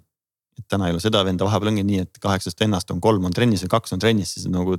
täna 0.69 0.89
ei 0.89 0.97
ole 0.97 1.03
seda 1.03 1.23
venda, 1.27 1.47
vahepeal 1.47 1.73
ongi 1.73 1.85
nii, 1.87 2.05
et 2.07 2.21
kaheksast 2.23 2.61
vennast 2.61 2.91
on 2.95 3.01
kolm 3.03 3.29
on 3.29 3.35
trennis 3.37 3.65
või 3.65 3.75
kaks 3.77 3.97
on 3.97 4.03
trennis, 4.03 4.35
siis 4.37 4.49
nagu. 4.51 4.79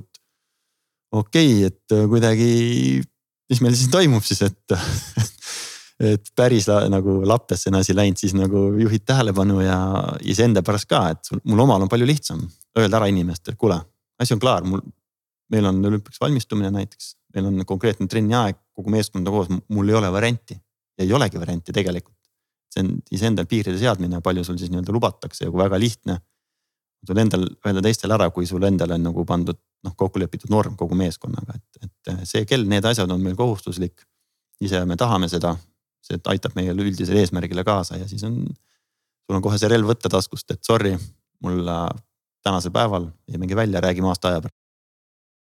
okei 1.12 1.50
okay,, 1.56 1.70
et 1.70 1.96
äh, 1.96 2.06
kuidagi, 2.10 2.50
mis 3.50 3.62
meil 3.64 3.76
siis 3.78 3.90
toimub 3.92 4.24
siis, 4.26 4.42
et 4.46 4.76
et 6.12 6.32
päris 6.36 6.66
nagu 6.90 7.20
lappesse 7.28 7.70
on 7.70 7.78
asi 7.78 7.94
läinud, 7.94 8.18
siis 8.18 8.34
nagu 8.34 8.64
juhid 8.80 9.04
tähelepanu 9.06 9.60
ja 9.62 9.78
iseenda 10.26 10.62
pärast 10.66 10.88
ka, 10.90 11.04
et 11.14 11.22
sul, 11.28 11.42
mul 11.44 11.62
omal 11.66 11.84
on 11.84 11.90
palju 11.92 12.08
lihtsam 12.08 12.42
öelda 12.78 12.98
ära 12.98 13.10
inimestele, 13.12 13.58
kuule, 13.60 13.78
asi 14.20 14.34
on 14.34 14.42
klaar, 14.42 14.66
mul. 14.66 14.82
meil 15.52 15.68
on 15.68 15.84
olümpiaks 15.84 16.20
valmistumine 16.20 16.70
näiteks, 16.72 17.14
meil 17.36 17.50
on 17.50 17.66
konkreetne 17.68 18.08
trenni 18.08 18.34
aeg, 18.34 18.56
kogu 18.74 18.90
meeskond 18.90 19.28
on 19.28 19.34
koos, 19.34 19.52
mul 19.68 19.92
ei 19.92 20.00
ole 20.00 20.12
varianti. 20.12 20.56
ja 20.98 21.04
ei 21.04 21.12
olegi 21.12 21.40
varianti 21.40 21.72
tegelikult 21.72 22.21
see 22.72 22.84
on 22.84 22.92
iseendal 23.12 23.48
piiride 23.50 23.78
seadmine, 23.80 24.20
palju 24.24 24.44
sul 24.46 24.58
siis 24.60 24.70
nii-öelda 24.72 24.94
lubatakse 24.94 25.46
ja 25.46 25.50
kui 25.52 25.60
väga 25.60 25.80
lihtne. 25.80 26.20
sul 27.06 27.18
endal 27.18 27.48
öelda 27.66 27.80
teistele 27.82 28.14
ära, 28.14 28.28
kui 28.30 28.46
sul 28.46 28.62
endal 28.62 28.92
on 28.94 29.02
nagu 29.02 29.24
pandud 29.26 29.58
noh, 29.82 29.94
kokku 29.98 30.20
lepitud 30.22 30.52
norm 30.54 30.76
kogu 30.78 30.94
meeskonnaga, 30.94 31.56
et, 31.58 31.88
et 31.88 32.28
see 32.30 32.44
kell, 32.46 32.62
need 32.70 32.86
asjad 32.86 33.10
on 33.10 33.22
meil 33.22 33.34
kohustuslik. 33.36 34.06
ise 34.62 34.84
me 34.86 34.96
tahame 34.96 35.26
seda, 35.28 35.56
see 36.06 36.20
aitab 36.30 36.54
meie 36.54 36.70
üldisele 36.70 37.24
eesmärgile 37.24 37.64
kaasa 37.66 37.98
ja 37.98 38.08
siis 38.08 38.22
on. 38.28 38.46
sul 39.26 39.36
on 39.36 39.42
kohe 39.42 39.58
see 39.58 39.68
relv 39.68 39.90
võtta 39.90 40.08
taskust, 40.08 40.50
et 40.50 40.62
sorry, 40.64 40.96
mul 41.42 41.66
tänasel 42.42 42.70
päeval 42.74 43.10
jäimegi 43.30 43.56
välja, 43.56 43.80
räägime 43.80 44.08
aasta 44.10 44.28
aja 44.28 44.40
pärast 44.40 44.61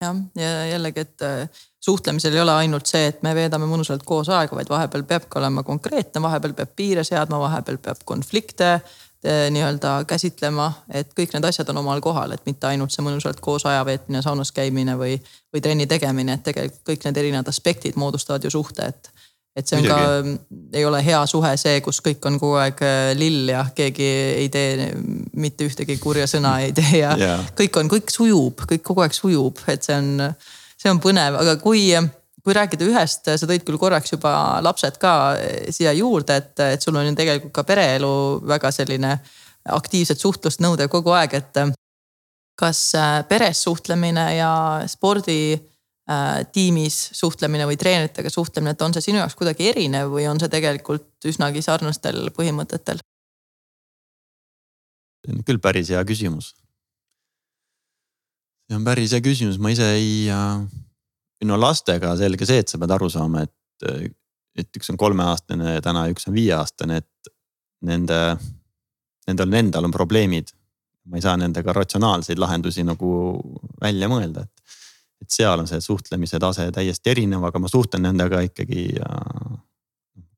jah, 0.02 0.16
ja 0.36 0.66
jällegi, 0.66 1.00
et 1.00 1.22
äh, 1.22 1.50
suhtlemisel 1.80 2.36
ei 2.36 2.42
ole 2.42 2.54
ainult 2.54 2.86
see, 2.90 3.08
et 3.12 3.24
me 3.26 3.34
veedame 3.36 3.68
mõnusalt 3.70 4.06
koos 4.06 4.30
aega, 4.30 4.56
vaid 4.56 4.70
vahepeal 4.70 5.06
peabki 5.08 5.40
olema 5.40 5.64
konkreetne, 5.68 6.22
vahepeal 6.22 6.56
peab 6.58 6.74
piire 6.76 7.04
seadma, 7.08 7.40
vahepeal 7.42 7.80
peab 7.84 8.04
konflikte 8.06 8.70
äh, 8.78 9.48
nii-öelda 9.54 10.00
käsitlema, 10.10 10.72
et 10.94 11.14
kõik 11.18 11.34
need 11.36 11.50
asjad 11.50 11.70
on 11.74 11.82
omal 11.84 12.02
kohal, 12.04 12.36
et 12.36 12.46
mitte 12.50 12.70
ainult 12.70 12.94
see 12.94 13.06
mõnusalt 13.06 13.42
koos 13.44 13.66
aja 13.70 13.86
veetmine, 13.88 14.22
saunas 14.26 14.54
käimine 14.56 14.98
või, 15.00 15.18
või 15.54 15.64
trenni 15.64 15.90
tegemine, 15.90 16.38
et 16.38 16.46
tegelikult 16.50 16.84
kõik 16.92 17.08
need 17.10 17.24
erinevad 17.24 17.54
aspektid 17.54 17.98
moodustavad 17.98 18.46
ju 18.46 18.54
suhte, 18.54 18.92
et 18.94 19.14
et 19.58 19.66
see 19.66 19.80
on 19.80 19.86
Midagi. 19.86 20.36
ka, 20.38 20.60
ei 20.78 20.86
ole 20.86 21.02
hea 21.06 21.20
suhe 21.30 21.54
see, 21.58 21.80
kus 21.86 22.00
kõik 22.06 22.26
on 22.30 22.38
kogu 22.42 22.60
aeg 22.62 22.84
äh, 22.86 23.10
lill 23.18 23.50
ja 23.50 23.64
keegi 23.76 24.10
ei 24.44 24.52
tee 24.54 24.92
mitte 25.42 25.66
ühtegi 25.66 25.98
kurja 26.02 26.28
sõna 26.30 26.60
ei 26.66 26.76
tee 26.78 27.02
ja 27.02 27.16
yeah. 27.18 27.50
kõik 27.58 27.82
on, 27.82 27.90
kõik 27.92 28.14
sujub, 28.14 28.62
kõik 28.70 28.86
kogu 28.86 29.06
aeg 29.06 29.18
sujub, 29.18 29.64
et 29.72 29.88
see 29.88 29.98
on, 29.98 30.30
see 30.78 30.94
on 30.94 31.02
põnev, 31.04 31.40
aga 31.42 31.58
kui 31.64 31.90
kui 32.48 32.56
rääkida 32.56 32.86
ühest, 32.88 33.26
sa 33.28 33.48
tõid 33.50 33.66
küll 33.68 33.80
korraks 33.82 34.14
juba 34.14 34.32
lapsed 34.64 35.02
ka 35.02 35.16
äh, 35.36 35.66
siia 35.76 35.96
juurde, 35.98 36.38
et, 36.40 36.54
et 36.78 36.84
sul 36.84 36.96
on 36.96 37.10
ju 37.10 37.18
tegelikult 37.18 37.56
ka 37.58 37.66
pereelu 37.68 38.14
väga 38.48 38.72
selline 38.76 39.18
aktiivset 39.68 40.22
suhtlust 40.22 40.62
nõudev 40.64 40.88
kogu 40.92 41.12
aeg, 41.18 41.34
et 41.42 41.64
kas 42.58 42.84
äh, 42.98 43.18
peres 43.30 43.66
suhtlemine 43.66 44.30
ja 44.38 44.52
spordi 44.90 45.58
tiimis 46.56 46.98
suhtlemine 47.20 47.66
või 47.68 47.76
treeneritega 47.80 48.30
suhtlemine, 48.32 48.72
et 48.76 48.82
on 48.86 48.94
see 48.96 49.10
sinu 49.10 49.20
jaoks 49.20 49.36
kuidagi 49.36 49.68
erinev 49.74 50.14
või 50.14 50.24
on 50.32 50.40
see 50.40 50.48
tegelikult 50.52 51.28
üsnagi 51.28 51.64
sarnastel 51.66 52.30
põhimõtetel? 52.38 53.02
see 55.26 55.36
on 55.36 55.44
küll 55.44 55.60
päris 55.60 55.92
hea 55.92 56.04
küsimus. 56.08 56.54
see 58.70 58.80
on 58.80 58.88
päris 58.88 59.12
hea 59.12 59.24
küsimus, 59.26 59.60
ma 59.60 59.74
ise 59.76 59.90
ei, 59.98 60.30
äh, 60.32 60.64
no 61.44 61.60
lastega 61.60 62.16
selge 62.20 62.48
see, 62.48 62.64
et 62.64 62.72
sa 62.72 62.80
pead 62.80 62.96
aru 62.96 63.12
saama, 63.12 63.44
et 63.44 64.14
et 64.58 64.80
üks 64.80 64.90
on 64.90 64.98
kolmeaastane 64.98 65.76
ja 65.78 65.82
täna 65.86 66.08
üks 66.12 66.26
on 66.30 66.34
viieaastane, 66.34 67.02
et 67.04 67.34
nende, 67.86 68.20
nendel 69.30 69.60
endal 69.60 69.86
on 69.86 69.94
probleemid. 69.94 70.54
ma 71.08 71.16
ei 71.16 71.24
saa 71.24 71.38
nendega 71.40 71.72
ratsionaalseid 71.72 72.40
lahendusi 72.42 72.84
nagu 72.84 73.10
välja 73.80 74.10
mõelda, 74.12 74.42
et, 74.44 74.57
et 75.28 75.36
seal 75.36 75.60
on 75.60 75.68
see 75.68 75.84
suhtlemise 75.84 76.40
tase 76.40 76.70
täiesti 76.72 77.12
erinev, 77.12 77.44
aga 77.44 77.60
ma 77.60 77.68
suhtlen 77.68 78.06
nendega 78.08 78.40
ikkagi 78.48 78.88
ja 78.96 79.10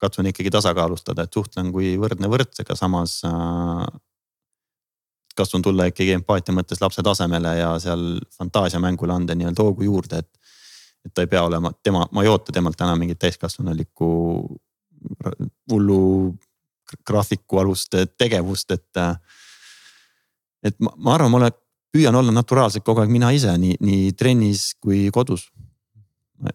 katsun 0.01 0.29
ikkagi 0.31 0.49
tasakaalustada, 0.49 1.27
et 1.27 1.35
suhtlen 1.35 1.69
kui 1.75 1.93
võrdne 1.99 2.29
võrdsega, 2.31 2.75
samas 2.79 3.19
äh, 3.27 3.85
katsun 5.37 5.61
tulla 5.61 5.89
ikkagi 5.91 6.15
empaatia 6.17 6.55
mõttes 6.55 6.81
lapse 6.81 7.03
tasemele 7.05 7.53
ja 7.59 7.73
seal 7.83 8.17
fantaasiamängule 8.37 9.13
anda 9.13 9.37
nii-öelda 9.37 9.65
hoogu 9.67 9.85
juurde, 9.87 10.23
et. 10.23 10.55
et 11.05 11.13
ta 11.13 11.23
ei 11.23 11.31
pea 11.31 11.43
olema 11.47 11.71
tema, 11.83 12.07
ma 12.11 12.23
ei 12.25 12.31
oota 12.31 12.55
temalt 12.55 12.77
täna 12.79 12.95
mingit 12.99 13.19
täiskasvanulikku 13.19 14.09
hullu 15.71 16.01
graafiku 17.07 17.61
alust 17.61 17.95
tegevust, 18.17 18.71
et. 18.71 19.03
et 20.63 20.79
ma, 20.79 20.95
ma 20.97 21.13
arvan, 21.15 21.31
ma 21.31 21.43
olen, 21.43 21.59
püüan 21.93 22.15
olla 22.15 22.33
naturaalselt 22.33 22.85
kogu 22.85 23.03
aeg 23.03 23.11
mina 23.13 23.31
ise 23.35 23.53
nii, 23.57 23.77
nii 23.81 24.11
trennis 24.17 24.73
kui 24.81 25.07
kodus. 25.13 25.49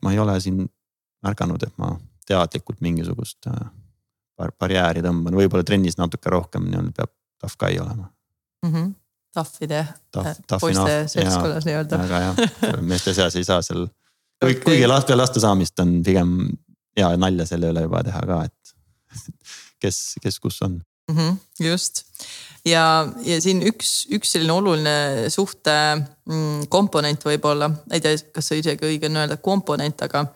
ma 0.03 0.13
ei 0.13 0.19
ole 0.19 0.39
siin 0.41 0.65
märganud, 1.25 1.63
et 1.63 1.73
ma 1.79 1.93
teadlikult 2.27 2.81
mingisugust 2.81 3.49
äh, 3.51 3.67
barjääri 4.59 5.03
tõmban, 5.05 5.37
võib-olla 5.37 5.65
trennis 5.67 5.99
natuke 6.01 6.33
rohkem 6.33 6.69
nii-öelda 6.69 6.95
peab 6.97 7.13
tough 7.43 7.59
guy 7.61 7.79
olema 7.79 8.09
mm. 8.65 8.73
-hmm. 8.73 8.93
Tahvide 9.35 9.79
äh, 9.79 10.37
poiste 10.61 11.09
seltskonnas 11.09 11.65
nii-öelda. 11.67 11.99
väga 11.99 12.21
jah, 12.21 12.81
meeste 12.81 13.15
seas 13.15 13.37
ei 13.37 13.45
saa 13.45 13.63
seal, 13.63 13.87
kuigi 14.65 14.87
laste, 14.87 15.17
laste 15.17 15.41
saamist 15.41 15.79
on 15.81 16.03
pigem 16.07 16.37
hea 16.97 17.17
nalja 17.17 17.47
selle 17.47 17.73
üle 17.75 17.83
juba 17.87 18.03
teha 18.07 18.21
ka, 18.31 18.43
et 18.45 18.75
kes, 19.83 20.01
kes 20.23 20.41
kus 20.41 20.63
on 20.63 20.81
mm. 21.11 21.17
-hmm, 21.17 21.37
just 21.61 22.05
ja, 22.65 22.85
ja 23.25 23.41
siin 23.41 23.63
üks, 23.69 24.07
üks 24.15 24.35
selline 24.35 24.53
oluline 24.53 24.97
suhte 25.33 25.75
mm, 25.97 26.67
komponent 26.73 27.25
võib-olla, 27.27 27.71
ei 27.93 28.01
tea, 28.05 28.17
kas 28.35 28.51
see 28.51 28.63
isegi 28.63 28.89
õige 28.89 29.11
on 29.11 29.21
öelda 29.23 29.37
komponent, 29.37 30.07
aga 30.07 30.27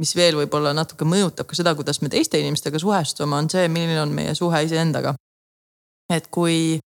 mis 0.00 0.12
veel 0.16 0.38
võib-olla 0.38 0.72
natuke 0.76 1.08
mõjutab 1.08 1.48
ka 1.48 1.56
seda, 1.56 1.74
kuidas 1.76 2.00
me 2.02 2.12
teiste 2.12 2.40
inimestega 2.40 2.80
suhestume, 2.80 3.36
on 3.36 3.50
see, 3.52 3.66
milline 3.68 4.00
on 4.02 4.14
meie 4.16 4.34
suhe 4.34 4.62
iseendaga. 4.64 5.14
et 6.10 6.26
kui 6.26 6.80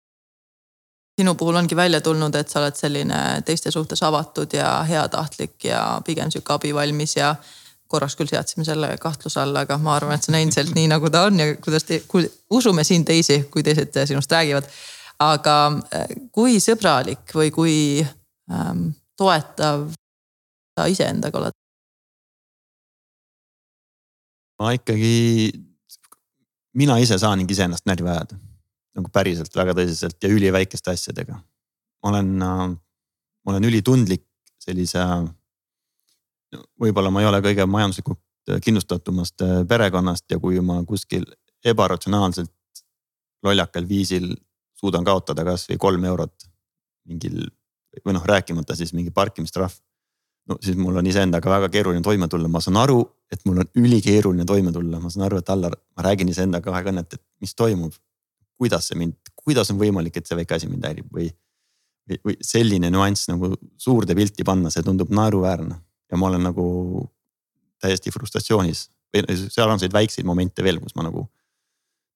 sinu 1.16 1.34
puhul 1.34 1.56
ongi 1.56 1.76
välja 1.76 2.00
tulnud, 2.00 2.34
et 2.34 2.48
sa 2.50 2.60
oled 2.60 2.76
selline 2.76 3.20
teiste 3.46 3.70
suhtes 3.70 4.02
avatud 4.02 4.52
ja 4.52 4.82
heatahtlik 4.84 5.64
ja 5.64 6.00
pigem 6.04 6.30
sihuke 6.30 6.52
abivalmis 6.52 7.16
ja 7.16 7.34
korraks 7.88 8.16
küll 8.18 8.30
seadsime 8.30 8.64
selle 8.66 8.90
kahtluse 9.00 9.40
alla, 9.42 9.64
aga 9.66 9.78
ma 9.78 9.96
arvan, 9.98 10.16
et 10.16 10.26
see 10.26 10.32
on 10.32 10.38
endiselt 10.40 10.74
nii, 10.76 10.88
nagu 10.90 11.10
ta 11.12 11.26
on 11.28 11.40
ja 11.40 11.48
kuidas 11.62 11.86
te, 11.88 12.00
kui 12.08 12.26
usume 12.50 12.84
siin 12.84 13.04
teisi, 13.04 13.42
kui 13.52 13.62
teised 13.66 13.96
sinust 14.08 14.32
räägivad. 14.32 14.68
aga 15.24 15.56
äh, 15.94 16.08
kui 16.34 16.58
sõbralik 16.60 17.30
või 17.34 17.50
kui 17.54 17.76
ähm, 18.50 18.88
toetav 19.16 19.86
sa 20.74 20.86
iseendaga 20.90 21.38
oled? 21.38 21.60
ma 24.58 24.72
ikkagi, 24.74 25.52
mina 26.74 26.98
ise 27.02 27.18
saangi 27.18 27.46
iseennast 27.52 27.86
närvi 27.86 28.10
ajada 28.10 28.38
nagu 28.94 29.10
päriselt 29.12 29.54
väga 29.56 29.74
tõsiselt 29.76 30.22
ja 30.22 30.30
üliväikeste 30.30 30.92
asjadega. 30.94 31.38
ma 32.02 32.10
olen, 32.10 32.30
äh, 32.42 32.68
ma 33.44 33.52
olen 33.52 33.64
ülitundlik 33.70 34.26
sellise. 34.58 35.00
Võib-olla 36.80 37.10
ma 37.10 37.22
ei 37.22 37.28
ole 37.30 37.40
kõige 37.44 37.66
majanduslikult 37.70 38.20
kindlustatumast 38.64 39.42
äh, 39.42 39.62
perekonnast 39.68 40.30
ja 40.30 40.38
kui 40.40 40.60
ma 40.60 40.80
kuskil 40.84 41.24
ebaratsionaalselt 41.64 42.52
lollakal 43.44 43.88
viisil 43.88 44.34
suudan 44.80 45.04
kaotada 45.04 45.44
kasvõi 45.46 45.78
kolm 45.80 46.04
eurot 46.04 46.48
mingil 47.08 47.46
või 48.04 48.16
noh, 48.16 48.24
rääkimata 48.26 48.76
siis 48.76 48.92
mingi 48.92 49.12
parkimistrahv. 49.14 49.74
no 50.48 50.58
siis 50.60 50.76
mul 50.76 50.96
on 50.96 51.06
iseendaga 51.06 51.50
väga 51.50 51.68
keeruline 51.72 52.02
toime 52.02 52.28
tulla, 52.28 52.48
ma 52.48 52.60
saan 52.60 52.76
aru, 52.76 52.98
et 53.32 53.44
mul 53.46 53.62
on 53.62 53.70
ülikeeruline 53.80 54.44
toime 54.44 54.72
tulla, 54.72 55.00
ma 55.00 55.10
saan 55.10 55.28
aru, 55.28 55.38
et 55.40 55.48
Allar, 55.48 55.76
ma 55.96 56.04
räägin 56.04 56.28
iseendaga 56.28 56.70
kohe 56.70 56.82
kõnet, 56.84 57.14
et 57.14 57.22
mis 57.40 57.54
toimub 57.54 57.94
kuidas 58.58 58.88
see 58.88 58.98
mind, 58.98 59.16
kuidas 59.44 59.70
on 59.72 59.80
võimalik, 59.80 60.18
et 60.18 60.28
see 60.28 60.36
väike 60.38 60.58
asi 60.58 60.68
mind 60.70 60.84
häirib 60.86 61.08
või. 61.12 61.30
või, 62.08 62.18
või 62.24 62.36
selline 62.44 62.90
nüanss 62.92 63.30
nagu 63.30 63.54
suurde 63.80 64.14
pilti 64.14 64.44
panna, 64.44 64.70
see 64.70 64.84
tundub 64.84 65.12
naeruväärne 65.14 65.78
ja 66.14 66.20
ma 66.20 66.30
olen 66.30 66.46
nagu 66.46 66.66
täiesti 67.82 68.12
frustratsioonis 68.14 68.86
seal 69.14 69.70
on 69.70 69.78
selliseid 69.78 69.94
väikseid 69.94 70.26
momente 70.26 70.64
veel, 70.66 70.80
kus 70.82 70.96
ma 70.98 71.04
nagu. 71.06 71.28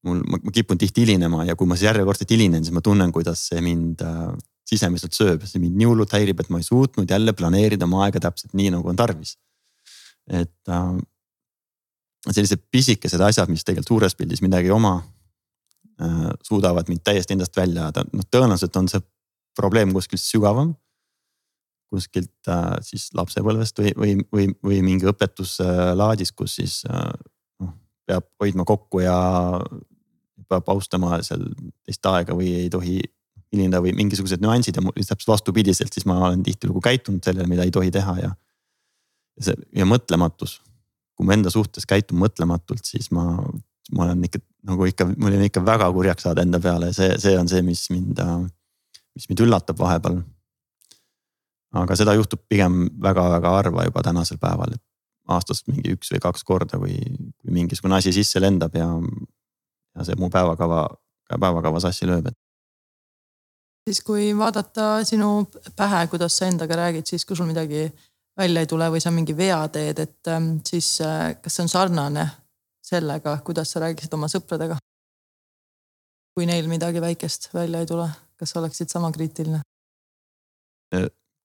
mul, 0.06 0.22
ma 0.30 0.38
kipun 0.54 0.78
tihti 0.78 1.02
hilinema 1.04 1.44
ja 1.46 1.56
kui 1.58 1.66
ma 1.66 1.76
siis 1.76 1.88
järjekordselt 1.88 2.30
hilinen, 2.30 2.64
siis 2.64 2.74
ma 2.74 2.82
tunnen, 2.82 3.12
kuidas 3.12 3.44
see 3.50 3.60
mind 3.62 4.02
äh, 4.06 4.32
sisemiselt 4.66 5.14
sööb, 5.14 5.44
see 5.46 5.60
mind 5.62 5.78
nii 5.78 5.88
hullult 5.90 6.14
häirib, 6.14 6.40
et 6.40 6.50
ma 6.54 6.60
ei 6.62 6.66
suutnud 6.66 7.10
jälle 7.10 7.34
planeerida 7.34 7.86
oma 7.86 8.04
aega 8.06 8.22
täpselt 8.22 8.54
nii, 8.58 8.70
nagu 8.76 8.90
on 8.90 8.98
tarvis. 8.98 9.36
et 10.30 10.70
äh, 10.70 10.90
sellised 12.30 12.62
pisikesed 12.70 13.20
asjad, 13.26 13.50
mis 13.50 13.66
tegelikult 13.66 13.94
suures 13.94 14.18
pildis 14.18 14.42
midagi 14.42 14.70
ei 14.70 14.74
oma 14.74 14.98
Äh, 16.02 16.30
suudavad 16.42 16.86
mind 16.88 17.00
täiesti 17.02 17.34
endast 17.34 17.56
välja 17.58 17.88
ajada, 17.88 18.04
noh 18.14 18.26
tõenäoliselt 18.30 18.76
on 18.78 18.86
see 18.86 19.00
probleem 19.58 19.90
kuskilt 19.90 20.22
sügavam. 20.22 20.76
Kuskilt 21.88 22.50
äh, 22.50 22.76
siis 22.84 23.08
lapsepõlvest 23.16 23.80
või, 23.80 23.92
või, 23.96 24.14
või, 24.32 24.48
või 24.64 24.80
mingi 24.84 25.08
õpetuslaadis, 25.08 26.32
kus 26.36 26.58
siis 26.60 26.80
äh, 26.88 27.12
noh 27.62 27.74
peab 28.08 28.28
hoidma 28.42 28.66
kokku 28.68 29.02
ja 29.04 29.16
peab 30.48 30.68
austama 30.72 31.20
seal 31.26 31.44
teist 31.84 32.06
aega 32.08 32.36
või 32.36 32.54
ei 32.64 32.68
tohi 32.72 32.98
hilineda 33.52 33.80
või 33.84 33.94
mingisugused 33.96 34.42
nüansid 34.44 34.76
ja 34.76 34.84
täpselt 34.84 35.30
vastupidiselt, 35.32 35.92
siis 35.92 36.04
ma 36.08 36.18
olen 36.26 36.42
tihtilugu 36.44 36.82
käitunud 36.84 37.24
sellele, 37.24 37.48
mida 37.48 37.64
ei 37.64 37.72
tohi 37.72 37.92
teha 37.92 38.16
ja. 38.20 38.34
ja 39.38 39.48
see 39.48 39.56
ja 39.76 39.88
mõtlematus, 39.88 40.58
kui 41.16 41.28
ma 41.28 41.36
enda 41.36 41.52
suhtes 41.52 41.88
käitun 41.88 42.20
mõtlematult, 42.20 42.84
siis 42.84 43.08
ma 43.16 43.32
ma 43.96 44.04
olen 44.04 44.24
ikka 44.28 44.40
nagu 44.68 44.88
ikka, 44.88 45.06
mul 45.16 45.36
on 45.36 45.44
ikka 45.46 45.62
väga 45.64 45.88
kurjaks 45.94 46.26
saada 46.26 46.44
enda 46.44 46.60
peale, 46.60 46.90
see, 46.96 47.14
see 47.20 47.36
on 47.38 47.48
see, 47.48 47.62
mis 47.64 47.86
mind, 47.92 48.20
mis 49.16 49.28
mind 49.30 49.44
üllatab 49.46 49.80
vahepeal. 49.80 50.20
Aga 51.76 51.96
seda 51.96 52.14
juhtub 52.16 52.40
pigem 52.48 52.86
väga-väga 53.02 53.54
harva 53.56 53.84
juba 53.84 54.02
tänasel 54.06 54.40
päeval, 54.40 54.76
et 54.76 54.84
aastas 55.28 55.64
mingi 55.68 55.92
üks 55.96 56.12
või 56.14 56.22
kaks 56.24 56.44
korda, 56.48 56.80
kui, 56.80 56.96
kui 57.36 57.52
mingisugune 57.52 57.98
asi 57.98 58.14
sisse 58.16 58.40
lendab 58.40 58.76
ja, 58.76 58.88
ja 58.88 60.06
see 60.06 60.16
mu 60.16 60.30
päevakava, 60.32 60.86
päevakava 61.34 61.82
sassi 61.84 62.08
lööb, 62.08 62.30
et 62.30 62.38
siis 63.88 64.00
kui 64.04 64.30
vaadata 64.36 65.04
sinu 65.08 65.48
pähe, 65.76 66.06
kuidas 66.12 66.36
sa 66.36 66.48
endaga 66.48 66.76
räägid, 66.76 67.08
siis 67.08 67.24
kui 67.28 67.36
sul 67.36 67.48
midagi 67.48 67.86
välja 68.38 68.64
ei 68.64 68.70
tule 68.70 68.88
või 68.92 69.00
sa 69.02 69.12
mingi 69.14 69.36
vea 69.36 69.60
teed, 69.72 69.98
et 69.98 70.32
ähm, 70.32 70.58
siis 70.66 71.00
äh, 71.04 71.34
kas 71.42 71.56
see 71.56 71.64
on 71.66 71.72
sarnane 71.72 72.26
sellega, 72.84 73.38
kuidas 73.44 73.72
sa 73.72 73.84
räägiksid 73.84 74.14
oma 74.16 74.30
sõpradega? 74.32 74.78
kui 76.38 76.46
neil 76.46 76.68
midagi 76.70 77.00
väikest 77.02 77.48
välja 77.50 77.80
ei 77.82 77.86
tule, 77.90 78.04
kas 78.38 78.52
oleksid 78.56 78.92
sama 78.92 79.10
kriitiline? 79.12 79.58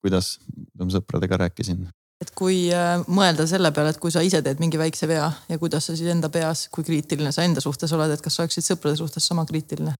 Kuidas 0.03 0.37
ma 0.79 0.89
sõpradega 0.93 1.45
rääkisin? 1.45 1.85
et 2.23 2.31
kui 2.37 2.69
äh, 2.71 3.01
mõelda 3.11 3.45
selle 3.49 3.73
peale, 3.75 3.91
et 3.91 3.99
kui 3.99 4.11
sa 4.13 4.21
ise 4.23 4.39
teed 4.45 4.61
mingi 4.63 4.79
väikse 4.79 5.09
vea 5.09 5.25
ja 5.49 5.57
kuidas 5.59 5.89
sa 5.89 5.95
siis 5.97 6.11
enda 6.13 6.29
peas, 6.31 6.67
kui 6.71 6.85
kriitiline 6.87 7.33
sa 7.35 7.43
enda 7.43 7.63
suhtes 7.63 7.91
oled, 7.95 8.13
et 8.13 8.23
kas 8.23 8.37
sa 8.37 8.45
oleksid 8.45 8.67
sõprade 8.67 8.99
suhtes 8.99 9.27
sama 9.27 9.45
kriitiline? 9.49 9.95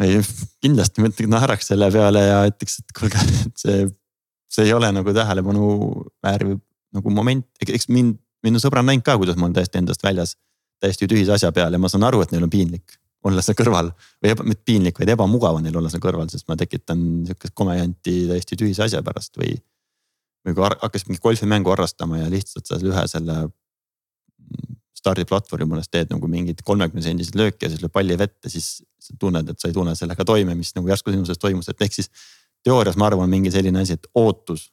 ei, 0.00 0.20
kindlasti 0.64 1.04
ma 1.04 1.12
naeraks 1.36 1.72
selle 1.72 1.90
peale 1.92 2.24
ja 2.26 2.42
ütleks, 2.48 2.80
et 2.82 2.94
kuulge, 2.96 3.24
et 3.46 3.64
see, 3.64 3.86
see 4.52 4.68
ei 4.68 4.76
ole 4.76 4.92
nagu 4.96 5.16
tähelepanu 5.16 5.70
vääriv 6.24 6.58
nagu 6.96 7.12
moment, 7.14 7.46
eks 7.62 7.88
mind, 7.92 8.16
minu 8.44 8.60
sõbra 8.60 8.82
on 8.82 8.90
näinud 8.90 9.06
ka, 9.06 9.16
kuidas 9.20 9.36
ma 9.38 9.46
olen 9.46 9.60
täiesti 9.60 9.78
endast 9.78 10.02
väljas 10.04 10.34
täiesti 10.80 11.08
tühise 11.08 11.36
asja 11.36 11.52
peal 11.52 11.76
ja 11.76 11.80
ma 11.80 11.90
saan 11.92 12.06
aru, 12.08 12.22
et 12.24 12.32
neil 12.32 12.46
on 12.46 12.52
piinlik 12.52 12.96
olla 13.28 13.42
seal 13.44 13.56
kõrval 13.58 13.90
või 14.22 14.32
eba, 14.32 14.46
mitte 14.48 14.64
piinlik, 14.64 15.00
vaid 15.00 15.12
ebamugav 15.12 15.58
on 15.58 15.66
neil 15.66 15.76
olla 15.76 15.90
seal 15.92 16.02
kõrval, 16.04 16.30
sest 16.32 16.48
ma 16.48 16.56
tekitan 16.60 17.02
sihukest 17.28 17.54
komejanti 17.56 18.14
täiesti 18.30 18.58
tühise 18.60 18.86
asja 18.86 19.02
pärast 19.06 19.36
või. 19.40 19.58
või 20.46 20.56
kui 20.56 20.64
hakkasid 20.64 21.10
mingit 21.10 21.22
golfimängu 21.22 21.70
harrastama 21.70 22.22
ja 22.22 22.30
lihtsalt 22.32 22.66
seal 22.66 22.86
ühe 22.88 23.06
selle 23.12 23.42
stardiplatvormi 25.00 25.74
juures 25.74 25.88
teed 25.88 26.12
nagu 26.12 26.28
mingit 26.28 26.62
kolmekümne 26.66 27.04
sendised 27.04 27.36
lööki 27.38 27.66
ja 27.66 27.72
siis 27.72 27.82
lööb 27.84 27.92
palli 27.92 28.16
vette, 28.20 28.50
siis 28.52 28.80
sa 29.00 29.16
tunned, 29.20 29.48
et 29.48 29.60
sa 29.60 29.70
ei 29.70 29.76
tunne 29.76 29.94
sellega 29.96 30.24
toime, 30.28 30.56
mis 30.58 30.74
nagu 30.76 30.90
järsku 30.90 31.12
sinu 31.14 31.28
sees 31.28 31.40
toimus, 31.40 31.70
et 31.72 31.86
ehk 31.86 31.96
siis. 31.96 32.10
teoorias 32.64 32.96
ma 33.00 33.06
arvan, 33.08 33.30
mingi 33.32 33.48
selline 33.50 33.80
asi, 33.80 33.94
et 33.96 34.06
ootus 34.14 34.66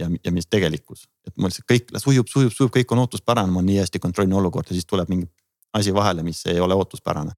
ja, 0.00 0.06
ja 0.24 0.32
mis 0.32 0.46
tegelikkus, 0.46 1.02
et 1.26 1.34
mul 1.36 1.50
lihtsalt 1.50 1.66
kõik 1.68 1.90
sujub, 2.00 2.30
sujub, 2.32 2.54
sujub, 2.54 2.72
kõik 2.72 2.94
on 2.94 3.02
ootuspärane, 3.02 3.52
ma 3.52 3.60
nii 3.62 3.82
hästi 3.82 4.00
kontrollin 4.00 4.38
olukorda, 4.38 4.72
siis 4.72 4.88
tuleb 4.88 5.10
mingi 5.12 5.28
asi 5.76 5.92
vahele, 5.94 6.24
mis 6.24 6.40
ei 6.48 6.60
ole 6.60 6.74
ootuspärane. 6.78 7.34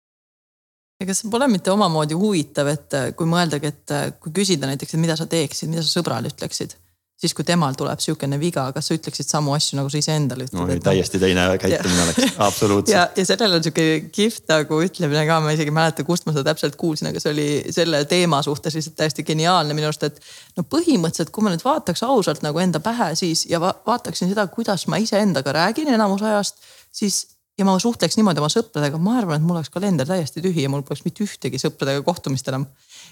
Ega 1.00 1.16
see 1.16 1.30
pole 1.32 1.48
mitte 1.48 1.72
omamoodi 1.72 2.18
huvitav, 2.18 2.68
et 2.74 3.00
kui 3.16 3.28
mõeldagi, 3.28 3.72
et 3.72 3.96
kui 4.20 4.34
küsida 4.36 4.68
näiteks, 4.68 4.94
et 4.94 5.02
mida 5.02 5.16
sa 5.16 5.26
teeksid, 5.30 5.72
mida 5.72 5.84
sa 5.84 6.00
sõbrale 6.00 6.28
ütleksid, 6.32 6.76
siis 7.20 7.34
kui 7.36 7.44
temal 7.44 7.76
tuleb 7.76 8.00
sihukene 8.00 8.38
viga, 8.40 8.64
kas 8.72 8.88
sa 8.88 8.96
ütleksid 8.96 9.28
samu 9.28 9.52
asju, 9.52 9.76
nagu 9.78 9.90
sa 9.92 10.00
iseendale 10.00 10.46
ütled 10.46 10.56
no,? 10.56 10.66
Noh, 10.68 10.82
täiesti 10.84 11.20
teine 11.20 11.44
käitumine 11.60 12.04
oleks, 12.06 12.36
absoluutselt. 12.48 12.94
ja, 12.94 13.02
ja 13.16 13.24
sellel 13.28 13.58
on 13.58 13.64
sihuke 13.64 13.86
kihvt 14.14 14.48
nagu 14.52 14.80
ütlemine 14.86 15.24
ka, 15.28 15.40
ma 15.44 15.52
isegi 15.56 15.72
ei 15.72 15.76
mäleta, 15.76 16.06
kust 16.08 16.28
ma 16.28 16.34
seda 16.36 16.46
täpselt 16.48 16.78
kuulsin, 16.80 17.10
aga 17.10 17.22
see 17.22 17.32
oli 17.34 17.48
selle 17.76 18.02
teema 18.10 18.40
suhtes 18.46 18.76
lihtsalt 18.78 18.96
täiesti 19.02 19.26
geniaalne 19.28 19.76
minu 19.76 19.90
arust, 19.90 20.06
et. 20.08 20.22
no 20.56 20.64
põhimõtteliselt, 20.64 21.32
kui 21.34 21.44
ma 21.44 21.52
nüüd 21.52 21.64
vaataks 21.66 22.04
ausalt 22.08 22.44
nagu 22.46 22.62
enda 22.62 22.80
pähe, 22.84 23.12
siis 23.20 23.44
ja 23.50 23.60
va 23.62 23.74
vaataksin 23.86 24.32
seda, 24.32 24.46
kuidas 24.52 24.88
ma 24.88 25.00
iseendaga 25.02 25.56
räägin 25.60 25.92
enamus 25.92 26.24
ajast, 26.24 26.64
siis 26.92 27.26
ja 27.60 27.66
ma 27.68 27.76
suhtleks 27.82 28.16
niimoodi 28.16 28.40
oma 28.40 28.48
sõpradega, 28.52 28.98
ma 29.02 29.18
arvan, 29.20 29.40
et 29.40 29.46
mul 29.46 29.58
oleks 29.58 29.72
kalender 29.72 30.08
täiesti 30.08 30.42
tühi 30.44 30.64
ja 30.64 30.72
mul 30.72 30.84
poleks 30.86 31.04
mitte 31.04 31.24
ühtegi 31.26 31.60
sõpradega 31.60 32.02
kohtumist 32.06 32.48
enam. 32.48 32.66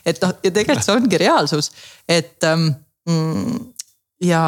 et 0.07 0.21
noh, 0.25 0.33
ja 0.43 0.51
tegelikult 0.51 0.87
see 0.87 0.97
ongi 0.97 1.21
reaalsus, 1.21 1.71
et 2.09 2.49
ähm, 2.49 2.71
mm, 3.09 3.61
ja 4.25 4.43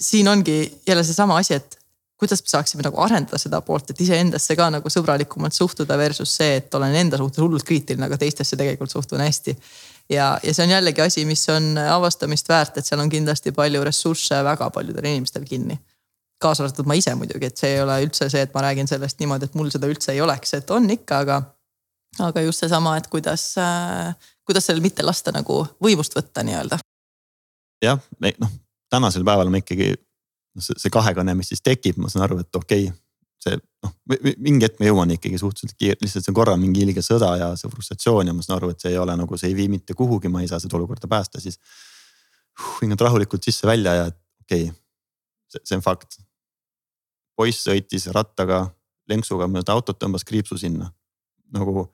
siin 0.00 0.28
ongi 0.28 0.58
jälle 0.86 1.04
seesama 1.06 1.38
asi, 1.38 1.54
et 1.54 1.78
kuidas 2.18 2.42
me 2.42 2.50
saaksime 2.50 2.84
nagu 2.86 3.00
arendada 3.02 3.38
seda 3.38 3.60
poolt, 3.64 3.90
et 3.90 4.00
iseendasse 4.00 4.56
ka 4.56 4.68
nagu 4.72 4.90
sõbralikumalt 4.90 5.54
suhtuda 5.54 5.98
versus 5.98 6.34
see, 6.38 6.58
et 6.60 6.74
olen 6.74 6.94
enda 7.04 7.18
suhtes 7.20 7.42
hullult 7.42 7.66
kriitiline, 7.66 8.06
aga 8.06 8.18
teistesse 8.18 8.56
tegelikult 8.56 8.90
suhtun 8.90 9.20
hästi. 9.20 9.56
ja, 10.10 10.34
ja 10.42 10.54
see 10.54 10.66
on 10.66 10.74
jällegi 10.76 11.04
asi, 11.04 11.24
mis 11.24 11.46
on 11.52 11.74
avastamist 11.78 12.48
väärt, 12.48 12.78
et 12.78 12.86
seal 12.86 13.00
on 13.00 13.10
kindlasti 13.10 13.52
palju 13.52 13.84
ressursse 13.84 14.42
väga 14.44 14.70
paljudel 14.70 15.10
inimestel 15.10 15.44
kinni. 15.48 15.78
Kaasa 16.42 16.64
arvatud 16.64 16.88
ma 16.90 16.96
ise 16.98 17.14
muidugi, 17.18 17.48
et 17.50 17.60
see 17.60 17.76
ei 17.76 17.82
ole 17.82 18.00
üldse 18.04 18.28
see, 18.30 18.42
et 18.44 18.54
ma 18.54 18.64
räägin 18.66 18.90
sellest 18.90 19.20
niimoodi, 19.22 19.48
et 19.48 19.54
mul 19.58 19.70
seda 19.72 19.90
üldse 19.90 20.12
ei 20.12 20.20
oleks, 20.24 20.56
et 20.58 20.70
on 20.74 20.90
ikka, 20.90 21.22
aga. 21.24 21.42
aga 22.24 22.42
just 22.44 22.62
seesama, 22.62 22.96
et 22.96 23.06
kuidas 23.10 23.54
äh,, 23.58 24.14
kuidas 24.46 24.66
sellel 24.66 24.82
mitte 24.84 25.02
lasta 25.02 25.32
nagu 25.34 25.64
võimust 25.82 26.14
võtta 26.16 26.44
nii-öelda. 26.46 26.78
jah, 27.84 28.00
noh 28.20 28.52
tänasel 28.94 29.24
päeval 29.26 29.50
ma 29.52 29.60
ikkagi, 29.62 29.94
see, 30.58 30.76
see 30.84 30.92
kahekõne, 30.92 31.34
mis 31.38 31.50
siis 31.52 31.64
tekib, 31.64 31.98
ma 32.02 32.10
saan 32.12 32.26
aru, 32.28 32.40
et 32.44 32.60
okei 32.60 32.88
okay, 32.88 33.00
see 33.44 33.58
noh, 33.84 33.94
mingi 34.40 34.68
hetk 34.68 34.78
ma 34.80 34.88
jõuan 34.88 35.14
ikkagi 35.16 35.40
suhteliselt 35.40 35.76
kiirelt, 35.80 36.04
lihtsalt 36.04 36.24
see 36.24 36.32
on 36.32 36.38
korra 36.38 36.54
mingi 36.60 36.84
ilge 36.86 37.02
sõda 37.04 37.34
ja 37.40 37.50
see 37.60 37.72
frustratsioon 37.72 38.30
ja 38.30 38.36
ma 38.36 38.44
saan 38.44 38.58
aru, 38.60 38.70
et 38.72 38.84
see 38.84 38.94
ei 38.94 39.00
ole 39.00 39.16
nagu, 39.20 39.40
see 39.40 39.50
ei 39.50 39.58
vii 39.58 39.68
mitte 39.74 39.96
kuhugi, 39.98 40.30
ma 40.32 40.44
ei 40.44 40.50
saa 40.50 40.62
seda 40.62 40.78
olukorda 40.78 41.10
päästa, 41.10 41.42
siis. 41.42 41.60
hingad 42.80 43.00
rahulikult 43.02 43.42
sisse-välja 43.42 43.94
ja 43.98 44.06
okei 44.06 44.68
okay,, 44.68 44.80
see, 45.54 45.64
see 45.70 45.78
on 45.78 45.84
fakt. 45.84 46.18
poiss 47.38 47.64
sõitis 47.66 48.06
rattaga, 48.14 48.68
lenksuga 49.10 49.48
mööda 49.50 49.74
autot, 49.74 49.98
tõmbas 49.98 50.26
kriipsu 50.26 50.58
sinna 50.60 50.90
nagu. 51.54 51.88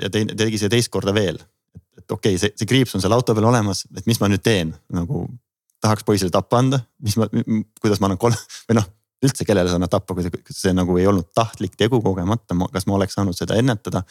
ja, 0.00 0.10
teine, 0.10 0.36
tegi 0.38 0.60
seda 0.60 0.76
teist 0.76 0.90
korda 0.94 1.14
veel, 1.14 1.38
et, 1.74 1.84
et 1.98 2.16
okei 2.16 2.36
okay,, 2.36 2.40
see, 2.40 2.54
see 2.56 2.68
kriips 2.70 2.94
on 2.96 3.04
seal 3.04 3.14
auto 3.14 3.34
peal 3.36 3.50
olemas, 3.50 3.84
et 3.96 4.06
mis 4.08 4.20
ma 4.22 4.30
nüüd 4.30 4.42
teen 4.44 4.72
nagu 4.94 5.26
tahaks 5.82 6.06
poisile 6.06 6.30
tappa 6.30 6.60
anda, 6.62 6.78
mis 7.02 7.16
ma, 7.18 7.26
kuidas 7.82 8.00
ma 8.00 8.08
annan 8.08 8.20
kolm 8.22 8.38
või 8.68 8.78
noh, 8.78 8.86
üldse 9.22 9.46
kellele 9.46 9.70
sa 9.70 9.78
annad 9.78 9.90
tappa, 9.92 10.14
kui 10.14 10.26
see 10.50 10.74
nagu 10.74 10.96
ei 10.98 11.06
olnud 11.10 11.30
tahtlik 11.34 11.74
tegu 11.78 12.00
kogemata, 12.02 12.56
kas 12.74 12.86
ma 12.88 12.98
oleks 12.98 13.18
saanud 13.18 13.36
seda 13.38 13.58
ennetada. 13.58 14.04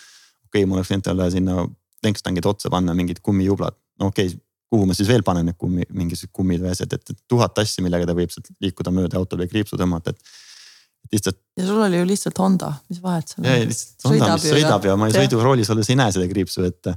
okei 0.47 0.61
okay,, 0.61 0.67
ma 0.67 0.77
oleks 0.77 0.91
võinud 0.91 1.07
talle 1.07 1.27
sinna 1.31 1.65
lenkstangid 2.03 2.47
otsa 2.49 2.71
panna 2.73 2.95
mingid 2.97 3.21
kummijublad, 3.23 3.77
no 3.99 4.11
okei 4.11 4.31
okay,, 4.31 4.39
kuhu 4.71 4.87
ma 4.87 4.95
siis 4.95 5.09
veel 5.11 5.23
panen 5.27 5.49
need 5.49 5.59
kummi, 5.59 5.83
mingisugused 5.91 6.31
kummid 6.35 6.63
või 6.63 6.71
asjad, 6.71 6.93
et 6.95 7.11
tuhat 7.29 7.59
asja, 7.59 7.83
millega 7.83 8.07
ta 8.07 8.15
võib 8.15 8.31
sealt 8.31 8.47
liikuda 8.63 8.93
mööda 8.95 9.19
autol 9.19 9.43
või 9.43 9.51
kriipsu 9.51 9.79
tõmmata, 9.79 10.13
et 10.15 11.11
lihtsalt. 11.11 11.39
ja 11.59 11.65
sul 11.67 11.81
oli 11.83 11.99
ju 11.99 12.07
lihtsalt 12.07 12.39
Honda, 12.39 12.71
mis 12.89 13.01
vahet 13.03 13.33
seal 13.33 13.43
on? 13.43 13.49
ja 13.49 13.65
lihtsalt 13.67 14.07
Honda, 14.07 14.33
mis 14.37 14.47
sõidab 14.47 14.85
ja, 14.87 14.93
ja 14.93 14.99
ma 14.99 15.09
ei 15.09 15.15
sõiduroolis 15.17 15.71
olles 15.73 15.91
ei 15.91 15.97
näe 15.99 16.13
seda 16.15 16.27
kriipsu, 16.31 16.63
et, 16.69 16.91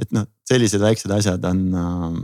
et 0.00 0.14
noh, 0.16 0.28
sellised 0.48 0.80
väiksed 0.82 1.12
asjad 1.18 1.44
on 1.50 1.64
äh, 1.82 2.22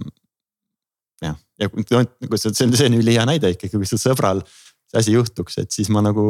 jah, 1.28 1.36
ja 1.60 1.68
kui 1.72 1.84
see, 1.84 2.00
on, 2.00 2.72
see 2.78 2.88
on 2.88 2.96
ülihea 3.00 3.26
näide 3.28 3.52
ikkagi, 3.56 3.74
kui 3.76 3.90
sul 3.90 4.00
sõbral 4.00 4.40
see 4.46 5.02
asi 5.02 5.18
juhtuks, 5.18 5.58
et 5.60 5.74
siis 5.74 5.90
ma 5.92 6.04
nagu 6.04 6.24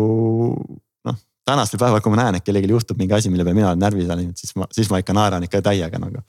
noh. 1.07 1.21
tänasel 1.47 1.79
päeval, 1.79 2.03
kui 2.03 2.15
ma 2.15 2.25
näen, 2.25 2.41
et 2.41 2.47
kellelgi 2.47 2.75
juhtub 2.75 2.99
mingi 2.99 3.15
asi, 3.15 3.31
mille 3.31 3.47
peale 3.47 3.61
mina 3.61 3.71
olen 3.71 3.87
närvi 3.87 4.09
läinud, 4.09 4.35
siis 4.41 4.57
ma, 4.59 4.67
siis 4.75 4.91
ma 4.91 4.99
ikka 5.03 5.17
naeran 5.17 5.47
ikka 5.47 5.63
täiega 5.63 6.01
nagu. 6.03 6.25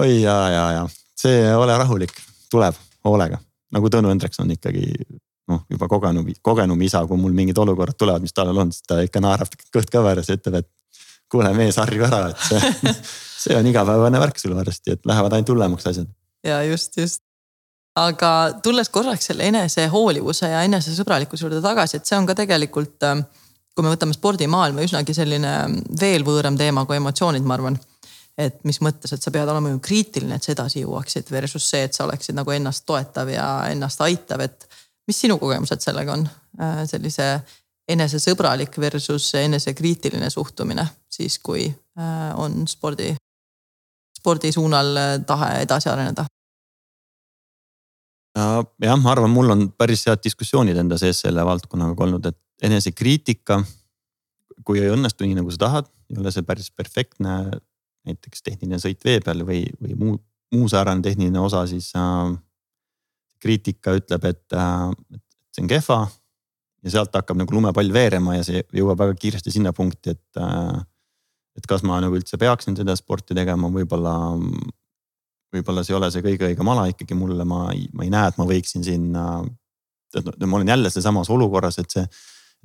oi 0.00 0.22
ja, 0.22 0.38
ja, 0.54 0.64
ja 0.78 0.88
see 1.20 1.48
ole 1.54 1.76
rahulik, 1.78 2.14
tuleb 2.52 2.76
hoolega, 3.06 3.40
nagu 3.74 3.90
Tõnu 3.92 4.12
Hendrikson 4.12 4.50
ikkagi 4.56 4.86
noh, 5.50 5.64
juba 5.70 5.88
kogenum, 5.90 6.28
kogenum 6.42 6.82
isa, 6.86 7.02
kui 7.08 7.18
mul 7.20 7.34
mingid 7.36 7.58
olukorrad 7.58 7.98
tulevad, 7.98 8.24
mis 8.24 8.36
tal 8.36 8.52
on, 8.54 8.72
siis 8.74 8.86
ta 8.86 9.00
ikka 9.04 9.22
naerab 9.24 9.56
kõht 9.74 9.90
kõveras 9.92 10.30
ja 10.30 10.38
ütleb, 10.38 10.60
et 10.62 10.70
kuule 11.30 11.50
mees, 11.54 11.78
harju 11.78 12.06
ära, 12.06 12.28
et 12.30 12.46
see, 12.46 12.94
see 13.46 13.58
on 13.58 13.66
igapäevane 13.70 14.20
värk 14.22 14.38
sul 14.42 14.54
varsti, 14.58 14.96
et 14.96 15.10
lähevad 15.10 15.36
ainult 15.36 15.54
hullemaks 15.54 15.90
asjad. 15.90 16.10
ja 16.46 16.62
just, 16.66 16.96
just 16.98 17.22
aga 17.98 18.30
tulles 18.62 18.88
korraks 18.92 19.30
selle 19.30 19.48
enesehoolivuse 19.50 20.50
ja 20.52 20.64
enesesõbralikkuse 20.68 21.46
juurde 21.46 21.60
tagasi, 21.64 21.98
et 21.98 22.08
see 22.08 22.18
on 22.18 22.28
ka 22.28 22.36
tegelikult, 22.38 22.96
ähm, 23.06 23.24
kui 23.74 23.86
me 23.86 23.92
võtame 23.92 24.14
spordimaailma, 24.14 24.84
üsnagi 24.86 25.14
selline 25.16 25.54
veel 26.00 26.24
võõram 26.26 26.58
teema 26.58 26.86
kui 26.86 26.98
emotsioonid, 27.00 27.46
ma 27.46 27.56
arvan. 27.58 27.78
Et 28.40 28.58
mis 28.64 28.80
mõttes, 28.84 29.12
et 29.12 29.22
sa 29.22 29.32
pead 29.34 29.48
olema 29.48 29.72
ju 29.72 29.80
kriitiline, 29.84 30.36
et 30.36 30.46
sa 30.46 30.54
edasi 30.54 30.84
jõuaksid 30.84 31.30
versus 31.32 31.66
see, 31.72 31.84
et 31.86 31.96
sa 31.96 32.06
oleksid 32.06 32.36
nagu 32.38 32.52
ennast 32.54 32.86
toetav 32.88 33.28
ja 33.32 33.46
ennast 33.70 34.00
aitav, 34.06 34.42
et 34.44 34.66
mis 35.10 35.18
sinu 35.26 35.38
kogemused 35.40 35.82
sellega 35.84 36.16
on, 36.16 36.26
äh, 36.60 36.82
sellise 36.90 37.30
enesesõbralik 37.90 38.78
versus 38.80 39.32
enesekriitiline 39.40 40.30
suhtumine 40.30 40.86
siis, 41.10 41.38
kui 41.42 41.66
äh, 41.66 42.28
on 42.38 42.66
spordi, 42.70 43.12
spordi 44.18 44.52
suunal 44.54 44.92
äh, 44.96 45.14
tahe 45.26 45.56
edasi 45.64 45.90
areneda 45.92 46.26
jah, 48.38 48.96
ma 49.00 49.10
arvan, 49.12 49.32
mul 49.32 49.50
on 49.52 49.66
päris 49.76 50.06
head 50.06 50.22
diskussioonid 50.24 50.78
enda 50.78 50.98
sees 51.00 51.22
selle 51.24 51.44
valdkonnaga 51.46 52.04
olnud, 52.06 52.30
et 52.30 52.38
enesekriitika. 52.70 53.62
kui 54.64 54.78
ei 54.78 54.90
õnnestu 54.92 55.24
nii, 55.24 55.38
nagu 55.38 55.50
sa 55.50 55.58
tahad, 55.64 55.86
ei 56.12 56.18
ole 56.20 56.30
see 56.30 56.44
päris 56.46 56.68
perfektne. 56.70 57.36
Näiteks 58.08 58.44
tehniline 58.46 58.80
sõit 58.82 59.04
vee 59.04 59.18
peal 59.24 59.44
või, 59.46 59.64
või 59.80 59.96
muu, 59.98 60.14
muu 60.54 60.68
säärane 60.70 61.04
tehniline 61.04 61.40
osa, 61.40 61.66
siis 61.70 61.92
äh,. 61.98 62.32
kriitika 63.40 63.94
ütleb, 63.96 64.24
et 64.28 64.56
äh,, 64.56 64.88
et 65.16 65.24
see 65.56 65.64
on 65.64 65.70
kehva. 65.70 66.00
ja 66.84 66.90
sealt 66.90 67.14
hakkab 67.14 67.36
nagu 67.36 67.52
lumepall 67.52 67.92
veerema 67.92 68.38
ja 68.38 68.44
see 68.46 68.62
jõuab 68.72 69.02
väga 69.02 69.14
kiiresti 69.20 69.52
sinna 69.52 69.72
punkti, 69.76 70.16
et 70.16 70.40
äh,. 70.40 70.82
et 71.56 71.66
kas 71.66 71.82
ma 71.82 72.00
nagu 72.00 72.16
üldse 72.16 72.38
peaksin 72.40 72.76
seda 72.76 72.96
sporti 72.96 73.34
tegema, 73.36 73.68
võib-olla 73.68 74.16
võib-olla 75.54 75.84
see 75.84 75.94
ei 75.94 75.98
ole 75.98 76.10
see 76.14 76.24
kõige 76.24 76.50
õigem 76.50 76.68
ala 76.72 76.86
ikkagi 76.90 77.16
mulle, 77.18 77.44
ma 77.48 77.70
ei, 77.74 77.88
ma 77.92 78.06
ei 78.06 78.12
näe, 78.12 78.30
et 78.30 78.38
ma 78.38 78.46
võiksin 78.48 78.86
sinna. 78.86 79.24
et 80.14 80.26
noh, 80.26 80.46
ma 80.46 80.58
olen 80.58 80.68
jälle 80.68 80.90
sealsamas 80.90 81.30
olukorras, 81.30 81.78
et 81.82 81.90
see 81.90 82.06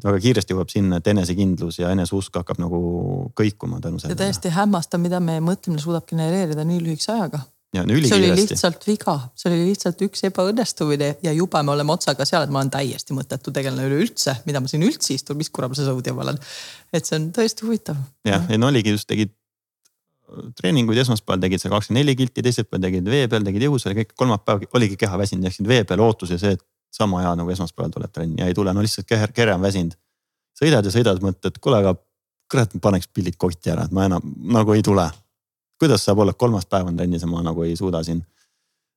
väga 0.03 0.19
kiiresti 0.19 0.55
jõuab 0.55 0.71
sinna, 0.71 0.99
et 0.99 1.07
enesekindlus 1.07 1.79
ja 1.79 1.91
eneseusk 1.95 2.35
hakkab 2.41 2.59
nagu 2.59 2.79
kõikuma 3.37 3.79
tänu 3.83 3.99
sellele. 4.01 4.19
täiesti 4.19 4.51
hämmastav, 4.55 5.01
mida 5.03 5.21
meie 5.23 5.43
mõtlemine 5.43 5.83
suudab 5.83 6.07
genereerida 6.09 6.65
nii 6.67 6.81
lühikese 6.83 7.13
ajaga. 7.15 7.45
Ja, 7.75 7.83
see 7.83 8.15
oli 8.15 8.29
lihtsalt 8.37 8.85
viga, 8.87 9.15
see 9.35 9.49
oli 9.51 9.65
lihtsalt 9.71 9.99
üks 10.05 10.21
ebaõnnestumine 10.29 11.09
ja 11.25 11.31
jube 11.35 11.59
me 11.63 11.73
oleme 11.73 11.91
otsaga 11.91 12.23
seal, 12.27 12.45
et 12.45 12.53
ma 12.53 12.61
olen 12.61 12.71
täiesti 12.71 13.15
mõttetu 13.15 13.51
tegelane 13.55 13.87
üleüldse, 13.89 14.37
mida 14.47 14.61
ma 14.63 14.71
siin 14.71 14.85
üldse 14.87 15.11
istun, 15.15 15.35
mis 15.39 15.51
kuramuse 15.51 15.83
sõudja 15.83 16.13
ma 16.15 16.23
olen. 16.23 16.39
et 16.95 17.07
see 17.07 17.17
on 17.19 17.31
tõesti 17.35 17.67
huvitav. 17.67 17.99
jah, 18.27 18.47
ja 18.47 18.59
no 18.61 18.71
oligi 18.71 18.95
just 18.95 19.09
tegid 19.11 19.33
treeninguid, 20.59 21.01
esmaspäeval 21.03 21.43
tegid 21.43 21.61
seal 21.61 21.73
kakskümmend 21.75 22.01
neli 22.01 22.15
kilti, 22.19 22.45
teisipäeval 22.45 22.85
tegid 22.87 23.11
vee 23.11 23.27
peal, 23.31 23.43
tegid 23.45 23.67
jõus, 23.67 23.85
kõik, 23.99 24.15
kolmapäev 24.17 24.65
oligi 24.77 24.97
keha 25.03 25.19
väsinud, 25.19 25.45
läksid 25.45 25.67
vee 25.69 25.83
peal 25.89 26.03
ootus 26.05 26.31
ja 26.33 26.39
see, 26.41 26.55
et 26.55 26.63
sama 26.95 27.21
hea 27.23 27.35
nagu 27.35 27.51
esmaspäeval 27.51 27.93
tuleb 27.93 28.13
trenni 28.15 28.41
ja 28.41 28.49
ei 28.49 28.55
tule, 28.57 28.73
no 28.73 28.83
lihtsalt 28.83 29.07
kere, 29.09 29.27
kere 29.35 29.55
on 29.55 29.63
väsinud. 29.65 29.97
sõidad 30.55 30.85
ja 30.87 30.93
sõidad, 30.93 31.19
mõtled, 31.23 31.59
kuule, 31.61 31.81
aga 31.83 31.95
kurat, 32.51 32.75
paneks 32.81 33.09
pillid 33.11 33.37
kotti 33.41 33.73
ära, 33.73 33.87
et 33.87 33.95
ma 33.95 34.05
enam 34.09 34.23
nagu 34.55 34.75
ei 34.75 34.83
tule. 34.85 35.09
kuidas 35.79 36.05
saab 36.07 36.21
olla, 36.23 36.33
kolmas 36.33 36.65
päev 36.65 36.87
on 36.87 36.97
trennis 36.97 37.25
ja 37.25 37.27
ma 37.27 37.41
nagu 37.43 37.63
ei 37.63 37.75
suuda 37.75 38.03
siin 38.03 38.23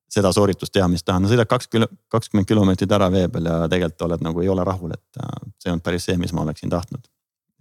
seda 0.08 0.30
sooritust 0.32 0.72
teha, 0.72 0.86
mis 0.88 1.04
tahan, 1.04 1.24
no 1.24 1.28
sõidad 1.28 1.48
kaks 1.48 1.68
kilo, 1.68 1.88
kakskümmend 2.12 2.48
kilomeetrit 2.48 2.92
ära 2.96 3.10
vee 3.12 3.26
peal 3.32 3.50
ja 3.50 3.58
tegelikult 3.68 4.06
oled 4.06 4.24
nagu 4.24 4.44
ei 4.44 4.48
ole 4.48 4.64
rahul, 4.64 4.94
et 4.96 5.20
äh, 5.20 5.34
see 5.60 5.72
olnud 5.72 5.84
päris 5.84 6.08
see, 6.08 6.16
mis 6.20 6.32
ma 6.32 6.46
oleksin 6.46 6.72
tahtnud. 6.72 7.04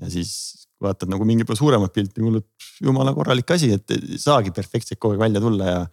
ja 0.02 0.12
siis 0.14 0.68
vaatad 0.82 1.10
nagu 1.10 1.26
mingi 1.26 1.44
suuremat 1.58 1.94
pilti, 1.94 2.22
kuuled 2.22 2.46
jumala 2.84 3.14
korralik 3.18 3.52
asi, 3.52 3.72
et 3.74 3.92
ei 3.92 4.20
saagi 4.22 4.54
perfektselt 4.56 5.00
kogu 5.00 5.18
aeg 5.18 5.26
välja 5.26 5.42
tulla 5.42 5.70
ja. 5.72 5.84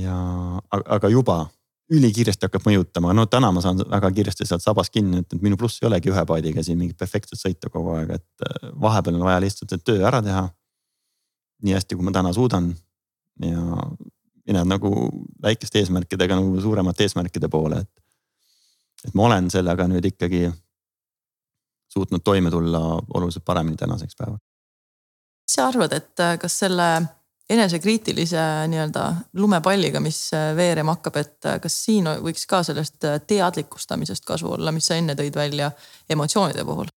ja 0.00 0.16
aga 0.70 1.12
juba 1.12 1.44
ülikiiresti 1.90 2.46
hakkab 2.46 2.66
mõjutama, 2.68 3.12
no 3.16 3.26
täna 3.30 3.50
ma 3.54 3.62
saan 3.64 3.80
väga 3.82 4.10
kiiresti 4.14 4.46
sealt 4.46 4.62
sabast 4.62 4.92
kinni, 4.94 5.24
et 5.24 5.34
minu 5.42 5.58
pluss 5.58 5.80
ei 5.82 5.88
olegi 5.88 6.12
ühe 6.12 6.22
paadiga 6.26 6.62
siin 6.62 6.78
mingit 6.78 6.98
perfektset 6.98 7.40
sõita 7.40 7.70
kogu 7.72 7.96
aeg, 7.96 8.14
et 8.20 8.46
äh, 8.46 8.70
vahepeal 8.80 9.18
on 9.18 9.26
vaja 9.26 9.42
lihtsalt 9.42 9.74
see 9.74 9.82
töö 9.84 10.06
ära 10.06 10.22
teha. 10.22 10.48
nii 11.60 11.74
hästi, 11.76 11.96
kui 11.96 12.06
ma 12.06 12.12
täna 12.14 12.32
suudan 12.32 12.70
ja 13.44 13.64
mined 14.48 14.68
nagu 14.70 14.90
väikeste 15.42 15.82
eesmärkidega 15.82 16.38
nagu 16.38 16.60
suuremate 16.60 17.04
eesmärkide 17.04 17.50
poole, 17.52 17.82
et. 17.82 17.90
et 19.04 19.14
ma 19.14 19.26
olen 19.26 19.50
sellega 19.50 19.86
nüüd 19.90 20.06
ikkagi 20.08 20.46
suutnud 21.90 22.22
toime 22.24 22.50
tulla 22.50 22.80
oluliselt 23.14 23.44
paremini 23.44 23.76
tänaseks 23.76 24.16
päevaks. 24.16 24.44
mis 25.42 25.54
sa 25.58 25.68
arvad, 25.68 25.92
et 25.92 26.20
äh, 26.20 26.38
kas 26.38 26.58
selle 26.58 26.90
enesekriitilise 27.50 28.42
nii-öelda 28.70 29.04
lumepalliga, 29.40 30.00
mis 30.02 30.30
veerema 30.56 30.94
hakkab, 30.96 31.16
et 31.18 31.48
kas 31.62 31.76
siin 31.84 32.06
võiks 32.22 32.46
ka 32.50 32.62
sellest 32.66 33.06
teadlikustamisest 33.26 34.24
kasu 34.28 34.52
olla, 34.54 34.72
mis 34.74 34.86
sa 34.86 34.98
enne 35.00 35.16
tõid 35.18 35.36
välja 35.36 35.72
emotsioonide 36.10 36.64
puhul? 36.64 36.92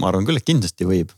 ma 0.00 0.08
arvan 0.10 0.26
küll, 0.26 0.40
et 0.40 0.46
kindlasti 0.46 0.86
võib, 0.88 1.12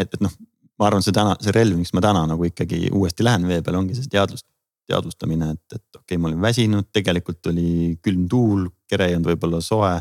et, 0.00 0.08
et 0.08 0.22
noh, 0.24 0.32
ma 0.80 0.88
arvan, 0.88 1.04
see 1.04 1.14
täna, 1.16 1.34
see 1.42 1.52
relv, 1.54 1.76
miks 1.76 1.92
ma 1.96 2.02
täna 2.04 2.24
nagu 2.30 2.46
ikkagi 2.48 2.88
uuesti 2.96 3.26
lähen 3.26 3.44
vee 3.50 3.60
peale, 3.64 3.80
ongi 3.82 3.96
see 3.98 4.08
teadvust, 4.10 4.46
teadvustamine, 4.90 5.52
et, 5.54 5.76
et 5.76 5.98
okei 5.98 6.16
okay,, 6.16 6.22
ma 6.22 6.30
olin 6.30 6.40
väsinud, 6.42 6.88
tegelikult 6.96 7.52
oli 7.52 7.98
külm 8.02 8.24
tuul, 8.30 8.64
kere 8.90 9.10
ei 9.10 9.18
olnud 9.18 9.34
võib-olla 9.34 9.60
soe. 9.64 9.92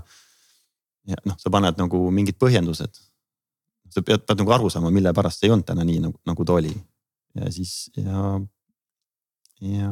ja 1.10 1.20
noh, 1.28 1.38
sa 1.42 1.52
paned 1.52 1.78
nagu 1.82 2.06
mingid 2.14 2.40
põhjendused. 2.40 3.02
Sa 3.90 4.03
pead, 4.06 4.24
pead 4.28 4.44
nagu 4.44 4.56
aru 4.56 4.70
saama, 4.70 4.91
mille 4.94 5.14
pärast 5.16 5.41
see 5.41 5.49
ei 5.49 5.56
olnud 5.56 5.68
täna 5.68 5.86
nii 5.88 6.03
nagu, 6.06 6.18
nagu 6.30 6.45
ta 6.45 6.57
oli. 6.60 6.74
ja 7.38 7.52
siis 7.53 7.91
ja, 7.98 8.40
ja 9.61 9.91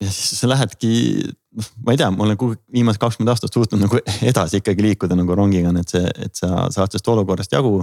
ja 0.00 0.10
siis 0.10 0.40
sa 0.40 0.48
lähedki, 0.48 0.90
noh, 1.58 1.70
ma 1.84 1.94
ei 1.94 2.00
tea, 2.00 2.10
ma 2.14 2.24
olen 2.26 2.56
viimased 2.72 3.00
kakskümmend 3.02 3.32
aastat 3.32 3.54
suutnud 3.54 3.82
nagu 3.82 4.00
edasi 4.30 4.62
ikkagi 4.62 4.84
liikuda 4.84 5.18
nagu 5.18 5.36
rongiga, 5.38 5.72
et 5.80 5.94
see, 5.94 6.10
et 6.26 6.38
sa 6.38 6.68
saad 6.70 6.92
sellest 6.92 7.14
olukorrast 7.14 7.56
jagu. 7.56 7.80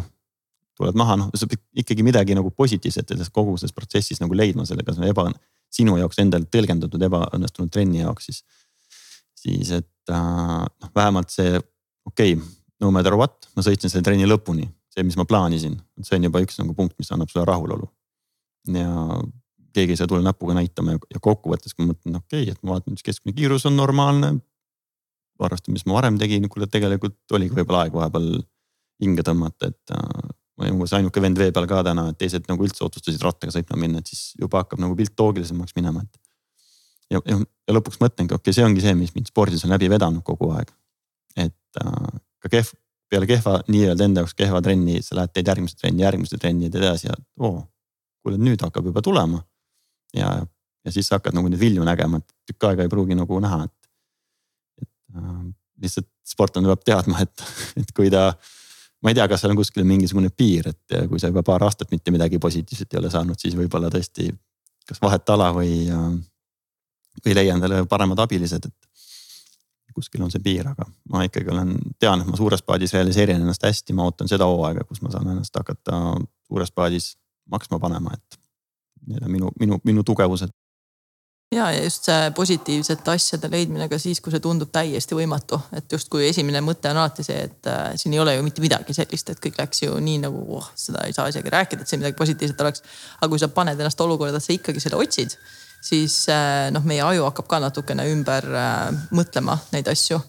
tuled 0.75 0.97
maha, 0.99 1.15
noh, 1.15 1.27
sa 1.39 1.47
pead 1.47 1.61
ikkagi 1.79 2.03
midagi 2.03 2.35
nagu 2.35 2.49
positiivset 2.51 3.07
selles 3.07 3.29
kogu 3.31 3.53
selles 3.55 3.71
protsessis 3.71 4.19
nagu 4.19 4.35
leidma 4.35 4.65
sellega, 4.67 4.91
see 4.91 5.05
on 5.05 5.07
eba, 5.07 5.29
sinu 5.71 5.95
jaoks 5.99 6.19
endal 6.19 6.43
tõlgendatud 6.51 7.05
ebaõnnestunud 7.07 7.71
trenni 7.71 8.01
jaoks 8.01 8.27
siis. 8.29 8.41
Siis 9.45 9.71
et 9.77 10.13
äh, 10.13 10.65
noh, 10.65 10.91
vähemalt 10.95 11.33
see, 11.33 11.59
okei 12.09 12.35
okay,, 12.35 12.53
no 12.81 12.91
matter 12.93 13.15
what, 13.17 13.49
ma 13.55 13.63
sõitsin 13.65 13.91
selle 13.91 14.05
trenni 14.05 14.27
lõpuni, 14.27 14.67
see, 14.93 15.05
mis 15.07 15.17
ma 15.19 15.27
plaanisin, 15.29 15.77
see 16.01 16.17
on 16.17 16.27
juba 16.27 16.41
üks 16.43 16.59
nagu 16.61 16.75
punkt, 16.77 16.97
mis 17.01 17.11
annab 17.13 17.31
sulle 17.31 17.45
rahulolu. 17.47 17.87
ja 18.73 18.89
keegi 19.75 19.93
ei 19.93 19.99
saa 19.99 20.07
tulla 20.07 20.23
näpuga 20.25 20.55
näitama 20.55 20.95
ja, 20.95 21.21
kokkuvõttes, 21.21 21.75
kui 21.75 21.85
ma 21.85 21.93
mõtlen, 21.93 22.19
okei 22.21 22.45
okay,, 22.45 22.55
et 22.55 22.63
ma 22.63 22.75
vaatan, 22.75 22.95
mis 22.95 23.05
keskmine 23.05 23.35
kiirus 23.37 23.67
on 23.69 23.77
normaalne. 23.77 24.35
arvestades, 25.35 25.73
mis 25.75 25.85
ma 25.85 25.97
varem 25.97 26.17
tegin, 26.19 26.47
kuule 26.49 26.67
tegelikult 26.71 27.35
oligi 27.35 27.57
võib-olla 27.57 27.81
aeg 27.83 27.95
vahepeal 27.95 28.29
hinge 29.03 29.25
tõmmata, 29.27 29.67
et 29.67 29.91
äh, 29.91 30.29
ma 30.55 30.63
olin 30.63 30.77
umbes 30.77 30.93
ainuke 30.95 31.21
vend 31.21 31.39
vee 31.39 31.51
peal 31.51 31.67
ka 31.67 31.81
täna, 31.83 32.07
et 32.11 32.19
teised 32.21 32.47
nagu 32.47 32.63
üldse 32.63 32.85
otsustasid 32.85 33.23
rattaga 33.25 33.51
sõitma 33.51 33.79
minna, 33.81 33.99
et 33.99 34.11
siis 34.11 34.29
juba 34.39 34.63
hakkab 34.63 34.79
nagu 34.79 34.95
pilt 34.95 35.19
loogilisemaks 35.19 35.75
minema, 35.75 36.05
et. 36.05 36.21
ja, 37.11 37.19
ja, 37.27 37.41
ja 37.65 37.75
lõpuks 37.75 37.99
mõtlengi, 38.01 38.33
okei 38.33 38.41
okay,, 38.41 38.55
see 38.55 38.65
ongi 38.65 38.83
see, 38.83 38.95
mis 38.97 39.13
mind 39.15 39.29
spordis 39.31 39.65
on 39.65 39.73
läbi 39.73 39.89
vedanud 39.91 40.23
kogu 40.25 40.51
aeg. 40.55 40.71
et 41.35 41.81
äh, 41.81 42.19
ka 42.43 42.51
kehv, 42.51 42.73
peale 43.11 43.29
kehva, 43.29 43.59
nii-öelda 43.69 44.07
enda 44.07 44.23
jaoks 44.23 44.35
kehva 44.37 44.61
trenni, 44.65 45.01
sa 45.05 45.17
lähed, 45.19 45.33
teed 45.33 45.49
järgmist 45.51 45.79
trenni, 45.81 46.03
järgmist 46.05 46.37
trenni 46.41 46.69
ja 46.69 46.73
teed 46.73 46.83
edasi 46.83 47.09
ja 47.09 47.17
oo. 47.39 47.65
kuule 48.25 48.39
nüüd 48.41 48.61
hakkab 48.65 48.85
juba 48.89 49.03
tulema 49.05 49.41
ja, 50.17 50.31
ja 50.85 50.93
siis 50.93 51.09
sa 51.09 51.19
hakkad 51.19 51.37
nagu 51.37 51.49
neid 51.51 51.61
vilju 51.61 51.85
nägema, 51.85 52.21
et 52.21 52.51
tükk 52.51 52.69
aega 52.69 52.85
ei 52.85 52.91
pruugi 52.91 53.17
nagu 53.17 53.39
näha, 53.43 53.65
et. 53.65 53.91
et 54.85 55.17
äh, 55.17 55.39
lihtsalt 55.81 56.07
sportlane 56.25 56.69
peab 56.71 56.85
teadma, 56.87 57.25
et, 57.25 57.41
et 57.81 57.89
kui 57.97 58.07
ta, 58.13 58.29
ma 59.03 59.11
ei 59.11 59.17
tea, 59.17 59.27
kas 59.29 59.43
seal 59.43 59.51
on 59.53 59.59
kuskil 59.59 59.83
mingisugune 59.85 60.31
piir, 60.31 60.69
et 60.71 60.95
kui 61.09 61.19
sa 61.19 61.29
juba 61.29 61.43
paar 61.45 61.65
aastat 61.67 61.91
mitte 61.91 62.13
midagi 62.15 62.39
positiivset 62.41 62.93
ei 62.93 63.01
ole 63.01 63.11
saanud, 63.11 63.37
siis 63.41 63.57
võib-olla 63.57 63.91
tõesti 63.93 64.29
kas 64.87 65.01
vahet 65.01 65.29
ala 65.33 65.49
või, 65.53 65.85
või 67.23 67.35
leia 67.37 67.55
endale 67.55 67.85
paremad 67.89 68.19
abilised, 68.25 68.65
et 68.65 68.95
kuskil 69.95 70.23
on 70.25 70.31
see 70.33 70.43
piir, 70.43 70.67
aga 70.67 70.85
ma 71.11 71.23
ikkagi 71.25 71.51
olen, 71.53 71.71
tean, 72.01 72.21
et 72.21 72.27
ma 72.27 72.37
suures 72.39 72.63
paadis 72.67 72.93
realiseerin 72.97 73.39
ennast 73.39 73.63
hästi, 73.63 73.95
ma 73.95 74.09
ootan 74.09 74.29
seda 74.31 74.47
hooaega, 74.49 74.83
kus 74.89 75.01
ma 75.05 75.13
saan 75.13 75.31
ennast 75.31 75.55
hakata 75.55 76.01
suures 76.49 76.73
paadis 76.75 77.13
maksma 77.51 77.79
panema, 77.79 78.13
et 78.17 78.39
need 79.07 79.23
on 79.23 79.31
minu, 79.31 79.51
minu, 79.59 79.79
minu 79.87 80.03
tugevused. 80.03 80.51
ja, 81.55 81.69
ja 81.71 81.83
just 81.83 82.09
see 82.09 82.31
positiivsete 82.35 83.11
asjade 83.13 83.47
leidmine 83.51 83.87
ka 83.87 83.99
siis, 84.01 84.19
kui 84.21 84.33
see 84.33 84.43
tundub 84.43 84.73
täiesti 84.75 85.15
võimatu, 85.15 85.61
et 85.77 85.91
justkui 85.95 86.27
esimene 86.27 86.59
mõte 86.65 86.91
on 86.91 86.99
alati 86.99 87.23
see, 87.23 87.45
et 87.47 87.69
äh, 87.71 87.93
siin 88.01 88.17
ei 88.17 88.19
ole 88.19 88.35
ju 88.35 88.43
mitte 88.43 88.63
midagi 88.65 88.97
sellist, 88.97 89.29
et 89.31 89.43
kõik 89.43 89.61
läks 89.61 89.85
ju 89.85 89.95
nii 89.95 90.23
nagu 90.25 90.41
oh, 90.59 90.71
seda 90.75 91.05
ei 91.07 91.15
saa 91.15 91.29
isegi 91.31 91.53
rääkida, 91.53 91.85
et 91.85 91.93
see 91.93 92.01
midagi 92.01 92.19
positiivset 92.19 92.65
oleks. 92.65 92.83
aga 93.21 93.29
kui 93.31 93.39
sa 93.39 93.47
paned 93.47 93.79
ennast 93.79 94.01
olukorda, 94.03 94.41
et 94.41 94.47
sa 94.47 94.57
ikkagi 94.57 94.83
selle 94.83 94.99
otsid, 94.99 95.37
siis 95.85 96.23
äh, 96.33 96.71
noh, 96.73 96.85
meie 96.87 97.03
aju 97.05 97.27
hakkab 97.29 97.49
ka 97.51 97.61
natukene 97.61 98.07
ümber 98.13 98.47
äh, 98.49 99.03
mõtlema 99.13 99.59
neid 99.75 99.89
asju 99.91 100.19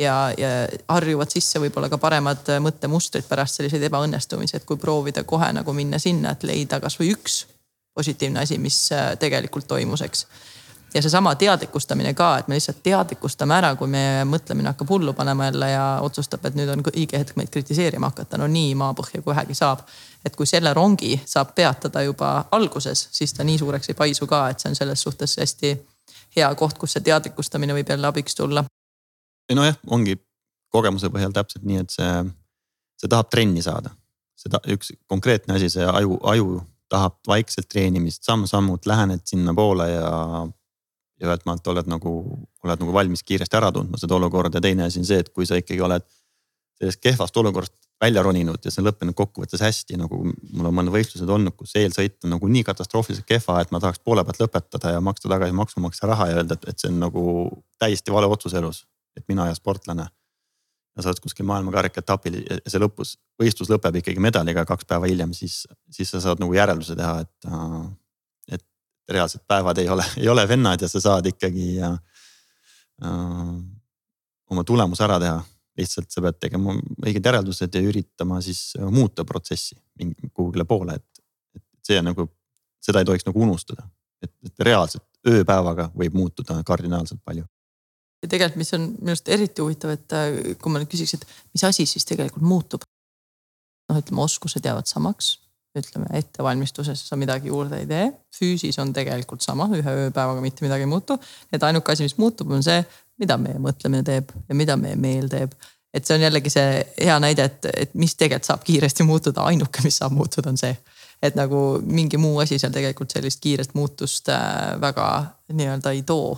ja, 0.00 0.16
ja 0.38 0.52
harjuvad 0.88 1.32
sisse 1.32 1.60
võib-olla 1.60 1.90
ka 1.92 2.00
paremad 2.00 2.48
mõttemustrid 2.64 3.28
pärast 3.28 3.60
selliseid 3.60 3.84
ebaõnnestumisi, 3.88 4.56
et 4.56 4.68
kui 4.68 4.80
proovida 4.80 5.24
kohe 5.28 5.52
nagu 5.52 5.74
minna 5.76 6.00
sinna, 6.02 6.32
et 6.32 6.46
leida 6.48 6.80
kasvõi 6.80 7.12
üks 7.12 7.42
positiivne 7.94 8.40
asi, 8.40 8.58
mis 8.58 8.92
äh, 8.92 9.12
tegelikult 9.18 9.66
toimus, 9.68 10.02
eks. 10.02 10.26
ja 10.94 11.02
seesama 11.02 11.34
teadlikustamine 11.34 12.14
ka, 12.14 12.38
et 12.38 12.48
me 12.48 12.56
lihtsalt 12.56 12.82
teadlikustame 12.84 13.56
ära, 13.56 13.74
kui 13.76 13.90
meie 13.92 14.24
mõtlemine 14.28 14.72
hakkab 14.72 14.90
hullu 14.94 15.12
panema 15.16 15.50
jälle 15.50 15.70
ja 15.70 15.84
otsustab, 16.04 16.44
et 16.46 16.56
nüüd 16.56 16.72
on 16.72 16.84
õige 16.92 17.20
hetk 17.20 17.36
meid 17.36 17.52
kritiseerima 17.52 18.12
hakata, 18.12 18.40
no 18.40 18.48
nii 18.48 18.74
maapõhja 18.80 19.20
kui 19.20 19.34
vähegi 19.34 19.56
saab. 19.58 19.84
Et 20.24 20.36
kui 20.36 20.46
selle 20.46 20.74
rongi 20.74 21.16
saab 21.26 21.54
peatada 21.54 22.02
juba 22.06 22.34
alguses, 22.50 23.08
siis 23.12 23.32
ta 23.34 23.44
nii 23.44 23.58
suureks 23.58 23.90
ei 23.90 23.98
paisu 23.98 24.26
ka, 24.30 24.44
et 24.50 24.62
see 24.62 24.70
on 24.70 24.78
selles 24.78 25.02
suhtes 25.02 25.36
hästi 25.40 25.72
hea 26.36 26.54
koht, 26.58 26.78
kus 26.78 26.96
see 26.96 27.04
teadlikustamine 27.08 27.74
võib 27.76 27.90
jälle 27.90 28.06
abiks 28.08 28.38
tulla. 28.38 28.64
nojah, 29.52 29.76
ongi 29.86 30.16
kogemuse 30.72 31.10
põhjal 31.12 31.34
täpselt 31.36 31.66
nii, 31.68 31.82
et 31.84 31.92
see, 31.92 32.12
see 33.00 33.10
tahab 33.10 33.30
trenni 33.30 33.62
saada. 33.62 33.92
seda 34.42 34.58
üks 34.74 34.90
konkreetne 35.06 35.54
asi, 35.54 35.68
see 35.70 35.84
aju, 35.86 36.16
aju 36.26 36.46
tahab 36.90 37.18
vaikselt 37.28 37.68
treenimist 37.70 38.24
samm-sammult 38.26 38.86
lähened 38.90 39.22
sinnapoole 39.28 39.86
ja. 39.90 40.10
ja 41.20 41.28
ühelt 41.28 41.44
maalt 41.46 41.68
oled 41.70 41.86
nagu, 41.86 42.12
oled 42.64 42.82
nagu 42.82 42.94
valmis 42.94 43.22
kiiresti 43.22 43.58
ära 43.60 43.70
tundma 43.72 44.00
seda 44.00 44.16
olukorda 44.16 44.58
ja 44.58 44.64
teine 44.64 44.88
asi 44.88 44.98
on 45.00 45.06
see, 45.06 45.20
et 45.22 45.30
kui 45.30 45.46
sa 45.46 45.60
ikkagi 45.60 45.80
oled 45.84 46.08
sellest 46.82 47.02
kehvast 47.02 47.36
olukorrast 47.38 47.74
välja 48.02 48.22
roninud 48.26 48.64
ja 48.64 48.70
see 48.72 48.82
on 48.82 48.88
lõppenud 48.88 49.14
kokkuvõttes 49.14 49.62
hästi, 49.62 49.96
nagu 50.00 50.22
mul 50.26 50.68
on 50.68 50.74
mõned 50.74 50.94
võistlused 50.94 51.28
olnud, 51.30 51.54
kus 51.54 51.76
eelsõit 51.78 52.18
on 52.26 52.34
nagu 52.34 52.48
nii 52.50 52.64
katastroofiliselt 52.66 53.28
kehva, 53.28 53.60
et 53.62 53.70
ma 53.70 53.80
tahaks 53.82 54.02
poole 54.02 54.24
pealt 54.26 54.42
lõpetada 54.42 54.96
ja 54.96 55.04
maksta 55.04 55.30
tagasi 55.30 55.54
maksumaksja 55.54 56.10
raha 56.10 56.32
ja 56.32 56.40
öelda, 56.40 56.58
et 56.66 56.82
see 56.82 56.90
on 56.90 56.98
nagu 57.04 57.22
täiesti 57.78 58.14
vale 58.14 58.26
otsus 58.26 58.58
elus. 58.58 58.86
et 59.16 59.24
mina 59.28 59.46
ja 59.46 59.54
sportlane 59.54 60.06
ja 60.96 61.02
sa 61.02 61.10
oled 61.10 61.20
kuskil 61.24 61.46
maailmakarika 61.48 62.02
etapil 62.02 62.38
ja 62.42 62.58
see 62.66 62.80
lõpus, 62.80 63.16
võistlus 63.40 63.70
lõpeb 63.72 64.00
ikkagi 64.00 64.20
medaliga 64.20 64.64
kaks 64.68 64.88
päeva 64.88 65.08
hiljem, 65.08 65.32
siis, 65.36 65.62
siis 65.92 66.10
sa 66.12 66.20
saad 66.20 66.42
nagu 66.42 66.54
järelduse 66.56 66.96
teha, 66.98 67.20
et. 67.24 67.48
Äh, 67.48 67.82
et 68.58 68.64
reaalsed 69.12 69.42
päevad 69.48 69.78
ei 69.78 69.88
ole, 69.90 70.04
ei 70.20 70.28
ole 70.28 70.44
vennad 70.48 70.82
ja 70.82 70.88
sa 70.88 71.00
saad 71.02 71.26
ikkagi 71.26 71.76
äh, 71.82 71.96
äh, 73.04 73.54
oma 74.50 74.64
tulemuse 74.64 75.04
ära 75.04 75.18
teha. 75.22 75.40
Lihtsalt 75.78 76.10
sa 76.12 76.20
pead 76.24 76.38
tegema 76.42 76.74
õiged 76.76 77.24
järeldused 77.24 77.74
ja 77.74 77.80
üritama 77.80 78.40
siis 78.44 78.74
muuta 78.90 79.24
protsessi 79.24 79.78
kuhugile 80.32 80.66
poole, 80.68 80.98
et, 81.00 81.24
et 81.56 81.64
see 81.86 82.02
nagu, 82.04 82.28
seda 82.82 83.00
ei 83.00 83.08
tohiks 83.08 83.26
nagu 83.28 83.42
unustada. 83.46 83.88
et, 84.22 84.32
et 84.46 84.66
reaalselt 84.68 85.06
ööpäevaga 85.26 85.88
võib 85.98 86.14
muutuda 86.14 86.60
kardinaalselt 86.66 87.22
palju 87.24 87.46
ja 88.22 88.30
tegelikult, 88.30 88.60
mis 88.62 88.72
on 88.76 88.88
minu 88.94 89.14
arust 89.14 89.28
eriti 89.34 89.64
huvitav, 89.64 89.94
et 89.96 90.16
äh, 90.16 90.56
kui 90.62 90.72
ma 90.72 90.80
nüüd 90.80 90.90
küsiks, 90.90 91.16
et 91.18 91.26
mis 91.54 91.64
asi 91.66 91.86
siis 91.88 92.06
tegelikult 92.08 92.46
muutub. 92.46 92.86
noh, 93.90 93.98
ütleme 93.98 94.22
oskused 94.22 94.64
jäävad 94.64 94.86
samaks, 94.88 95.34
ütleme 95.76 96.06
ettevalmistuses 96.16 97.00
sa 97.08 97.16
midagi 97.18 97.50
juurde 97.50 97.80
ei 97.82 97.88
tee, 97.88 98.04
füüsis 98.36 98.78
on 98.80 98.92
tegelikult 98.94 99.42
sama, 99.44 99.66
ühe 99.74 99.96
ööpäevaga 100.06 100.44
mitte 100.44 100.64
midagi 100.64 100.86
ei 100.86 100.90
muutu. 100.90 101.18
et 101.52 101.62
ainuke 101.62 101.92
asi, 101.92 102.06
mis 102.06 102.18
muutub, 102.20 102.52
on 102.54 102.62
see, 102.62 102.78
mida 103.20 103.36
meie 103.38 103.58
mõtlemine 103.62 104.04
teeb 104.06 104.32
ja 104.48 104.54
mida 104.54 104.76
meie 104.76 104.96
meel 104.96 105.28
teeb. 105.28 105.52
et 105.94 106.06
see 106.06 106.16
on 106.16 106.24
jällegi 106.24 106.50
see 106.50 106.84
hea 107.04 107.18
näide, 107.20 107.44
et, 107.44 107.66
et 107.76 107.94
mis 107.94 108.14
tegelikult 108.16 108.48
saab 108.48 108.62
kiiresti 108.64 109.04
muutuda, 109.04 109.44
ainuke, 109.50 109.82
mis 109.84 110.00
saab 110.00 110.12
muutuda, 110.16 110.50
on 110.50 110.58
see 110.58 110.76
et 111.22 111.36
nagu 111.38 111.80
mingi 111.86 112.18
muu 112.18 112.40
asi 112.42 112.58
seal 112.58 112.72
tegelikult 112.72 113.12
sellist 113.14 113.40
kiirest 113.40 113.76
muutust 113.78 114.28
äh, 114.32 114.80
väga 114.80 115.10
nii-öelda 115.52 115.92
ei 115.92 116.02
too 116.02 116.32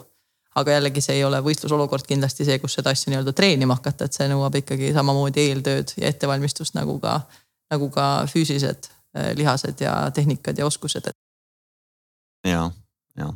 aga 0.55 0.77
jällegi 0.77 1.03
see 1.03 1.19
ei 1.19 1.25
ole 1.27 1.41
võistlusolukord 1.45 2.07
kindlasti 2.09 2.47
see, 2.47 2.59
kus 2.63 2.77
seda 2.79 2.93
asja 2.95 3.11
nii-öelda 3.11 3.35
treenima 3.37 3.77
hakata, 3.79 4.07
et 4.07 4.17
see 4.17 4.29
nõuab 4.31 4.59
ikkagi 4.61 4.93
samamoodi 4.95 5.49
eeltööd 5.49 5.95
ja 5.99 6.11
ettevalmistust 6.11 6.77
nagu 6.79 6.97
ka, 7.03 7.19
nagu 7.75 7.91
ka 7.95 8.09
füüsilised 8.31 8.89
eh, 8.89 9.33
lihased 9.39 9.83
ja 9.83 9.97
tehnikad 10.15 10.59
ja 10.59 10.67
oskused. 10.67 11.11
ja, 12.47 12.69
ja 13.19 13.31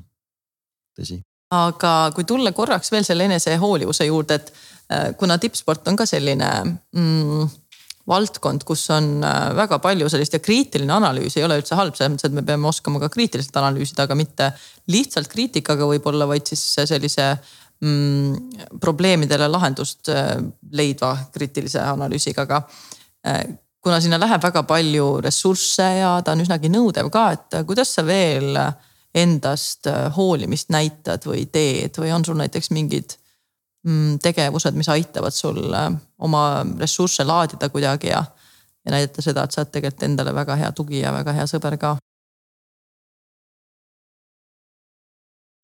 tõsi. 0.98 1.23
Aga 1.55 1.93
kui 2.16 2.27
tulla 2.29 2.53
korraks 2.53 2.93
veel 2.93 3.07
selle 3.07 3.25
enesehoolivuse 3.29 4.09
juurde, 4.09 4.37
et 4.37 4.53
eh, 4.93 5.09
kuna 5.19 5.39
tippsport 5.41 5.89
on 5.89 5.97
ka 5.97 6.07
selline 6.09 6.49
mm, 6.65 7.47
valdkond, 8.09 8.65
kus 8.69 8.87
on 8.95 9.23
äh, 9.25 9.39
väga 9.57 9.79
palju 9.85 10.09
sellist 10.12 10.37
ja 10.37 10.43
kriitiline 10.45 10.93
analüüs 10.97 11.37
ei 11.37 11.45
ole 11.45 11.59
üldse 11.61 11.77
halb, 11.79 11.97
selles 11.97 12.15
mõttes, 12.15 12.29
et 12.29 12.37
me 12.37 12.45
peame 12.47 12.69
oskama 12.69 13.01
ka 13.03 13.11
kriitiliselt 13.12 13.57
analüüsida, 13.61 14.05
aga 14.05 14.16
mitte 14.19 14.51
lihtsalt 14.93 15.29
kriitikaga 15.33 15.89
võib-olla, 15.89 16.29
vaid 16.29 16.49
siis 16.49 16.62
sellise 16.89 17.31
mm, 17.85 18.77
probleemidele 18.81 19.49
lahendust 19.53 20.12
äh, 20.12 20.37
leidva 20.73 21.15
kriitilise 21.35 21.83
analüüsiga, 21.85 22.45
aga 22.49 22.62
kuna 23.83 23.99
sinna 24.01 24.16
läheb 24.16 24.41
väga 24.41 24.62
palju 24.65 25.09
ressursse 25.20 25.85
ja 25.99 26.12
ta 26.25 26.33
on 26.33 26.41
üsnagi 26.45 26.70
nõudev 26.73 27.11
ka, 27.12 27.25
et 27.35 27.57
kuidas 27.69 27.91
sa 27.97 28.05
veel 28.07 28.57
endast 29.19 29.89
hoolimist 30.16 30.73
näitad 30.74 31.27
või 31.27 31.47
teed 31.53 31.99
või 31.99 32.12
on 32.15 32.24
sul 32.24 32.39
näiteks 32.39 32.70
mingid 32.77 33.16
mm, 33.86 34.19
tegevused, 34.24 34.77
mis 34.78 34.90
aitavad 34.93 35.35
sul 35.35 35.62
oma 36.19 36.43
ressursse 36.78 37.27
laadida 37.27 37.70
kuidagi 37.73 38.12
ja, 38.12 38.24
ja 38.85 38.95
näidata 38.95 39.24
seda, 39.24 39.45
et 39.45 39.55
sa 39.55 39.65
oled 39.65 39.73
tegelikult 39.74 40.07
endale 40.07 40.35
väga 40.35 40.59
hea 40.61 40.73
tugi 40.73 41.03
ja 41.03 41.15
väga 41.15 41.35
hea 41.40 41.49
sõber 41.51 41.78
ka 41.81 41.97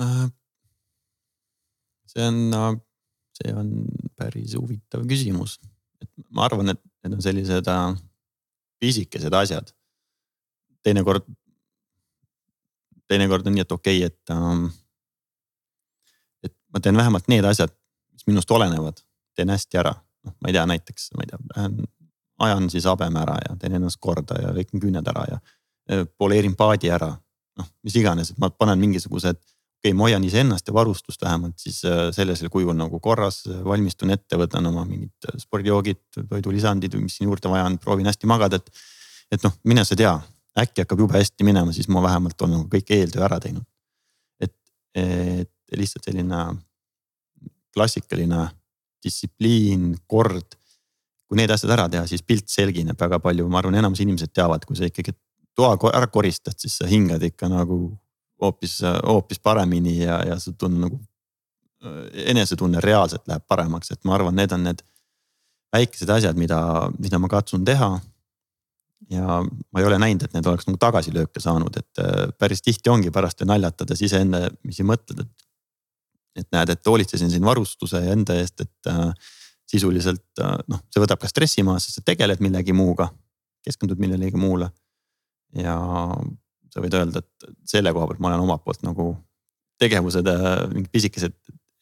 Äh, 0.01 0.29
see 2.07 2.27
on, 2.27 2.53
äh, 2.53 2.81
see 3.39 3.55
on 3.55 3.71
päris 4.19 4.57
huvitav 4.59 5.05
küsimus, 5.07 5.61
et 6.03 6.11
ma 6.35 6.49
arvan, 6.49 6.73
et 6.75 6.81
need 7.05 7.15
on 7.15 7.23
sellised 7.23 7.71
äh, 7.71 7.95
pisikesed 8.83 9.35
asjad. 9.35 9.71
teinekord, 10.85 11.25
teinekord 13.11 13.47
on 13.47 13.57
nii, 13.57 13.65
et 13.67 13.73
okei 13.73 14.05
okay,, 14.05 14.13
et, 14.13 14.35
ähm, 14.35 14.67
et 16.43 16.55
ma 16.73 16.81
teen 16.81 16.97
vähemalt 16.97 17.29
need 17.33 17.45
asjad, 17.49 17.73
mis 18.13 18.27
minust 18.31 18.51
olenevad, 18.51 19.03
teen 19.37 19.53
hästi 19.53 19.83
ära. 19.83 19.95
noh, 20.25 20.33
ma 20.41 20.49
ei 20.49 20.57
tea, 20.57 20.65
näiteks, 20.67 21.11
ma 21.19 21.25
ei 21.27 21.33
tea, 21.33 21.41
lähen 21.57 21.83
ajan 22.45 22.71
siis 22.71 22.87
habeme 22.89 23.21
ära 23.21 23.37
ja 23.45 23.57
teen 23.61 23.77
ennast 23.79 24.01
korda 24.03 24.39
ja 24.41 24.53
lõikan 24.57 24.81
küüned 24.83 25.09
ära 25.13 25.27
ja 25.29 26.05
poleerin 26.19 26.57
paadi 26.57 26.91
ära. 26.91 27.13
noh, 27.59 27.67
mis 27.87 27.95
iganes, 27.95 28.33
et 28.33 28.39
ma 28.43 28.49
panen 28.51 28.81
mingisugused 28.83 29.37
okei 29.85 29.93
okay,, 29.93 29.95
ma 29.95 30.09
hoian 30.09 30.25
iseennast 30.25 30.67
ja 30.67 30.73
varustust 30.75 31.23
vähemalt 31.23 31.61
siis 31.61 31.83
äh, 31.85 32.09
sellisel 32.11 32.49
kujul 32.51 32.75
nagu 32.75 32.99
korras, 33.05 33.45
valmistun 33.65 34.11
ette, 34.11 34.39
võtan 34.41 34.67
oma 34.67 34.83
mingid 34.89 35.29
äh, 35.29 35.37
spordijoogid, 35.39 36.01
toidulisandid 36.31 36.97
või 36.97 37.05
mis 37.05 37.19
siin 37.19 37.29
juurde 37.29 37.53
vaja 37.53 37.69
on, 37.69 37.77
proovin 37.79 38.09
hästi 38.09 38.31
magada, 38.31 38.57
et. 38.57 38.85
et 39.31 39.45
noh, 39.45 39.53
mine 39.69 39.85
sa 39.85 39.97
tea, 39.99 40.13
äkki 40.61 40.85
hakkab 40.85 41.01
jube 41.05 41.19
hästi 41.19 41.47
minema, 41.47 41.73
siis 41.73 41.89
ma 41.89 42.03
vähemalt 42.03 42.43
olen 42.43 42.59
nagu 42.59 42.69
kõik 42.71 42.93
eeltöö 42.95 43.25
ära 43.27 43.41
teinud. 43.43 43.65
et, 44.41 44.55
et 44.95 45.77
lihtsalt 45.77 46.05
selline 46.05 46.45
klassikaline 47.75 48.49
distsipliin, 49.05 49.95
kord. 50.07 50.57
kui 51.29 51.41
need 51.41 51.51
asjad 51.51 51.73
ära 51.75 51.89
teha, 51.89 52.07
siis 52.07 52.23
pilt 52.23 52.49
selgineb 52.53 53.01
väga 53.01 53.19
palju, 53.19 53.47
ma 53.49 53.59
arvan, 53.59 53.75
enamus 53.81 54.03
inimesed 54.05 54.31
teavad, 54.33 54.65
kui 54.69 54.77
sa 54.77 54.87
ikkagi 54.87 55.15
toa 55.57 55.75
ära 55.91 56.07
koristad, 56.13 56.57
siis 56.61 56.77
sa 56.79 56.87
hingad 56.87 57.23
ikka 57.25 57.49
nagu 57.49 57.79
hoopis, 58.43 58.81
hoopis 59.07 59.41
paremini 59.41 59.99
ja, 60.03 60.21
ja 60.29 60.37
see 60.43 60.55
tunne 60.59 60.85
nagu, 60.85 61.01
enesetunne 62.33 62.81
reaalselt 62.85 63.25
läheb 63.29 63.45
paremaks, 63.49 63.91
et 63.93 64.05
ma 64.05 64.15
arvan, 64.19 64.37
need 64.37 64.53
on 64.53 64.69
need 64.69 64.85
väikesed 65.75 66.11
asjad, 66.11 66.39
mida, 66.39 66.59
mida 66.99 67.19
ma 67.19 67.31
katsun 67.31 67.65
teha. 67.67 67.97
Ja 69.13 69.41
ma 69.45 69.81
ei 69.81 69.87
ole 69.89 69.99
näinud, 70.01 70.25
et 70.25 70.37
need 70.37 70.47
oleks 70.49 70.69
nagu 70.69 70.81
tagasilööke 70.81 71.43
saanud, 71.43 71.77
et 71.81 72.03
äh, 72.03 72.29
päris 72.39 72.63
tihti 72.65 72.93
ongi 72.93 73.13
pärast 73.15 73.45
naljatades 73.45 74.03
iseendamisi 74.07 74.87
mõtled, 74.87 75.25
et. 75.25 75.49
et 76.41 76.49
näed, 76.53 76.73
et 76.73 76.87
hoolitsesin 76.87 77.31
siin 77.31 77.45
varustuse 77.47 78.01
ja 78.03 78.15
enda 78.15 78.39
eest, 78.41 78.65
et 78.65 78.91
äh, 78.91 79.13
sisuliselt 79.71 80.43
äh, 80.43 80.57
noh, 80.69 80.81
see 80.91 81.03
võtab 81.03 81.21
ka 81.23 81.31
stressi 81.31 81.63
maha, 81.67 81.83
sest 81.83 82.01
sa 82.01 82.07
tegeled 82.07 82.41
millegi 82.45 82.73
muuga, 82.77 83.11
keskendud 83.65 84.01
millelegi 84.01 84.41
muule. 84.41 84.71
ja 85.55 85.77
sa 86.75 86.83
võid 86.83 86.97
öelda, 86.99 87.23
et 87.23 87.53
selle 87.71 87.93
koha 87.95 88.09
pealt 88.11 88.23
ma 88.23 88.33
olen 88.33 88.43
omalt 88.49 88.65
poolt 88.65 88.83
nagu 88.83 89.13
tegevused, 89.83 90.27
äh, 90.27 90.65
mingid 90.73 90.91
pisikesed 90.95 91.35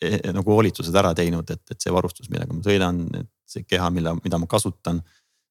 eh, 0.03 0.19
nagu 0.35 0.55
hoolitsused 0.57 0.97
ära 0.99 1.12
teinud, 1.16 1.49
et, 1.53 1.62
et 1.70 1.81
see 1.81 1.93
varustus, 1.94 2.28
millega 2.32 2.53
ma 2.53 2.65
sõidan, 2.65 3.03
et 3.20 3.31
see 3.49 3.66
keha, 3.69 3.90
mille, 3.94 4.15
mida 4.24 4.40
ma 4.40 4.49
kasutan. 4.51 5.03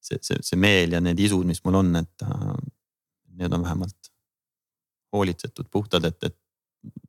See, 0.02 0.20
see, 0.22 0.40
see 0.42 0.60
meel 0.60 0.98
ja 0.98 1.02
need 1.02 1.20
isud, 1.20 1.46
mis 1.48 1.64
mul 1.66 1.80
on, 1.82 1.96
et 2.02 2.26
äh, 2.28 2.48
need 3.40 3.54
on 3.54 3.64
vähemalt 3.64 4.12
hoolitsetud 5.14 5.68
puhtad, 5.72 6.06
et, 6.08 6.24
et 6.24 6.38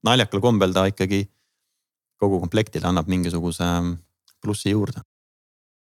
naljakal 0.04 0.42
kombel 0.42 0.74
ta 0.74 0.84
ikkagi 0.90 1.24
kogu 2.20 2.40
komplektile 2.42 2.86
annab 2.90 3.08
mingisuguse 3.10 3.68
plussi 4.42 4.74
juurde 4.74 5.02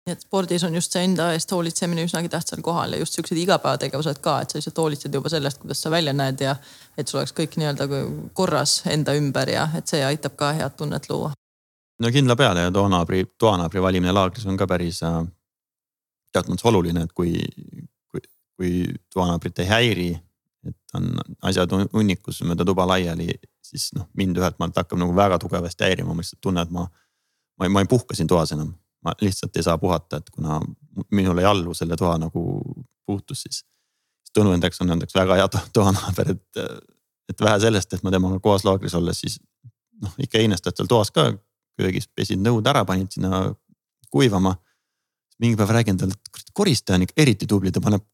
nii 0.07 0.17
et 0.17 0.23
spordis 0.25 0.65
on 0.65 0.75
just 0.75 0.95
see 0.95 1.03
enda 1.05 1.31
eest 1.37 1.53
hoolitsemine 1.53 2.05
üsnagi 2.07 2.31
tähtsal 2.33 2.63
kohal 2.65 2.95
ja 2.95 3.01
just 3.03 3.17
siuksed 3.17 3.39
igapäevategevused 3.39 4.21
ka, 4.25 4.41
et 4.41 4.51
sa 4.51 4.59
lihtsalt 4.59 4.79
hoolitsed 4.81 5.15
juba 5.15 5.29
sellest, 5.29 5.61
kuidas 5.61 5.83
sa 5.83 5.91
välja 5.93 6.15
näed 6.17 6.41
ja 6.41 6.57
et 6.97 7.09
sul 7.09 7.21
oleks 7.21 7.35
kõik 7.37 7.59
nii-öelda 7.61 7.89
korras 8.37 8.81
enda 8.91 9.15
ümber 9.19 9.53
ja 9.53 9.69
et 9.77 9.93
see 9.93 10.01
aitab 10.05 10.39
ka 10.41 10.53
head 10.57 10.77
tunnet 10.79 11.09
luua. 11.11 11.35
no 12.01 12.11
kindla 12.11 12.37
peale 12.37 12.65
ja 12.67 12.73
toanaabri, 12.73 13.25
toanaabri 13.39 13.83
valimine 13.83 14.13
laagris 14.13 14.47
on 14.47 14.57
ka 14.57 14.67
päris 14.67 15.03
äh, 15.03 15.21
teatud 16.33 16.55
mõttes 16.55 16.69
oluline, 16.71 17.05
et 17.07 17.15
kui, 17.17 17.37
kui, 18.11 18.25
kui 18.57 18.73
toanaabrit 19.15 19.63
ei 19.65 19.71
häiri, 19.71 20.11
et 20.69 20.99
on 20.99 21.15
asjad 21.49 21.73
hunnikus 21.73 22.43
mööda 22.45 22.67
tuba 22.69 22.87
laiali, 22.89 23.33
siis 23.65 23.91
noh, 23.97 24.09
mind 24.19 24.39
ühelt 24.41 24.59
maalt 24.61 24.77
hakkab 24.77 25.01
nagu 25.01 25.15
väga 25.17 25.41
tugevasti 25.43 25.87
häirima, 25.87 26.15
ma 26.15 26.25
lihtsalt 26.25 26.43
tunnen, 26.45 26.67
et 26.67 26.75
ma, 26.75 26.87
ma 27.59 27.69
ei, 27.69 27.73
ma 27.73 27.83
ei 27.85 27.91
puhka 27.91 28.19
siin 28.19 28.29
toas 28.31 28.53
enam 28.57 28.75
ma 29.05 29.15
lihtsalt 29.21 29.57
ei 29.57 29.63
saa 29.63 29.79
puhata, 29.79 30.17
et 30.17 30.31
kuna 30.31 30.61
minul 31.11 31.39
ei 31.39 31.45
allu 31.45 31.75
selle 31.75 31.97
toa 31.97 32.19
nagu 32.19 32.63
puutus, 33.07 33.43
siis. 33.47 33.65
Tõnu 34.31 34.53
õnneks 34.55 34.79
on 34.85 34.95
õnneks 34.95 35.17
väga 35.17 35.37
hea 35.41 35.47
toanaaber, 35.75 36.37
et, 36.37 36.59
et 37.33 37.41
vähe 37.43 37.61
sellest, 37.65 37.95
et 37.97 38.03
ma 38.07 38.13
temaga 38.15 38.39
koos 38.39 38.63
laagris 38.63 38.95
olles 38.95 39.19
siis 39.25 39.41
noh, 40.03 40.13
ikka 40.23 40.39
einestad 40.39 40.77
seal 40.77 40.87
toas 40.91 41.11
ka 41.11 41.33
köögis, 41.81 42.07
pesid 42.15 42.39
nõud 42.39 42.69
ära, 42.71 42.85
panid 42.87 43.11
sinna 43.11 43.49
kuivama. 44.13 44.55
Mingi 45.41 45.59
päev 45.59 45.75
räägin 45.75 45.99
talle, 46.01 46.17
et 46.17 46.53
koristaja 46.55 46.99
on 46.99 47.07
ikka 47.07 47.17
eriti 47.23 47.49
tubli, 47.51 47.73
ta 47.73 47.83
paneb 47.85 48.05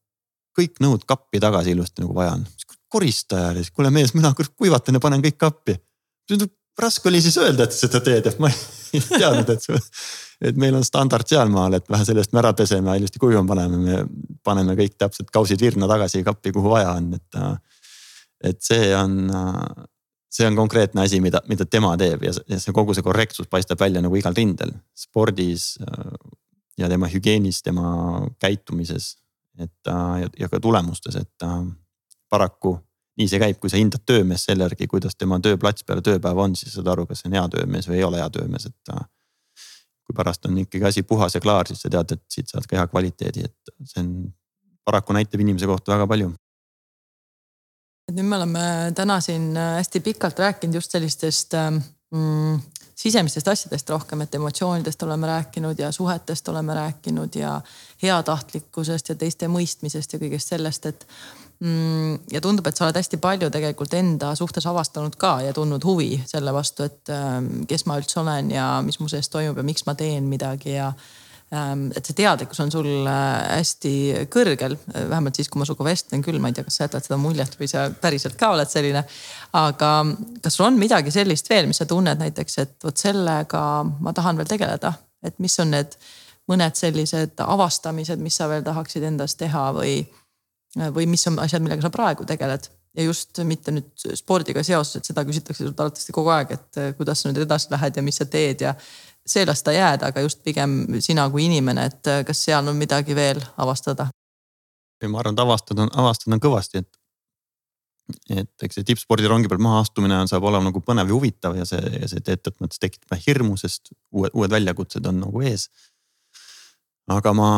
kõik 0.57 0.79
nõud 0.81 1.03
kappi 1.07 1.41
tagasi 1.43 1.75
ilusti 1.75 2.03
nagu 2.03 2.15
vaja 2.17 2.37
on. 2.37 2.45
koristaja 2.89 3.65
kuule 3.75 3.91
mees, 3.91 4.13
mina 4.15 4.33
kuivatan 4.33 4.95
ja 4.95 4.99
panen 5.03 5.21
kõik 5.21 5.37
kappi. 5.37 5.75
raske 6.79 7.09
oli 7.09 7.21
siis 7.21 7.37
öelda, 7.37 7.63
et 7.63 7.73
seda 7.73 7.99
teed, 8.01 8.25
et 8.25 8.39
ma 8.39 8.49
ei 8.93 9.01
teadnud, 9.01 9.49
et 9.49 9.61
et 10.41 10.57
meil 10.57 10.75
on 10.77 10.85
standard 10.85 11.25
sealmaal, 11.27 11.73
et 11.73 11.89
vähe 11.89 12.05
sellest 12.05 12.33
me 12.33 12.41
ära 12.43 12.53
peseme, 12.53 12.93
ilusti 12.97 13.19
kuivama 13.19 13.55
paneme, 13.55 13.77
me 13.77 14.39
paneme 14.45 14.75
kõik 14.77 14.97
täpselt 14.97 15.31
kausid 15.33 15.61
virna 15.61 15.89
tagasi 15.89 16.23
kappi, 16.23 16.53
kuhu 16.53 16.73
vaja 16.75 16.93
on, 16.97 17.13
et. 17.17 17.39
et 18.45 18.59
see 18.61 18.91
on, 18.93 19.31
see 20.29 20.45
on 20.45 20.55
konkreetne 20.55 21.01
asi, 21.01 21.17
mida, 21.23 21.41
mida 21.49 21.65
tema 21.65 21.95
teeb 21.97 22.27
ja, 22.27 22.35
ja 22.51 22.59
see 22.61 22.75
kogu 22.75 22.93
see 22.93 23.05
korrektsus 23.05 23.47
paistab 23.49 23.79
välja 23.81 24.03
nagu 24.03 24.15
igal 24.19 24.35
rindel, 24.37 24.75
spordis. 24.93 25.71
Ja 26.77 26.89
tema 26.89 27.09
hügieenis, 27.09 27.61
tema 27.65 28.25
käitumises, 28.39 29.15
et 29.59 29.89
ja, 29.89 30.29
ja 30.39 30.49
ka 30.49 30.59
tulemustes, 30.61 31.15
et 31.15 31.47
paraku 32.29 32.77
nii 33.17 33.27
see 33.29 33.41
käib, 33.41 33.59
kui 33.61 33.71
sa 33.71 33.79
hindad 33.79 34.03
töömeest 34.05 34.49
selle 34.49 34.67
järgi, 34.67 34.87
kuidas 34.89 35.17
tema 35.17 35.39
tööplats 35.41 35.85
peale 35.87 36.03
tööpäeva 36.05 36.45
on, 36.45 36.55
siis 36.55 36.75
saad 36.77 36.89
aru, 36.93 37.07
kas 37.09 37.23
see 37.23 37.31
on 37.31 37.37
hea 37.39 37.45
töömees 37.55 37.89
või 37.89 37.97
ei 37.97 38.05
ole 38.05 38.21
hea 38.21 38.27
töömees, 38.33 38.67
et 38.69 38.91
kui 40.07 40.15
pärast 40.15 40.45
on 40.47 40.57
ikkagi 40.61 40.85
asi 40.87 41.03
puhas 41.03 41.35
ja 41.35 41.41
klaar, 41.43 41.67
siis 41.67 41.81
sa 41.83 41.91
tead, 41.91 42.13
et 42.15 42.23
siit 42.31 42.51
saad 42.51 42.67
ka 42.69 42.77
hea 42.79 42.87
kvaliteedi, 42.91 43.47
et 43.49 43.73
see 43.89 44.03
on, 44.03 44.11
paraku 44.87 45.15
näitab 45.17 45.41
inimese 45.43 45.67
kohta 45.67 45.95
väga 45.95 46.07
palju. 46.07 46.33
et 48.07 48.15
nüüd 48.15 48.29
me 48.29 48.37
oleme 48.37 48.61
täna 48.95 49.17
siin 49.19 49.49
äh, 49.57 49.73
hästi 49.81 49.99
pikalt 49.99 50.37
rääkinud 50.39 50.77
just 50.79 50.93
sellistest 50.95 51.57
ähm, 51.59 51.81
mm, 52.13 52.61
sisemistest 52.97 53.47
asjadest 53.47 53.89
rohkem, 53.93 54.21
et 54.25 54.35
emotsioonidest 54.35 55.03
oleme 55.05 55.27
rääkinud 55.27 55.79
ja 55.79 55.91
suhetest 55.91 56.47
oleme 56.49 56.73
rääkinud 56.73 57.35
ja 57.35 57.61
heatahtlikkusest 58.03 59.09
ja 59.09 59.15
teiste 59.15 59.47
mõistmisest 59.47 60.13
ja 60.13 60.19
kõigest 60.19 60.55
sellest, 60.55 60.85
et 60.89 61.05
Mm, 61.59 62.19
ja 62.29 62.37
tundub, 62.41 62.67
et 62.69 62.77
sa 62.77 62.85
oled 62.85 62.99
hästi 62.99 63.17
palju 63.17 63.47
tegelikult 63.49 63.95
enda 63.97 64.35
suhtes 64.37 64.65
avastanud 64.69 65.15
ka 65.17 65.39
ja 65.41 65.53
tundnud 65.57 65.81
huvi 65.89 66.19
selle 66.29 66.51
vastu, 66.53 66.85
et 66.85 67.09
ähm, 67.09 67.63
kes 67.65 67.87
ma 67.89 67.95
üldse 67.97 68.19
olen 68.21 68.51
ja 68.53 68.67
mis 68.85 68.99
mu 69.01 69.09
sees 69.09 69.31
toimub 69.33 69.57
ja 69.57 69.65
miks 69.65 69.87
ma 69.87 69.95
teen 69.97 70.27
midagi 70.29 70.75
ja 70.75 70.91
et 71.47 72.03
see 72.03 72.15
teadlikkus 72.17 72.59
on 72.59 72.71
sul 72.73 73.07
äh, 73.07 73.21
hästi 73.55 73.93
kõrgel, 74.31 74.75
vähemalt 74.83 75.37
siis, 75.39 75.47
kui 75.47 75.61
ma 75.61 75.67
sinuga 75.67 75.85
vestlen 75.87 76.23
küll, 76.25 76.41
ma 76.43 76.51
ei 76.51 76.57
tea, 76.57 76.65
kas 76.67 76.79
sa 76.79 76.87
jätad 76.87 77.07
seda 77.07 77.19
muljet 77.21 77.55
või 77.59 77.69
sa 77.71 77.85
päriselt 78.01 78.35
ka 78.39 78.51
oled 78.55 78.67
selline. 78.67 79.05
aga 79.55 79.91
kas 80.43 80.59
sul 80.59 80.67
on 80.67 80.79
midagi 80.79 81.13
sellist 81.15 81.49
veel, 81.49 81.69
mis 81.71 81.79
sa 81.79 81.87
tunned 81.87 82.19
näiteks, 82.19 82.57
et 82.63 82.75
vot 82.83 82.99
sellega 82.99 83.61
ma 83.87 84.13
tahan 84.13 84.39
veel 84.39 84.49
tegeleda, 84.51 84.91
et 85.23 85.39
mis 85.39 85.55
on 85.63 85.71
need 85.71 85.95
mõned 86.51 86.75
sellised 86.79 87.39
avastamised, 87.43 88.19
mis 88.19 88.35
sa 88.35 88.49
veel 88.51 88.67
tahaksid 88.67 89.07
endas 89.07 89.39
teha 89.39 89.69
või 89.79 90.01
või 90.77 91.07
mis 91.09 91.23
on 91.29 91.39
asjad, 91.41 91.63
millega 91.63 91.81
sa 91.81 91.89
praegu 91.89 92.25
tegeled 92.27 92.67
ja 92.97 93.03
just 93.05 93.39
mitte 93.47 93.71
nüüd 93.71 94.07
spordiga 94.19 94.61
seoses, 94.65 94.99
et 94.99 95.07
seda 95.09 95.23
küsitakse 95.25 95.63
sult 95.63 95.79
arvatavasti 95.79 96.13
kogu 96.13 96.31
aeg, 96.33 96.51
et 96.57 96.79
kuidas 96.97 97.21
sa 97.21 97.31
nüüd 97.31 97.45
edasi 97.45 97.71
lähed 97.71 97.97
ja 97.97 98.03
mis 98.03 98.19
sa 98.19 98.27
teed 98.29 98.65
ja 98.65 98.73
see 99.27 99.45
las 99.45 99.63
ta 99.63 99.73
jääda, 99.75 100.11
aga 100.11 100.23
just 100.25 100.43
pigem 100.45 100.99
sina 101.03 101.27
kui 101.31 101.47
inimene, 101.47 101.87
et 101.91 102.11
eh, 102.11 102.21
kas 102.27 102.45
seal 102.47 102.67
on 102.67 102.77
midagi 102.79 103.15
veel 103.17 103.41
avastada? 103.57 104.09
ma 105.07 105.19
arvan, 105.21 105.35
et 105.35 105.41
avastada 105.43 105.83
on, 105.85 105.91
avastada 106.01 106.33
on 106.35 106.41
kõvasti, 106.41 106.81
et. 106.81 106.95
et 108.33 108.63
eks 108.65 108.79
see 108.79 108.87
tippspordirongi 108.87 109.49
peal 109.51 109.61
maha 109.61 109.83
astumine 109.83 110.15
on, 110.17 110.29
saab 110.31 110.47
olema 110.49 110.71
nagu 110.71 110.81
põnev 110.81 111.11
ja 111.11 111.13
huvitav 111.13 111.57
ja 111.59 111.67
see, 111.69 112.07
see 112.09 112.23
teatud 112.25 112.55
mõttes 112.63 112.81
tekitab 112.81 113.19
hirmu, 113.27 113.59
sest 113.61 113.91
uued, 114.15 114.33
uued 114.33 114.55
väljakutsed 114.55 115.05
on 115.05 115.21
nagu 115.21 115.43
ees. 115.45 115.67
aga 117.13 117.33
ma, 117.37 117.49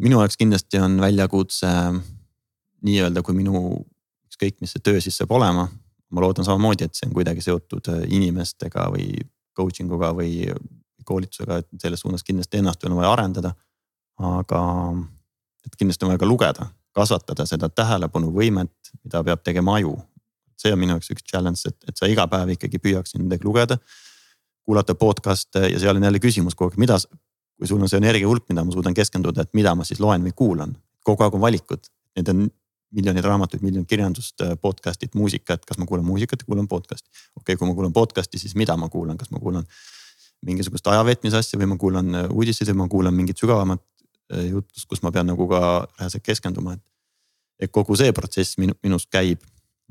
minu 0.00 0.18
jaoks 0.18 0.40
kindlasti 0.40 0.82
on 0.82 0.98
väljakutse 1.00 1.70
nii-öelda, 2.88 3.22
kui 3.22 3.38
minu 3.38 3.62
ükskõik, 4.26 4.58
mis 4.62 4.74
see 4.74 4.82
töö 4.82 5.00
siis 5.04 5.16
saab 5.20 5.36
olema. 5.38 5.68
ma 6.10 6.22
loodan 6.24 6.44
samamoodi, 6.44 6.86
et 6.88 6.96
see 6.96 7.04
on 7.04 7.12
kuidagi 7.12 7.42
seotud 7.44 7.90
äh, 7.92 8.04
inimestega 8.16 8.86
või 8.94 9.12
coaching 9.58 9.90
uga 9.92 10.12
või 10.16 10.48
koolitusega, 11.08 11.62
et 11.62 11.82
selles 11.82 12.04
suunas 12.04 12.24
kindlasti 12.26 12.60
ennast 12.60 12.84
on 12.86 12.96
vaja 12.98 13.12
arendada. 13.16 13.54
aga, 14.18 14.60
et 15.66 15.76
kindlasti 15.78 16.04
on 16.04 16.10
vaja 16.10 16.18
ka 16.18 16.26
lugeda, 16.26 16.64
kasvatada 16.96 17.44
seda 17.46 17.68
tähelepanuvõimet, 17.70 18.72
mida 19.04 19.22
peab 19.24 19.44
tegema 19.46 19.76
aju. 19.78 19.96
see 20.58 20.72
on 20.74 20.80
minu 20.80 20.96
jaoks 20.96 21.12
üks 21.14 21.22
challenge, 21.22 21.60
et, 21.70 21.76
et 21.88 22.00
sa 22.00 22.08
iga 22.10 22.26
päev 22.26 22.50
ikkagi 22.56 22.80
püüaksid 22.82 23.22
midagi 23.22 23.46
lugeda. 23.46 23.78
kuulata 24.66 24.94
podcast'e 24.94 25.68
ja 25.72 25.78
seal 25.80 25.96
on 25.96 26.02
jälle 26.02 26.18
küsimus 26.20 26.54
kogu 26.54 26.74
aeg, 26.74 26.78
mida, 26.82 26.98
kui 27.56 27.68
sul 27.70 27.82
on 27.82 27.88
see 27.88 28.00
energiahulk, 28.02 28.48
mida 28.48 28.64
ma 28.64 28.74
suudan 28.74 28.94
keskenduda, 28.94 29.46
et 29.46 29.54
mida 29.54 29.74
ma 29.74 29.84
siis 29.84 30.00
loen 30.00 30.26
või 30.26 30.34
kuulan. 30.34 30.76
kogu 31.04 31.24
aeg 31.24 31.34
on 31.34 31.40
valikud, 31.40 31.86
need 32.16 32.28
on 32.28 32.48
miljonid 32.94 33.24
raamatuid, 33.24 33.62
miljonid 33.62 33.88
kirjandust, 33.88 34.40
äh, 34.44 34.54
podcast'id, 34.60 35.14
muusikat, 35.18 35.64
kas 35.68 35.78
ma 35.78 35.86
kuulan 35.86 36.06
muusikat 36.06 36.42
ja 36.42 36.48
kuulan 36.48 36.68
podcast'i. 36.68 37.10
okei 37.36 37.52
okay,, 37.52 37.56
kui 37.56 37.68
ma 37.68 37.74
kuulan 37.74 37.92
podcast'i, 37.92 38.38
siis 38.38 38.54
mida 38.54 38.76
ma 38.76 38.88
kuulan, 38.88 39.18
kas 39.18 39.30
ma 39.30 39.40
kuulan 39.42 39.66
mingisugust 40.46 40.86
ajaveetmise 40.86 41.36
asja 41.36 41.58
või 41.58 41.72
ma 41.74 41.76
kuulan 41.76 42.14
äh, 42.14 42.30
uudiseid 42.30 42.70
või 42.72 42.82
ma 42.84 42.88
kuulan 42.88 43.14
mingit 43.14 43.38
sügavamat 43.38 43.82
äh, 44.32 44.48
jutlust, 44.50 44.88
kus 44.88 45.02
ma 45.02 45.12
pean 45.12 45.28
nagu 45.28 45.48
ka 45.50 45.60
reaalselt 45.98 46.24
keskenduma, 46.24 46.78
et. 46.78 46.84
et 47.58 47.72
kogu 47.72 47.96
see 47.98 48.12
protsess 48.14 48.58
minu, 48.58 48.76
minus 48.82 49.08
käib. 49.10 49.42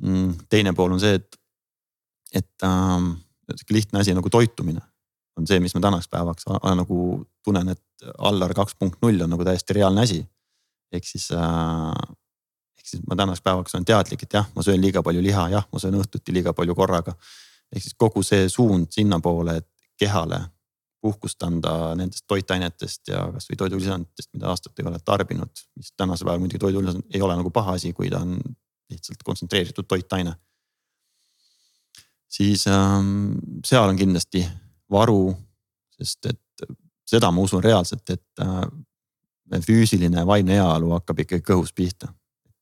Mm, 0.02 0.36
teine 0.50 0.74
pool 0.78 0.94
on 0.94 1.02
see, 1.02 1.18
et, 1.18 1.40
et 2.34 2.64
ähm, 2.64 3.16
sihuke 3.50 3.74
lihtne 3.74 4.00
asi 4.00 4.14
nagu 4.14 4.30
toitumine 4.30 4.82
on 5.38 5.48
see, 5.50 5.60
mis 5.62 5.74
ma 5.76 5.82
tänaseks 5.82 6.10
päevaks 6.14 6.48
nagu 6.50 7.00
tunnen, 7.46 7.70
et 7.74 8.08
Allar 8.18 8.54
kaks 8.58 8.76
punkt 8.80 9.02
null 9.02 9.22
on 9.26 9.32
nagu 9.34 9.46
täiesti 9.46 9.78
reaalne 9.78 10.04
asi. 10.06 10.22
ehk 10.94 11.04
siis 11.04 11.28
äh, 11.36 12.16
ehk 12.78 12.88
siis 12.88 13.04
ma 13.08 13.16
tänaseks 13.16 13.44
päevaks 13.44 13.76
olen 13.76 13.86
teadlik, 13.86 14.24
et 14.24 14.34
jah, 14.34 14.48
ma 14.56 14.64
söön 14.64 14.82
liiga 14.82 15.04
palju 15.04 15.24
liha, 15.24 15.50
jah, 15.50 15.66
ma 15.72 15.80
söön 15.80 15.98
õhtuti 16.00 16.34
liiga 16.34 16.54
palju 16.54 16.76
korraga. 16.76 17.16
ehk 17.76 17.84
siis 17.84 17.96
kogu 17.98 18.24
see 18.24 18.50
suund 18.50 18.88
sinnapoole, 18.92 19.58
et 19.58 19.68
kehale 19.98 20.40
puhkust 21.02 21.44
anda 21.44 21.96
nendest 21.96 22.26
toitainetest 22.28 23.12
ja 23.12 23.26
kasvõi 23.34 23.58
toidulisanditest, 23.58 24.32
mida 24.34 24.50
aastatega 24.54 24.90
oled 24.90 25.04
tarbinud. 25.06 25.64
mis 25.76 25.92
tänasel 25.98 26.26
päeval 26.26 26.42
muidugi 26.42 26.60
toidulisand 26.60 27.04
ei 27.14 27.22
ole 27.22 27.36
nagu 27.38 27.52
paha 27.54 27.78
asi, 27.78 27.94
kui 27.94 28.10
ta 28.10 28.22
on 28.26 28.40
lihtsalt 28.90 29.24
kontsentreeritud 29.24 29.88
toitaine. 29.88 30.36
siis 32.30 32.68
ähm, 32.68 33.38
seal 33.66 33.90
on 33.90 33.98
kindlasti 33.98 34.48
varu, 34.92 35.36
sest 35.98 36.26
et 36.26 36.68
seda 37.08 37.32
ma 37.32 37.42
usun 37.42 37.64
reaalselt, 37.64 38.10
et 38.10 38.44
äh, 38.44 39.62
füüsiline 39.64 40.26
vaimne 40.28 40.58
heaolu 40.60 40.92
hakkab 40.98 41.24
ikkagi 41.24 41.46
kõhus 41.52 41.74
pihta 41.76 42.12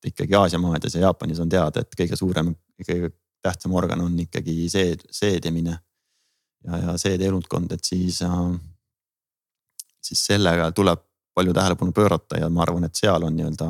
ikkagi 0.05 0.35
Aasia 0.37 0.59
maades 0.61 0.95
ja 0.95 1.07
Jaapanis 1.07 1.39
on 1.43 1.49
teada, 1.49 1.81
et 1.81 1.97
kõige 1.97 2.17
suurem, 2.19 2.53
kõige 2.81 3.11
tähtsam 3.45 3.73
organ 3.77 4.01
on 4.05 4.15
ikkagi 4.19 4.69
seed, 4.69 5.05
seedimine. 5.11 5.79
ja, 6.65 6.77
ja 6.77 6.95
seedeelundkond, 6.97 7.71
et 7.71 7.83
siis 7.85 8.21
äh,, 8.25 8.55
siis 10.01 10.25
sellega 10.25 10.71
tuleb 10.71 11.01
palju 11.35 11.53
tähelepanu 11.53 11.91
pöörata 11.91 12.39
ja 12.39 12.49
ma 12.49 12.63
arvan, 12.63 12.87
et 12.87 12.95
seal 12.95 13.23
on 13.23 13.35
nii-öelda 13.35 13.67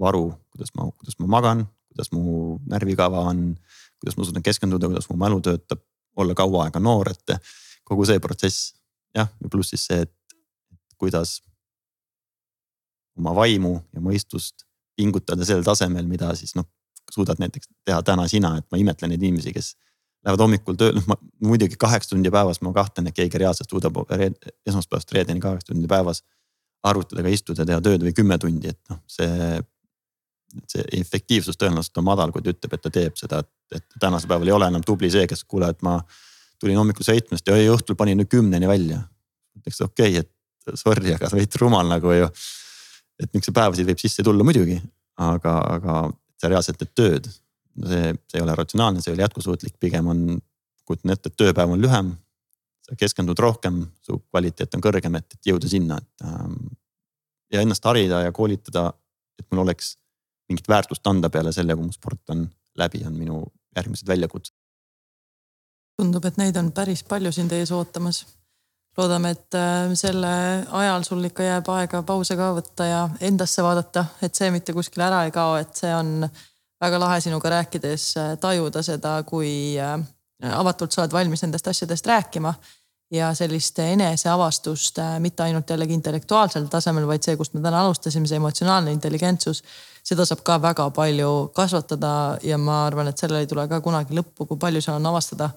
varu, 0.00 0.32
kuidas 0.50 0.72
ma, 0.74 0.88
kuidas 0.90 1.18
ma 1.20 1.28
magan, 1.36 1.66
kuidas 1.92 2.12
mu 2.12 2.58
närvikava 2.66 3.26
on. 3.30 3.52
kuidas 4.00 4.16
ma 4.18 4.24
suudan 4.24 4.42
keskenduda, 4.42 4.88
kuidas 4.90 5.06
mu 5.10 5.16
mälu 5.16 5.40
töötab, 5.40 5.78
olla 6.16 6.34
kaua 6.34 6.64
aega 6.64 6.80
noor, 6.82 7.12
et 7.12 7.36
kogu 7.86 8.04
see 8.08 8.18
protsess 8.18 8.72
jah, 9.14 9.28
ja 9.40 9.50
pluss 9.52 9.70
siis 9.70 9.84
see, 9.86 10.02
et 10.02 10.36
kuidas 10.98 11.38
oma 13.18 13.34
vaimu 13.36 13.76
ja 13.92 14.02
mõistust 14.02 14.66
pingutada 14.96 15.46
sel 15.48 15.64
tasemel, 15.64 16.06
mida 16.08 16.32
siis 16.38 16.54
noh, 16.58 16.66
suudad 17.12 17.40
näiteks 17.42 17.70
teha 17.84 18.02
täna 18.06 18.26
sina, 18.28 18.56
et 18.58 18.66
ma 18.72 18.80
imetlen 18.80 19.12
neid 19.12 19.22
inimesi, 19.22 19.52
kes 19.54 19.74
lähevad 20.22 20.44
hommikul 20.44 20.78
tööle, 20.78 21.00
noh 21.00 21.08
ma 21.10 21.16
muidugi 21.42 21.78
kaheksa 21.80 22.14
tundi 22.14 22.30
päevas, 22.32 22.60
ma 22.62 22.72
kahtlen, 22.76 23.10
et 23.10 23.16
keegi 23.16 23.40
reaalselt 23.42 23.72
suudab 23.72 23.98
reed, 24.10 24.38
esmaspäevast 24.68 25.12
reedeni 25.16 25.42
kaheksa 25.42 25.72
tundi 25.72 25.90
päevas. 25.90 26.22
arvutidega 26.82 27.30
istuda, 27.30 27.62
teha 27.62 27.78
tööd 27.78 28.02
või 28.02 28.10
kümme 28.10 28.34
tundi, 28.42 28.72
et 28.74 28.90
noh, 28.90 28.98
see. 29.06 29.60
see 30.68 30.82
efektiivsus 30.98 31.56
tõenäoliselt 31.56 31.96
on 32.00 32.04
madal, 32.04 32.32
kui 32.32 32.42
ta 32.42 32.50
ütleb, 32.50 32.72
et 32.74 32.82
ta 32.82 32.90
teeb 32.92 33.14
seda, 33.16 33.38
et, 33.38 33.78
et 33.78 33.94
tänasel 34.02 34.28
päeval 34.28 34.50
ei 34.50 34.52
ole 34.52 34.66
enam 34.68 34.82
tubli 34.84 35.08
see, 35.10 35.22
kes 35.30 35.44
kuule, 35.44 35.70
et 35.70 35.82
ma. 35.86 36.00
tulin 36.60 36.76
hommikul 36.76 37.06
seitsmest 37.06 37.46
ja 37.48 37.54
õhtul 37.72 37.96
panin 37.98 38.18
nüüd 38.20 38.28
kümneni 38.30 38.68
välja. 38.68 38.98
ütleks 39.58 39.80
okei 39.80 40.18
okay,, 40.18 40.26
et 40.26 40.78
sorry, 40.78 41.14
aga 41.14 41.30
veits 41.32 41.56
rumal 41.62 41.88
nagu 41.88 42.12
ju 42.12 42.28
et 43.22 43.30
niisuguseid 43.30 43.56
päevasid 43.58 43.88
võib 43.88 44.02
sisse 44.02 44.24
tulla 44.26 44.44
muidugi, 44.46 44.78
aga, 45.22 45.54
aga 45.76 45.96
sa 46.40 46.50
reaalselt 46.50 46.80
teed 46.80 46.92
tööd. 46.98 47.30
see, 47.88 48.12
see 48.28 48.38
ei 48.38 48.44
ole 48.44 48.54
ratsionaalne, 48.58 49.00
see 49.00 49.12
ei 49.12 49.16
ole 49.16 49.24
jätkusuutlik, 49.24 49.78
pigem 49.80 50.10
on, 50.12 50.26
kujutan 50.84 51.14
ette, 51.14 51.30
et 51.32 51.38
tööpäev 51.40 51.72
on 51.72 51.80
lühem. 51.80 52.12
sa 52.82 52.96
keskendud 52.98 53.38
rohkem, 53.38 53.84
su 54.02 54.18
kvaliteet 54.18 54.74
on 54.74 54.82
kõrgem, 54.82 55.14
et, 55.16 55.36
et 55.36 55.52
jõuda 55.52 55.68
sinna, 55.70 55.98
et 56.02 56.26
ähm,. 56.26 56.56
ja 57.52 57.62
ennast 57.62 57.84
harida 57.84 58.24
ja 58.24 58.32
koolitada, 58.32 58.92
et 59.38 59.46
mul 59.50 59.62
oleks 59.66 59.96
mingit 60.50 60.68
väärtust 60.68 61.06
anda 61.06 61.30
peale 61.30 61.52
selle, 61.52 61.76
kui 61.76 61.86
mu 61.86 61.92
sport 61.92 62.34
on 62.34 62.48
läbi, 62.78 63.04
on 63.06 63.14
minu 63.16 63.44
järgmised 63.76 64.08
väljakutsed. 64.08 64.54
tundub, 65.96 66.24
et 66.24 66.36
neid 66.40 66.56
on 66.56 66.72
päris 66.72 67.04
palju 67.06 67.32
sind 67.32 67.52
ees 67.52 67.70
ootamas 67.70 68.24
loodame, 68.98 69.32
et 69.32 69.56
äh, 69.56 69.92
selle 69.96 70.32
ajal 70.70 71.04
sul 71.06 71.24
ikka 71.24 71.46
jääb 71.46 71.68
aega 71.74 72.02
pause 72.06 72.36
ka 72.36 72.50
võtta 72.56 72.88
ja 72.88 73.02
endasse 73.24 73.64
vaadata, 73.64 74.04
et 74.22 74.34
see 74.36 74.50
mitte 74.52 74.74
kuskile 74.76 75.06
ära 75.08 75.22
ei 75.26 75.32
kao, 75.34 75.56
et 75.60 75.72
see 75.76 75.92
on 75.96 76.26
väga 76.82 77.00
lahe 77.00 77.20
sinuga 77.24 77.54
rääkides 77.56 78.06
äh, 78.20 78.34
tajuda 78.40 78.82
seda, 78.84 79.16
kui 79.28 79.78
äh, 79.80 79.96
avatult 80.58 80.92
sa 80.92 81.04
oled 81.04 81.14
valmis 81.14 81.44
nendest 81.46 81.72
asjadest 81.72 82.06
rääkima. 82.06 82.54
ja 83.12 83.34
sellist 83.36 83.76
eneseavastust 83.78 84.98
mitte 85.20 85.42
ainult 85.42 85.68
jällegi 85.70 85.92
intellektuaalsel 85.92 86.64
tasemel, 86.72 87.04
vaid 87.06 87.20
see, 87.22 87.36
kust 87.36 87.52
me 87.52 87.60
täna 87.60 87.82
alustasime, 87.84 88.24
see 88.26 88.38
emotsionaalne 88.40 88.92
intelligentsus. 88.92 89.62
seda 90.02 90.24
saab 90.24 90.40
ka 90.42 90.56
väga 90.62 90.90
palju 90.90 91.50
kasvatada 91.54 92.38
ja 92.42 92.58
ma 92.58 92.86
arvan, 92.86 93.08
et 93.08 93.18
sellel 93.18 93.44
ei 93.44 93.46
tule 93.46 93.66
ka 93.68 93.80
kunagi 93.80 94.16
lõppu, 94.16 94.46
kui 94.48 94.56
palju 94.56 94.80
seal 94.80 94.96
on 94.96 95.06
avastada 95.12 95.50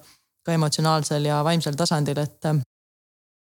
ka 0.44 0.52
emotsionaalsel 0.52 1.24
ja 1.24 1.40
vaimsel 1.44 1.80
tasandil, 1.80 2.18
et 2.18 2.44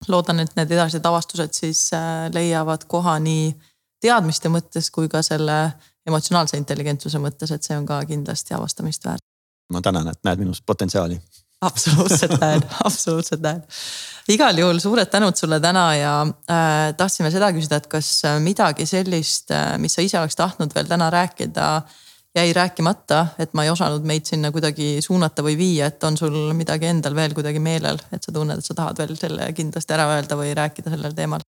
loodan, 0.09 0.40
et 0.40 0.52
need 0.59 0.73
edasised 0.77 1.06
avastused 1.09 1.56
siis 1.56 1.89
äh, 1.97 2.27
leiavad 2.35 2.85
koha 2.89 3.16
nii 3.23 3.51
teadmiste 4.02 4.51
mõttes 4.52 4.90
kui 4.93 5.09
ka 5.12 5.23
selle 5.24 5.56
emotsionaalse 6.06 6.59
intelligentsuse 6.60 7.18
mõttes, 7.23 7.51
et 7.52 7.64
see 7.66 7.77
on 7.78 7.86
ka 7.89 8.02
kindlasti 8.06 8.55
avastamist 8.55 9.09
väärt. 9.09 9.24
ma 9.73 9.82
tänan, 9.82 10.09
et 10.12 10.20
näed 10.24 10.44
minus 10.44 10.62
potentsiaali. 10.62 11.18
absoluutselt 11.66 12.40
näen, 12.44 12.62
absoluutselt 12.85 13.43
näen. 13.43 13.62
igal 14.28 14.59
juhul 14.59 14.78
suured 14.85 15.10
tänud 15.10 15.36
sulle 15.36 15.60
täna 15.60 15.86
ja 15.97 16.16
äh, 16.23 16.94
tahtsime 16.97 17.31
seda 17.31 17.51
küsida, 17.56 17.81
et 17.81 17.86
kas 17.90 18.23
midagi 18.44 18.86
sellist, 18.86 19.51
äh, 19.51 19.78
mis 19.78 19.97
sa 19.97 20.05
ise 20.05 20.20
oleks 20.20 20.36
tahtnud 20.36 20.74
veel 20.77 20.93
täna 20.93 21.10
rääkida 21.10 21.70
äh, 21.77 22.02
jäi 22.36 22.52
rääkimata, 22.52 23.22
et 23.42 23.54
ma 23.56 23.64
ei 23.64 23.72
osanud 23.72 24.04
meid 24.06 24.28
sinna 24.28 24.52
kuidagi 24.54 24.96
suunata 25.04 25.44
või 25.44 25.56
viia, 25.58 25.90
et 25.90 26.04
on 26.04 26.18
sul 26.20 26.36
midagi 26.56 26.90
endal 26.90 27.16
veel 27.16 27.34
kuidagi 27.36 27.60
meelel, 27.62 28.00
et 28.12 28.24
sa 28.24 28.34
tunned, 28.34 28.60
et 28.60 28.66
sa 28.66 28.76
tahad 28.76 29.00
veel 29.00 29.16
selle 29.18 29.50
kindlasti 29.56 29.96
ära 29.96 30.08
öelda 30.14 30.38
või 30.38 30.52
rääkida 30.56 30.92
sellel 30.92 31.16
teemal? 31.16 31.44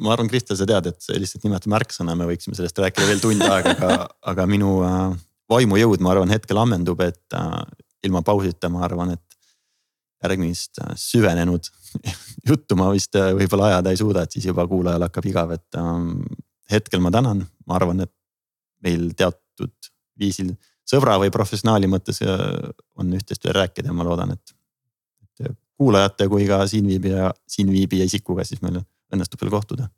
ma 0.00 0.14
arvan, 0.14 0.30
Kristel, 0.32 0.56
sa 0.56 0.66
tead, 0.68 0.88
et 0.88 1.04
see 1.04 1.18
lihtsalt 1.20 1.44
nimeta 1.44 1.70
märksõna, 1.72 2.14
me 2.16 2.28
võiksime 2.28 2.56
sellest 2.56 2.78
rääkida 2.80 3.08
veel 3.08 3.20
tund 3.20 3.44
aega, 3.44 3.74
aga, 3.74 4.08
aga 4.32 4.46
minu 4.48 4.78
äh, 4.86 5.14
vaimujõud, 5.52 6.00
ma 6.04 6.14
arvan, 6.14 6.32
hetkel 6.32 6.60
ammendub, 6.60 7.02
et 7.04 7.36
äh, 7.36 7.60
ilma 8.06 8.24
pausita, 8.24 8.70
ma 8.72 8.84
arvan, 8.86 9.14
et 9.16 9.38
järgmist 10.24 10.80
äh, 10.80 10.94
süvenenud 11.00 11.68
juttu 12.50 12.78
ma 12.80 12.88
vist 12.94 13.16
võib-olla 13.16 13.74
ajada 13.74 13.92
ei 13.92 14.00
suuda, 14.00 14.24
et 14.24 14.36
siis 14.36 14.48
juba 14.48 14.66
kuulajal 14.70 15.04
hakkab 15.08 15.28
igav, 15.28 15.52
et 15.56 15.80
ähm, 15.80 16.22
hetkel 16.72 17.04
ma 17.04 17.12
tänan, 17.14 17.44
ma 17.68 17.76
arvan, 17.76 18.06
et 18.06 18.14
meil 18.84 19.10
teatud 19.18 19.92
viisil 20.18 20.54
sõbra 20.88 21.16
või 21.20 21.32
professionaali 21.32 21.88
mõttes 21.90 22.20
on 22.24 23.12
üht-teist 23.16 23.44
veel 23.44 23.56
rääkida 23.60 23.90
ja 23.90 23.96
ma 23.96 24.06
loodan, 24.06 24.34
et. 24.36 24.54
et 25.40 25.56
kuulajate 25.76 26.28
kui 26.30 26.46
ka 26.46 26.66
siinviibija, 26.70 27.32
siinviibija 27.50 28.04
isikuga 28.06 28.44
siis 28.44 28.62
meil 28.62 28.78
õnnestub 29.12 29.42
veel 29.42 29.50
kohtuda. 29.50 29.88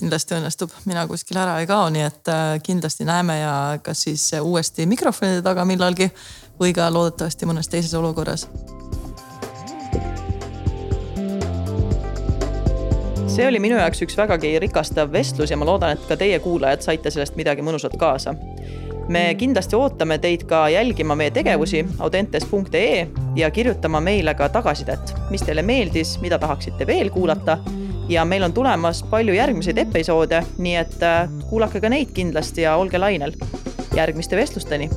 kindlasti 0.00 0.34
õnnestub, 0.38 0.70
mina 0.88 1.06
kuskile 1.06 1.42
ära 1.42 1.58
ei 1.60 1.66
kao, 1.68 1.90
nii 1.92 2.04
et 2.06 2.28
äh, 2.32 2.54
kindlasti 2.64 3.04
näeme 3.04 3.38
ja 3.38 3.78
kas 3.84 4.06
siis 4.08 4.30
uuesti 4.40 4.86
mikrofonide 4.86 5.42
taga 5.42 5.66
millalgi 5.68 6.08
või 6.60 6.72
ka 6.72 6.88
loodetavasti 6.92 7.46
mõnes 7.46 7.68
teises 7.68 7.94
olukorras 7.94 8.48
see 13.32 13.46
oli 13.48 13.60
minu 13.64 13.76
jaoks 13.76 14.02
üks 14.04 14.16
vägagi 14.16 14.58
rikastav 14.60 15.12
vestlus 15.12 15.50
ja 15.50 15.56
ma 15.56 15.64
loodan, 15.64 15.96
et 15.96 16.08
ka 16.08 16.16
teie 16.20 16.40
kuulajad 16.44 16.84
saite 16.84 17.12
sellest 17.12 17.36
midagi 17.36 17.64
mõnusat 17.64 17.94
kaasa 18.00 18.34
me 19.08 19.34
kindlasti 19.38 19.76
ootame 19.76 20.18
teid 20.18 20.44
ka 20.48 20.68
jälgima 20.68 21.16
meie 21.16 21.30
tegevusi 21.30 21.84
audentes.ee 21.98 23.08
ja 23.36 23.50
kirjutama 23.50 24.00
meile 24.00 24.34
ka 24.34 24.48
tagasisidet, 24.48 25.14
mis 25.30 25.42
teile 25.42 25.62
meeldis, 25.62 26.18
mida 26.20 26.38
tahaksite 26.38 26.86
veel 26.86 27.10
kuulata. 27.10 27.58
Ja 28.08 28.24
meil 28.24 28.42
on 28.42 28.52
tulemas 28.52 29.02
palju 29.10 29.34
järgmiseid 29.34 29.78
episoode, 29.78 30.42
nii 30.58 30.76
et 30.76 30.98
kuulake 31.48 31.80
ka 31.80 31.88
neid 31.88 32.12
kindlasti 32.14 32.66
ja 32.66 32.76
olge 32.76 32.98
lainel. 32.98 33.32
järgmiste 33.96 34.36
vestlusteni 34.36 34.90